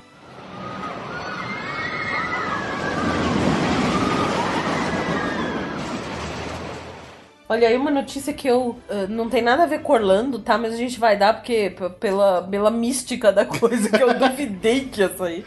Olha 7.54 7.68
aí 7.68 7.78
uma 7.78 7.92
notícia 7.92 8.34
que 8.34 8.48
eu 8.48 8.80
eh, 8.90 9.06
não 9.08 9.30
tem 9.30 9.40
nada 9.42 9.62
a 9.62 9.66
ver 9.68 9.82
com 9.82 9.94
Orlando, 9.94 10.40
tá? 10.40 10.58
Mas 10.58 10.74
a 10.74 10.78
gente 10.78 11.00
vai 11.00 11.16
dar 11.16 11.36
porque 11.36 11.76
pela, 12.00 12.42
pela 12.42 12.72
mística 12.72 13.32
da 13.32 13.46
coisa 13.46 13.90
que 13.90 14.02
eu 14.02 14.12
duvidei 14.18 14.86
que 14.86 15.02
ia 15.02 15.10
sair. 15.16 15.46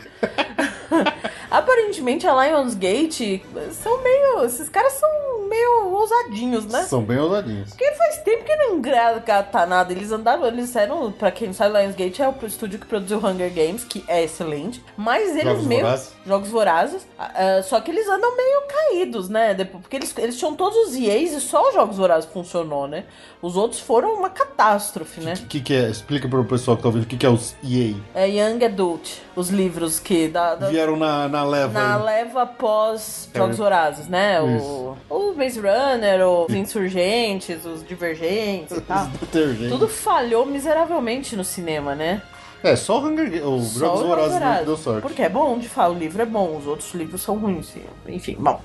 Aparentemente 1.57 2.27
a 2.27 2.35
Lionsgate 2.47 3.43
são 3.73 4.03
meio. 4.03 4.45
Esses 4.45 4.69
caras 4.69 4.93
são 4.93 5.09
meio 5.49 5.87
ousadinhos, 5.95 6.67
né? 6.67 6.83
São 6.83 7.03
bem 7.03 7.19
ousadinhos. 7.19 7.71
Porque 7.71 7.91
faz 7.93 8.19
tempo 8.19 8.45
que 8.45 8.55
não 8.57 8.77
engata 8.77 9.65
nada. 9.65 9.93
Eles 9.93 10.13
andaram, 10.13 10.45
eles 10.47 10.75
eram, 10.77 11.11
pra 11.13 11.31
quem 11.31 11.47
não 11.49 11.55
sabe, 11.55 11.79
Lionsgate 11.79 12.21
é 12.21 12.29
o 12.29 12.47
estúdio 12.47 12.79
que 12.79 12.87
produziu 12.87 13.19
Hunger 13.19 13.51
Games, 13.55 13.85
que 13.85 14.05
é 14.07 14.23
excelente. 14.25 14.83
Mas 14.97 15.31
eles 15.31 15.45
Jogos 15.45 15.65
meio. 15.67 15.81
Vorazes. 15.83 16.13
Jogos 16.27 16.49
vorazes. 16.51 17.07
ah, 17.19 17.63
só 17.63 17.81
que 17.81 17.91
eles 17.91 18.07
andam 18.09 18.37
meio 18.37 18.63
caídos, 18.69 19.29
né? 19.29 19.55
Porque 19.65 19.97
eles, 19.97 20.13
eles 20.19 20.37
tinham 20.39 20.55
todos 20.55 20.77
os 20.89 20.95
EAs 20.97 21.33
e 21.33 21.41
só 21.41 21.69
os 21.69 21.75
Jogos 21.75 21.97
Vorazes 21.97 22.29
funcionou, 22.31 22.87
né? 22.87 23.05
Os 23.41 23.57
outros 23.57 23.81
foram 23.81 24.15
uma 24.15 24.29
catástrofe, 24.29 25.21
né? 25.21 25.35
O 25.41 25.47
que, 25.47 25.61
que 25.61 25.73
é? 25.75 25.89
Explica 25.89 26.29
pro 26.29 26.45
pessoal 26.45 26.77
que 26.77 26.83
tá 26.83 26.89
ouvindo 26.89 27.05
o 27.05 27.07
que, 27.07 27.17
que 27.17 27.25
é 27.25 27.31
os 27.31 27.55
EA. 27.65 27.95
É 28.15 28.29
Young 28.29 28.65
Adult, 28.65 29.09
os 29.37 29.49
livros 29.51 29.99
que. 30.01 30.27
Da, 30.29 30.55
da- 30.57 30.69
Vieram 30.69 30.97
na, 30.97 31.29
na 31.29 31.45
leva 31.47 31.73
na 31.81 31.97
leva 31.97 32.43
após 32.43 33.29
É. 33.33 33.39
Jogos 33.39 33.57
Vorazes, 33.59 34.09
né? 34.09 34.41
O, 34.41 34.57
Isso. 34.57 34.97
o 35.09 35.35
Maze 35.35 35.61
Runner, 35.61 36.27
os 36.27 36.53
Insurgentes, 36.53 37.65
os 37.65 37.87
Divergentes 37.87 38.77
e 38.77 38.81
tal. 38.81 39.09
Tudo 39.71 39.89
falhou 39.89 40.45
miseravelmente 40.45 41.35
no 41.37 41.45
cinema, 41.45 41.95
né? 41.95 42.21
É, 42.63 42.75
só 42.75 42.99
o 42.99 43.07
Hunger 43.07 43.31
Games. 43.31 43.75
Jogos 43.75 44.01
Vorazes 44.03 44.33
Vorazes. 44.33 44.59
não 44.59 44.65
deu 44.65 44.77
sorte. 44.77 45.03
Porque 45.03 45.23
é 45.23 45.29
bom, 45.29 45.57
de 45.59 45.69
fato, 45.69 45.93
o 45.93 45.99
livro 45.99 46.21
é 46.23 46.27
bom, 46.27 46.57
os 46.57 46.67
outros 46.67 46.93
livros 46.95 47.23
são 47.23 47.37
ruins. 47.37 47.73
Enfim, 48.09 48.37
bom. 48.39 48.61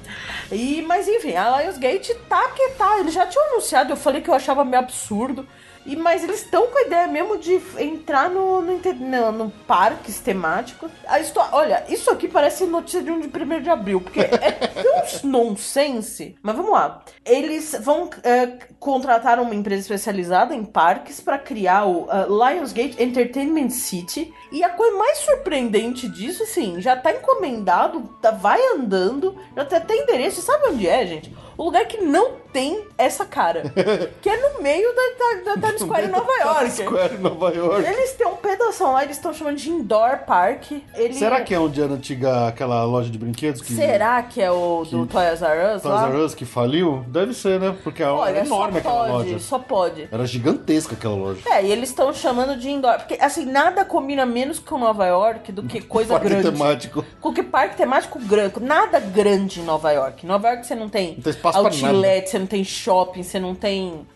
E, 0.52 0.82
mas 0.88 1.08
enfim, 1.08 1.36
a 1.36 1.62
Lionsgate 1.62 2.16
tá 2.28 2.50
que 2.56 2.70
tá. 2.70 3.00
Eles 3.00 3.14
já 3.14 3.28
tinham 3.28 3.52
anunciado, 3.52 3.92
eu 3.94 3.98
falei 3.98 4.22
que 4.22 4.30
eu 4.30 4.34
achava 4.34 4.64
meio 4.66 4.82
absurdo. 4.82 5.46
E, 5.86 5.96
mas 5.96 6.24
eles 6.24 6.42
estão 6.44 6.68
com 6.68 6.78
a 6.78 6.82
ideia 6.84 7.08
mesmo 7.08 7.38
de 7.38 7.60
entrar 7.80 8.30
no, 8.30 8.62
no, 8.62 8.80
no- 9.00 9.32
no 9.32 9.50
parques 9.68 10.20
temáticos. 10.20 10.92
A 11.08 11.20
história, 11.20 11.50
olha, 11.54 11.84
isso 11.90 12.12
aqui 12.12 12.28
parece 12.28 12.66
notícia 12.66 13.02
de 13.02 13.10
um 13.12 13.20
de 13.20 13.28
1 13.28 13.62
de 13.62 13.70
abril, 13.70 14.00
porque 14.02 14.20
é 14.20 14.52
tão 14.82 15.30
nonsense. 15.30 16.36
Mas 16.42 16.56
vamos 16.56 16.72
lá. 16.72 17.04
Eles 17.26 17.76
vão 17.82 18.10
é, 18.24 18.48
contratar 18.80 19.40
uma 19.40 19.56
empresa 19.56 19.82
especializada 19.82 20.54
em 20.56 20.64
parques 20.64 21.20
para 21.20 21.38
criar 21.38 21.86
o 21.86 22.08
ah, 22.10 22.26
Lionsgate 22.28 23.02
Entertainment 23.02 23.70
City. 23.70 24.34
E 24.52 24.64
a 24.64 24.70
coisa 24.70 24.98
mais 24.98 25.18
surpreendente 25.20 26.08
disso, 26.08 26.44
assim, 26.44 26.80
já 26.82 26.96
tá 26.96 27.12
encomendado, 27.12 28.02
tá, 28.22 28.32
vai 28.32 28.60
andando, 28.76 29.36
já 29.56 29.66
tem 29.66 29.78
até 29.78 29.96
endereço. 29.96 30.42
Sabe 30.42 30.68
onde 30.70 30.88
é, 30.88 31.06
gente? 31.06 31.36
O 31.62 31.66
lugar 31.66 31.86
que 31.86 32.02
não 32.02 32.32
tem 32.52 32.88
essa 32.98 33.24
cara. 33.24 33.72
que 34.20 34.28
é 34.28 34.50
no 34.50 34.64
meio 34.64 34.90
da, 34.96 35.54
da, 35.54 35.56
da 35.58 35.68
Times 35.78 35.82
Square 35.84 36.06
em 36.08 36.10
Nova 36.10 36.26
Times 36.26 36.80
York. 36.80 36.90
Square 36.90 37.14
em 37.14 37.18
Nova 37.20 37.54
York. 37.54 37.88
Eles 37.88 38.14
têm 38.14 38.26
um 38.26 38.36
instalação 38.72 38.94
lá 38.94 39.04
eles 39.04 39.18
estão 39.18 39.34
chamando 39.34 39.58
de 39.58 39.70
Indoor 39.70 40.20
Park. 40.26 40.72
Ele... 40.96 41.14
Será 41.14 41.42
que 41.42 41.54
é 41.54 41.60
onde 41.60 41.82
era 41.82 41.94
antiga 41.94 42.48
aquela 42.48 42.84
loja 42.86 43.10
de 43.10 43.18
brinquedos? 43.18 43.62
Que... 43.62 43.74
Será 43.74 44.22
que 44.24 44.42
é 44.42 44.50
o 44.50 44.86
do 44.90 45.06
que- 45.06 45.14
Toys 45.14 45.42
R 45.42 45.76
Us 45.76 45.82
Toys? 45.82 46.02
R 46.02 46.18
Us 46.18 46.36
que 46.36 46.46
faliu? 46.46 47.04
Deve 47.08 47.34
ser, 47.34 47.60
né? 47.60 47.76
Porque 47.84 48.02
era 48.02 48.14
Olha, 48.14 48.40
enorme 48.40 48.74
só 48.74 48.80
aquela 48.80 49.08
pode, 49.10 49.32
loja. 49.32 49.40
só 49.40 49.60
pode. 49.60 50.10
Era 50.12 50.26
gigantesca 50.26 50.96
aquela 50.96 51.16
loja. 51.16 51.42
É, 51.50 51.64
e 51.64 51.72
eles 51.72 51.90
estão 51.90 52.14
chamando 52.14 52.58
de 52.58 52.70
indoor. 52.70 52.98
Porque, 52.98 53.18
assim, 53.20 53.46
nada 53.46 53.84
combina 53.84 54.26
menos 54.26 54.60
com 54.60 54.78
Nova 54.78 55.06
York 55.06 55.52
do 55.52 55.64
que 55.64 55.82
coisa 55.82 56.14
Parque 56.14 56.30
grande. 56.30 56.52
temático. 56.52 57.06
Com 57.20 57.34
que 57.34 57.44
parque 57.44 57.76
temático 57.76 58.20
grande. 58.20 58.60
Nada 58.62 59.00
grande 59.00 59.60
em 59.60 59.64
Nova 59.64 59.92
York. 59.92 60.26
Nova 60.26 60.50
York 60.50 60.66
você 60.66 60.76
não 60.76 60.90
tem, 60.90 61.16
Não 61.16 61.24
tem 61.24 61.32
espaço 61.32 61.51
pra 61.52 61.62
outlet, 61.62 62.30
você 62.30 62.40
não 62.40 62.46
tem 62.48 62.64
shopping, 62.64 63.24
você 63.24 63.40
não 63.40 63.56
tem. 63.56 64.08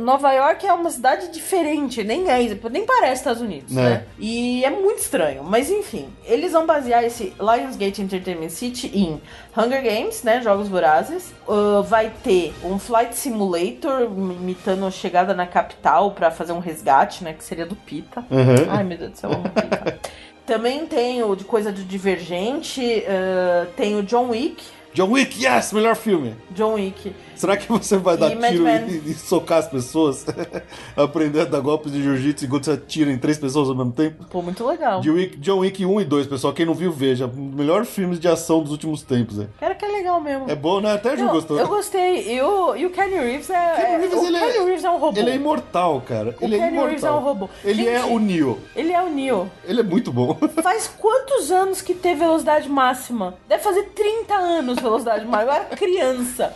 Nova 0.00 0.32
York 0.32 0.66
é 0.66 0.72
uma 0.72 0.90
cidade 0.90 1.28
diferente, 1.30 2.02
nem 2.04 2.28
é, 2.28 2.38
nem 2.70 2.84
parece 2.86 3.20
Estados 3.20 3.42
Unidos, 3.42 3.76
É. 3.76 3.80
né? 3.80 4.04
E 4.18 4.64
é 4.64 4.70
muito 4.70 4.98
estranho. 4.98 5.42
Mas 5.44 5.70
enfim, 5.70 6.08
eles 6.24 6.52
vão 6.52 6.66
basear 6.66 7.04
esse 7.04 7.32
Lionsgate 7.38 8.02
Entertainment 8.02 8.50
City 8.50 8.90
em 8.94 9.20
Hunger 9.56 9.82
Games, 9.82 10.22
né? 10.22 10.40
Jogos 10.40 10.68
Vorazes. 10.68 11.32
Uh, 11.46 11.82
vai 11.82 12.12
ter 12.22 12.54
um 12.64 12.78
Flight 12.78 13.14
Simulator 13.16 14.02
imitando 14.02 14.86
a 14.86 14.90
chegada 14.90 15.34
na 15.34 15.46
capital 15.46 16.12
pra 16.12 16.30
fazer 16.30 16.52
um 16.52 16.58
resgate, 16.58 17.24
né? 17.24 17.32
Que 17.32 17.44
seria 17.44 17.66
do 17.66 17.74
Pita. 17.76 18.20
Uhum. 18.30 18.66
Ai, 18.70 18.84
meu 18.84 18.98
Deus 18.98 19.12
do 19.12 19.18
céu, 19.18 19.30
eu 19.30 19.36
amo 19.36 19.48
Pita. 19.50 19.98
Também 20.46 20.86
tem 20.86 21.22
o 21.22 21.34
de 21.36 21.44
coisa 21.44 21.70
de 21.70 21.84
divergente, 21.84 22.80
uh, 22.80 23.66
tem 23.76 23.96
o 23.96 24.02
John 24.02 24.30
Wick. 24.30 24.64
John 24.98 25.12
Wick, 25.12 25.40
yes! 25.40 25.72
Melhor 25.72 25.94
filme. 25.94 26.34
John 26.50 26.74
Wick. 26.74 27.14
Será 27.36 27.56
que 27.56 27.68
você 27.70 27.96
vai 27.96 28.16
dar 28.16 28.30
tiro 28.30 28.66
e, 28.68 29.12
e 29.12 29.14
socar 29.14 29.58
as 29.58 29.68
pessoas? 29.68 30.26
Aprender 30.96 31.42
a 31.42 31.44
dar 31.44 31.60
golpes 31.60 31.92
de 31.92 32.02
jiu-jitsu 32.02 32.46
enquanto 32.46 32.64
você 32.64 32.72
atira 32.72 33.12
em 33.12 33.16
três 33.16 33.38
pessoas 33.38 33.68
ao 33.68 33.76
mesmo 33.76 33.92
tempo? 33.92 34.24
Pô, 34.28 34.42
muito 34.42 34.66
legal. 34.66 35.00
John 35.00 35.12
Wick, 35.12 35.36
John 35.36 35.58
Wick 35.58 35.86
1 35.86 36.00
e 36.00 36.04
2, 36.04 36.26
pessoal. 36.26 36.52
Quem 36.52 36.66
não 36.66 36.74
viu, 36.74 36.90
veja. 36.90 37.30
Melhor 37.32 37.84
filmes 37.84 38.18
de 38.18 38.26
ação 38.26 38.60
dos 38.60 38.72
últimos 38.72 39.02
tempos. 39.02 39.38
É, 39.38 39.46
Cara, 39.60 39.76
que 39.76 39.84
é 39.84 39.88
legal 39.88 40.20
mesmo. 40.20 40.50
é 40.50 40.56
bom, 40.56 40.80
né? 40.80 40.92
Até 40.92 41.10
a 41.12 41.16
Ju 41.16 41.28
gostou. 41.28 41.56
Eu 41.60 41.68
gostei. 41.68 42.34
E 42.34 42.42
o, 42.42 42.74
e 42.74 42.84
o 42.84 42.90
Kenny 42.90 43.14
Reeves 43.20 43.50
é. 43.50 43.74
Kenny 43.76 43.86
é- 43.88 43.98
Reeves, 43.98 44.18
o 44.18 44.26
ele 44.26 44.36
é- 44.36 44.40
Kenny 44.52 44.64
Reeves 44.64 44.84
é 44.84 44.90
um 44.90 44.98
robô. 44.98 45.20
Ele 45.20 45.30
é 45.30 45.34
imortal, 45.36 46.00
cara. 46.00 46.34
O 46.40 46.44
ele 46.44 46.56
é 46.56 46.58
Kenny 46.58 46.70
imortal. 46.72 46.86
Reeves 46.88 47.04
é 47.04 47.10
um 47.12 47.20
robô. 47.20 47.48
Ele 47.62 47.86
é 47.86 48.00
Gente, 48.02 48.12
o 48.12 48.18
Neo. 48.18 48.58
Ele 48.74 48.92
é 48.92 49.00
o 49.00 49.08
Neo. 49.08 49.48
Ele 49.64 49.78
é 49.78 49.84
muito 49.84 50.12
bom. 50.12 50.36
Faz 50.60 50.88
quantos 50.98 51.52
anos 51.52 51.80
que 51.80 51.94
teve 51.94 52.18
velocidade 52.18 52.68
máxima? 52.68 53.34
Deve 53.48 53.62
fazer 53.62 53.84
30 53.94 54.34
anos 54.34 54.76
velocidade 54.88 55.24
máxima. 55.26 55.52
Eu 55.52 55.56
era 55.56 55.76
criança. 55.76 56.54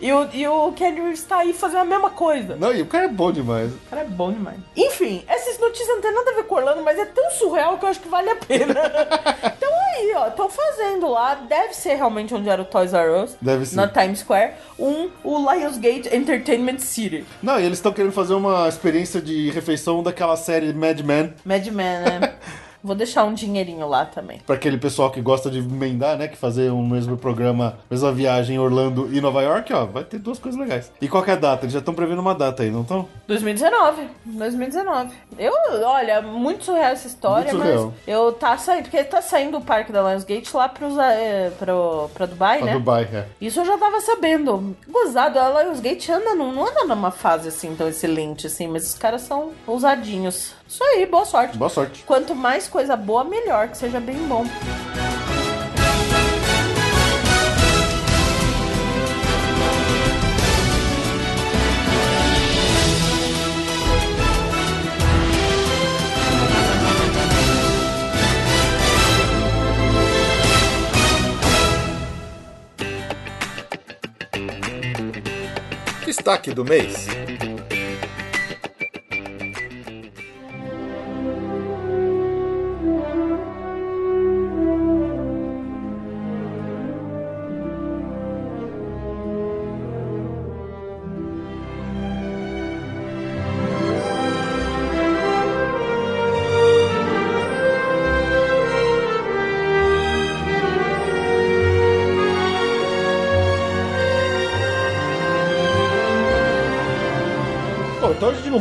E 0.00 0.12
o, 0.12 0.28
e 0.34 0.46
o 0.46 0.72
Kenny 0.72 1.00
Reeves 1.00 1.22
tá 1.22 1.38
aí 1.38 1.54
fazendo 1.54 1.80
a 1.80 1.84
mesma 1.84 2.10
coisa. 2.10 2.56
Não, 2.56 2.74
e 2.74 2.82
o 2.82 2.86
cara 2.86 3.06
é 3.06 3.08
bom 3.08 3.32
demais. 3.32 3.72
O 3.72 3.78
cara 3.88 4.02
é 4.02 4.04
bom 4.04 4.32
demais. 4.32 4.58
Enfim, 4.76 5.24
essas 5.26 5.58
notícias 5.58 5.88
não 5.88 6.02
tem 6.02 6.12
nada 6.12 6.30
a 6.30 6.34
ver 6.34 6.44
com 6.44 6.56
Orlando, 6.56 6.82
mas 6.82 6.98
é 6.98 7.06
tão 7.06 7.30
surreal 7.30 7.78
que 7.78 7.86
eu 7.86 7.88
acho 7.88 8.00
que 8.00 8.08
vale 8.08 8.28
a 8.28 8.36
pena. 8.36 8.74
então 9.56 9.70
aí, 9.94 10.12
ó, 10.16 10.28
estão 10.28 10.50
fazendo 10.50 11.08
lá. 11.08 11.36
Deve 11.36 11.74
ser 11.74 11.94
realmente 11.94 12.34
onde 12.34 12.48
era 12.48 12.60
o 12.60 12.66
Toys 12.66 12.92
R 12.92 13.22
Us. 13.22 13.36
Deve 13.40 13.64
ser. 13.64 13.76
Na 13.76 13.88
Times 13.88 14.18
Square. 14.18 14.52
Um, 14.78 15.08
o 15.22 15.38
Lionsgate 15.38 16.14
Entertainment 16.14 16.80
City. 16.80 17.24
Não, 17.42 17.58
e 17.58 17.64
eles 17.64 17.78
estão 17.78 17.92
querendo 17.92 18.12
fazer 18.12 18.34
uma 18.34 18.68
experiência 18.68 19.22
de 19.22 19.50
refeição 19.52 20.02
daquela 20.02 20.36
série 20.36 20.72
Mad 20.74 21.00
Men. 21.00 21.32
Mad 21.44 21.66
Men, 21.68 22.00
né? 22.00 22.34
Vou 22.84 22.94
deixar 22.94 23.24
um 23.24 23.32
dinheirinho 23.32 23.88
lá 23.88 24.04
também. 24.04 24.40
Pra 24.46 24.56
aquele 24.56 24.76
pessoal 24.76 25.10
que 25.10 25.20
gosta 25.22 25.50
de 25.50 25.58
emendar, 25.58 26.18
né? 26.18 26.28
Que 26.28 26.36
fazer 26.36 26.70
um 26.70 26.86
mesmo 26.86 27.16
programa, 27.16 27.78
mesma 27.90 28.12
viagem 28.12 28.56
em 28.56 28.58
Orlando 28.58 29.08
e 29.10 29.20
Nova 29.22 29.40
York, 29.42 29.72
ó, 29.72 29.86
vai 29.86 30.04
ter 30.04 30.18
duas 30.18 30.38
coisas 30.38 30.60
legais. 30.60 30.92
E 31.00 31.08
qual 31.08 31.22
que 31.22 31.30
é 31.30 31.32
a 31.32 31.36
data? 31.36 31.64
Eles 31.64 31.72
já 31.72 31.78
estão 31.78 31.94
prevendo 31.94 32.18
uma 32.20 32.34
data 32.34 32.62
aí, 32.62 32.70
não 32.70 32.82
estão? 32.82 33.08
2019. 33.26 34.06
2019. 34.26 35.14
Eu, 35.38 35.52
olha, 35.86 36.20
muito 36.20 36.64
surreal 36.66 36.92
essa 36.92 37.06
história, 37.08 37.52
Muito 37.54 37.64
surreal. 37.66 37.86
mas 37.86 38.08
eu 38.08 38.32
tá 38.32 38.56
saindo, 38.58 38.82
porque 38.82 39.02
tá 39.04 39.22
saindo 39.22 39.56
o 39.56 39.60
parque 39.62 39.90
da 39.90 40.02
Lionsgate 40.10 40.54
lá 40.54 40.68
pros, 40.68 40.98
é, 40.98 41.50
pro, 41.58 42.10
pra 42.12 42.26
Dubai, 42.26 42.58
Pra 42.58 42.66
né? 42.66 42.72
Dubai, 42.74 43.08
é. 43.12 43.24
Isso 43.40 43.60
eu 43.60 43.64
já 43.64 43.78
tava 43.78 44.00
sabendo. 44.02 44.76
Gozado, 44.86 45.38
a 45.38 45.62
Lionsgate 45.62 46.12
anda, 46.12 46.34
num- 46.34 46.52
não 46.52 46.66
anda 46.68 46.84
numa 46.84 47.10
fase 47.10 47.48
assim 47.48 47.74
tão 47.74 47.88
excelente 47.88 48.46
assim, 48.46 48.68
mas 48.68 48.86
os 48.88 48.94
caras 48.98 49.22
são 49.22 49.52
ousadinhos. 49.66 50.52
Isso 50.66 50.82
aí, 50.82 51.06
boa 51.06 51.24
sorte. 51.24 51.56
Boa 51.56 51.68
sorte. 51.68 52.02
Quanto 52.04 52.34
mais 52.34 52.66
coisa 52.68 52.96
boa, 52.96 53.24
melhor, 53.24 53.68
que 53.68 53.76
seja 53.76 54.00
bem 54.00 54.16
bom. 54.26 54.44
Destaque 76.04 76.52
do 76.52 76.64
mês. 76.64 77.06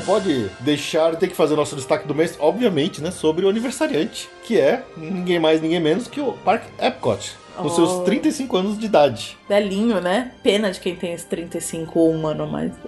Pode 0.05 0.49
deixar 0.59 1.11
de 1.11 1.17
ter 1.17 1.27
que 1.27 1.35
fazer 1.35 1.53
o 1.53 1.57
nosso 1.57 1.75
destaque 1.75 2.07
do 2.07 2.13
mês, 2.15 2.35
obviamente, 2.39 3.01
né? 3.01 3.11
Sobre 3.11 3.45
o 3.45 3.49
aniversariante, 3.49 4.29
que 4.43 4.59
é 4.59 4.83
ninguém 4.97 5.39
mais, 5.39 5.61
ninguém 5.61 5.79
menos 5.79 6.07
que 6.07 6.19
o 6.21 6.33
Parque 6.33 6.67
Epcot. 6.79 7.35
Com 7.55 7.67
Oh. 7.67 7.69
seus 7.69 8.03
35 8.03 8.57
anos 8.57 8.79
de 8.79 8.87
idade. 8.87 9.37
Velhinho, 9.47 10.01
né? 10.01 10.31
Pena 10.41 10.71
de 10.71 10.79
quem 10.79 10.95
tem 10.95 11.13
esse 11.13 11.27
35 11.27 11.99
ou 11.99 12.11
um 12.11 12.25
ano 12.25 12.45
a 12.45 12.47
mais. 12.47 12.71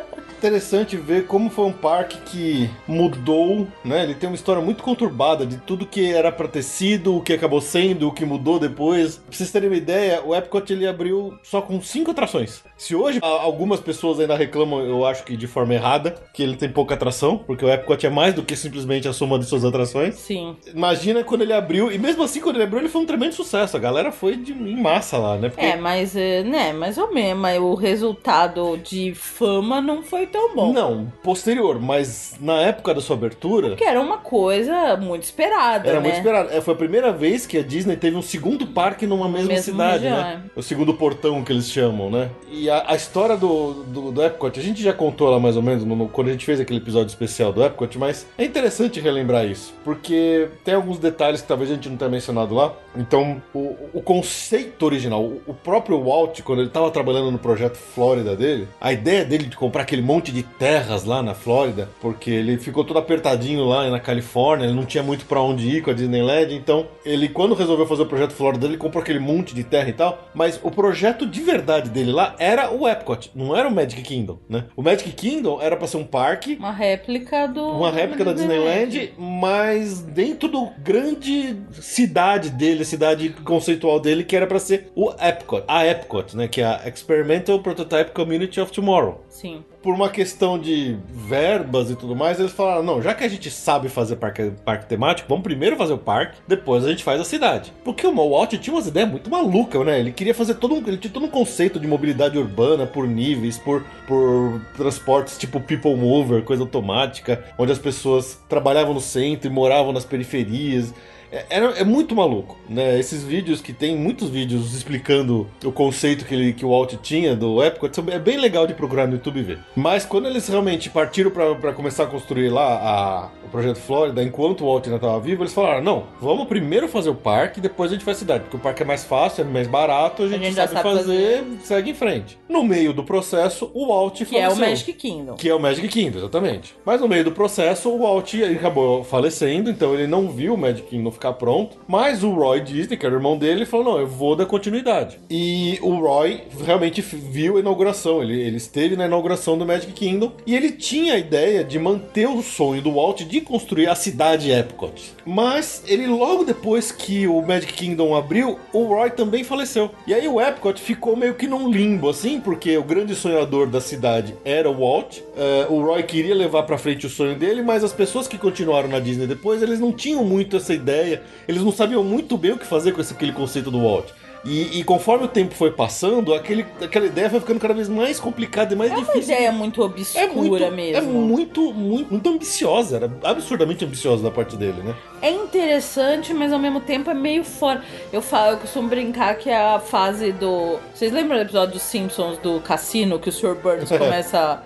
Interessante 0.40 0.96
ver 0.96 1.26
como 1.26 1.50
foi 1.50 1.66
um 1.66 1.72
parque 1.72 2.16
que 2.24 2.70
mudou, 2.88 3.68
né? 3.84 4.04
Ele 4.04 4.14
tem 4.14 4.26
uma 4.26 4.34
história 4.34 4.62
muito 4.62 4.82
conturbada 4.82 5.44
de 5.44 5.58
tudo 5.58 5.84
que 5.84 6.10
era 6.10 6.32
pra 6.32 6.48
ter 6.48 6.62
sido, 6.62 7.16
o 7.16 7.20
que 7.20 7.34
acabou 7.34 7.60
sendo, 7.60 8.08
o 8.08 8.12
que 8.12 8.24
mudou 8.24 8.58
depois. 8.58 9.16
Pra 9.18 9.36
vocês 9.36 9.50
terem 9.52 9.68
uma 9.68 9.76
ideia, 9.76 10.22
o 10.24 10.34
Epcot 10.34 10.72
ele 10.72 10.86
abriu 10.86 11.34
só 11.42 11.60
com 11.60 11.78
cinco 11.82 12.12
atrações. 12.12 12.62
Se 12.74 12.94
hoje 12.96 13.18
algumas 13.22 13.80
pessoas 13.80 14.18
ainda 14.18 14.34
reclamam, 14.34 14.80
eu 14.80 15.04
acho 15.04 15.24
que 15.24 15.36
de 15.36 15.46
forma 15.46 15.74
errada, 15.74 16.14
que 16.32 16.42
ele 16.42 16.56
tem 16.56 16.70
pouca 16.70 16.94
atração, 16.94 17.36
porque 17.36 17.62
o 17.62 17.68
Epcot 17.70 18.06
é 18.06 18.08
mais 18.10 18.32
do 18.32 18.42
que 18.42 18.56
simplesmente 18.56 19.06
a 19.06 19.12
soma 19.12 19.38
de 19.38 19.44
suas 19.44 19.62
atrações. 19.62 20.14
Sim. 20.14 20.56
Imagina 20.74 21.22
quando 21.22 21.42
ele 21.42 21.52
abriu, 21.52 21.92
e 21.92 21.98
mesmo 21.98 22.22
assim, 22.22 22.40
quando 22.40 22.56
ele 22.56 22.64
abriu, 22.64 22.78
ele 22.80 22.88
foi 22.88 23.02
um 23.02 23.06
tremendo 23.06 23.34
sucesso. 23.34 23.76
A 23.76 23.80
galera 23.80 24.10
foi 24.10 24.36
de, 24.36 24.52
em 24.52 24.80
massa 24.80 25.18
lá, 25.18 25.36
né? 25.36 25.50
Porque- 25.50 25.66
É, 25.66 25.76
mas, 25.76 26.16
é, 26.16 26.42
né, 26.42 26.72
mais 26.72 26.96
ou 26.96 27.12
menos. 27.12 27.38
Mas 27.42 27.60
o 27.60 27.74
resultado 27.74 28.78
de 28.78 29.12
fama 29.14 29.82
não 29.82 30.02
foi 30.02 30.29
tão 30.30 30.54
bom. 30.54 30.72
Não, 30.72 31.12
posterior, 31.22 31.80
mas 31.80 32.34
na 32.40 32.60
época 32.60 32.94
da 32.94 33.00
sua 33.00 33.16
abertura. 33.16 33.68
Porque 33.70 33.84
era 33.84 34.00
uma 34.00 34.18
coisa 34.18 34.96
muito 34.96 35.24
esperada, 35.24 35.88
Era 35.88 35.98
né? 36.00 36.04
muito 36.04 36.16
esperado. 36.16 36.50
É, 36.52 36.60
foi 36.60 36.74
a 36.74 36.76
primeira 36.76 37.12
vez 37.12 37.46
que 37.46 37.58
a 37.58 37.62
Disney 37.62 37.96
teve 37.96 38.16
um 38.16 38.22
segundo 38.22 38.66
parque 38.66 39.06
numa 39.06 39.28
mesma 39.28 39.48
Mesma 39.48 39.62
cidade, 39.72 40.04
região, 40.04 40.16
né? 40.22 40.42
O 40.56 40.62
segundo 40.62 40.94
portão 40.94 41.42
que 41.42 41.52
eles 41.52 41.70
chamam, 41.70 42.10
né? 42.10 42.30
E 42.50 42.68
a, 42.70 42.84
a 42.88 42.94
história 42.96 43.36
do, 43.36 43.82
do, 43.84 44.12
do 44.12 44.22
Epcot, 44.24 44.58
a 44.58 44.62
gente 44.62 44.82
já 44.82 44.92
contou 44.92 45.28
lá 45.30 45.38
mais 45.38 45.56
ou 45.56 45.62
menos 45.62 45.84
no- 45.84 45.96
no- 45.96 46.08
quando 46.08 46.28
a 46.28 46.32
gente 46.32 46.44
fez 46.44 46.60
aquele 46.60 46.78
episódio 46.78 47.08
especial 47.08 47.52
do 47.52 47.64
Epcot, 47.64 47.98
mas 47.98 48.26
é 48.38 48.44
interessante 48.44 49.00
relembrar 49.00 49.44
isso, 49.46 49.72
porque 49.84 50.48
tem 50.64 50.74
alguns 50.74 50.98
detalhes 50.98 51.40
que 51.42 51.48
talvez 51.48 51.70
a 51.70 51.74
gente 51.74 51.88
não 51.88 51.96
tenha 51.96 52.10
mencionado 52.10 52.54
lá. 52.54 52.72
Então, 52.96 53.40
o, 53.54 53.76
o 53.94 54.02
conceito 54.02 54.84
original, 54.84 55.22
o, 55.22 55.40
o 55.46 55.54
próprio 55.54 56.02
Walt, 56.02 56.40
quando 56.42 56.58
ele 56.60 56.68
estava 56.68 56.90
trabalhando 56.90 57.30
no 57.30 57.38
projeto 57.38 57.76
Flórida 57.76 58.34
dele, 58.36 58.68
a 58.80 58.92
ideia 58.92 59.24
dele 59.24 59.44
de 59.44 59.56
comprar 59.56 59.82
aquele 59.82 60.02
monte 60.02 60.19
de 60.20 60.42
terras 60.42 61.04
lá 61.04 61.22
na 61.22 61.34
Flórida, 61.34 61.88
porque 62.00 62.30
ele 62.30 62.58
ficou 62.58 62.84
todo 62.84 62.98
apertadinho 62.98 63.64
lá 63.64 63.88
na 63.88 63.98
Califórnia, 64.00 64.64
ele 64.66 64.74
não 64.74 64.84
tinha 64.84 65.02
muito 65.02 65.24
pra 65.26 65.40
onde 65.40 65.68
ir 65.68 65.82
com 65.82 65.90
a 65.90 65.94
Disneyland, 65.94 66.54
então 66.54 66.86
ele, 67.04 67.28
quando 67.28 67.54
resolveu 67.54 67.86
fazer 67.86 68.02
o 68.02 68.06
projeto 68.06 68.32
Flórida, 68.32 68.66
ele 68.66 68.76
comprou 68.76 69.00
aquele 69.02 69.18
monte 69.18 69.54
de 69.54 69.64
terra 69.64 69.88
e 69.88 69.92
tal, 69.92 70.28
mas 70.34 70.60
o 70.62 70.70
projeto 70.70 71.26
de 71.26 71.40
verdade 71.40 71.88
dele 71.90 72.12
lá 72.12 72.34
era 72.38 72.70
o 72.70 72.86
Epcot, 72.88 73.30
não 73.34 73.56
era 73.56 73.68
o 73.68 73.72
Magic 73.74 74.02
Kingdom, 74.02 74.38
né? 74.48 74.64
O 74.76 74.82
Magic 74.82 75.10
Kingdom 75.12 75.58
era 75.62 75.76
pra 75.76 75.86
ser 75.86 75.96
um 75.96 76.04
parque, 76.04 76.56
Uma 76.56 76.72
réplica 76.72 77.46
do. 77.48 77.64
uma 77.70 77.90
réplica 77.90 78.24
da 78.24 78.32
Disneyland, 78.32 79.12
mas 79.16 80.02
dentro 80.02 80.48
do 80.48 80.68
grande 80.78 81.56
cidade 81.72 82.50
dele, 82.50 82.84
cidade 82.84 83.30
conceitual 83.44 84.00
dele, 84.00 84.24
que 84.24 84.36
era 84.36 84.46
pra 84.46 84.58
ser 84.58 84.90
o 84.94 85.10
Epcot, 85.20 85.62
a 85.68 85.86
Epcot, 85.86 86.36
né? 86.36 86.48
Que 86.48 86.60
é 86.60 86.64
a 86.64 86.88
Experimental 86.88 87.60
Prototype 87.60 88.10
Community 88.12 88.60
of 88.60 88.72
Tomorrow 88.72 89.20
Sim. 89.28 89.62
Por 89.82 89.94
uma 89.94 90.08
questão 90.08 90.58
de 90.58 90.96
verbas 91.08 91.90
e 91.90 91.96
tudo 91.96 92.14
mais, 92.14 92.38
eles 92.38 92.52
falaram: 92.52 92.82
não, 92.82 93.02
já 93.02 93.14
que 93.14 93.24
a 93.24 93.28
gente 93.28 93.50
sabe 93.50 93.88
fazer 93.88 94.16
parque, 94.16 94.52
parque 94.64 94.86
temático, 94.86 95.28
vamos 95.28 95.42
primeiro 95.42 95.76
fazer 95.76 95.92
o 95.92 95.98
parque, 95.98 96.38
depois 96.46 96.84
a 96.84 96.90
gente 96.90 97.04
faz 97.04 97.20
a 97.20 97.24
cidade. 97.24 97.72
Porque 97.84 98.06
o 98.06 98.14
Walt 98.14 98.54
tinha 98.54 98.74
umas 98.74 98.86
ideias 98.86 99.10
muito 99.10 99.30
malucas, 99.30 99.84
né? 99.84 99.98
Ele 99.98 100.12
queria 100.12 100.34
fazer 100.34 100.54
todo 100.54 100.74
um. 100.74 100.78
Ele 100.78 100.96
tinha 100.96 101.12
todo 101.12 101.26
um 101.26 101.30
conceito 101.30 101.80
de 101.80 101.86
mobilidade 101.86 102.38
urbana 102.38 102.86
por 102.86 103.06
níveis, 103.06 103.58
por, 103.58 103.84
por 104.06 104.60
transportes 104.76 105.38
tipo 105.38 105.60
People 105.60 105.96
Mover, 105.96 106.42
coisa 106.42 106.62
automática, 106.62 107.42
onde 107.58 107.72
as 107.72 107.78
pessoas 107.78 108.38
trabalhavam 108.48 108.94
no 108.94 109.00
centro 109.00 109.50
e 109.50 109.52
moravam 109.52 109.92
nas 109.92 110.04
periferias. 110.04 110.92
É, 111.32 111.58
é, 111.58 111.80
é, 111.80 111.84
muito 111.84 112.14
maluco, 112.14 112.58
né? 112.68 112.98
Esses 112.98 113.22
vídeos 113.22 113.60
que 113.60 113.72
tem 113.72 113.96
muitos 113.96 114.28
vídeos 114.28 114.74
explicando 114.74 115.46
o 115.64 115.70
conceito 115.70 116.24
que, 116.24 116.34
ele, 116.34 116.52
que 116.52 116.64
o 116.64 116.70
Walt 116.70 116.94
tinha 117.02 117.36
do 117.36 117.62
Epcot, 117.62 117.92
é 118.10 118.18
bem 118.18 118.38
legal 118.38 118.66
de 118.66 118.74
procurar 118.74 119.06
no 119.06 119.14
YouTube 119.14 119.42
ver. 119.42 119.58
Mas 119.76 120.04
quando 120.04 120.26
eles 120.26 120.48
realmente 120.48 120.90
partiram 120.90 121.30
para 121.30 121.72
começar 121.72 122.04
a 122.04 122.06
construir 122.06 122.48
lá 122.48 122.74
a, 122.82 123.28
o 123.46 123.48
projeto 123.48 123.78
Flórida, 123.78 124.22
enquanto 124.22 124.62
o 124.62 124.66
Walt 124.66 124.84
ainda 124.84 124.96
estava 124.96 125.20
vivo, 125.20 125.42
eles 125.42 125.54
falaram: 125.54 125.82
não, 125.82 126.04
vamos 126.20 126.48
primeiro 126.48 126.88
fazer 126.88 127.10
o 127.10 127.14
parque, 127.14 127.60
depois 127.60 127.90
a 127.90 127.94
gente 127.94 128.04
faz 128.04 128.16
a 128.16 128.20
cidade, 128.20 128.44
porque 128.44 128.56
o 128.56 128.60
parque 128.60 128.82
é 128.82 128.86
mais 128.86 129.04
fácil, 129.04 129.42
é 129.42 129.44
mais 129.44 129.68
barato, 129.68 130.24
a 130.24 130.28
gente, 130.28 130.40
a 130.40 130.44
gente 130.44 130.54
sabe, 130.54 130.72
sabe 130.72 130.82
fazer, 130.82 131.38
fazer, 131.38 131.60
segue 131.62 131.90
em 131.90 131.94
frente. 131.94 132.38
No 132.48 132.64
meio 132.64 132.92
do 132.92 133.04
processo, 133.04 133.70
o 133.72 133.88
Walt 133.88 134.18
que 134.18 134.24
faleceu. 134.24 134.56
Que 134.56 134.62
é 134.62 134.66
o 134.66 134.68
Magic 134.70 134.92
Kingdom. 134.94 135.34
Que 135.34 135.48
é 135.48 135.54
o 135.54 135.60
Magic 135.60 135.88
Kingdom, 135.88 136.18
exatamente. 136.18 136.74
Mas 136.84 137.00
no 137.00 137.08
meio 137.08 137.24
do 137.24 137.32
processo, 137.32 137.88
o 137.90 138.00
Walt 138.00 138.34
acabou 138.56 139.04
falecendo, 139.04 139.70
então 139.70 139.94
ele 139.94 140.08
não 140.08 140.28
viu 140.28 140.54
o 140.54 140.58
Magic 140.58 140.88
Kingdom 140.88 141.10
ficar 141.20 141.34
pronto. 141.34 141.76
Mas 141.86 142.24
o 142.24 142.30
Roy 142.30 142.60
Disney, 142.60 142.96
que 142.96 143.04
era 143.04 143.14
o 143.14 143.18
irmão 143.18 143.36
dele, 143.36 143.66
falou: 143.66 143.92
não, 143.92 144.00
eu 144.00 144.06
vou 144.06 144.34
dar 144.34 144.46
continuidade. 144.46 145.18
E 145.28 145.78
o 145.82 145.94
Roy 145.96 146.40
realmente 146.64 147.02
viu 147.02 147.58
a 147.58 147.60
inauguração. 147.60 148.22
Ele, 148.22 148.40
ele 148.40 148.56
esteve 148.56 148.96
na 148.96 149.04
inauguração 149.04 149.58
do 149.58 149.66
Magic 149.66 149.92
Kingdom 149.92 150.32
e 150.46 150.56
ele 150.56 150.72
tinha 150.72 151.14
a 151.14 151.18
ideia 151.18 151.62
de 151.62 151.78
manter 151.78 152.26
o 152.26 152.42
sonho 152.42 152.80
do 152.80 152.92
Walt 152.92 153.20
de 153.22 153.40
construir 153.42 153.88
a 153.88 153.94
cidade 153.94 154.50
Epcot. 154.50 155.12
Mas 155.26 155.84
ele, 155.86 156.06
logo 156.06 156.44
depois 156.44 156.90
que 156.90 157.26
o 157.26 157.42
Magic 157.42 157.74
Kingdom 157.74 158.16
abriu, 158.16 158.58
o 158.72 158.84
Roy 158.84 159.10
também 159.10 159.44
faleceu. 159.44 159.90
E 160.06 160.14
aí 160.14 160.26
o 160.26 160.40
Epcot 160.40 160.80
ficou 160.80 161.14
meio 161.14 161.34
que 161.34 161.46
num 161.46 161.70
limbo, 161.70 162.08
assim, 162.08 162.40
porque 162.40 162.76
o 162.78 162.82
grande 162.82 163.14
sonhador 163.14 163.66
da 163.66 163.80
cidade 163.80 164.34
era 164.44 164.70
o 164.70 164.78
Walt. 164.78 165.18
Uh, 165.18 165.72
o 165.72 165.84
Roy 165.84 166.02
queria 166.02 166.34
levar 166.34 166.62
para 166.62 166.78
frente 166.78 167.06
o 167.06 167.10
sonho 167.10 167.34
dele, 167.34 167.62
mas 167.62 167.84
as 167.84 167.92
pessoas 167.92 168.26
que 168.26 168.38
continuaram 168.38 168.88
na 168.88 168.98
Disney 168.98 169.26
depois, 169.26 169.62
eles 169.62 169.78
não 169.78 169.92
tinham 169.92 170.24
muito 170.24 170.56
essa 170.56 170.72
ideia 170.72 171.09
eles 171.48 171.62
não 171.62 171.72
sabiam 171.72 172.04
muito 172.04 172.36
bem 172.36 172.52
o 172.52 172.58
que 172.58 172.66
fazer 172.66 172.92
com 172.92 173.00
esse, 173.00 173.12
aquele 173.12 173.32
conceito 173.32 173.70
do 173.70 173.82
Walt. 173.82 174.10
E, 174.44 174.80
e, 174.80 174.84
conforme 174.84 175.26
o 175.26 175.28
tempo 175.28 175.54
foi 175.54 175.70
passando, 175.70 176.32
aquele, 176.32 176.64
aquela 176.80 177.04
ideia 177.04 177.28
foi 177.28 177.40
ficando 177.40 177.60
cada 177.60 177.74
vez 177.74 177.88
mais 177.90 178.18
complicada 178.18 178.72
e 178.72 178.76
mais 178.76 178.90
é 178.90 178.94
difícil. 178.94 179.12
É 179.12 179.16
uma 179.16 179.24
ideia 179.24 179.52
muito 179.52 179.82
obscura 179.82 180.24
é 180.24 180.28
muito, 180.28 180.70
mesmo. 180.70 180.96
É 180.96 181.00
muito, 181.00 181.74
muito, 181.74 182.10
muito 182.10 182.30
ambiciosa. 182.30 182.96
Era 182.96 183.12
absurdamente 183.22 183.84
ambiciosa 183.84 184.22
da 184.22 184.30
parte 184.30 184.56
dele, 184.56 184.82
né? 184.82 184.96
É 185.20 185.30
interessante, 185.30 186.32
mas 186.32 186.52
ao 186.52 186.58
mesmo 186.58 186.80
tempo 186.80 187.10
é 187.10 187.14
meio 187.14 187.44
fora. 187.44 187.84
Eu 188.10 188.22
falo, 188.22 188.52
eu 188.52 188.58
costumo 188.58 188.88
brincar 188.88 189.36
que 189.36 189.50
é 189.50 189.60
a 189.74 189.78
fase 189.78 190.32
do. 190.32 190.78
Vocês 190.94 191.12
lembram 191.12 191.36
do 191.36 191.42
episódio 191.42 191.74
dos 191.74 191.82
Simpsons 191.82 192.38
do 192.38 192.60
cassino 192.60 193.18
que 193.18 193.28
o 193.28 193.32
Sr. 193.32 193.56
Burns 193.56 193.90
começa 193.92 194.62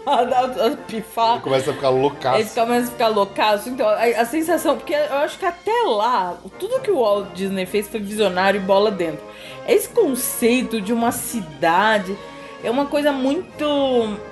a 0.06 0.76
pifar. 0.86 1.34
Ele 1.34 1.42
começa 1.42 1.70
a 1.70 1.74
ficar 1.74 1.88
loucaço. 1.88 2.38
Ele 2.38 2.50
começa 2.50 2.88
a 2.88 2.90
ficar 2.90 3.08
loucaço. 3.08 3.68
Então, 3.68 3.88
a, 3.88 4.02
a, 4.02 4.24
sensação, 4.24 4.76
porque 4.76 4.94
eu 4.94 5.16
acho 5.18 5.38
que 5.38 5.44
até 5.44 5.82
lá, 5.86 6.36
tudo 6.58 6.80
que 6.80 6.90
o 6.90 7.00
Walt 7.00 7.32
Disney 7.34 7.66
fez 7.66 7.88
foi 7.88 8.00
visionário 8.00 8.60
e 8.60 8.64
bola 8.64 8.90
dentro. 8.90 9.24
Esse 9.66 9.88
conceito 9.88 10.80
de 10.80 10.92
uma 10.92 11.12
cidade 11.12 12.16
é 12.62 12.70
uma 12.70 12.86
coisa 12.86 13.12
muito. 13.12 13.64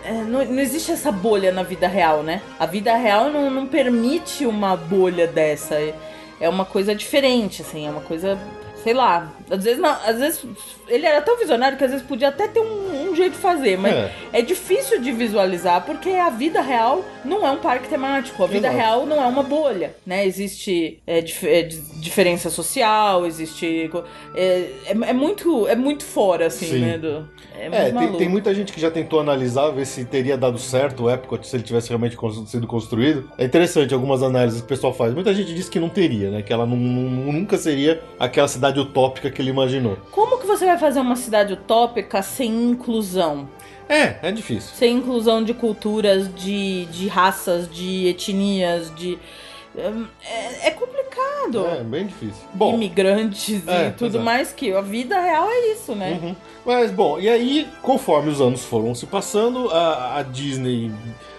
É, 0.05 0.12
não, 0.12 0.45
não, 0.45 0.59
existe 0.59 0.90
essa 0.90 1.12
bolha 1.12 1.53
na 1.53 1.62
vida 1.62 1.86
real, 1.86 2.23
né? 2.23 2.43
A 2.59 2.66
vida 2.66 2.95
real 2.97 3.31
não, 3.31 3.51
não 3.51 3.66
permite 3.66 4.47
uma 4.47 4.77
bolha 4.77 5.27
dessa. 5.27 5.77
É 6.40 6.49
uma 6.49 6.65
coisa 6.65 6.95
diferente, 6.95 7.62
assim, 7.62 7.86
é 7.86 7.90
uma 7.90 8.03
coisa 8.03 8.39
sei 8.82 8.95
lá, 8.95 9.32
às 9.50 9.64
vezes, 9.64 9.80
não, 9.80 9.90
às 9.90 10.18
vezes 10.18 10.44
ele 10.88 11.06
era 11.06 11.20
tão 11.22 11.38
visionário 11.38 11.76
que 11.76 11.84
às 11.84 11.90
vezes 11.90 12.06
podia 12.06 12.28
até 12.28 12.48
ter 12.48 12.60
um, 12.60 13.10
um 13.10 13.16
jeito 13.16 13.32
de 13.32 13.38
fazer, 13.38 13.78
mas 13.78 13.94
é. 13.94 14.12
é. 14.32 14.42
difícil 14.42 15.00
de 15.00 15.12
visualizar 15.12 15.84
porque 15.84 16.10
a 16.10 16.30
vida 16.30 16.60
real 16.60 17.04
não 17.24 17.46
é 17.46 17.50
um 17.50 17.58
parque 17.58 17.88
temático, 17.88 18.42
a 18.42 18.46
vida 18.46 18.68
Exato. 18.68 18.76
real 18.76 19.06
não 19.06 19.22
é 19.22 19.26
uma 19.26 19.42
bolha, 19.42 19.94
né? 20.06 20.26
Existe 20.26 21.00
é, 21.06 21.20
dif 21.20 21.46
é, 21.46 21.62
diferença 21.62 22.50
social, 22.50 23.26
existe 23.26 23.90
é, 24.34 24.40
é, 24.86 24.90
é, 24.90 25.12
muito 25.12 25.66
é 25.66 25.74
muito 25.74 26.04
fora 26.04 26.46
assim, 26.46 26.66
Sim. 26.66 26.80
né? 26.80 26.98
Do, 26.98 27.28
é, 27.58 27.90
tem, 27.90 28.12
tem, 28.12 28.28
muita 28.28 28.54
gente 28.54 28.72
que 28.72 28.80
já 28.80 28.90
tentou 28.90 29.18
analisar 29.18 29.70
ver 29.70 29.84
se 29.84 30.04
teria 30.04 30.36
dado 30.36 30.58
certo 30.58 31.04
o 31.04 31.10
Epcot 31.10 31.44
se 31.46 31.56
ele 31.56 31.64
tivesse 31.64 31.88
realmente 31.88 32.16
sido 32.46 32.66
construído. 32.66 33.28
É 33.36 33.44
interessante 33.44 33.92
algumas 33.92 34.22
análises 34.22 34.60
que 34.60 34.66
o 34.66 34.68
pessoal 34.68 34.94
faz. 34.94 35.12
Muita 35.12 35.34
gente 35.34 35.52
diz 35.52 35.68
que 35.68 35.80
não 35.80 35.88
teria, 35.88 36.30
né? 36.30 36.42
Que 36.42 36.52
ela 36.52 36.64
não, 36.64 36.76
nunca 36.76 37.58
seria 37.58 38.00
aquela 38.18 38.46
cidade 38.46 38.78
utópica 38.78 39.30
que 39.39 39.43
ele 39.43 39.51
imaginou. 39.51 39.97
Como 40.10 40.36
que 40.40 40.47
você 40.48 40.66
vai 40.66 40.77
fazer 40.77 40.98
uma 40.98 41.15
cidade 41.15 41.52
utópica 41.52 42.20
sem 42.23 42.51
inclusão? 42.70 43.48
É, 43.89 44.16
é 44.20 44.32
difícil. 44.32 44.74
Sem 44.74 44.97
inclusão 44.97 45.44
de 45.44 45.55
culturas, 45.55 46.28
de, 46.35 46.86
de 46.86 47.06
raças, 47.06 47.70
de 47.70 48.09
etnias, 48.09 48.93
de. 48.97 49.16
Hum, 49.77 50.06
é, 50.24 50.66
é 50.66 50.70
complicado. 50.73 51.65
É, 51.69 51.85
bem 51.85 52.06
difícil. 52.09 52.43
Bom, 52.52 52.74
Imigrantes 52.74 53.66
é, 53.69 53.86
e 53.86 53.90
tudo 53.93 54.19
mais, 54.19 54.51
que 54.51 54.73
a 54.73 54.81
vida 54.81 55.20
real 55.20 55.48
é 55.48 55.73
isso, 55.73 55.94
né? 55.94 56.19
Uhum. 56.20 56.36
Mas, 56.66 56.90
bom, 56.90 57.20
e 57.20 57.28
aí, 57.28 57.69
conforme 57.81 58.31
os 58.31 58.40
anos 58.40 58.65
foram 58.65 58.93
se 58.93 59.06
passando, 59.06 59.70
a, 59.70 60.19
a 60.19 60.23
Disney 60.23 60.90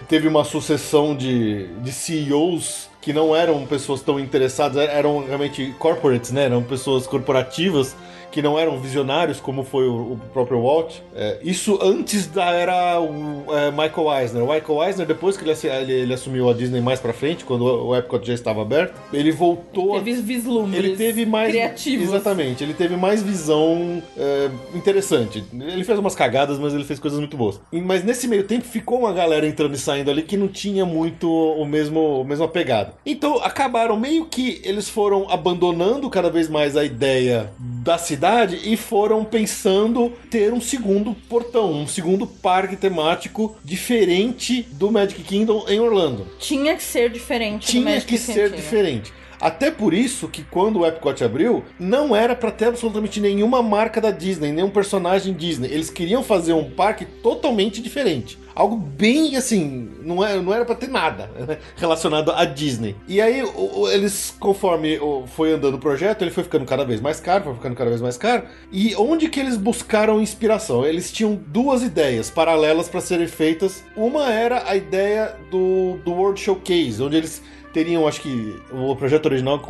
teve 0.08 0.26
uma 0.26 0.42
sucessão 0.42 1.14
de, 1.14 1.66
de 1.82 1.92
CEOs 1.92 2.89
que 3.00 3.12
não 3.12 3.34
eram 3.34 3.64
pessoas 3.66 4.02
tão 4.02 4.20
interessadas, 4.20 4.76
eram 4.76 5.24
realmente 5.26 5.74
corporates, 5.78 6.30
né? 6.32 6.44
Eram 6.44 6.62
pessoas 6.62 7.06
corporativas 7.06 7.96
que 8.30 8.40
não 8.40 8.58
eram 8.58 8.78
visionários, 8.78 9.40
como 9.40 9.64
foi 9.64 9.86
o, 9.86 10.12
o 10.12 10.20
próprio 10.32 10.62
Walt. 10.62 10.96
É, 11.14 11.38
isso 11.42 11.78
antes 11.82 12.26
da 12.26 12.50
era 12.52 13.00
o, 13.00 13.44
é, 13.54 13.70
Michael 13.70 14.20
Eisner. 14.20 14.44
O 14.44 14.52
Michael 14.52 14.84
Eisner, 14.84 15.06
depois 15.06 15.36
que 15.36 15.44
ele, 15.44 15.56
ele, 15.64 15.92
ele, 15.92 16.14
assumiu 16.14 16.48
a 16.48 16.52
Disney 16.52 16.80
mais 16.80 17.00
pra 17.00 17.12
frente, 17.12 17.44
quando 17.44 17.64
o 17.64 17.96
Epcot 17.96 18.26
já 18.26 18.34
estava 18.34 18.62
aberto, 18.62 18.94
ele 19.12 19.32
voltou. 19.32 19.94
Teve 19.94 20.12
a, 20.12 20.22
vislumbres 20.22 20.84
ele 20.84 20.96
teve 20.96 21.26
mais 21.26 21.50
criativos. 21.50 22.08
Exatamente, 22.08 22.62
ele 22.62 22.74
teve 22.74 22.96
mais 22.96 23.22
visão 23.22 24.02
é, 24.16 24.50
interessante. 24.74 25.44
Ele 25.52 25.84
fez 25.84 25.98
umas 25.98 26.14
cagadas, 26.14 26.58
mas 26.58 26.74
ele 26.74 26.84
fez 26.84 26.98
coisas 26.98 27.18
muito 27.18 27.36
boas. 27.36 27.60
Mas 27.72 28.04
nesse 28.04 28.28
meio 28.28 28.44
tempo 28.44 28.64
ficou 28.64 29.00
uma 29.00 29.12
galera 29.12 29.46
entrando 29.46 29.74
e 29.74 29.78
saindo 29.78 30.10
ali 30.10 30.22
que 30.22 30.36
não 30.36 30.48
tinha 30.48 30.84
muito 30.84 31.30
o 31.30 31.64
mesmo, 31.64 32.20
a 32.20 32.24
mesma 32.24 32.48
pegada. 32.48 32.94
Então 33.04 33.42
acabaram 33.42 33.98
meio 33.98 34.26
que 34.26 34.60
eles 34.64 34.88
foram 34.88 35.28
abandonando 35.30 36.08
cada 36.08 36.30
vez 36.30 36.48
mais 36.48 36.76
a 36.76 36.84
ideia 36.84 37.50
da 37.82 37.96
cidade 37.96 38.60
e 38.62 38.76
foram 38.76 39.24
pensando 39.24 40.12
ter 40.30 40.52
um 40.52 40.60
segundo 40.60 41.14
portão, 41.28 41.72
um 41.72 41.86
segundo 41.86 42.26
parque 42.26 42.76
temático 42.76 43.56
diferente 43.64 44.62
do 44.72 44.90
Magic 44.90 45.22
Kingdom 45.22 45.64
em 45.66 45.80
Orlando. 45.80 46.26
Tinha 46.38 46.76
que 46.76 46.82
ser 46.82 47.10
diferente. 47.10 47.66
Tinha 47.66 48.00
que 48.00 48.18
ser 48.18 48.50
diferente. 48.50 49.12
Até 49.40 49.70
por 49.70 49.94
isso 49.94 50.28
que 50.28 50.44
quando 50.44 50.80
o 50.80 50.86
Epcot 50.86 51.24
abriu, 51.24 51.64
não 51.78 52.14
era 52.14 52.36
para 52.36 52.50
ter 52.50 52.66
absolutamente 52.66 53.18
nenhuma 53.18 53.62
marca 53.62 53.98
da 53.98 54.10
Disney, 54.10 54.52
nenhum 54.52 54.68
personagem 54.68 55.32
Disney. 55.32 55.68
Eles 55.72 55.88
queriam 55.88 56.22
fazer 56.22 56.52
um 56.52 56.70
parque 56.70 57.06
totalmente 57.06 57.80
diferente. 57.80 58.38
Algo 58.60 58.76
bem 58.76 59.36
assim, 59.36 59.88
não 60.02 60.22
era, 60.22 60.42
não 60.42 60.52
era 60.52 60.66
pra 60.66 60.74
ter 60.74 60.90
nada 60.90 61.30
né, 61.48 61.56
relacionado 61.76 62.30
à 62.30 62.44
Disney. 62.44 62.94
E 63.08 63.18
aí, 63.18 63.42
o, 63.42 63.88
eles, 63.88 64.36
conforme 64.38 65.00
foi 65.28 65.54
andando 65.54 65.76
o 65.76 65.78
projeto, 65.78 66.20
ele 66.20 66.30
foi 66.30 66.44
ficando 66.44 66.66
cada 66.66 66.84
vez 66.84 67.00
mais 67.00 67.18
caro, 67.18 67.44
foi 67.44 67.54
ficando 67.54 67.74
cada 67.74 67.88
vez 67.88 68.02
mais 68.02 68.18
caro. 68.18 68.42
E 68.70 68.94
onde 68.96 69.30
que 69.30 69.40
eles 69.40 69.56
buscaram 69.56 70.20
inspiração? 70.20 70.84
Eles 70.84 71.10
tinham 71.10 71.40
duas 71.46 71.82
ideias 71.82 72.28
paralelas 72.28 72.86
para 72.86 73.00
serem 73.00 73.26
feitas. 73.26 73.82
Uma 73.96 74.30
era 74.30 74.68
a 74.68 74.76
ideia 74.76 75.34
do, 75.50 75.96
do 76.04 76.12
World 76.12 76.38
Showcase, 76.38 77.02
onde 77.02 77.16
eles 77.16 77.42
teriam, 77.72 78.06
acho 78.06 78.20
que 78.20 78.56
o 78.70 78.94
projeto 78.94 79.26
original 79.26 79.60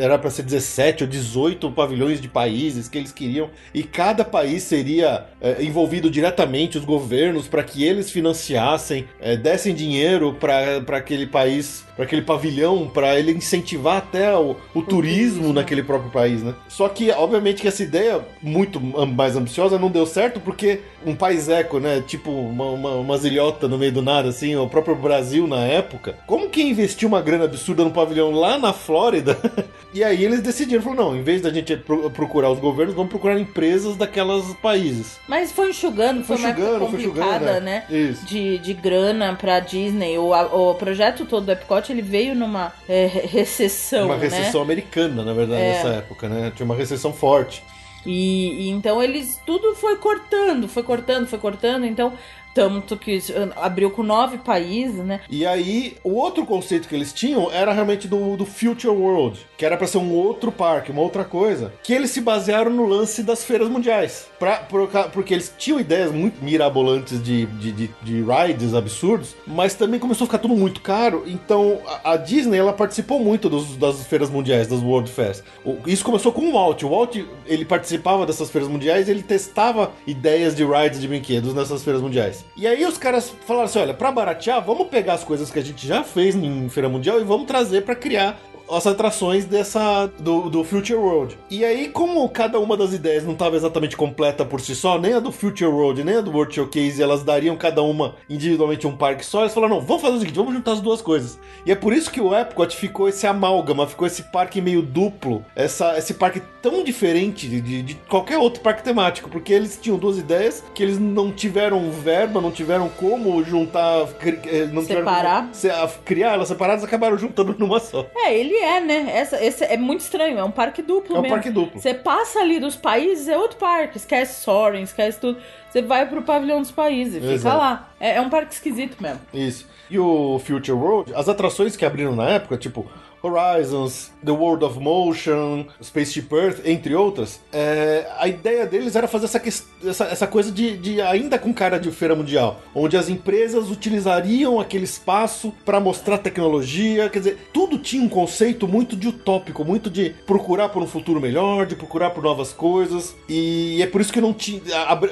era 0.00 0.18
para 0.18 0.30
ser 0.30 0.42
17 0.42 1.04
ou 1.04 1.08
18 1.08 1.70
pavilhões 1.72 2.20
de 2.20 2.28
países 2.28 2.88
que 2.88 2.98
eles 2.98 3.12
queriam, 3.12 3.50
e 3.72 3.82
cada 3.82 4.24
país 4.24 4.62
seria 4.62 5.26
é, 5.40 5.62
envolvido 5.62 6.10
diretamente, 6.10 6.78
os 6.78 6.84
governos, 6.84 7.48
para 7.48 7.62
que 7.62 7.84
eles 7.84 8.10
financiassem, 8.10 9.06
é, 9.20 9.36
dessem 9.36 9.74
dinheiro 9.74 10.34
para 10.34 10.96
aquele 10.96 11.26
país 11.26 11.85
para 11.96 12.04
aquele 12.04 12.22
pavilhão, 12.22 12.88
para 12.92 13.18
ele 13.18 13.32
incentivar 13.32 13.96
até 13.96 14.36
o, 14.36 14.54
o 14.74 14.82
turismo 14.82 15.52
naquele 15.52 15.82
próprio 15.82 16.10
país, 16.10 16.42
né? 16.42 16.54
Só 16.68 16.88
que, 16.88 17.10
obviamente, 17.10 17.62
que 17.62 17.68
essa 17.68 17.82
ideia, 17.82 18.20
muito 18.42 18.78
mais 18.80 19.34
ambiciosa, 19.34 19.78
não 19.78 19.90
deu 19.90 20.04
certo, 20.06 20.38
porque 20.38 20.80
um 21.04 21.14
país 21.14 21.48
eco, 21.48 21.80
né? 21.80 22.02
Tipo 22.06 22.30
uma, 22.30 22.66
uma, 22.66 22.90
uma 22.96 23.18
zilhota 23.18 23.66
no 23.66 23.78
meio 23.78 23.92
do 23.92 24.02
nada, 24.02 24.28
assim, 24.28 24.54
o 24.56 24.68
próprio 24.68 24.94
Brasil 24.94 25.46
na 25.46 25.60
época, 25.64 26.16
como 26.26 26.50
que 26.50 26.62
investiu 26.62 27.08
uma 27.08 27.22
grana 27.22 27.44
absurda 27.44 27.82
no 27.82 27.90
pavilhão 27.90 28.30
lá 28.30 28.58
na 28.58 28.72
Flórida 28.72 29.36
E 29.94 30.04
aí 30.04 30.22
eles 30.22 30.42
decidiram, 30.42 30.82
falaram, 30.82 31.12
não, 31.12 31.16
em 31.16 31.22
vez 31.22 31.40
da 31.40 31.48
gente 31.50 31.74
pro- 31.74 32.10
procurar 32.10 32.50
os 32.50 32.58
governos, 32.58 32.94
vamos 32.94 33.08
procurar 33.08 33.40
empresas 33.40 33.96
daquelas 33.96 34.44
países. 34.56 35.18
Mas 35.26 35.50
foi 35.52 35.70
enxugando, 35.70 36.22
foi, 36.22 36.36
Foi 36.36 36.44
uma 36.44 36.48
época 36.50 36.62
enxugando, 36.66 36.78
foi 36.90 37.02
complicada, 37.04 37.36
enxugando, 37.36 37.64
né? 37.64 37.84
né? 37.88 37.96
Isso. 37.98 38.26
De, 38.26 38.58
de 38.58 38.74
grana 38.74 39.34
pra 39.40 39.58
Disney. 39.58 40.18
O, 40.18 40.32
o 40.34 40.74
projeto 40.74 41.24
todo 41.24 41.46
do 41.46 41.52
Epcot, 41.52 41.85
ele 41.92 42.02
veio 42.02 42.34
numa 42.34 42.72
é, 42.88 43.06
re- 43.06 43.26
recessão, 43.26 44.06
uma 44.06 44.16
né? 44.16 44.22
recessão 44.28 44.62
americana, 44.62 45.22
na 45.24 45.32
verdade, 45.32 45.62
É. 45.62 45.72
nessa 45.72 45.88
época, 45.98 46.28
né? 46.28 46.52
Tinha 46.54 46.64
uma 46.64 46.74
recessão 46.76 47.12
forte. 47.12 47.62
E, 48.04 48.66
e 48.66 48.68
então 48.70 49.02
eles 49.02 49.40
tudo 49.44 49.74
foi 49.74 49.96
cortando, 49.96 50.68
foi 50.68 50.82
cortando, 50.82 51.26
foi 51.26 51.38
cortando. 51.38 51.84
Então, 51.84 52.12
tanto 52.56 52.96
que 52.96 53.18
abriu 53.54 53.90
com 53.90 54.02
nove 54.02 54.38
países, 54.38 55.04
né? 55.04 55.20
E 55.28 55.44
aí, 55.46 55.94
o 56.02 56.14
outro 56.14 56.46
conceito 56.46 56.88
que 56.88 56.94
eles 56.94 57.12
tinham 57.12 57.52
era 57.52 57.70
realmente 57.70 58.08
do, 58.08 58.34
do 58.34 58.46
Future 58.46 58.88
World, 58.96 59.38
que 59.58 59.64
era 59.66 59.76
pra 59.76 59.86
ser 59.86 59.98
um 59.98 60.10
outro 60.14 60.50
parque, 60.50 60.90
uma 60.90 61.02
outra 61.02 61.22
coisa, 61.22 61.70
que 61.82 61.92
eles 61.92 62.10
se 62.10 62.22
basearam 62.22 62.70
no 62.70 62.86
lance 62.86 63.22
das 63.22 63.44
feiras 63.44 63.68
mundiais. 63.68 64.28
Pra, 64.38 64.56
por 64.56 64.88
porque 65.12 65.34
eles 65.34 65.52
tinham 65.58 65.78
ideias 65.78 66.10
muito 66.10 66.42
mirabolantes 66.42 67.22
de, 67.22 67.44
de, 67.44 67.72
de, 67.72 67.90
de 68.02 68.22
rides 68.22 68.72
absurdos, 68.74 69.36
mas 69.46 69.74
também 69.74 70.00
começou 70.00 70.24
a 70.24 70.28
ficar 70.28 70.38
tudo 70.38 70.56
muito 70.56 70.80
caro, 70.80 71.24
então 71.26 71.78
a, 71.86 72.12
a 72.12 72.16
Disney 72.16 72.56
ela 72.58 72.72
participou 72.72 73.20
muito 73.20 73.50
dos- 73.50 73.76
das 73.76 74.06
feiras 74.06 74.30
mundiais, 74.30 74.66
das 74.66 74.80
World 74.80 75.10
Fest. 75.10 75.42
O- 75.64 75.76
Isso 75.86 76.02
começou 76.04 76.32
com 76.32 76.48
o 76.48 76.52
Walt. 76.52 76.82
O 76.82 76.88
Walt 76.88 77.16
ele 77.46 77.64
participava 77.66 78.24
dessas 78.24 78.50
feiras 78.50 78.70
mundiais, 78.70 79.08
ele 79.10 79.22
testava 79.22 79.92
ideias 80.06 80.54
de 80.56 80.64
rides 80.64 81.00
de 81.00 81.08
brinquedos 81.08 81.52
nessas 81.52 81.82
feiras 81.84 82.00
mundiais. 82.00 82.44
E 82.54 82.66
aí 82.66 82.84
os 82.84 82.98
caras 82.98 83.32
falaram 83.46 83.66
assim: 83.66 83.78
olha, 83.78 83.94
pra 83.94 84.12
baratear, 84.12 84.62
vamos 84.64 84.88
pegar 84.88 85.14
as 85.14 85.24
coisas 85.24 85.50
que 85.50 85.58
a 85.58 85.62
gente 85.62 85.86
já 85.86 86.04
fez 86.04 86.34
em 86.34 86.68
feira 86.68 86.88
mundial 86.88 87.20
e 87.20 87.24
vamos 87.24 87.46
trazer 87.46 87.82
pra 87.84 87.94
criar 87.94 88.38
as 88.70 88.86
atrações 88.86 89.44
dessa 89.44 90.06
do, 90.18 90.48
do 90.50 90.64
Future 90.64 90.98
World. 90.98 91.38
E 91.50 91.64
aí, 91.64 91.88
como 91.88 92.28
cada 92.28 92.58
uma 92.58 92.76
das 92.76 92.92
ideias 92.92 93.24
não 93.24 93.32
estava 93.32 93.56
exatamente 93.56 93.96
completa 93.96 94.44
por 94.44 94.60
si 94.60 94.74
só, 94.74 94.98
nem 94.98 95.14
a 95.14 95.20
do 95.20 95.30
Future 95.32 95.70
World, 95.70 96.02
nem 96.04 96.16
a 96.16 96.20
do 96.20 96.30
World 96.32 96.54
Showcase, 96.54 97.02
elas 97.02 97.22
dariam 97.22 97.56
cada 97.56 97.82
uma 97.82 98.16
individualmente 98.28 98.86
um 98.86 98.96
parque 98.96 99.24
só, 99.24 99.40
eles 99.42 99.54
falaram, 99.54 99.76
não, 99.76 99.80
vamos 99.82 100.02
fazer 100.02 100.16
o 100.16 100.18
seguinte, 100.20 100.36
vamos 100.36 100.54
juntar 100.54 100.72
as 100.72 100.80
duas 100.80 101.00
coisas. 101.02 101.38
E 101.64 101.72
é 101.72 101.74
por 101.74 101.92
isso 101.92 102.10
que 102.10 102.20
o 102.20 102.34
Epcot 102.36 102.74
ficou 102.76 103.08
esse 103.08 103.26
amálgama, 103.26 103.86
ficou 103.86 104.06
esse 104.06 104.22
parque 104.24 104.60
meio 104.60 104.82
duplo, 104.82 105.44
essa, 105.54 105.96
esse 105.98 106.14
parque 106.14 106.40
tão 106.62 106.82
diferente 106.82 107.48
de, 107.48 107.82
de- 107.82 107.94
qualquer 108.08 108.38
outro 108.38 108.60
parque 108.60 108.82
temático, 108.82 109.30
porque 109.30 109.52
eles 109.52 109.78
tinham 109.80 109.98
duas 109.98 110.18
ideias 110.18 110.64
que 110.74 110.82
eles 110.82 110.98
não 110.98 111.30
tiveram 111.30 111.90
verba, 111.90 112.40
não 112.40 112.50
tiveram 112.50 112.88
como 112.88 113.42
juntar, 113.44 114.06
eh, 114.24 114.68
não 114.72 114.82
Separar. 114.82 115.42
como 115.42 115.54
se- 115.54 115.70
a- 115.70 115.88
criar 116.04 116.32
elas 116.34 116.48
separadas, 116.48 116.84
acabaram 116.84 117.16
juntando 117.18 117.54
numa 117.58 117.78
só. 117.80 118.06
É, 118.16 118.34
ele 118.36 118.55
é, 118.58 118.80
né? 118.80 119.10
Essa, 119.14 119.42
esse 119.44 119.64
é 119.64 119.76
muito 119.76 120.00
estranho, 120.00 120.38
é 120.38 120.44
um 120.44 120.50
parque 120.50 120.82
duplo 120.82 121.16
É 121.16 121.18
um 121.18 121.22
mesmo. 121.22 121.34
parque 121.34 121.50
duplo. 121.50 121.80
Você 121.80 121.94
passa 121.94 122.40
ali 122.40 122.58
dos 122.58 122.76
países, 122.76 123.28
é 123.28 123.36
outro 123.36 123.56
parque. 123.58 123.96
Esquece 123.96 124.42
Soaring, 124.42 124.82
esquece 124.82 125.20
tudo. 125.20 125.38
Você 125.70 125.82
vai 125.82 126.06
pro 126.08 126.22
pavilhão 126.22 126.60
dos 126.60 126.70
países, 126.70 127.14
fica 127.20 127.32
Exato. 127.34 127.58
lá. 127.58 127.90
É, 128.00 128.16
é 128.16 128.20
um 128.20 128.30
parque 128.30 128.52
esquisito 128.54 128.96
mesmo. 129.02 129.20
Isso. 129.32 129.66
E 129.90 129.98
o 129.98 130.40
Future 130.44 130.72
World, 130.76 131.12
as 131.14 131.28
atrações 131.28 131.76
que 131.76 131.84
abriram 131.84 132.14
na 132.16 132.28
época, 132.28 132.56
tipo 132.56 132.86
Horizons, 133.26 134.12
The 134.24 134.30
World 134.30 134.64
of 134.64 134.78
Motion, 134.78 135.66
Spaceship 135.82 136.28
Earth, 136.32 136.60
entre 136.64 136.94
outras, 136.94 137.40
é, 137.52 138.06
a 138.18 138.28
ideia 138.28 138.66
deles 138.66 138.96
era 138.96 139.08
fazer 139.08 139.26
essa, 139.26 139.42
essa, 139.84 140.04
essa 140.04 140.26
coisa 140.26 140.50
de, 140.50 140.76
de 140.76 141.00
ainda 141.00 141.38
com 141.38 141.52
cara 141.52 141.78
de 141.78 141.90
feira 141.90 142.14
mundial, 142.14 142.60
onde 142.74 142.96
as 142.96 143.08
empresas 143.08 143.70
utilizariam 143.70 144.60
aquele 144.60 144.84
espaço 144.84 145.52
para 145.64 145.80
mostrar 145.80 146.18
tecnologia, 146.18 147.08
quer 147.08 147.18
dizer, 147.18 147.38
tudo 147.52 147.78
tinha 147.78 148.02
um 148.02 148.08
conceito 148.08 148.66
muito 148.66 148.96
de 148.96 149.08
utópico, 149.08 149.64
muito 149.64 149.90
de 149.90 150.10
procurar 150.26 150.68
por 150.68 150.82
um 150.82 150.86
futuro 150.86 151.20
melhor, 151.20 151.66
de 151.66 151.76
procurar 151.76 152.10
por 152.10 152.22
novas 152.22 152.52
coisas, 152.52 153.14
e 153.28 153.82
é 153.82 153.86
por 153.86 154.00
isso 154.00 154.12
que 154.12 154.20
não 154.20 154.32
tinha, 154.32 154.60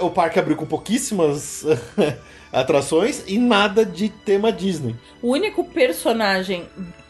o 0.00 0.10
parque 0.10 0.38
abriu 0.38 0.56
com 0.56 0.66
pouquíssimas 0.66 1.64
atrações 2.52 3.24
e 3.26 3.38
nada 3.38 3.84
de 3.84 4.08
tema 4.08 4.52
Disney. 4.52 4.94
O 5.20 5.32
único 5.32 5.64
personagem 5.64 6.64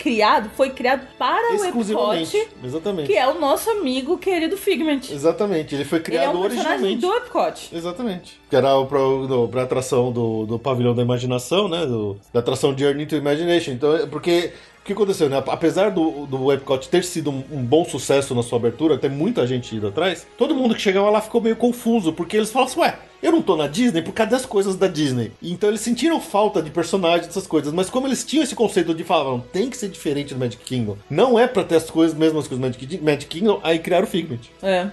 criado 0.04 0.50
foi 0.54 0.68
criado 0.68 1.06
para 1.18 1.54
o. 1.54 1.64
Epcot, 1.64 2.48
Exatamente. 2.62 3.06
que 3.06 3.16
é 3.16 3.26
o 3.26 3.40
nosso 3.40 3.70
amigo 3.70 4.18
querido 4.18 4.54
Figment. 4.54 5.00
Exatamente. 5.10 5.74
Ele 5.74 5.84
foi 5.86 5.96
Ele 5.98 6.02
é 6.02 6.04
criado 6.04 6.36
um 6.38 6.42
originalmente. 6.42 7.00
do 7.00 7.14
Epcot. 7.14 7.70
Exatamente. 7.74 8.38
Que 8.50 8.54
era 8.54 8.76
o 8.76 8.84
pro, 8.84 9.26
do, 9.26 9.48
pra 9.48 9.62
atração 9.62 10.12
do, 10.12 10.44
do 10.44 10.58
pavilhão 10.58 10.94
da 10.94 11.00
imaginação, 11.00 11.68
né? 11.68 11.86
Do, 11.86 12.18
da 12.34 12.40
atração 12.40 12.76
Journey 12.76 13.06
to 13.06 13.16
Imagination. 13.16 13.70
Então, 13.72 13.96
é- 13.96 14.04
porque. 14.06 14.52
O 14.84 14.86
que 14.86 14.92
aconteceu, 14.92 15.30
né? 15.30 15.42
Apesar 15.48 15.90
do, 15.90 16.26
do 16.26 16.52
Epcot 16.52 16.90
ter 16.90 17.02
sido 17.04 17.30
um, 17.30 17.42
um 17.50 17.64
bom 17.64 17.86
sucesso 17.86 18.34
na 18.34 18.42
sua 18.42 18.58
abertura, 18.58 18.98
ter 18.98 19.08
muita 19.08 19.46
gente 19.46 19.74
indo 19.74 19.88
atrás, 19.88 20.26
todo 20.36 20.54
mundo 20.54 20.74
que 20.74 20.82
chegava 20.82 21.08
lá 21.08 21.22
ficou 21.22 21.40
meio 21.40 21.56
confuso, 21.56 22.12
porque 22.12 22.36
eles 22.36 22.52
falavam 22.52 22.70
assim, 22.70 22.80
ué, 22.82 22.98
eu 23.22 23.32
não 23.32 23.40
tô 23.40 23.56
na 23.56 23.66
Disney 23.66 24.02
por 24.02 24.12
causa 24.12 24.32
das 24.32 24.44
coisas 24.44 24.76
da 24.76 24.86
Disney. 24.86 25.32
Então 25.42 25.70
eles 25.70 25.80
sentiram 25.80 26.20
falta 26.20 26.60
de 26.60 26.70
personagens, 26.70 27.26
dessas 27.26 27.46
coisas, 27.46 27.72
mas 27.72 27.88
como 27.88 28.06
eles 28.06 28.24
tinham 28.24 28.42
esse 28.42 28.54
conceito 28.54 28.94
de 28.94 29.02
falavam, 29.02 29.40
tem 29.40 29.70
que 29.70 29.76
ser 29.78 29.88
diferente 29.88 30.34
do 30.34 30.40
Magic 30.40 30.62
Kingdom, 30.62 30.98
não 31.08 31.38
é 31.38 31.46
pra 31.46 31.64
ter 31.64 31.76
as 31.76 31.88
coisas 31.88 32.14
mesmas 32.14 32.46
que 32.46 32.52
os 32.52 32.60
Magic, 32.60 32.98
Magic 32.98 33.24
Kingdom, 33.24 33.60
aí 33.62 33.78
criaram 33.78 34.04
o 34.04 34.10
Figment. 34.10 34.40
É. 34.62 34.90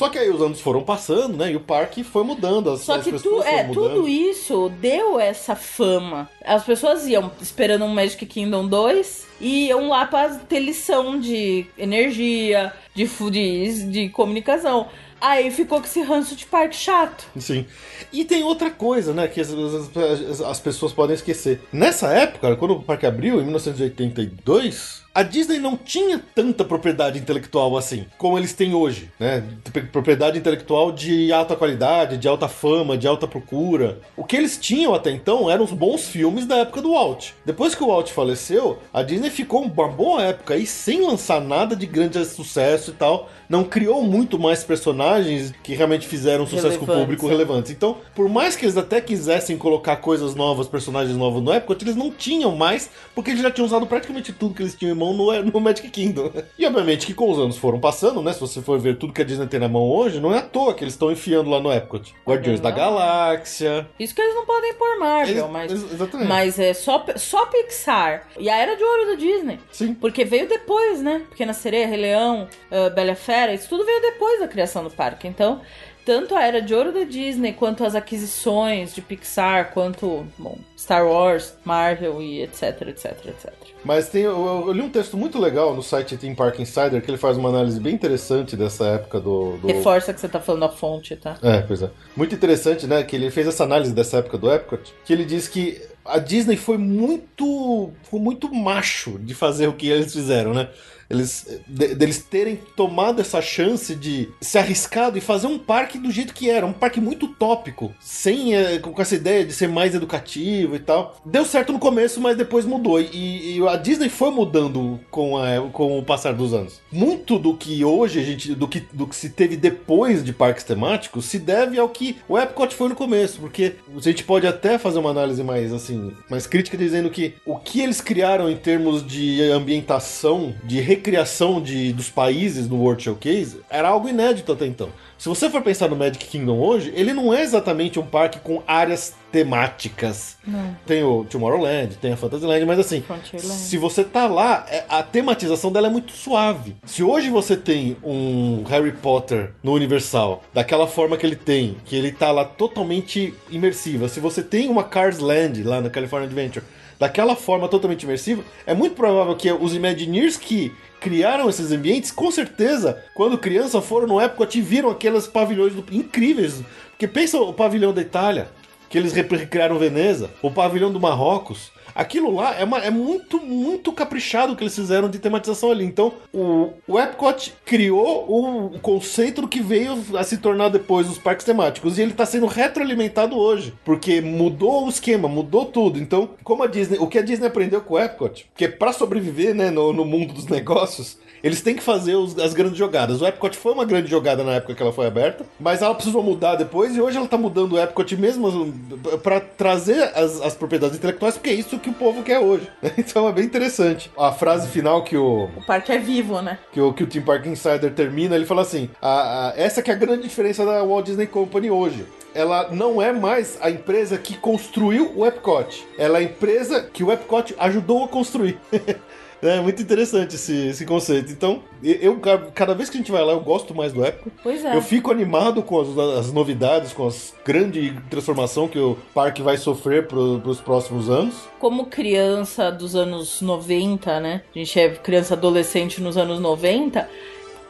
Só 0.00 0.08
que 0.08 0.16
aí 0.18 0.30
os 0.30 0.40
anos 0.40 0.62
foram 0.62 0.82
passando, 0.82 1.36
né? 1.36 1.52
E 1.52 1.56
o 1.56 1.60
parque 1.60 2.02
foi 2.02 2.24
mudando. 2.24 2.70
As, 2.70 2.80
Só 2.80 2.94
as 2.94 3.04
que 3.04 3.12
pessoas 3.12 3.44
tu, 3.44 3.50
é, 3.50 3.64
tudo 3.64 4.08
isso 4.08 4.70
deu 4.80 5.20
essa 5.20 5.54
fama. 5.54 6.26
As 6.42 6.64
pessoas 6.64 7.06
iam 7.06 7.30
esperando 7.38 7.84
um 7.84 7.88
Magic 7.92 8.24
Kingdom 8.24 8.66
2 8.66 9.26
e 9.42 9.66
iam 9.66 9.90
lá 9.90 10.06
pra 10.06 10.30
ter 10.30 10.60
lição 10.60 11.20
de 11.20 11.66
energia, 11.76 12.72
de, 12.94 13.04
de, 13.30 13.84
de 13.90 14.08
comunicação. 14.08 14.88
Aí 15.20 15.50
ficou 15.50 15.80
com 15.80 15.84
esse 15.86 16.00
ranço 16.00 16.34
de 16.34 16.46
parque 16.46 16.74
chato. 16.76 17.26
Sim. 17.36 17.66
E 18.10 18.24
tem 18.24 18.42
outra 18.42 18.70
coisa, 18.70 19.12
né? 19.12 19.28
Que 19.28 19.42
as, 19.42 19.50
as- 19.52 20.40
as 20.40 20.60
pessoas 20.60 20.94
podem 20.94 21.14
esquecer. 21.14 21.60
Nessa 21.70 22.08
época, 22.10 22.56
quando 22.56 22.70
o 22.70 22.82
parque 22.82 23.04
abriu, 23.04 23.38
em 23.38 23.44
1982, 23.44 25.02
a 25.14 25.22
Disney 25.22 25.58
não 25.58 25.76
tinha 25.76 26.22
tanta 26.34 26.64
propriedade 26.64 27.18
intelectual 27.18 27.76
assim, 27.76 28.06
como 28.16 28.38
eles 28.38 28.52
têm 28.52 28.74
hoje, 28.74 29.10
né? 29.18 29.42
Propriedade 29.90 30.38
intelectual 30.38 30.92
de 30.92 31.32
alta 31.32 31.56
qualidade, 31.56 32.16
de 32.16 32.28
alta 32.28 32.48
fama, 32.48 32.96
de 32.96 33.08
alta 33.08 33.26
procura. 33.26 33.98
O 34.16 34.24
que 34.24 34.36
eles 34.36 34.56
tinham 34.56 34.94
até 34.94 35.10
então 35.10 35.50
eram 35.50 35.64
os 35.64 35.72
bons 35.72 36.08
filmes 36.08 36.46
da 36.46 36.58
época 36.58 36.80
do 36.80 36.92
Walt. 36.92 37.30
Depois 37.44 37.74
que 37.74 37.82
o 37.82 37.88
Walt 37.88 38.10
faleceu, 38.10 38.78
a 38.92 39.02
Disney 39.02 39.30
ficou 39.30 39.62
uma 39.62 39.88
boa 39.88 40.22
época 40.22 40.54
aí 40.54 40.64
sem 40.64 41.04
lançar 41.04 41.40
nada 41.40 41.74
de 41.74 41.86
grande 41.86 42.24
sucesso 42.24 42.90
e 42.90 42.94
tal. 42.94 43.28
Não 43.48 43.64
criou 43.64 44.02
muito 44.02 44.38
mais 44.38 44.62
personagens 44.62 45.52
que 45.62 45.74
realmente 45.74 46.06
fizeram 46.06 46.46
sucesso 46.46 46.78
com 46.78 46.84
o 46.84 47.00
público 47.00 47.26
é. 47.26 47.30
relevantes. 47.30 47.72
Então, 47.72 47.96
por 48.14 48.28
mais 48.28 48.54
que 48.54 48.64
eles 48.64 48.76
até 48.76 49.00
quisessem 49.00 49.58
colocar 49.58 49.96
coisas 49.96 50.36
novas, 50.36 50.68
personagens 50.68 51.16
novos 51.16 51.42
no 51.42 51.52
Epcot, 51.52 51.82
eles 51.82 51.96
não 51.96 52.12
tinham 52.12 52.54
mais, 52.54 52.88
porque 53.14 53.30
eles 53.30 53.42
já 53.42 53.50
tinham 53.50 53.66
usado 53.66 53.86
praticamente 53.86 54.32
tudo 54.32 54.54
que 54.54 54.62
eles 54.62 54.74
tinham 54.74 54.99
mão 55.00 55.12
no, 55.14 55.42
no 55.42 55.60
Magic 55.60 55.88
Kingdom. 55.90 56.30
E 56.58 56.66
obviamente 56.66 57.06
que 57.06 57.14
com 57.14 57.30
os 57.30 57.38
anos 57.38 57.56
foram 57.56 57.80
passando, 57.80 58.22
né? 58.22 58.32
Se 58.32 58.40
você 58.40 58.60
for 58.60 58.78
ver 58.78 58.96
tudo 58.98 59.12
que 59.12 59.22
a 59.22 59.24
Disney 59.24 59.46
tem 59.46 59.58
na 59.58 59.68
mão 59.68 59.82
hoje, 59.90 60.20
não 60.20 60.32
é 60.34 60.38
à 60.38 60.42
toa 60.42 60.74
que 60.74 60.84
eles 60.84 60.94
estão 60.94 61.10
enfiando 61.10 61.48
lá 61.50 61.58
no 61.60 61.72
Epcot. 61.72 62.14
Guardiões 62.26 62.60
da. 62.60 62.70
Galáxia. 62.70 63.88
Isso 63.98 64.14
que 64.14 64.20
eles 64.20 64.34
não 64.34 64.44
podem 64.46 64.74
pôr 64.74 64.98
Marvel, 64.98 65.36
Eles- 65.36 65.50
mas. 65.50 65.72
exatamente. 65.72 66.28
Mas 66.28 66.58
é 66.58 66.74
só, 66.74 67.04
só 67.16 67.46
Pixar. 67.46 68.26
E 68.38 68.48
a 68.48 68.56
era 68.56 68.76
de 68.76 68.82
ouro 68.84 69.06
da 69.06 69.14
Disney. 69.14 69.58
Sim. 69.72 69.94
Porque 69.94 70.24
veio 70.24 70.46
depois, 70.48 71.00
né? 71.02 71.22
Pequena 71.30 71.52
Sereia, 71.52 71.86
Rei 71.86 71.96
Leão, 71.98 72.48
ah, 72.70 72.90
Bela 72.90 73.12
e 73.12 73.14
Fera, 73.16 73.52
isso 73.54 73.68
tudo 73.68 73.84
veio 73.84 74.00
depois 74.02 74.40
da 74.40 74.48
criação 74.48 74.84
do 74.84 74.90
parque. 74.90 75.26
Então, 75.26 75.60
tanto 76.04 76.34
a 76.34 76.42
era 76.42 76.60
de 76.60 76.74
ouro 76.74 76.92
da 76.92 77.04
Disney, 77.04 77.52
quanto 77.52 77.84
as 77.84 77.94
aquisições 77.94 78.94
de 78.94 79.02
Pixar, 79.02 79.72
quanto, 79.72 80.26
bom, 80.38 80.58
Star 80.78 81.06
Wars, 81.06 81.54
Marvel 81.64 82.22
e 82.22 82.42
etc, 82.42 82.82
etc, 82.88 83.26
etc. 83.26 83.52
Mas 83.84 84.08
tem, 84.08 84.22
eu, 84.22 84.64
eu 84.66 84.72
li 84.72 84.82
um 84.82 84.90
texto 84.90 85.16
muito 85.16 85.38
legal 85.38 85.74
no 85.74 85.82
site 85.82 86.16
Team 86.16 86.34
Park 86.34 86.58
Insider 86.58 87.00
que 87.02 87.10
ele 87.10 87.18
faz 87.18 87.36
uma 87.36 87.48
análise 87.48 87.80
bem 87.80 87.94
interessante 87.94 88.56
dessa 88.56 88.86
época 88.86 89.20
do. 89.20 89.56
do... 89.58 89.66
Reforça 89.66 90.12
que 90.12 90.20
você 90.20 90.28
tá 90.28 90.40
falando 90.40 90.64
a 90.64 90.68
fonte, 90.68 91.16
tá? 91.16 91.36
É, 91.42 91.62
pois 91.62 91.82
é. 91.82 91.90
Muito 92.16 92.34
interessante, 92.34 92.86
né? 92.86 93.02
Que 93.02 93.16
ele 93.16 93.30
fez 93.30 93.46
essa 93.46 93.64
análise 93.64 93.92
dessa 93.92 94.18
época 94.18 94.36
do 94.38 94.52
Epcot, 94.52 94.92
que 95.04 95.12
ele 95.12 95.24
diz 95.24 95.48
que 95.48 95.80
a 96.04 96.18
Disney 96.18 96.56
foi 96.56 96.76
muito. 96.76 97.92
foi 98.02 98.20
muito 98.20 98.52
macho 98.52 99.18
de 99.18 99.34
fazer 99.34 99.68
o 99.68 99.72
que 99.72 99.88
eles 99.88 100.12
fizeram, 100.12 100.52
né? 100.52 100.68
Eles, 101.10 101.60
de- 101.66 101.94
deles 101.94 102.18
terem 102.18 102.56
tomado 102.76 103.20
essa 103.20 103.42
chance 103.42 103.94
de 103.96 104.28
se 104.40 104.56
arriscado 104.58 105.18
e 105.18 105.20
fazer 105.20 105.48
um 105.48 105.58
parque 105.58 105.98
do 105.98 106.10
jeito 106.10 106.32
que 106.32 106.48
era, 106.48 106.64
um 106.64 106.72
parque 106.72 107.00
muito 107.00 107.26
utópico, 107.26 107.92
sem 108.00 108.54
eh, 108.54 108.78
com 108.78 109.00
essa 109.02 109.16
ideia 109.16 109.44
de 109.44 109.52
ser 109.52 109.68
mais 109.68 109.94
educativo 109.94 110.76
e 110.76 110.78
tal. 110.78 111.16
Deu 111.24 111.44
certo 111.44 111.72
no 111.72 111.78
começo, 111.78 112.20
mas 112.20 112.36
depois 112.36 112.64
mudou. 112.64 113.00
E, 113.00 113.56
e 113.58 113.68
a 113.68 113.76
Disney 113.76 114.08
foi 114.08 114.30
mudando 114.30 115.00
com, 115.10 115.36
a- 115.36 115.68
com 115.72 115.98
o 115.98 116.02
passar 116.04 116.32
dos 116.34 116.54
anos. 116.54 116.80
Muito 116.92 117.38
do 117.38 117.56
que 117.56 117.84
hoje 117.84 118.20
a 118.20 118.22
gente, 118.22 118.54
do 118.54 118.68
que, 118.68 118.80
do 118.92 119.06
que 119.06 119.16
se 119.16 119.30
teve 119.30 119.56
depois 119.56 120.22
de 120.24 120.32
parques 120.32 120.62
temáticos, 120.64 121.24
se 121.24 121.38
deve 121.38 121.78
ao 121.78 121.88
que 121.88 122.16
o 122.28 122.38
Epcot 122.38 122.74
foi 122.74 122.88
no 122.88 122.94
começo, 122.94 123.40
porque 123.40 123.74
a 123.96 124.00
gente 124.00 124.22
pode 124.22 124.46
até 124.46 124.78
fazer 124.78 124.98
uma 125.00 125.10
análise 125.10 125.42
mais 125.42 125.72
assim, 125.72 126.12
mais 126.30 126.46
crítica 126.46 126.76
dizendo 126.76 127.10
que 127.10 127.34
o 127.44 127.56
que 127.56 127.80
eles 127.80 128.00
criaram 128.00 128.48
em 128.48 128.56
termos 128.56 129.04
de 129.04 129.42
ambientação, 129.50 130.54
de 130.64 130.80
recriação 131.00 131.62
de, 131.62 131.92
dos 131.94 132.10
países 132.10 132.68
no 132.68 132.76
World 132.76 133.02
Showcase 133.02 133.60
era 133.70 133.88
algo 133.88 134.06
inédito 134.08 134.52
até 134.52 134.66
então. 134.66 134.90
Se 135.16 135.28
você 135.28 135.48
for 135.48 135.62
pensar 135.62 135.88
no 135.88 135.96
Magic 135.96 136.26
Kingdom 136.26 136.58
hoje, 136.58 136.92
ele 136.94 137.12
não 137.14 137.32
é 137.32 137.42
exatamente 137.42 137.98
um 137.98 138.04
parque 138.06 138.38
com 138.38 138.62
áreas 138.66 139.14
temáticas. 139.32 140.36
Não. 140.46 140.76
Tem 140.86 141.02
o 141.02 141.24
Tomorrowland, 141.24 141.96
tem 141.96 142.12
a 142.12 142.16
Fantasyland, 142.16 142.64
mas 142.66 142.78
assim, 142.78 143.02
se 143.50 143.76
você 143.78 144.04
tá 144.04 144.26
lá, 144.26 144.66
é- 144.70 144.84
a 144.88 145.02
tematização 145.02 145.72
dela 145.72 145.86
é 145.88 145.90
muito 145.90 146.12
suave. 146.12 146.76
Se 146.84 147.02
hoje 147.02 147.30
você 147.30 147.56
tem 147.56 147.96
um 148.02 148.62
Harry 148.64 148.92
Potter 148.92 149.52
no 149.62 149.72
Universal, 149.72 150.42
daquela 150.52 150.86
forma 150.86 151.16
que 151.16 151.24
ele 151.26 151.36
tem, 151.36 151.76
que 151.84 151.96
ele 151.96 152.12
tá 152.12 152.30
lá 152.30 152.44
totalmente 152.44 153.34
imersiva, 153.50 154.08
se 154.08 154.20
você 154.20 154.42
tem 154.42 154.68
uma 154.68 154.84
Cars 154.84 155.18
Land 155.18 155.62
lá 155.62 155.80
na 155.80 155.90
California 155.90 156.26
Adventure, 156.26 156.64
daquela 156.98 157.34
forma 157.34 157.66
totalmente 157.68 158.02
imersiva, 158.02 158.42
é 158.66 158.74
muito 158.74 158.94
provável 158.94 159.34
que 159.34 159.50
os 159.50 159.74
Imagineers 159.74 160.36
que 160.36 160.72
criaram 161.00 161.48
esses 161.48 161.72
ambientes, 161.72 162.10
com 162.10 162.30
certeza, 162.30 163.02
quando 163.14 163.38
criança 163.38 163.80
foram 163.80 164.06
no 164.06 164.20
Epcot 164.20 164.56
e 164.58 164.60
viram 164.60 164.90
aqueles 164.90 165.26
pavilhões 165.26 165.72
do- 165.74 165.84
incríveis. 165.94 166.60
Porque 166.90 167.08
pensa 167.08 167.38
o 167.40 167.52
pavilhão 167.52 167.92
da 167.92 168.02
Itália, 168.02 168.48
que 168.88 168.98
eles 168.98 169.12
recriaram 169.12 169.78
Veneza, 169.78 170.30
o 170.42 170.50
pavilhão 170.50 170.92
do 170.92 171.00
Marrocos. 171.00 171.72
Aquilo 171.94 172.34
lá 172.34 172.54
é, 172.58 172.64
uma- 172.64 172.78
é 172.78 172.90
muito, 172.90 173.40
muito 173.40 173.92
caprichado 173.92 174.54
que 174.56 174.62
eles 174.62 174.74
fizeram 174.74 175.08
de 175.08 175.18
tematização 175.18 175.70
ali. 175.70 175.84
Então, 175.84 176.12
o, 176.32 176.70
o 176.86 176.98
Epcot 176.98 177.52
criou 177.64 178.26
o, 178.28 178.66
o 178.76 178.78
conceito 178.80 179.40
do 179.42 179.48
que 179.48 179.60
veio 179.60 179.98
a 180.16 180.22
se 180.24 180.38
tornar 180.38 180.68
depois 180.68 181.08
os 181.08 181.18
parques 181.18 181.44
temáticos. 181.44 181.98
E 181.98 182.02
ele 182.02 182.12
está 182.12 182.24
sendo 182.26 182.46
retroalimentado 182.46 183.36
hoje. 183.36 183.74
Porque 183.84 184.20
mudou 184.20 184.86
o 184.86 184.88
esquema, 184.88 185.28
mudou 185.28 185.64
tudo. 185.66 185.98
Então, 185.98 186.30
como 186.44 186.62
a 186.62 186.66
Disney. 186.66 186.98
O 186.98 187.06
que 187.06 187.18
a 187.18 187.22
Disney 187.22 187.46
aprendeu 187.46 187.80
com 187.80 187.94
o 187.94 187.98
Epcot, 187.98 188.46
que 188.54 188.64
é 188.64 188.68
para 188.68 188.92
sobreviver 188.92 189.54
né, 189.54 189.70
no, 189.70 189.92
no 189.92 190.04
mundo 190.04 190.32
dos 190.34 190.46
negócios. 190.46 191.18
Eles 191.42 191.62
têm 191.62 191.74
que 191.74 191.82
fazer 191.82 192.16
os- 192.16 192.38
as 192.38 192.52
grandes 192.52 192.76
jogadas. 192.76 193.22
O 193.22 193.26
Epcot 193.26 193.56
foi 193.56 193.72
uma 193.72 193.86
grande 193.86 194.10
jogada 194.10 194.44
na 194.44 194.52
época 194.56 194.74
que 194.74 194.82
ela 194.82 194.92
foi 194.92 195.06
aberta, 195.06 195.46
mas 195.58 195.80
ela 195.80 195.94
precisou 195.94 196.22
mudar 196.22 196.54
depois 196.56 196.94
e 196.94 197.00
hoje 197.00 197.16
ela 197.16 197.26
tá 197.26 197.38
mudando 197.38 197.72
o 197.72 197.80
Epcot 197.80 198.14
mesmo 198.16 198.74
para 199.22 199.40
trazer 199.40 200.02
as, 200.14 200.38
as 200.42 200.54
propriedades 200.54 200.98
intelectuais, 200.98 201.38
porque 201.38 201.48
é 201.48 201.54
isso 201.54 201.78
que 201.80 201.90
o 201.90 201.92
povo 201.92 202.22
quer 202.22 202.38
hoje. 202.38 202.68
Então 202.98 203.28
é 203.28 203.32
bem 203.32 203.44
interessante. 203.44 204.10
A 204.18 204.30
frase 204.32 204.68
final 204.68 205.02
que 205.02 205.16
o, 205.16 205.44
O 205.56 205.62
parque 205.66 205.90
é 205.92 205.98
vivo, 205.98 206.40
né? 206.42 206.58
que 206.72 206.80
o, 206.80 206.92
que 206.92 207.02
o 207.02 207.06
Team 207.06 207.24
Park 207.24 207.46
Insider 207.46 207.92
termina, 207.92 208.36
ele 208.36 208.46
fala 208.46 208.62
assim: 208.62 208.88
"A- 209.00 209.48
a- 209.48 209.52
essa 209.56 209.82
que 209.82 209.90
é 209.90 209.94
a 209.94 209.96
grande 209.96 210.22
diferença 210.22 210.64
da 210.64 210.82
Walt 210.84 211.06
Disney 211.06 211.26
Company 211.26 211.70
hoje. 211.70 212.04
Ela 212.32 212.68
não 212.70 213.02
é 213.02 213.12
mais 213.12 213.58
a 213.60 213.70
empresa 213.70 214.16
que 214.16 214.36
construiu 214.36 215.12
o 215.16 215.26
Epcot. 215.26 215.84
Ela 215.98 216.18
é 216.18 216.20
a 216.20 216.24
empresa 216.24 216.88
que 216.92 217.02
o 217.02 217.10
Epcot 217.10 217.54
ajudou 217.58 218.04
a 218.04 218.08
construir. 218.08 218.56
É 219.42 219.60
muito 219.60 219.80
interessante 219.80 220.36
esse, 220.36 220.68
esse 220.68 220.84
conceito. 220.84 221.32
Então, 221.32 221.62
eu, 221.82 222.20
cada 222.54 222.74
vez 222.74 222.90
que 222.90 222.96
a 222.96 223.00
gente 223.00 223.10
vai 223.10 223.24
lá, 223.24 223.32
eu 223.32 223.40
gosto 223.40 223.74
mais 223.74 223.92
do 223.92 224.04
Epcot. 224.04 224.30
Pois 224.42 224.64
é. 224.64 224.76
Eu 224.76 224.82
fico 224.82 225.10
animado 225.10 225.62
com 225.62 225.80
as, 225.80 225.96
as 226.18 226.32
novidades, 226.32 226.92
com 226.92 227.06
as 227.06 227.34
grande 227.44 227.96
transformação 228.10 228.68
que 228.68 228.78
o 228.78 228.98
parque 229.14 229.40
vai 229.42 229.56
sofrer 229.56 230.06
para 230.06 230.18
os 230.18 230.60
próximos 230.60 231.08
anos. 231.08 231.34
Como 231.58 231.86
criança 231.86 232.70
dos 232.70 232.94
anos 232.94 233.40
90, 233.40 234.20
né? 234.20 234.42
A 234.54 234.58
gente 234.58 234.78
é 234.78 234.90
criança 234.90 235.34
adolescente 235.34 236.02
nos 236.02 236.16
anos 236.16 236.38
90. 236.38 237.08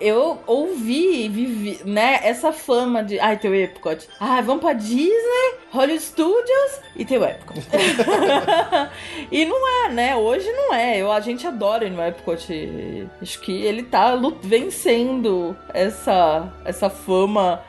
Eu 0.00 0.40
ouvi 0.46 1.28
vivi, 1.28 1.80
né, 1.84 2.20
essa 2.22 2.52
fama 2.52 3.02
de. 3.02 3.20
Ai, 3.20 3.36
tem 3.36 3.50
o 3.50 3.54
Epcot. 3.54 4.08
Ai, 4.18 4.42
vamos 4.42 4.62
pra 4.62 4.72
Disney, 4.72 5.54
Hollywood 5.70 6.02
Studios 6.02 6.80
e 6.96 7.04
tem 7.04 7.18
o 7.18 7.24
Epcot. 7.24 7.60
e 9.30 9.44
não 9.44 9.68
é, 9.84 9.88
né? 9.90 10.16
Hoje 10.16 10.50
não 10.52 10.72
é. 10.74 10.98
Eu, 10.98 11.12
a 11.12 11.20
gente 11.20 11.46
adora 11.46 11.84
ir 11.84 11.90
no 11.90 12.02
Epcot. 12.02 13.08
Acho 13.20 13.40
que 13.40 13.52
ele 13.52 13.82
tá 13.82 14.16
vencendo 14.42 15.56
essa, 15.74 16.50
essa 16.64 16.88
fama 16.88 17.62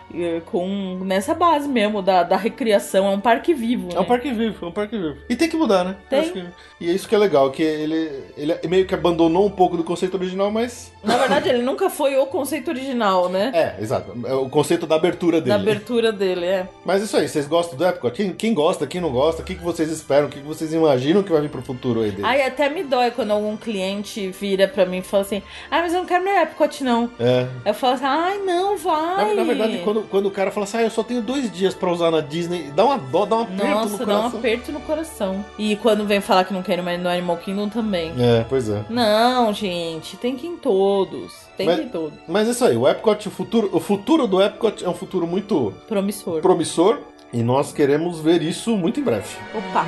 com 0.46 1.00
nessa 1.04 1.34
base 1.34 1.68
mesmo 1.68 2.02
da, 2.02 2.24
da 2.24 2.36
recriação. 2.38 3.08
É 3.08 3.10
um 3.10 3.20
parque 3.20 3.54
vivo. 3.54 3.90
É 3.94 3.98
um 3.98 4.02
né? 4.02 4.08
parque 4.08 4.32
vivo, 4.32 4.66
é 4.66 4.70
um 4.70 4.72
parque 4.72 4.98
vivo. 4.98 5.18
E 5.30 5.36
tem 5.36 5.50
que 5.50 5.58
mudar, 5.58 5.84
né? 5.84 5.96
Tem. 6.10 6.30
Que- 6.32 6.46
E 6.80 6.90
é 6.90 6.94
isso 6.94 7.08
que 7.08 7.16
é 7.16 7.18
legal, 7.18 7.52
que 7.52 7.62
ele, 7.62 8.24
ele 8.38 8.56
meio 8.68 8.86
que 8.86 8.94
abandonou 8.96 9.46
um 9.46 9.50
pouco 9.52 9.78
do 9.78 9.84
conceito 9.84 10.16
original, 10.16 10.52
mas. 10.52 10.92
Na 11.04 11.18
verdade, 11.18 11.50
ele 11.50 11.62
nunca 11.62 11.90
foi 11.90 12.18
o 12.18 12.26
conceito 12.26 12.70
original, 12.70 13.30
né? 13.30 13.52
É, 13.54 13.82
exato. 13.82 14.14
É 14.26 14.34
o 14.34 14.50
conceito 14.50 14.86
da 14.88 14.96
abertura 14.96 15.40
dele. 15.40 15.50
Da 15.50 15.62
abertura 15.62 16.12
dele, 16.12 16.46
é. 16.46 16.68
Mas 16.86 17.02
isso 17.04 17.16
aí, 17.18 17.28
vocês 17.28 17.48
gostam 17.48 17.78
do 17.78 17.86
Epcot? 17.86 18.12
Quem, 18.16 18.34
quem 18.34 18.54
gosta, 18.54 18.88
quem 18.88 19.00
não 19.02 19.12
gosta, 19.12 19.42
o 19.42 19.46
que, 19.46 19.56
que 19.56 19.64
vocês 19.64 19.90
esperam, 19.92 20.28
o 20.28 20.30
que, 20.30 20.40
que 20.40 20.46
vocês 20.48 20.74
imaginam 20.74 21.24
que 21.24 21.32
vai 21.32 21.42
vir 21.42 21.50
pro 21.50 21.62
futuro 21.62 22.02
aí 22.02 22.12
dele? 22.12 22.24
Ai, 22.26 22.44
até 22.44 22.70
me 22.70 22.84
dói 22.84 23.12
quando 23.12 23.32
algum 23.32 23.56
cliente 23.58 24.30
vira 24.30 24.68
pra 24.68 24.86
mim 24.86 24.98
e 25.00 25.02
fala 25.02 25.24
assim: 25.24 25.42
Ai, 25.70 25.82
mas 25.82 25.94
eu 25.94 26.00
não 26.00 26.06
quero 26.06 26.24
no 26.24 26.30
Epcot, 26.32 26.84
não. 26.84 27.10
É. 27.20 27.48
Eu 27.66 27.74
falo 27.74 27.94
assim: 27.94 28.06
Ai, 28.06 28.38
não, 28.40 28.72
Na, 28.72 28.76
vai. 28.78 29.34
na 29.36 29.44
verdade, 29.44 29.82
quando, 29.84 30.01
quando 30.10 30.26
o 30.28 30.32
cara 30.32 30.52
fala 30.52 30.64
assim, 30.66 30.78
ah, 30.78 30.84
eu 30.84 30.90
só 30.90 31.04
tenho 31.04 31.22
dois 31.22 31.52
dias 31.52 31.74
pra 31.74 31.92
usar 31.92 32.12
na 32.12 32.22
Disney, 32.22 32.72
dá 32.76 32.86
uma 32.86 32.98
dó, 32.98 33.26
dá 33.26 33.36
um 33.38 33.42
aperto 33.42 33.64
no 33.66 33.70
Nossa, 33.76 33.98
dá 33.98 34.04
um 34.04 34.18
coração. 34.22 34.40
aperto 34.40 34.72
no 34.72 34.80
coração. 34.82 35.46
E 35.58 35.76
quando 35.78 36.06
vem 36.06 36.22
falar 36.22 36.44
que 36.46 36.54
não 36.54 36.62
quer 36.62 36.80
ir 36.80 36.82
mais 36.82 37.02
no 37.02 37.10
Animal 37.10 37.38
Kingdom 37.38 37.70
também. 37.70 38.12
É, 38.18 38.46
pois 38.48 38.70
é. 38.70 38.84
Não, 38.90 39.54
gente, 39.54 40.18
tem 40.18 40.36
que 40.36 40.48
ir 40.48 40.50
em 40.52 40.58
todos. 40.58 41.34
Tem 41.58 41.66
Mas- 41.66 41.76
que 41.76 41.82
ir 41.82 41.86
em 41.86 41.90
todos. 41.90 42.14
Mas 42.28 42.48
é 42.48 42.52
isso 42.52 42.66
aí, 42.66 42.78
o 42.78 42.88
Epcot, 42.88 43.28
o 43.28 43.32
futuro, 43.32 43.70
o 43.74 43.80
futuro 43.80 44.28
do 44.28 44.42
Epcot 44.42 44.84
é 44.84 44.90
um 44.90 44.94
futuro 44.94 45.28
muito 45.28 45.74
Promissor. 45.88 46.42
promissor 46.42 47.00
e 47.34 47.42
nós 47.44 47.72
queremos 47.74 48.20
ver 48.20 48.42
isso 48.42 48.76
muito 48.76 49.00
em 49.00 49.04
breve. 49.04 49.36
Opa! 49.54 49.86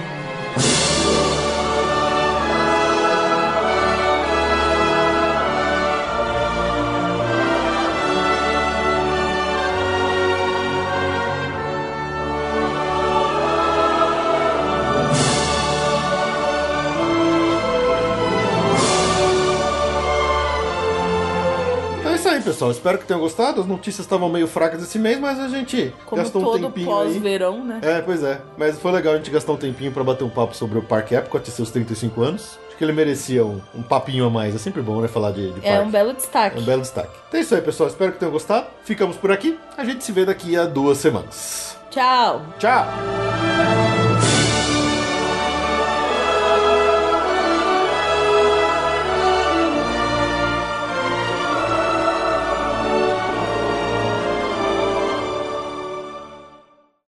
Pessoal. 22.44 22.72
Espero 22.72 22.98
que 22.98 23.06
tenham 23.06 23.20
gostado. 23.20 23.62
As 23.62 23.68
notícias 23.68 24.06
estavam 24.06 24.30
meio 24.30 24.48
fracas 24.48 24.84
esse 24.84 25.00
mês, 25.00 25.20
mas 25.20 25.40
a 25.40 25.48
gente 25.48 25.94
Como 26.06 26.22
gastou 26.22 26.56
um 26.56 26.60
tempinho 26.62 26.86
pós-verão, 26.88 27.64
né? 27.64 27.80
É, 27.82 28.02
pois 28.02 28.24
é. 28.24 28.42
Mas 28.58 28.78
foi 28.80 28.92
legal 28.92 29.14
a 29.14 29.18
gente 29.18 29.32
gastar 29.32 29.54
um 29.54 29.58
tempinho 29.58 29.92
pra 29.92 30.04
bater 30.04 30.24
um 30.24 30.30
papo 30.30 30.56
sobre 30.56 30.78
o 30.78 30.82
Parque 30.82 31.16
Epcot 31.16 31.48
e 31.48 31.52
seus 31.52 31.72
35 31.72 32.22
anos. 32.22 32.60
Acho 32.68 32.78
que 32.78 32.84
ele 32.84 32.94
merecia 32.94 33.46
um, 33.46 33.62
um 33.76 33.84
papinho 33.84 34.26
a 34.26 34.30
mais. 34.30 34.56
É 34.56 34.58
sempre 34.58 34.82
bom, 34.82 35.00
né, 35.02 35.08
falar 35.08 35.32
de, 35.32 35.52
de 35.52 35.60
É 35.66 35.74
parque. 35.74 35.88
um 35.88 35.92
belo 35.92 36.14
destaque. 36.14 36.58
É 36.58 36.60
um 36.60 36.64
belo 36.66 36.82
destaque. 36.82 37.12
Então 37.28 37.40
é 37.40 37.44
isso 37.44 37.56
aí, 37.56 37.62
pessoal. 37.62 37.88
Espero 37.90 38.12
que 38.12 38.20
tenham 38.20 38.32
gostado. 38.32 38.68
Ficamos 38.84 39.16
por 39.16 39.32
aqui. 39.32 39.58
A 39.78 39.84
gente 39.86 40.04
se 40.04 40.12
vê 40.12 40.26
daqui 40.26 40.58
a 40.58 40.66
duas 40.66 40.98
semanas. 40.98 41.78
Tchau! 41.92 42.42
Tchau! 42.60 44.03